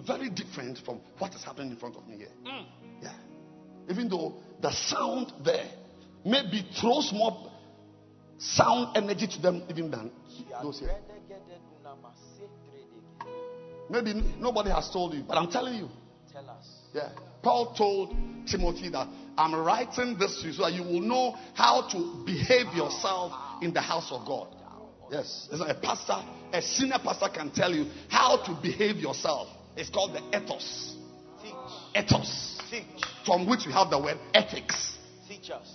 Very 0.06 0.30
different 0.30 0.78
from 0.78 1.00
what 1.18 1.34
is 1.34 1.42
happening 1.42 1.70
in 1.70 1.76
front 1.76 1.96
of 1.96 2.06
me 2.06 2.18
here. 2.18 2.32
Mm. 2.44 2.66
Yeah. 3.02 3.14
Even 3.88 4.08
though 4.08 4.34
the 4.60 4.70
sound 4.72 5.32
there 5.44 5.68
maybe 6.24 6.66
throws 6.80 7.12
more 7.12 7.50
sound 8.38 8.96
energy 8.96 9.26
to 9.26 9.40
them 9.40 9.62
even 9.70 9.90
than 9.90 10.10
those 10.62 10.80
here. 10.80 10.94
Maybe 13.88 14.14
nobody 14.38 14.70
has 14.70 14.90
told 14.90 15.14
you, 15.14 15.22
but 15.26 15.36
I'm 15.36 15.50
telling 15.50 15.74
you. 15.74 15.88
Tell 16.32 16.50
us. 16.50 16.66
Yeah. 16.92 17.10
Paul 17.42 17.74
told 17.74 18.14
Timothy 18.46 18.88
that 18.90 19.08
I'm 19.38 19.54
writing 19.54 20.18
this 20.18 20.40
to 20.40 20.48
you 20.48 20.52
so 20.52 20.62
that 20.64 20.72
you 20.72 20.82
will 20.82 21.00
know 21.00 21.36
how 21.54 21.88
to 21.92 22.24
behave 22.26 22.74
yourself 22.74 23.32
in 23.62 23.72
the 23.72 23.80
house 23.80 24.08
of 24.10 24.26
God. 24.26 24.48
Yes. 25.10 25.48
There's 25.48 25.60
a 25.60 25.74
pastor, 25.74 26.16
a 26.52 26.62
senior 26.62 26.98
pastor 27.02 27.28
can 27.32 27.50
tell 27.50 27.72
you 27.72 27.86
how 28.08 28.38
to 28.44 28.58
behave 28.60 28.96
yourself. 28.96 29.48
It's 29.76 29.90
called 29.90 30.14
the 30.14 30.36
ethos. 30.36 30.96
Teach. 31.42 32.04
Ethos. 32.04 32.58
Teach. 32.70 32.84
From 33.24 33.46
which 33.46 33.66
we 33.66 33.72
have 33.72 33.90
the 33.90 34.00
word 34.00 34.18
ethics. 34.34 34.96
Teach 35.28 35.50
us. 35.50 35.68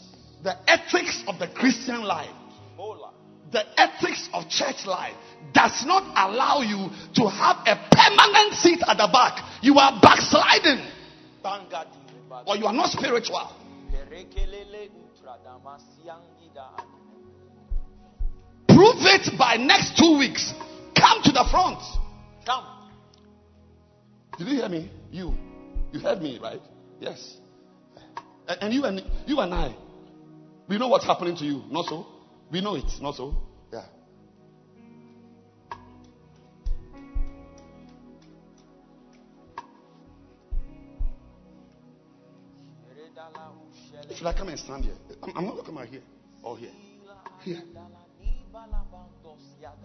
The 0.44 0.58
ethics 0.70 1.24
of 1.28 1.38
the 1.40 1.48
Christian 1.48 2.02
life 2.02 2.32
Bola. 2.76 3.12
the 3.52 3.64
ethics 3.80 4.28
of 4.34 4.50
church 4.50 4.88
life 4.88 5.14
does 5.54 5.86
not 5.86 6.04
allow 6.16 6.62
you 6.62 6.90
to 7.14 7.30
have 7.30 7.58
a 7.68 7.78
permanent 7.92 8.54
seat 8.54 8.82
at 8.88 8.98
the 8.98 9.08
back. 9.12 9.38
You 9.62 9.78
are 9.78 10.00
backsliding 10.02 10.84
or 12.46 12.56
you 12.58 12.66
are 12.66 12.74
not 12.74 12.90
spiritual. 12.90 13.52
Prove 18.82 18.96
it 18.98 19.38
by 19.38 19.58
next 19.58 19.96
two 19.96 20.18
weeks. 20.18 20.56
Come 20.98 21.22
to 21.22 21.32
the 21.32 21.48
front. 21.52 21.84
Come. 22.44 22.66
Did 24.40 24.48
you 24.48 24.56
hear 24.56 24.70
me? 24.70 24.90
You. 25.12 25.36
You 25.92 26.00
heard 26.00 26.20
me, 26.20 26.40
right? 26.42 26.60
Yes. 27.00 27.38
And 28.48 28.74
you 28.74 28.84
and 28.86 29.04
you 29.28 29.40
and 29.40 29.54
I, 29.54 29.76
we 30.68 30.80
know 30.80 30.88
what's 30.88 31.06
happening 31.06 31.38
to 31.38 31.46
you. 31.46 31.62
Not 31.70 31.86
so? 31.86 32.08
We 32.52 32.62
know 32.62 32.74
it. 32.74 32.86
Not 33.00 33.14
so? 33.14 33.36
Yeah. 33.72 33.86
Should 44.16 44.26
I 44.26 44.34
come 44.34 44.48
and 44.48 44.58
stand 44.58 44.86
here? 44.86 44.96
I'm, 45.22 45.38
I'm 45.38 45.46
not 45.46 45.56
looking 45.56 45.78
at 45.78 45.88
here 45.88 46.02
or 46.42 46.58
here. 46.58 46.72
Here. 47.44 47.62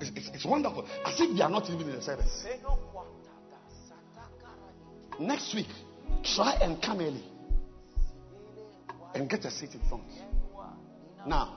It's, 0.01 0.29
it's, 0.35 0.45
wonderful. 0.45 0.87
As 1.05 1.21
if 1.21 1.37
they 1.37 1.43
are 1.43 1.51
not 1.51 1.69
even 1.71 1.89
in 1.89 1.97
the 1.97 2.03
service. 2.03 2.47
Next 5.19 5.55
week, 5.55 5.69
try 6.23 6.55
and 6.61 6.81
come 6.83 7.01
early 7.01 7.25
and 9.15 9.29
get 9.31 9.45
a 9.45 9.51
seat 9.51 9.71
in 9.75 9.81
front. 9.89 10.05
Now, 11.27 11.57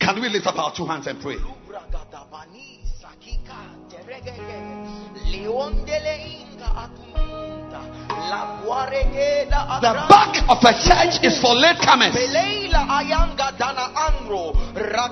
can 0.00 0.20
we 0.20 0.28
lift 0.28 0.46
up 0.46 0.58
our 0.58 0.74
two 0.74 0.86
hands 0.86 1.06
and 1.06 1.20
pray? 1.20 1.36
The 9.80 9.92
back 10.08 10.32
of 10.48 10.58
a 10.62 10.72
church 10.72 11.24
is 11.24 11.40
for 11.40 11.54
latecomers. 11.54 12.14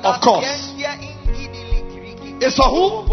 Of 0.05 0.21
course. 0.23 1.22
It's 2.43 2.57
for 2.57 2.67
who? 2.75 3.07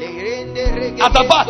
Lerende 0.00 0.74
rege 0.74 1.00
At 1.00 1.12
the 1.12 1.22
back. 1.30 1.46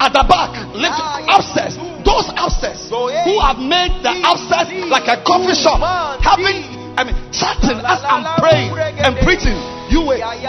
At 0.00 0.12
the 0.16 0.24
back. 0.24 0.56
Lift 0.72 1.00
upstairs. 1.28 1.76
Those 2.00 2.32
upstairs 2.32 2.88
who 2.88 3.40
have 3.40 3.58
made 3.58 3.92
the 4.00 4.16
upstairs 4.24 4.72
like 4.88 5.04
a 5.04 5.20
coffee 5.22 5.52
shop. 5.52 5.84
Having, 6.24 6.64
I 6.96 7.04
mean, 7.04 7.16
chatting 7.30 7.76
as 7.84 8.00
I'm 8.04 8.24
praying 8.40 8.72
and 8.72 9.18
preaching. 9.20 9.73
You 9.90 10.06
wait. 10.06 10.20
You 10.20 10.44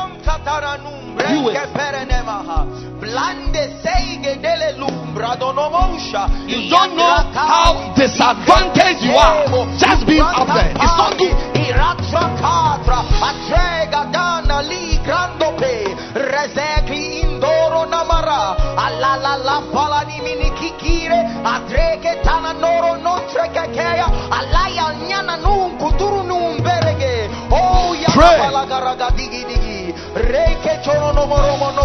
wait. 0.00 1.00
brenge 1.16 1.64
perenemaha. 1.74 2.58
Blande 3.00 3.62
seige 3.82 4.40
dele 4.42 4.72
lumbra 4.78 5.36
donomosha. 5.36 6.28
You 6.48 6.70
don't 6.70 6.96
know 6.96 7.16
how 7.32 7.94
disadvantaged 7.96 9.02
you 9.02 9.14
are 9.16 9.46
just 9.78 10.06
being 10.06 10.20
up 10.20 10.48
there. 10.48 10.70
It's 10.70 10.96
not 11.00 11.18
good. 11.18 11.34
Iratra 11.56 12.24
katra 12.40 13.00
atrega 13.28 14.02
dana 14.12 14.60
li 14.62 14.98
grando 15.04 15.52
pe 15.60 15.72
rezekli 16.14 17.22
indoro 17.22 17.84
namara 17.86 18.56
alala 18.84 19.34
la 19.46 19.56
palani 19.72 20.20
mini 20.24 20.50
kikire 20.58 21.20
adreke 21.44 22.22
tana 22.22 22.52
noro 22.52 22.96
non 23.02 23.20
trekekeya 23.32 24.06
alaya 24.38 24.86
nyana 25.08 25.36
num 25.36 25.78
kuturu 25.78 26.22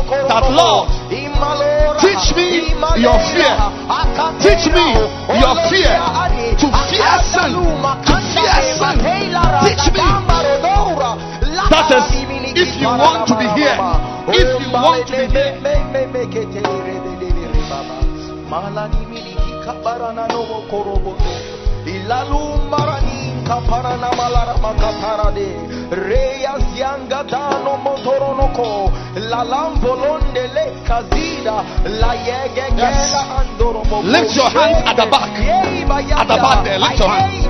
koro 0.10 0.28
That 0.28 0.48
Lord, 0.52 0.90
teach 2.02 2.28
me 2.36 2.48
your 3.00 3.20
fear. 3.32 3.56
Teach 4.44 4.66
me 4.76 4.86
your 5.40 5.56
fear. 5.70 5.96
To 6.60 6.68
fear 6.90 7.16
sin. 7.24 7.52
To 7.54 8.16
fear 8.34 8.58
sin. 8.76 8.98
Teach 9.64 9.88
me. 9.94 10.04
That 11.70 11.90
is, 11.92 12.08
if 12.56 12.72
you 12.82 12.88
want 12.88 13.28
to 13.28 13.34
be 13.38 13.48
here, 13.56 13.78
if 14.28 14.50
you 14.62 14.72
want 14.72 15.08
to 15.08 15.14
be 15.16 15.28
here, 15.32 15.56
kaparana 23.48 24.10
malara 24.18 24.56
makaparade 24.58 25.48
Reyas 25.92 26.64
yanga 26.78 27.24
dano 27.24 27.78
motoronoko 27.84 28.92
La 29.30 29.44
lambolonde 29.44 30.48
le 30.56 30.66
kazida 30.88 31.64
La 32.02 32.14
yege 32.28 32.66
Yes. 32.76 32.78
gela 32.78 33.22
andoro 33.40 33.84
mo 33.90 34.02
Lift 34.04 34.36
your 34.36 34.50
hands 34.50 34.82
at 34.86 34.96
the 34.98 35.06
back. 35.06 35.32
At 35.36 36.28
the 36.28 36.36
back 36.36 36.64
there, 36.66 36.80
lift 36.80 37.00
your 37.00 37.10
hands. 37.10 37.46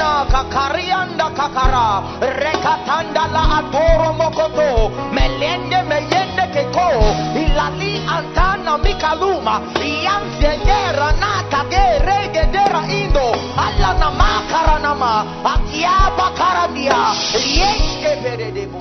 Ayeda 0.00 0.24
akru 0.24 0.24
Mayanja 0.24 0.24
na 0.24 0.24
kakarianda 0.24 1.30
kakara. 1.34 2.02
Rekatanda 2.20 3.26
la 3.32 3.42
adoro 3.58 4.12
mokoto. 4.16 4.90
Melende 5.12 5.82
meyende 5.88 6.46
keko. 6.52 6.90
Ilali 7.36 8.00
antana 8.06 8.78
mikaluma. 8.78 9.60
Iyanzengera 9.80 11.12
na 11.20 11.42
kagere 11.50 12.30
indo. 12.90 13.34
Alla 13.56 13.98
na 13.98 14.10
makara 14.10 14.78
nama 14.80 15.24
Akiaba 15.44 16.34
karadia 16.34 17.14
Yeshke 17.34 18.22
beredebo 18.22 18.80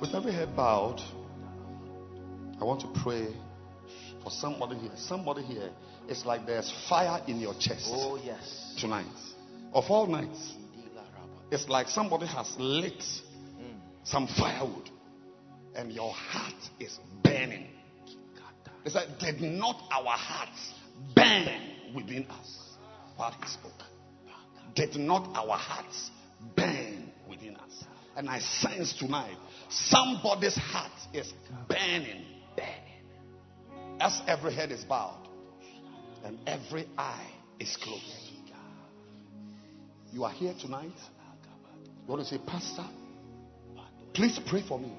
with 0.00 0.14
every 0.14 0.32
head 0.32 0.56
bowed, 0.56 0.98
I 2.58 2.64
want 2.64 2.80
to 2.80 2.86
pray 3.02 3.26
for 4.24 4.30
somebody 4.30 4.76
here. 4.76 4.92
Somebody 4.96 5.42
here. 5.42 5.68
It's 6.08 6.24
like 6.24 6.46
there's 6.46 6.72
fire 6.88 7.20
in 7.26 7.38
your 7.38 7.52
chest. 7.58 7.90
Oh 7.92 8.18
yes 8.24 8.69
tonight. 8.80 9.06
Of 9.72 9.84
all 9.90 10.06
nights, 10.06 10.54
it's 11.50 11.68
like 11.68 11.88
somebody 11.88 12.26
has 12.26 12.54
lit 12.58 13.02
some 14.04 14.26
firewood 14.26 14.90
and 15.74 15.92
your 15.92 16.12
heart 16.12 16.54
is 16.80 16.98
burning. 17.22 17.66
It's 18.84 18.94
like, 18.94 19.18
did 19.18 19.40
not 19.40 19.76
our 19.92 20.16
hearts 20.16 20.72
burn 21.14 21.94
within 21.94 22.26
us 22.26 22.76
while 23.16 23.32
he 23.32 23.46
spoke? 23.48 23.72
Did 24.74 24.96
not 24.96 25.28
our 25.36 25.56
hearts 25.56 26.10
burn 26.56 27.12
within 27.28 27.56
us? 27.56 27.84
And 28.16 28.28
I 28.28 28.38
sense 28.40 28.94
tonight 28.94 29.36
somebody's 29.68 30.56
heart 30.56 30.90
is 31.12 31.32
burning, 31.68 32.24
burning. 32.56 34.00
As 34.00 34.20
every 34.26 34.54
head 34.54 34.72
is 34.72 34.82
bowed 34.84 35.28
and 36.24 36.38
every 36.46 36.88
eye 36.96 37.30
is 37.58 37.76
closed. 37.76 38.39
You 40.12 40.24
are 40.24 40.32
here 40.32 40.54
tonight. 40.60 40.92
You 42.06 42.08
want 42.08 42.22
to 42.22 42.28
say, 42.28 42.40
Pastor, 42.44 42.84
please 44.12 44.38
pray 44.48 44.62
for 44.66 44.78
me. 44.78 44.92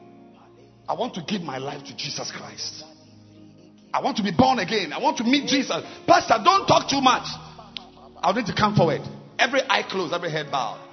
I 0.87 0.93
want 0.93 1.13
to 1.15 1.21
give 1.21 1.41
my 1.41 1.57
life 1.57 1.83
to 1.85 1.95
Jesus 1.95 2.31
Christ. 2.31 2.83
I 3.93 4.01
want 4.01 4.17
to 4.17 4.23
be 4.23 4.31
born 4.31 4.59
again. 4.59 4.93
I 4.93 4.99
want 4.99 5.17
to 5.17 5.23
meet 5.23 5.47
Jesus. 5.47 5.83
Pastor, 6.07 6.35
don't 6.43 6.65
talk 6.65 6.89
too 6.89 7.01
much. 7.01 7.27
I'll 8.23 8.33
need 8.33 8.45
to 8.45 8.55
come 8.55 8.75
forward. 8.75 9.01
Every 9.37 9.61
eye 9.69 9.83
closed, 9.89 10.13
every 10.13 10.31
head 10.31 10.51
bowed. 10.51 10.87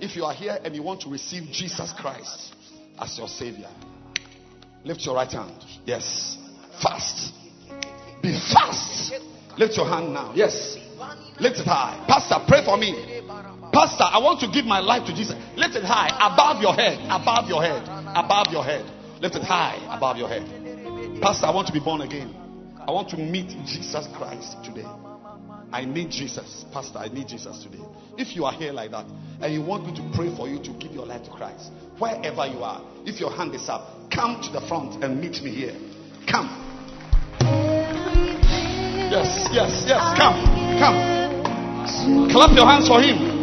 If 0.00 0.16
you 0.16 0.24
are 0.24 0.34
here 0.34 0.58
and 0.62 0.74
you 0.74 0.82
want 0.82 1.00
to 1.02 1.08
receive 1.10 1.50
Jesus 1.50 1.92
Christ 1.98 2.54
as 2.98 3.18
your 3.18 3.28
Savior, 3.28 3.70
lift 4.84 5.04
your 5.04 5.14
right 5.14 5.30
hand. 5.30 5.64
Yes. 5.84 6.38
Fast. 6.82 7.32
Be 8.22 8.32
fast. 8.52 9.14
Lift 9.58 9.76
your 9.76 9.88
hand 9.88 10.12
now. 10.12 10.32
Yes. 10.34 10.76
Lift 11.40 11.60
it 11.60 11.66
high. 11.66 12.04
Pastor, 12.06 12.36
pray 12.46 12.64
for 12.64 12.76
me. 12.76 13.13
Pastor, 13.74 14.06
I 14.06 14.22
want 14.22 14.38
to 14.40 14.48
give 14.48 14.64
my 14.64 14.78
life 14.78 15.04
to 15.06 15.12
Jesus. 15.14 15.34
Lift 15.56 15.74
it 15.74 15.82
high. 15.82 16.06
Above 16.14 16.62
your 16.62 16.74
head. 16.74 16.94
Above 17.10 17.48
your 17.50 17.60
head. 17.60 17.82
Above 18.14 18.46
your 18.54 18.62
head. 18.62 18.86
Lift 19.20 19.34
it 19.34 19.42
high. 19.42 19.82
Above 19.90 20.16
your 20.16 20.28
head. 20.28 20.46
Pastor, 21.20 21.46
I 21.46 21.50
want 21.50 21.66
to 21.66 21.72
be 21.72 21.80
born 21.80 22.00
again. 22.00 22.30
I 22.86 22.92
want 22.92 23.08
to 23.10 23.16
meet 23.16 23.48
Jesus 23.66 24.06
Christ 24.14 24.62
today. 24.62 24.86
I 25.72 25.84
need 25.84 26.10
Jesus. 26.10 26.64
Pastor, 26.72 26.98
I 26.98 27.08
need 27.08 27.26
Jesus 27.26 27.64
today. 27.64 27.82
If 28.16 28.36
you 28.36 28.44
are 28.44 28.52
here 28.52 28.70
like 28.70 28.92
that 28.92 29.06
and 29.42 29.52
you 29.52 29.60
want 29.60 29.86
me 29.86 29.94
to 29.96 30.02
pray 30.14 30.30
for 30.36 30.46
you 30.46 30.62
to 30.62 30.70
give 30.78 30.92
your 30.92 31.06
life 31.06 31.24
to 31.24 31.30
Christ, 31.30 31.72
wherever 31.98 32.46
you 32.46 32.62
are, 32.62 32.80
if 33.04 33.18
your 33.18 33.32
hand 33.32 33.56
is 33.56 33.68
up, 33.68 33.90
come 34.14 34.40
to 34.40 34.52
the 34.52 34.64
front 34.68 35.02
and 35.02 35.20
meet 35.20 35.42
me 35.42 35.50
here. 35.50 35.74
Come. 36.30 36.46
Yes, 39.10 39.48
yes, 39.50 39.82
yes. 39.88 39.98
Come, 40.14 40.38
come. 40.78 42.30
Clap 42.30 42.54
your 42.54 42.66
hands 42.66 42.86
for 42.86 43.02
him. 43.02 43.33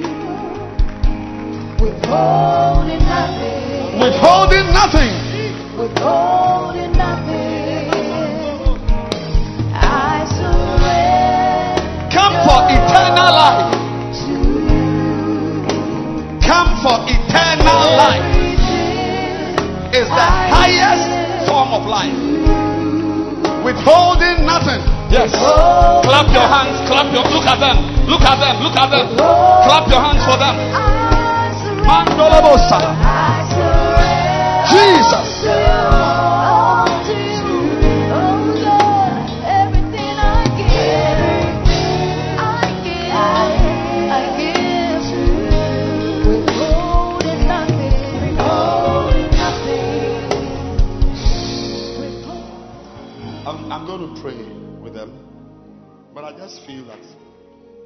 Withholding 1.82 3.02
nothing. 3.10 3.98
Withholding 3.98 4.68
nothing. 4.70 5.14
Withholding 5.82 6.92
nothing. 6.94 7.90
I 9.74 10.22
surrender 10.30 11.82
Come 12.14 12.38
for 12.46 12.62
eternal 12.70 13.34
life. 13.34 13.74
Come 16.46 16.70
for 16.86 17.02
eternal 17.10 17.82
life. 17.98 18.30
Is 19.98 20.06
the 20.06 20.30
highest 20.54 21.50
form 21.50 21.74
of 21.74 21.90
life. 21.90 22.14
Withholding 23.66 24.46
nothing. 24.46 24.86
Yes. 25.10 25.34
Clap 26.06 26.30
your 26.30 26.46
hands. 26.46 26.78
Clap 26.88 27.12
your. 27.12 27.26
Look 27.26 27.50
at 27.50 27.58
them. 27.58 28.06
Look 28.06 28.22
at 28.22 28.38
them. 28.38 28.62
Look 28.62 28.78
at 28.78 28.90
them. 28.92 29.18
Clap 29.18 29.90
your 29.90 30.00
hands 30.00 30.24
for 30.30 30.38
them. 30.38 30.91
Jesus. 34.72 35.30
All 35.46 36.86
to 37.06 37.14
you, 37.14 37.58
oh 38.14 38.40
Lord, 38.64 39.28
everything 39.44 40.16
I 40.16 40.48
give, 40.58 41.20
I 42.40 42.42
give, 42.86 43.12
I 44.12 44.24
give 44.38 45.02
to 45.10 45.18
you. 45.20 45.66
Withholding 46.30 47.42
nothing, 47.48 47.96
withholding 48.22 49.32
nothing. 49.32 50.24
I'm, 53.46 53.58
I'm 53.72 53.86
going 53.86 54.04
to 54.16 54.22
pray 54.22 54.42
with 54.82 54.94
them, 54.94 55.12
but 56.14 56.24
I 56.24 56.32
just 56.38 56.66
feel 56.66 56.86
that 56.86 57.04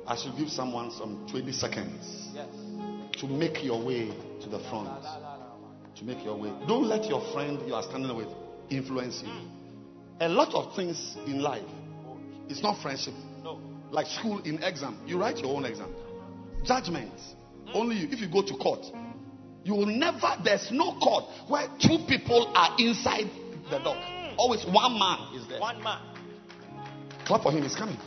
I 0.05 0.15
should 0.15 0.35
give 0.37 0.49
someone 0.49 0.91
some 0.91 1.25
20 1.31 1.51
seconds 1.51 2.29
to 3.19 3.27
make 3.27 3.63
your 3.63 3.83
way 3.83 4.11
to 4.41 4.49
the 4.49 4.59
front. 4.69 5.03
To 5.97 6.03
make 6.03 6.23
your 6.23 6.37
way. 6.37 6.51
Don't 6.67 6.87
let 6.87 7.05
your 7.05 7.21
friend 7.33 7.59
you 7.65 7.73
are 7.73 7.83
standing 7.83 8.15
with 8.15 8.27
influence 8.69 9.23
you. 9.25 9.31
A 10.19 10.29
lot 10.29 10.53
of 10.53 10.75
things 10.75 11.15
in 11.25 11.41
life, 11.41 11.67
it's 12.49 12.61
not 12.61 12.81
friendship. 12.81 13.13
No. 13.43 13.59
Like 13.91 14.07
school 14.07 14.41
in 14.43 14.61
exam, 14.63 14.99
you 15.05 15.19
write 15.19 15.37
your 15.37 15.55
own 15.55 15.65
exam. 15.65 15.93
Judgment, 16.63 17.11
only 17.73 17.97
you. 17.97 18.07
If 18.11 18.19
you 18.19 18.27
go 18.27 18.41
to 18.41 18.53
court, 18.55 18.85
you 19.63 19.73
will 19.73 19.85
never, 19.85 20.35
there's 20.43 20.69
no 20.71 20.97
court 20.99 21.25
where 21.47 21.67
two 21.79 21.99
people 22.07 22.51
are 22.55 22.75
inside 22.77 23.29
the 23.69 23.79
dock. 23.79 23.97
Mm. 23.97 24.35
Always 24.37 24.65
one 24.65 24.99
man 24.99 25.35
is 25.35 25.47
there. 25.47 25.59
One 25.59 25.81
man. 25.81 26.01
Clap 27.25 27.43
for 27.43 27.51
him, 27.51 27.63
he's 27.63 27.75
coming. 27.75 27.97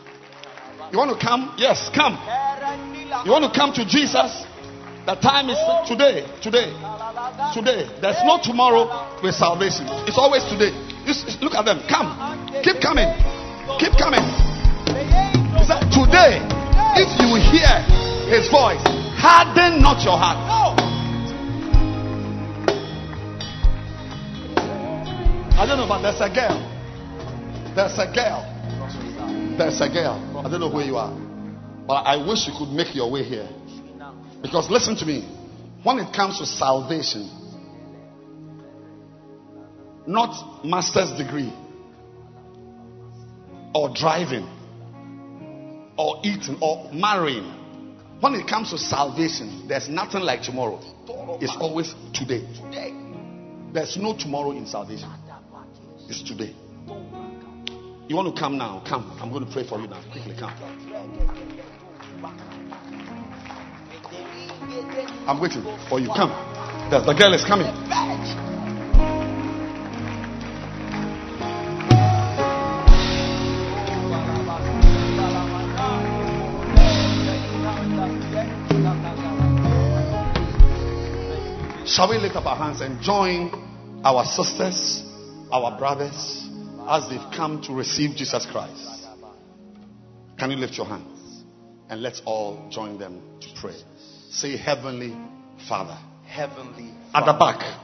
You 0.93 0.99
want 0.99 1.19
to 1.19 1.27
come? 1.27 1.55
Yes, 1.59 1.91
come. 1.95 2.15
You 3.25 3.33
want 3.33 3.53
to 3.53 3.59
come 3.59 3.73
to 3.75 3.85
Jesus? 3.85 4.47
The 5.09 5.15
time 5.15 5.49
is 5.49 5.57
today, 5.89 6.21
today, 6.45 6.69
today. 7.57 7.89
There's 7.99 8.21
no 8.29 8.37
tomorrow 8.45 8.85
with 9.25 9.35
salvation. 9.35 9.87
It's 10.05 10.19
always 10.19 10.45
today. 10.45 10.69
You 11.09 11.17
s- 11.17 11.39
look 11.41 11.55
at 11.55 11.65
them. 11.65 11.81
Come. 11.89 12.13
Keep 12.61 12.83
coming. 12.85 13.09
Keep 13.81 13.97
coming. 13.97 14.21
He 14.21 15.65
said, 15.65 15.81
Today, 15.89 16.45
if 17.01 17.09
you 17.25 17.41
hear 17.41 17.73
his 18.29 18.53
voice, 18.53 18.85
harden 19.17 19.81
not 19.81 20.05
your 20.05 20.21
heart. 20.21 20.37
I 25.57 25.65
don't 25.67 25.79
know, 25.79 25.89
but 25.89 26.03
there's 26.03 26.21
a 26.21 26.29
girl. 26.29 26.61
There's 27.75 27.97
a 27.97 28.13
girl. 28.13 28.45
There's 29.57 29.81
a 29.81 29.89
girl. 29.89 30.21
I 30.45 30.51
don't 30.51 30.61
know 30.61 30.69
where 30.71 30.85
you 30.85 30.99
are. 30.99 31.17
But 31.87 32.05
I 32.05 32.19
wish 32.29 32.47
you 32.47 32.53
could 32.59 32.69
make 32.77 32.95
your 32.95 33.11
way 33.11 33.23
here. 33.25 33.49
Because 34.43 34.71
listen 34.71 34.97
to 34.97 35.07
me. 35.07 35.35
When 35.83 35.99
it 35.99 36.15
comes 36.15 36.39
to 36.39 36.47
salvation, 36.47 37.31
not 40.07 40.65
master's 40.65 41.13
degree, 41.19 41.53
or 43.75 43.95
driving, 43.95 44.49
or 45.97 46.21
eating, 46.25 46.59
or 46.61 46.91
marrying. 46.93 47.55
When 48.21 48.35
it 48.35 48.49
comes 48.49 48.71
to 48.71 48.79
salvation, 48.79 49.69
there's 49.69 49.89
nothing 49.89 50.23
like 50.23 50.43
tomorrow. 50.43 50.81
It's 51.41 51.57
always 51.61 51.95
today. 52.13 52.43
There's 53.73 53.97
no 53.97 54.17
tomorrow 54.17 54.53
in 54.53 54.67
salvation. 54.67 55.13
It's 56.09 56.23
today. 56.23 56.57
You 58.09 58.17
want 58.17 58.35
to 58.35 58.41
come 58.41 58.57
now? 58.57 58.83
Come. 58.89 59.17
I'm 59.21 59.31
going 59.31 59.45
to 59.47 59.53
pray 59.53 59.69
for 59.69 59.79
you 59.79 59.87
now. 59.87 60.03
Quickly 60.11 60.35
come. 60.37 60.55
I'm 65.27 65.41
waiting 65.41 65.63
for 65.89 66.01
you. 66.01 66.09
Come. 66.09 66.31
The, 66.91 67.15
girl 67.19 67.35
is 67.35 67.45
coming. 67.45 67.67
Shall 81.87 82.11
we 82.11 82.19
lift 82.19 82.37
up 82.37 82.47
our 82.47 82.57
hands 82.57 82.81
and 82.81 83.01
join 83.03 83.51
our 84.05 84.25
sisters, 84.25 85.03
our 85.51 85.77
brothers, 85.79 86.49
as 86.89 87.09
they've 87.09 87.19
come 87.35 87.61
to 87.63 87.73
receive 87.73 88.15
Jesus 88.15 88.47
Christ? 88.47 89.09
Can 90.39 90.53
you 90.53 90.57
lift 90.57 90.77
your 90.77 90.87
hands? 90.87 91.45
And 91.91 92.01
let's 92.01 92.23
all 92.25 92.69
join 92.71 92.99
them 92.99 93.21
to 93.41 93.49
pray. 93.61 93.75
Say, 94.31 94.57
Heavenly 94.57 95.17
Father. 95.69 95.99
Heavenly 96.27 96.95
Father. 97.13 97.31
At 97.31 97.33
the 97.33 97.39
back. 97.39 97.79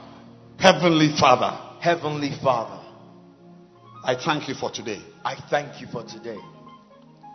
Heavenly 0.59 1.15
Father. 1.19 1.65
Heavenly 1.81 2.31
Father, 2.41 2.81
I 4.03 4.15
thank 4.15 4.47
you 4.47 4.55
for 4.55 4.71
today. 4.71 5.01
I 5.23 5.35
thank 5.49 5.81
you 5.81 5.87
for 5.87 6.03
today. 6.03 6.37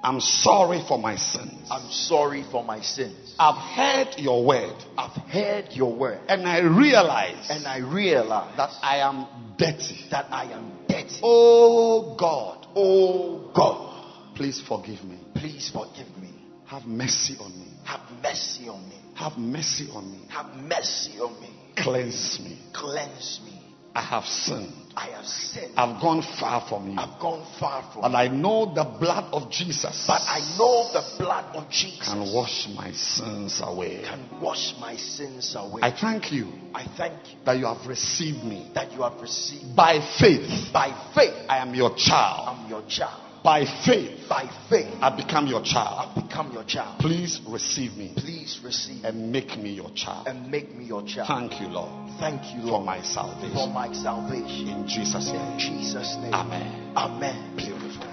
I'm 0.03 0.19
sorry 0.21 0.83
for 0.89 0.99
my 0.99 1.17
sins. 1.17 1.69
I'm 1.71 1.91
sorry 1.91 2.45
for 2.51 2.65
my 2.65 2.81
sins. 2.81 3.35
I've 3.39 3.55
heard 3.57 4.19
your 4.19 4.45
word 4.45 4.75
I've 4.97 5.13
heard 5.31 5.67
your 5.73 5.95
word 5.95 6.21
and 6.29 6.49
I 6.49 6.61
realize 6.61 7.49
and 7.51 7.67
I 7.67 7.79
realize 7.79 8.57
that 8.57 8.71
I 8.83 8.99
am 8.99 9.27
dirty. 9.59 10.07
that 10.11 10.27
I 10.33 10.45
am 10.53 10.73
dirty. 10.89 11.21
Oh 11.23 12.17
God, 12.19 12.67
Oh 12.75 13.51
God, 13.55 14.35
please 14.37 14.61
forgive 14.67 15.05
me. 15.05 15.19
please 15.35 15.71
forgive 15.73 16.09
me. 16.17 16.33
Have 16.71 16.87
mercy 16.87 17.37
on 17.41 17.51
me. 17.59 17.67
Have 17.83 18.01
mercy 18.23 18.69
on 18.69 18.89
me. 18.89 18.95
Have 19.17 19.37
mercy 19.39 19.89
on 19.93 20.09
me. 20.13 20.21
Have 20.29 20.55
mercy 20.55 21.19
on 21.19 21.41
me. 21.41 21.49
Cleanse 21.77 22.39
me. 22.45 22.57
Cleanse 22.73 23.41
me. 23.45 23.61
I 23.93 24.03
have 24.03 24.23
sinned. 24.25 24.73
I 24.97 25.07
have 25.07 25.27
sinned. 25.27 25.73
I've 25.77 26.01
gone 26.01 26.23
far 26.23 26.65
from 26.69 26.91
you. 26.93 26.97
I've 26.97 27.19
gone 27.19 27.45
far 27.59 27.83
from 27.93 28.03
you. 28.03 28.07
And. 28.07 28.17
I 28.17 28.29
know 28.29 28.73
the 28.73 28.85
blood 28.85 29.33
of 29.33 29.51
Jesus 29.51 30.05
But 30.07 30.23
I 30.23 30.39
know 30.57 30.89
the 30.93 31.03
blood 31.19 31.57
of 31.57 31.69
Jesus 31.71 32.07
can 32.07 32.33
wash 32.33 32.69
my 32.77 32.93
sins 32.93 33.61
away. 33.65 34.05
can 34.05 34.41
wash 34.41 34.75
my 34.79 34.95
sins 34.95 35.57
away. 35.59 35.83
I 35.83 35.91
thank 35.91 36.31
you 36.31 36.53
I 36.73 36.85
thank 36.97 37.33
you 37.33 37.39
that 37.47 37.59
you 37.59 37.67
have 37.67 37.85
received 37.89 38.45
me. 38.45 38.71
that 38.77 38.93
you 38.93 39.03
have 39.03 39.21
received 39.21 39.65
me. 39.65 39.75
By 39.75 39.99
faith, 40.21 40.73
by 40.73 40.95
faith. 41.17 41.35
I 41.49 41.59
am 41.59 41.75
your 41.75 41.97
child. 41.97 42.47
I'm 42.47 42.71
your 42.71 42.87
child. 42.87 43.30
By 43.43 43.65
faith, 43.87 44.29
By 44.29 44.51
faith, 44.69 44.93
I 45.01 45.17
become 45.17 45.47
your 45.47 45.63
child. 45.63 46.11
I've 46.15 46.29
become 46.29 46.53
your 46.53 46.65
child. 46.65 47.01
Please 47.01 47.41
receive 47.49 47.97
me 47.97 48.13
Please 48.17 48.61
receive 48.63 49.03
and 49.05 49.33
make 49.33 49.57
me 49.57 49.71
your 49.71 49.91
child. 49.95 50.27
and 50.29 50.51
make 50.51 50.75
me 50.77 50.85
your 50.85 51.03
child. 51.07 51.29
Thank 51.29 51.61
you, 51.61 51.69
Lord, 51.69 52.11
Thank 52.21 52.55
you, 52.55 52.69
for 52.69 52.85
my 52.85 53.01
salvation 53.03 53.55
for 53.55 53.67
my 53.69 53.91
salvation. 53.95 54.69
In 54.69 54.87
Jesus' 54.87 55.29
In 55.31 55.37
name. 55.37 55.59
Jesus' 55.59 56.17
name. 56.21 56.35
Amen. 56.35 56.93
Amen. 56.97 57.57
Beautiful. 57.57 58.07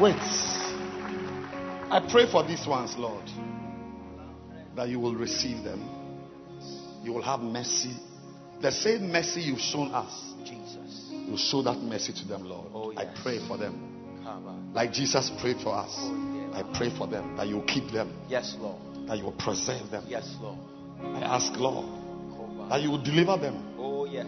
Wait. 0.00 0.14
I 1.90 2.06
pray 2.10 2.30
for 2.30 2.44
these 2.46 2.66
ones, 2.66 2.94
Lord, 2.96 3.24
that 4.76 4.88
you 4.88 5.00
will 5.00 5.14
receive 5.16 5.64
them. 5.64 5.80
You 7.02 7.12
will 7.12 7.22
have 7.22 7.40
mercy. 7.40 7.94
The 8.60 8.70
same 8.70 9.10
mercy 9.10 9.40
you've 9.42 9.60
shown 9.60 9.92
us, 9.92 10.12
Jesus. 10.44 10.75
You 11.26 11.36
show 11.36 11.62
that 11.62 11.78
mercy 11.78 12.12
to 12.12 12.28
them, 12.28 12.44
Lord. 12.44 12.68
Oh, 12.74 12.92
I 12.96 13.04
pray 13.22 13.38
for 13.46 13.56
them. 13.56 13.92
Like 14.74 14.92
Jesus 14.92 15.30
prayed 15.40 15.58
for 15.62 15.74
us. 15.74 15.94
Oh, 15.98 16.50
yeah. 16.52 16.58
I 16.58 16.76
pray 16.76 16.90
for 16.96 17.06
them 17.06 17.36
that 17.36 17.46
you 17.48 17.62
keep 17.66 17.90
them, 17.92 18.12
Yes, 18.28 18.56
Lord. 18.58 18.80
that 19.08 19.16
you 19.18 19.24
will 19.24 19.32
preserve 19.38 19.90
them. 19.90 20.04
Yes, 20.08 20.34
Lord. 20.40 20.58
I 21.00 21.20
ask, 21.22 21.52
Lord, 21.56 21.86
that 22.70 22.80
you 22.82 22.90
will 22.90 23.02
deliver 23.02 23.36
them 23.36 23.74
Oh, 23.78 24.04
yes. 24.06 24.26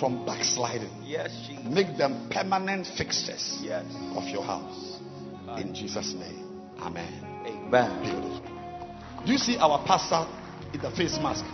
from 0.00 0.24
backsliding. 0.24 0.90
Yes, 1.04 1.30
Jesus. 1.46 1.64
Make 1.66 1.96
them 1.98 2.28
permanent 2.30 2.86
fixtures 2.86 3.58
Yes. 3.62 3.84
of 4.16 4.24
your 4.28 4.42
house. 4.42 4.98
In 5.58 5.74
Jesus' 5.74 6.14
name. 6.14 6.48
Amen. 6.80 7.12
Amen. 7.46 8.02
Beautiful. 8.02 8.40
Do 9.26 9.32
you 9.32 9.38
see 9.38 9.56
our 9.58 9.84
pastor 9.86 10.26
in 10.72 10.80
the 10.80 10.90
face 10.90 11.18
mask? 11.20 11.44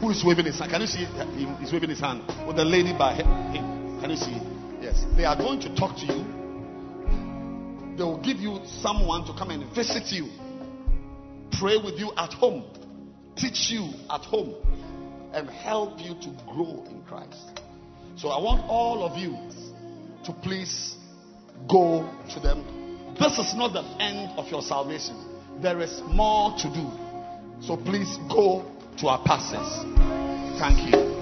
Who 0.00 0.10
is 0.10 0.24
waving 0.24 0.46
his 0.46 0.58
hand? 0.58 0.70
Can 0.70 0.80
you 0.82 0.86
see? 0.86 1.04
He's 1.60 1.72
waving 1.72 1.90
his 1.90 2.00
hand 2.00 2.22
with 2.46 2.56
the 2.56 2.64
lady 2.64 2.92
by 2.96 3.14
him. 3.14 3.83
Can 4.04 4.10
you 4.10 4.16
see? 4.18 4.38
Yes. 4.82 5.02
They 5.16 5.24
are 5.24 5.34
going 5.34 5.60
to 5.60 5.74
talk 5.74 5.96
to 5.96 6.04
you. 6.04 6.26
They 7.96 8.04
will 8.04 8.20
give 8.22 8.36
you 8.36 8.60
someone 8.66 9.24
to 9.24 9.32
come 9.32 9.48
and 9.48 9.74
visit 9.74 10.12
you, 10.12 10.28
pray 11.52 11.78
with 11.78 11.98
you 11.98 12.12
at 12.18 12.34
home, 12.34 12.64
teach 13.34 13.70
you 13.70 13.88
at 14.10 14.20
home, 14.20 14.56
and 15.32 15.48
help 15.48 16.00
you 16.00 16.16
to 16.20 16.36
grow 16.44 16.84
in 16.86 17.02
Christ. 17.08 17.62
So 18.18 18.28
I 18.28 18.42
want 18.42 18.68
all 18.68 19.06
of 19.06 19.16
you 19.16 19.38
to 20.26 20.38
please 20.42 20.96
go 21.66 22.06
to 22.34 22.40
them. 22.40 23.14
This 23.18 23.38
is 23.38 23.54
not 23.54 23.72
the 23.72 23.84
end 24.04 24.38
of 24.38 24.50
your 24.50 24.60
salvation. 24.60 25.16
There 25.62 25.80
is 25.80 26.02
more 26.08 26.54
to 26.58 26.68
do. 26.68 26.90
So 27.66 27.78
please 27.78 28.18
go 28.28 28.70
to 28.98 29.06
our 29.06 29.24
pastors. 29.24 29.78
Thank 30.60 30.94
you. 30.94 31.13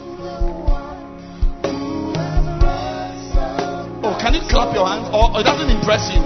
Oh, 4.04 4.18
can 4.20 4.34
you 4.34 4.40
clap 4.50 4.74
your 4.74 4.84
hands? 4.84 5.06
Or 5.14 5.30
oh, 5.30 5.38
it 5.38 5.44
doesn't 5.44 5.70
impress 5.70 6.10
you? 6.12 6.20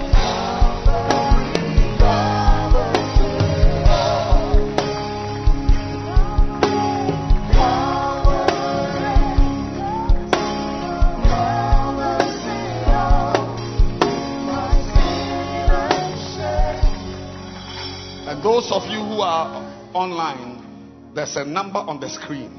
And 18.27 18.43
those 18.43 18.71
of 18.71 18.87
you 18.89 18.97
who 18.97 19.21
are 19.21 19.91
online, 19.93 21.13
there's 21.13 21.35
a 21.35 21.45
number 21.45 21.77
on 21.77 21.99
the 21.99 22.09
screen. 22.09 22.57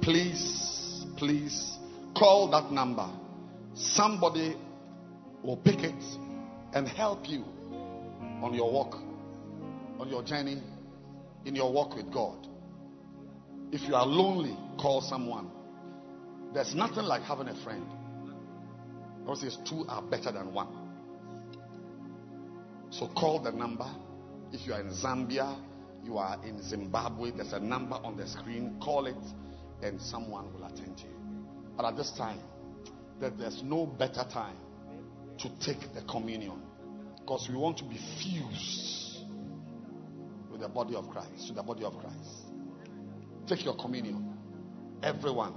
Please, 0.00 1.04
please 1.18 1.76
call 2.14 2.50
that 2.52 2.72
number. 2.72 3.06
Somebody 3.76 4.56
will 5.42 5.58
pick 5.58 5.80
it 5.80 6.02
and 6.72 6.88
help 6.88 7.28
you 7.28 7.44
on 8.42 8.54
your 8.54 8.72
walk, 8.72 8.96
on 10.00 10.08
your 10.08 10.22
journey, 10.22 10.62
in 11.44 11.54
your 11.54 11.70
walk 11.70 11.94
with 11.94 12.10
God. 12.10 12.46
If 13.72 13.82
you 13.82 13.94
are 13.94 14.06
lonely, 14.06 14.56
call 14.80 15.02
someone. 15.02 15.50
There's 16.54 16.74
nothing 16.74 17.04
like 17.04 17.22
having 17.22 17.48
a 17.48 17.64
friend. 17.64 17.84
God 19.26 19.36
says 19.36 19.58
two 19.68 19.84
are 19.88 20.00
better 20.00 20.32
than 20.32 20.54
one. 20.54 20.68
So 22.90 23.08
call 23.08 23.40
the 23.40 23.50
number. 23.50 23.90
If 24.52 24.66
you 24.66 24.72
are 24.72 24.80
in 24.80 24.88
Zambia, 24.88 25.54
you 26.02 26.16
are 26.16 26.38
in 26.46 26.62
Zimbabwe, 26.62 27.32
there's 27.32 27.52
a 27.52 27.60
number 27.60 27.96
on 27.96 28.16
the 28.16 28.26
screen. 28.26 28.80
Call 28.82 29.06
it 29.06 29.16
and 29.82 30.00
someone 30.00 30.50
will 30.54 30.64
attend 30.64 30.96
to 30.98 31.04
you. 31.04 31.16
But 31.76 31.84
at 31.84 31.96
this 31.96 32.12
time, 32.12 32.38
that 33.20 33.38
there's 33.38 33.62
no 33.62 33.86
better 33.86 34.24
time 34.32 34.56
to 35.38 35.48
take 35.60 35.80
the 35.94 36.02
communion 36.10 36.62
because 37.20 37.48
we 37.50 37.56
want 37.56 37.78
to 37.78 37.84
be 37.84 37.98
fused 38.22 39.24
with 40.50 40.60
the 40.60 40.68
body 40.68 40.94
of 40.94 41.08
Christ, 41.08 41.48
to 41.48 41.52
the 41.52 41.62
body 41.62 41.84
of 41.84 41.98
Christ. 41.98 42.46
Take 43.46 43.64
your 43.64 43.76
communion. 43.76 44.34
Everyone, 45.02 45.52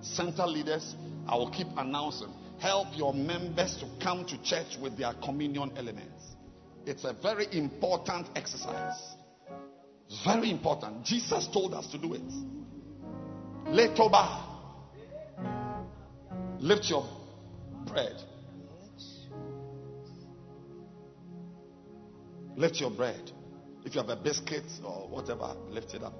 center 0.00 0.46
leaders, 0.46 0.94
I 1.26 1.36
will 1.36 1.50
keep 1.50 1.66
announcing. 1.76 2.28
Help 2.58 2.88
your 2.96 3.12
members 3.12 3.76
to 3.78 3.86
come 4.02 4.24
to 4.26 4.42
church 4.42 4.76
with 4.80 4.96
their 4.96 5.12
communion 5.24 5.72
elements. 5.76 6.22
It's 6.86 7.04
a 7.04 7.12
very 7.12 7.46
important 7.52 8.28
exercise. 8.36 8.96
Very 10.24 10.50
important. 10.50 11.04
Jesus 11.04 11.48
told 11.48 11.74
us 11.74 11.88
to 11.88 11.98
do 11.98 12.14
it. 12.14 12.22
Letoba. 13.66 14.45
Lift 16.66 16.90
your 16.90 17.04
bread. 17.86 18.16
Lift 22.56 22.80
your 22.80 22.90
bread. 22.90 23.30
If 23.84 23.94
you 23.94 24.00
have 24.00 24.10
a 24.10 24.16
biscuit 24.16 24.64
or 24.84 25.06
whatever, 25.08 25.54
lift 25.70 25.94
it 25.94 26.02
up. 26.02 26.14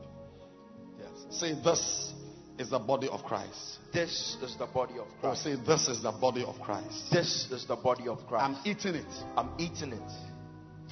Yes. 1.00 1.26
Say, 1.30 1.54
This 1.64 2.12
is 2.60 2.70
the 2.70 2.78
body 2.78 3.08
of 3.08 3.24
Christ. 3.24 3.78
This 3.92 4.36
is 4.40 4.54
the 4.56 4.66
body 4.66 4.94
of 4.94 5.08
Or 5.22 5.30
Christ. 5.30 5.42
say, 5.42 5.56
This 5.66 5.88
is 5.88 6.02
the 6.02 6.12
body 6.12 6.44
of 6.44 6.60
Christ. 6.60 7.10
This 7.10 7.50
is 7.50 7.66
the 7.66 7.74
body 7.74 8.06
of 8.06 8.24
Christ. 8.28 8.44
I'm 8.44 8.56
eating 8.64 8.94
it 8.94 9.24
I'm 9.36 9.50
eating 9.58 9.92
it 9.94 10.12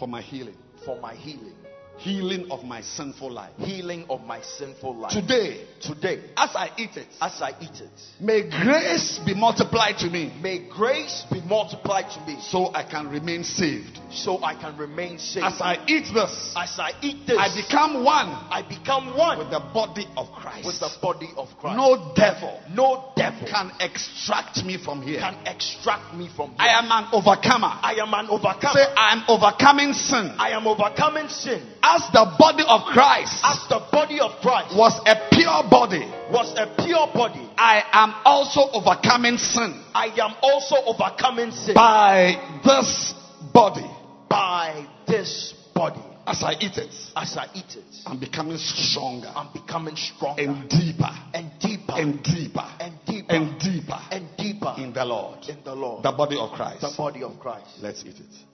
for 0.01 0.09
my 0.09 0.21
healing. 0.21 0.57
for 0.85 1.01
my 1.01 1.15
healing. 1.15 1.55
Healing 1.99 2.51
of 2.51 2.65
my 2.65 2.81
sinful 2.83 3.31
life. 3.31 3.53
Healing 3.59 4.05
of 4.11 4.21
my 4.23 4.41
sinful 4.43 4.97
life. 4.97 5.13
Today, 5.13 5.65
Today, 5.81 6.21
as 6.37 6.51
I 6.55 6.71
eat 6.77 6.97
it, 6.97 7.07
as 7.21 7.41
I 7.41 7.51
eat 7.61 7.81
it, 7.81 7.91
may 8.21 8.43
grace 8.49 9.21
be 9.25 9.35
multiplied 9.35 9.99
to 9.99 10.11
me 10.11 10.33
may 10.43 10.59
grace 10.69 11.25
be 11.31 11.41
multiplied 11.43 12.11
to 12.11 12.21
me 12.27 12.37
so 12.41 12.75
I 12.75 12.83
can 12.83 13.09
remain 13.09 13.45
saved. 13.45 13.99
so 14.11 14.43
I 14.43 14.55
can 14.55 14.77
remain 14.77 15.19
safe. 15.19 15.45
As 15.45 15.61
I 15.61 15.79
eat 15.87 16.07
this, 16.13 16.55
As 16.57 16.79
I 16.79 16.93
eat 17.01 17.27
this, 17.27 17.39
I 17.39 17.49
become 17.55 18.05
one 18.05 18.29
I 18.51 18.63
become 18.69 19.17
one 19.17 19.39
with 19.39 19.51
the 19.51 19.61
body 19.73 20.07
of 20.17 20.31
Christ. 20.33 20.67
with 20.67 20.81
the 20.81 20.91
body 21.01 21.29
of 21.37 21.49
Christ. 21.61 21.77
No 21.77 22.13
devil 22.17 22.61
no 22.75 23.13
devil 23.17 23.47
can 23.49 23.71
extract 23.81 24.65
me 24.65 24.77
from 24.79 25.01
here. 25.03 25.21
can 25.21 25.37
extract 25.47 26.13
me 26.15 26.29
from 26.35 26.51
here. 26.51 26.59
I 26.61 26.79
am 26.79 26.91
an 26.91 27.09
overcomer. 27.13 27.71
I 27.83 27.95
am 28.03 28.13
an 28.15 28.29
overcomer. 28.29 28.73
Say, 28.75 28.93
I 28.97 29.13
am 29.13 29.23
overcoming 29.29 29.93
sin. 29.93 30.35
I 30.39 30.51
am 30.51 30.67
overcoming 30.67 31.29
sin. 31.29 31.63
As 31.95 32.11
the 32.13 32.27
body 32.39 32.65
of 32.67 32.83
Christ 32.93 33.39
As 33.45 33.69
the 33.69 33.79
body 33.93 34.19
of 34.19 34.33
Christ 34.43 34.75
was 34.77 34.99
a 35.07 35.15
pure 35.31 35.63
body, 35.71 36.03
was 36.29 36.53
a 36.59 36.67
pure 36.83 37.07
body, 37.15 37.49
I 37.57 37.85
am 37.93 38.15
also 38.25 38.63
overcoming 38.73 39.39
sin 39.39 39.81
I 39.95 40.07
am 40.19 40.35
also 40.43 40.77
overcoming 40.87 41.53
sin 41.53 41.75
by 41.75 42.35
this 42.65 43.15
body. 43.53 43.89
by 44.29 44.87
this 45.07 45.55
body. 45.75 46.03
As 46.27 46.43
I 46.43 46.55
eat 46.59 46.79
it, 46.79 46.95
As 47.15 47.37
I 47.37 47.47
eat 47.55 47.77
it, 47.77 47.85
I'm 48.07 48.19
becoming 48.19 48.57
stronger 48.59 49.31
I'm 49.37 49.53
becoming 49.53 49.95
stronger 49.95 50.43
and 50.43 50.69
deeper 50.69 51.11
and 51.35 51.51
deeper 51.61 51.93
and 51.95 52.23
deeper 52.25 52.67
and 52.81 52.99
deeper 53.07 53.33
and 53.35 53.61
deeper 53.61 54.01
and 54.11 54.29
deeper 54.37 54.75
in 54.79 54.93
the 54.93 55.05
Lord. 55.05 55.45
in 55.49 55.63
the 55.63 55.75
Lord. 55.75 56.03
The 56.03 56.13
body 56.13 56.39
of 56.39 56.51
Christ. 56.53 56.81
the 56.81 56.95
body 56.97 57.23
of 57.23 57.39
Christ. 57.39 57.69
Let's 57.81 58.03
eat 58.05 58.17
it. 58.19 58.54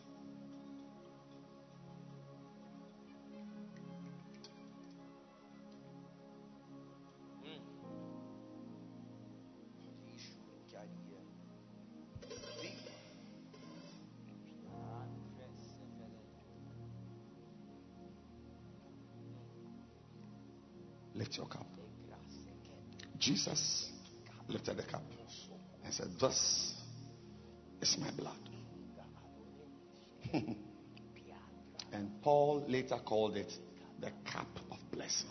Later 32.70 32.98
called 33.04 33.36
it 33.36 33.52
the 34.00 34.10
cup 34.30 34.48
of 34.70 34.78
blessing. 34.92 35.28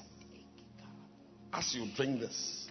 As 1.51 1.73
you 1.73 1.87
drink 1.95 2.19
this, 2.19 2.67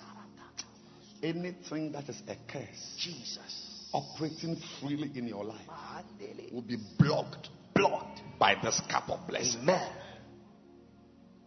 anything 1.23 1.93
that 1.93 2.09
is 2.09 2.23
a 2.29 2.37
curse 2.51 2.95
Jesus. 2.99 3.69
operating 3.93 4.57
freely 4.81 5.11
in 5.15 5.27
your 5.27 5.45
life 5.45 5.57
will 6.53 6.63
be 6.63 6.77
blocked, 6.99 7.49
blocked 7.75 8.21
by 8.39 8.55
this 8.63 8.81
cup 8.91 9.09
of 9.09 9.27
blessing. 9.27 9.61
Amen. 9.63 9.91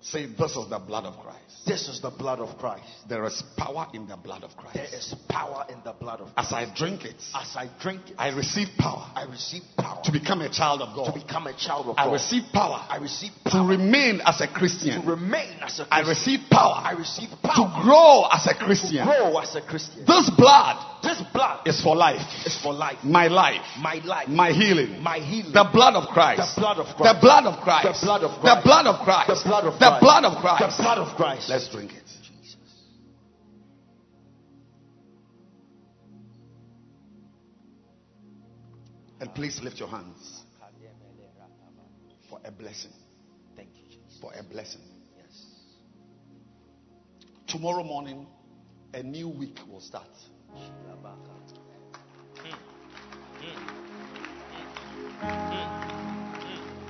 Say, 0.02 0.26
This 0.26 0.56
is 0.56 0.68
the 0.70 0.80
blood 0.80 1.06
of 1.06 1.16
Christ. 1.20 1.38
This 1.68 1.88
is 1.88 2.02
the 2.02 2.10
blood 2.10 2.40
of 2.40 2.58
Christ. 2.58 2.84
There 3.08 3.24
is 3.26 3.44
power 3.56 3.86
in 3.94 4.08
the 4.08 4.18
blood 4.18 4.44
of 4.44 4.58
Christ. 4.58 4.74
There 4.76 4.86
is 5.00 5.14
power 5.30 5.66
in 5.70 5.78
the 5.84 5.94
blood 5.94 6.22
of 6.22 6.34
Christ. 6.34 6.52
As 6.52 6.54
I 6.54 6.74
drink 6.76 7.06
it, 7.06 7.16
As 7.36 7.56
I 7.56 7.70
drink 7.80 8.02
it, 8.10 8.16
I 8.18 8.30
receive 8.30 8.70
power 8.80 9.06
I 9.16 9.26
receive 9.26 9.62
power 9.78 10.02
to 10.04 10.12
become 10.12 10.42
a 10.42 10.50
child 10.50 10.82
of 10.82 10.96
God. 10.96 11.14
to 11.14 11.20
become 11.20 11.46
a 11.46 11.54
child 11.56 11.86
of 11.86 11.98
I 12.00 12.06
God. 12.06 12.10
I 12.10 12.14
receive 12.14 12.44
power 12.52 12.84
I 12.90 12.98
receive 12.98 13.32
power. 13.46 13.62
to 13.62 13.70
remain 13.70 14.22
as 14.26 14.42
a 14.42 14.48
Christian. 14.48 15.04
to 15.04 15.08
remain 15.08 15.54
as 15.62 15.80
a 15.80 15.84
I 15.94 16.02
Christian. 16.02 16.06
I 16.06 16.10
receive 16.10 16.40
power 16.50 16.74
I 16.84 16.92
receive 16.94 17.30
power 17.44 17.56
to 17.70 17.82
grow 17.84 18.26
as 18.32 18.48
a 18.48 18.56
Christian. 18.56 19.06
to 19.06 19.06
Christian. 19.06 19.06
grow 19.06 19.38
as 19.40 19.56
a 19.56 19.62
Christian. 19.62 20.06
This 20.06 20.30
blood 20.32 20.91
This 21.04 21.22
blood 21.34 21.68
is 21.68 21.82
for 21.82 21.96
life. 21.96 22.22
is 22.46 22.60
for 22.62 22.74
life. 22.74 22.98
My 23.04 23.28
life. 23.28 23.62
My 23.80 23.96
life. 24.06 24.28
My 24.28 24.52
healing. 24.52 25.02
My 25.02 25.18
healing. 25.20 25.52
The 25.52 25.68
blood 25.74 25.96
of 25.96 26.08
Christ. 26.10 26.56
The 26.56 26.62
blood 26.62 26.78
of 26.78 26.96
Christ. 26.96 27.16
The 27.16 27.20
blood 27.22 27.46
of 27.46 27.60
Christ. 27.64 28.02
The 28.02 28.06
blood 28.06 28.24
of 28.24 28.32
The 28.32 28.40
Christ. 28.42 28.64
blood 28.66 28.86
of 28.88 28.96
Christ. 29.06 29.28
The 29.44 29.50
blood 29.50 29.66
of 29.66 29.74
The 29.74 29.80
Christ. 29.88 30.02
blood 30.02 30.26
of 30.26 30.38
Christ. 30.42 30.78
The 30.78 30.84
blood 30.84 30.98
of 31.00 31.16
Christ. 31.18 31.50
Let's 31.50 31.70
drink 31.70 31.92
it. 31.94 32.04
Jesus. 32.06 32.58
And 39.20 39.34
please 39.36 39.60
lift 39.64 39.80
your 39.80 39.90
hands 39.90 40.44
for 42.30 42.40
a 42.46 42.52
blessing. 42.52 42.92
Thank 43.56 43.70
you, 43.76 43.86
Jesus. 43.90 44.20
For 44.22 44.32
a 44.38 44.44
blessing. 44.44 44.82
Yes. 45.18 45.46
Tomorrow 47.48 47.84
morning, 47.84 48.26
a 48.94 49.04
new 49.04 49.28
week 49.30 49.60
will 49.70 49.82
start. 49.82 50.08
Hmm. 50.54 50.60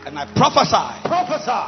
And 0.08 0.18
I 0.18 0.26
prophesy 0.36 1.08
Prophesy 1.08 1.62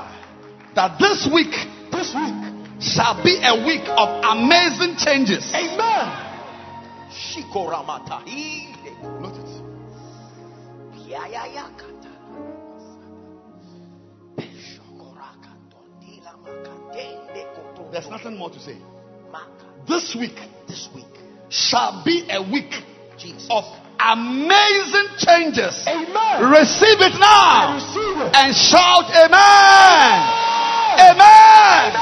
that 0.75 0.97
this 0.99 1.27
week 1.31 1.53
this 1.91 2.13
week. 2.15 2.33
shall 2.81 3.21
be 3.23 3.39
a 3.43 3.55
week 3.65 3.83
of 3.87 4.09
amazing 4.25 4.95
changes. 4.97 5.45
Amen. 5.53 6.09
Shikoramata. 7.13 8.25
Note 9.21 9.37
it. 9.37 9.49
There's 17.91 18.09
nothing 18.09 18.37
more 18.37 18.49
to 18.49 18.59
say. 18.59 18.77
This 19.87 20.15
week 20.19 20.35
This 20.67 20.89
week. 20.95 21.05
Shall 21.53 22.01
be 22.03 22.25
a 22.33 22.41
week 22.41 22.73
Jesus. 23.17 23.45
of 23.53 23.63
amazing 24.01 25.07
changes. 25.21 25.85
Amen. 25.87 26.49
Receive 26.49 26.97
it 26.99 27.13
now 27.21 27.77
Receive 27.77 28.17
it. 28.25 28.35
and 28.35 28.49
shout 28.57 29.05
Amen. 29.13 30.17
Amen. 30.97 31.93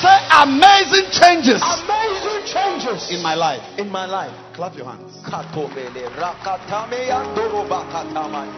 Say 0.00 0.16
amazing 0.42 1.10
changes 1.10 1.60
Amazing 1.62 2.42
changes 2.46 3.10
in 3.10 3.20
my 3.22 3.34
life. 3.34 3.62
in 3.78 3.90
my 3.90 4.06
life. 4.06 4.32
Clap 4.54 4.74
your 4.76 4.86
hands. 4.86 5.20
Katobele 5.26 6.06
rakatame 6.16 7.06
yandoro 7.10 7.66
bakatamani. 7.68 8.52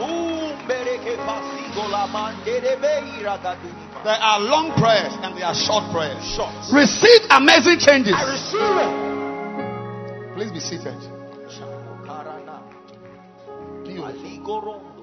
Mumbereke 0.00 1.16
pasigo 1.24 1.88
la 1.90 2.06
manderebe 2.06 3.04
iragaduni. 3.20 3.84
There 4.04 4.12
are 4.20 4.40
long 4.40 4.72
prayers 4.74 5.12
and 5.22 5.36
there 5.36 5.46
are 5.46 5.54
short 5.54 5.84
prayers. 5.92 6.22
Short. 6.34 6.52
Receive 6.72 7.22
amazing 7.30 7.78
changes. 7.78 8.14
I 8.16 8.24
receive 8.32 8.60
it. 8.60 9.15
Please 10.36 10.52
be 10.52 10.60
seated. 10.60 10.92
Karana. 12.04 12.60
Beautiful. 13.86 14.04
Aligoro 14.04 14.95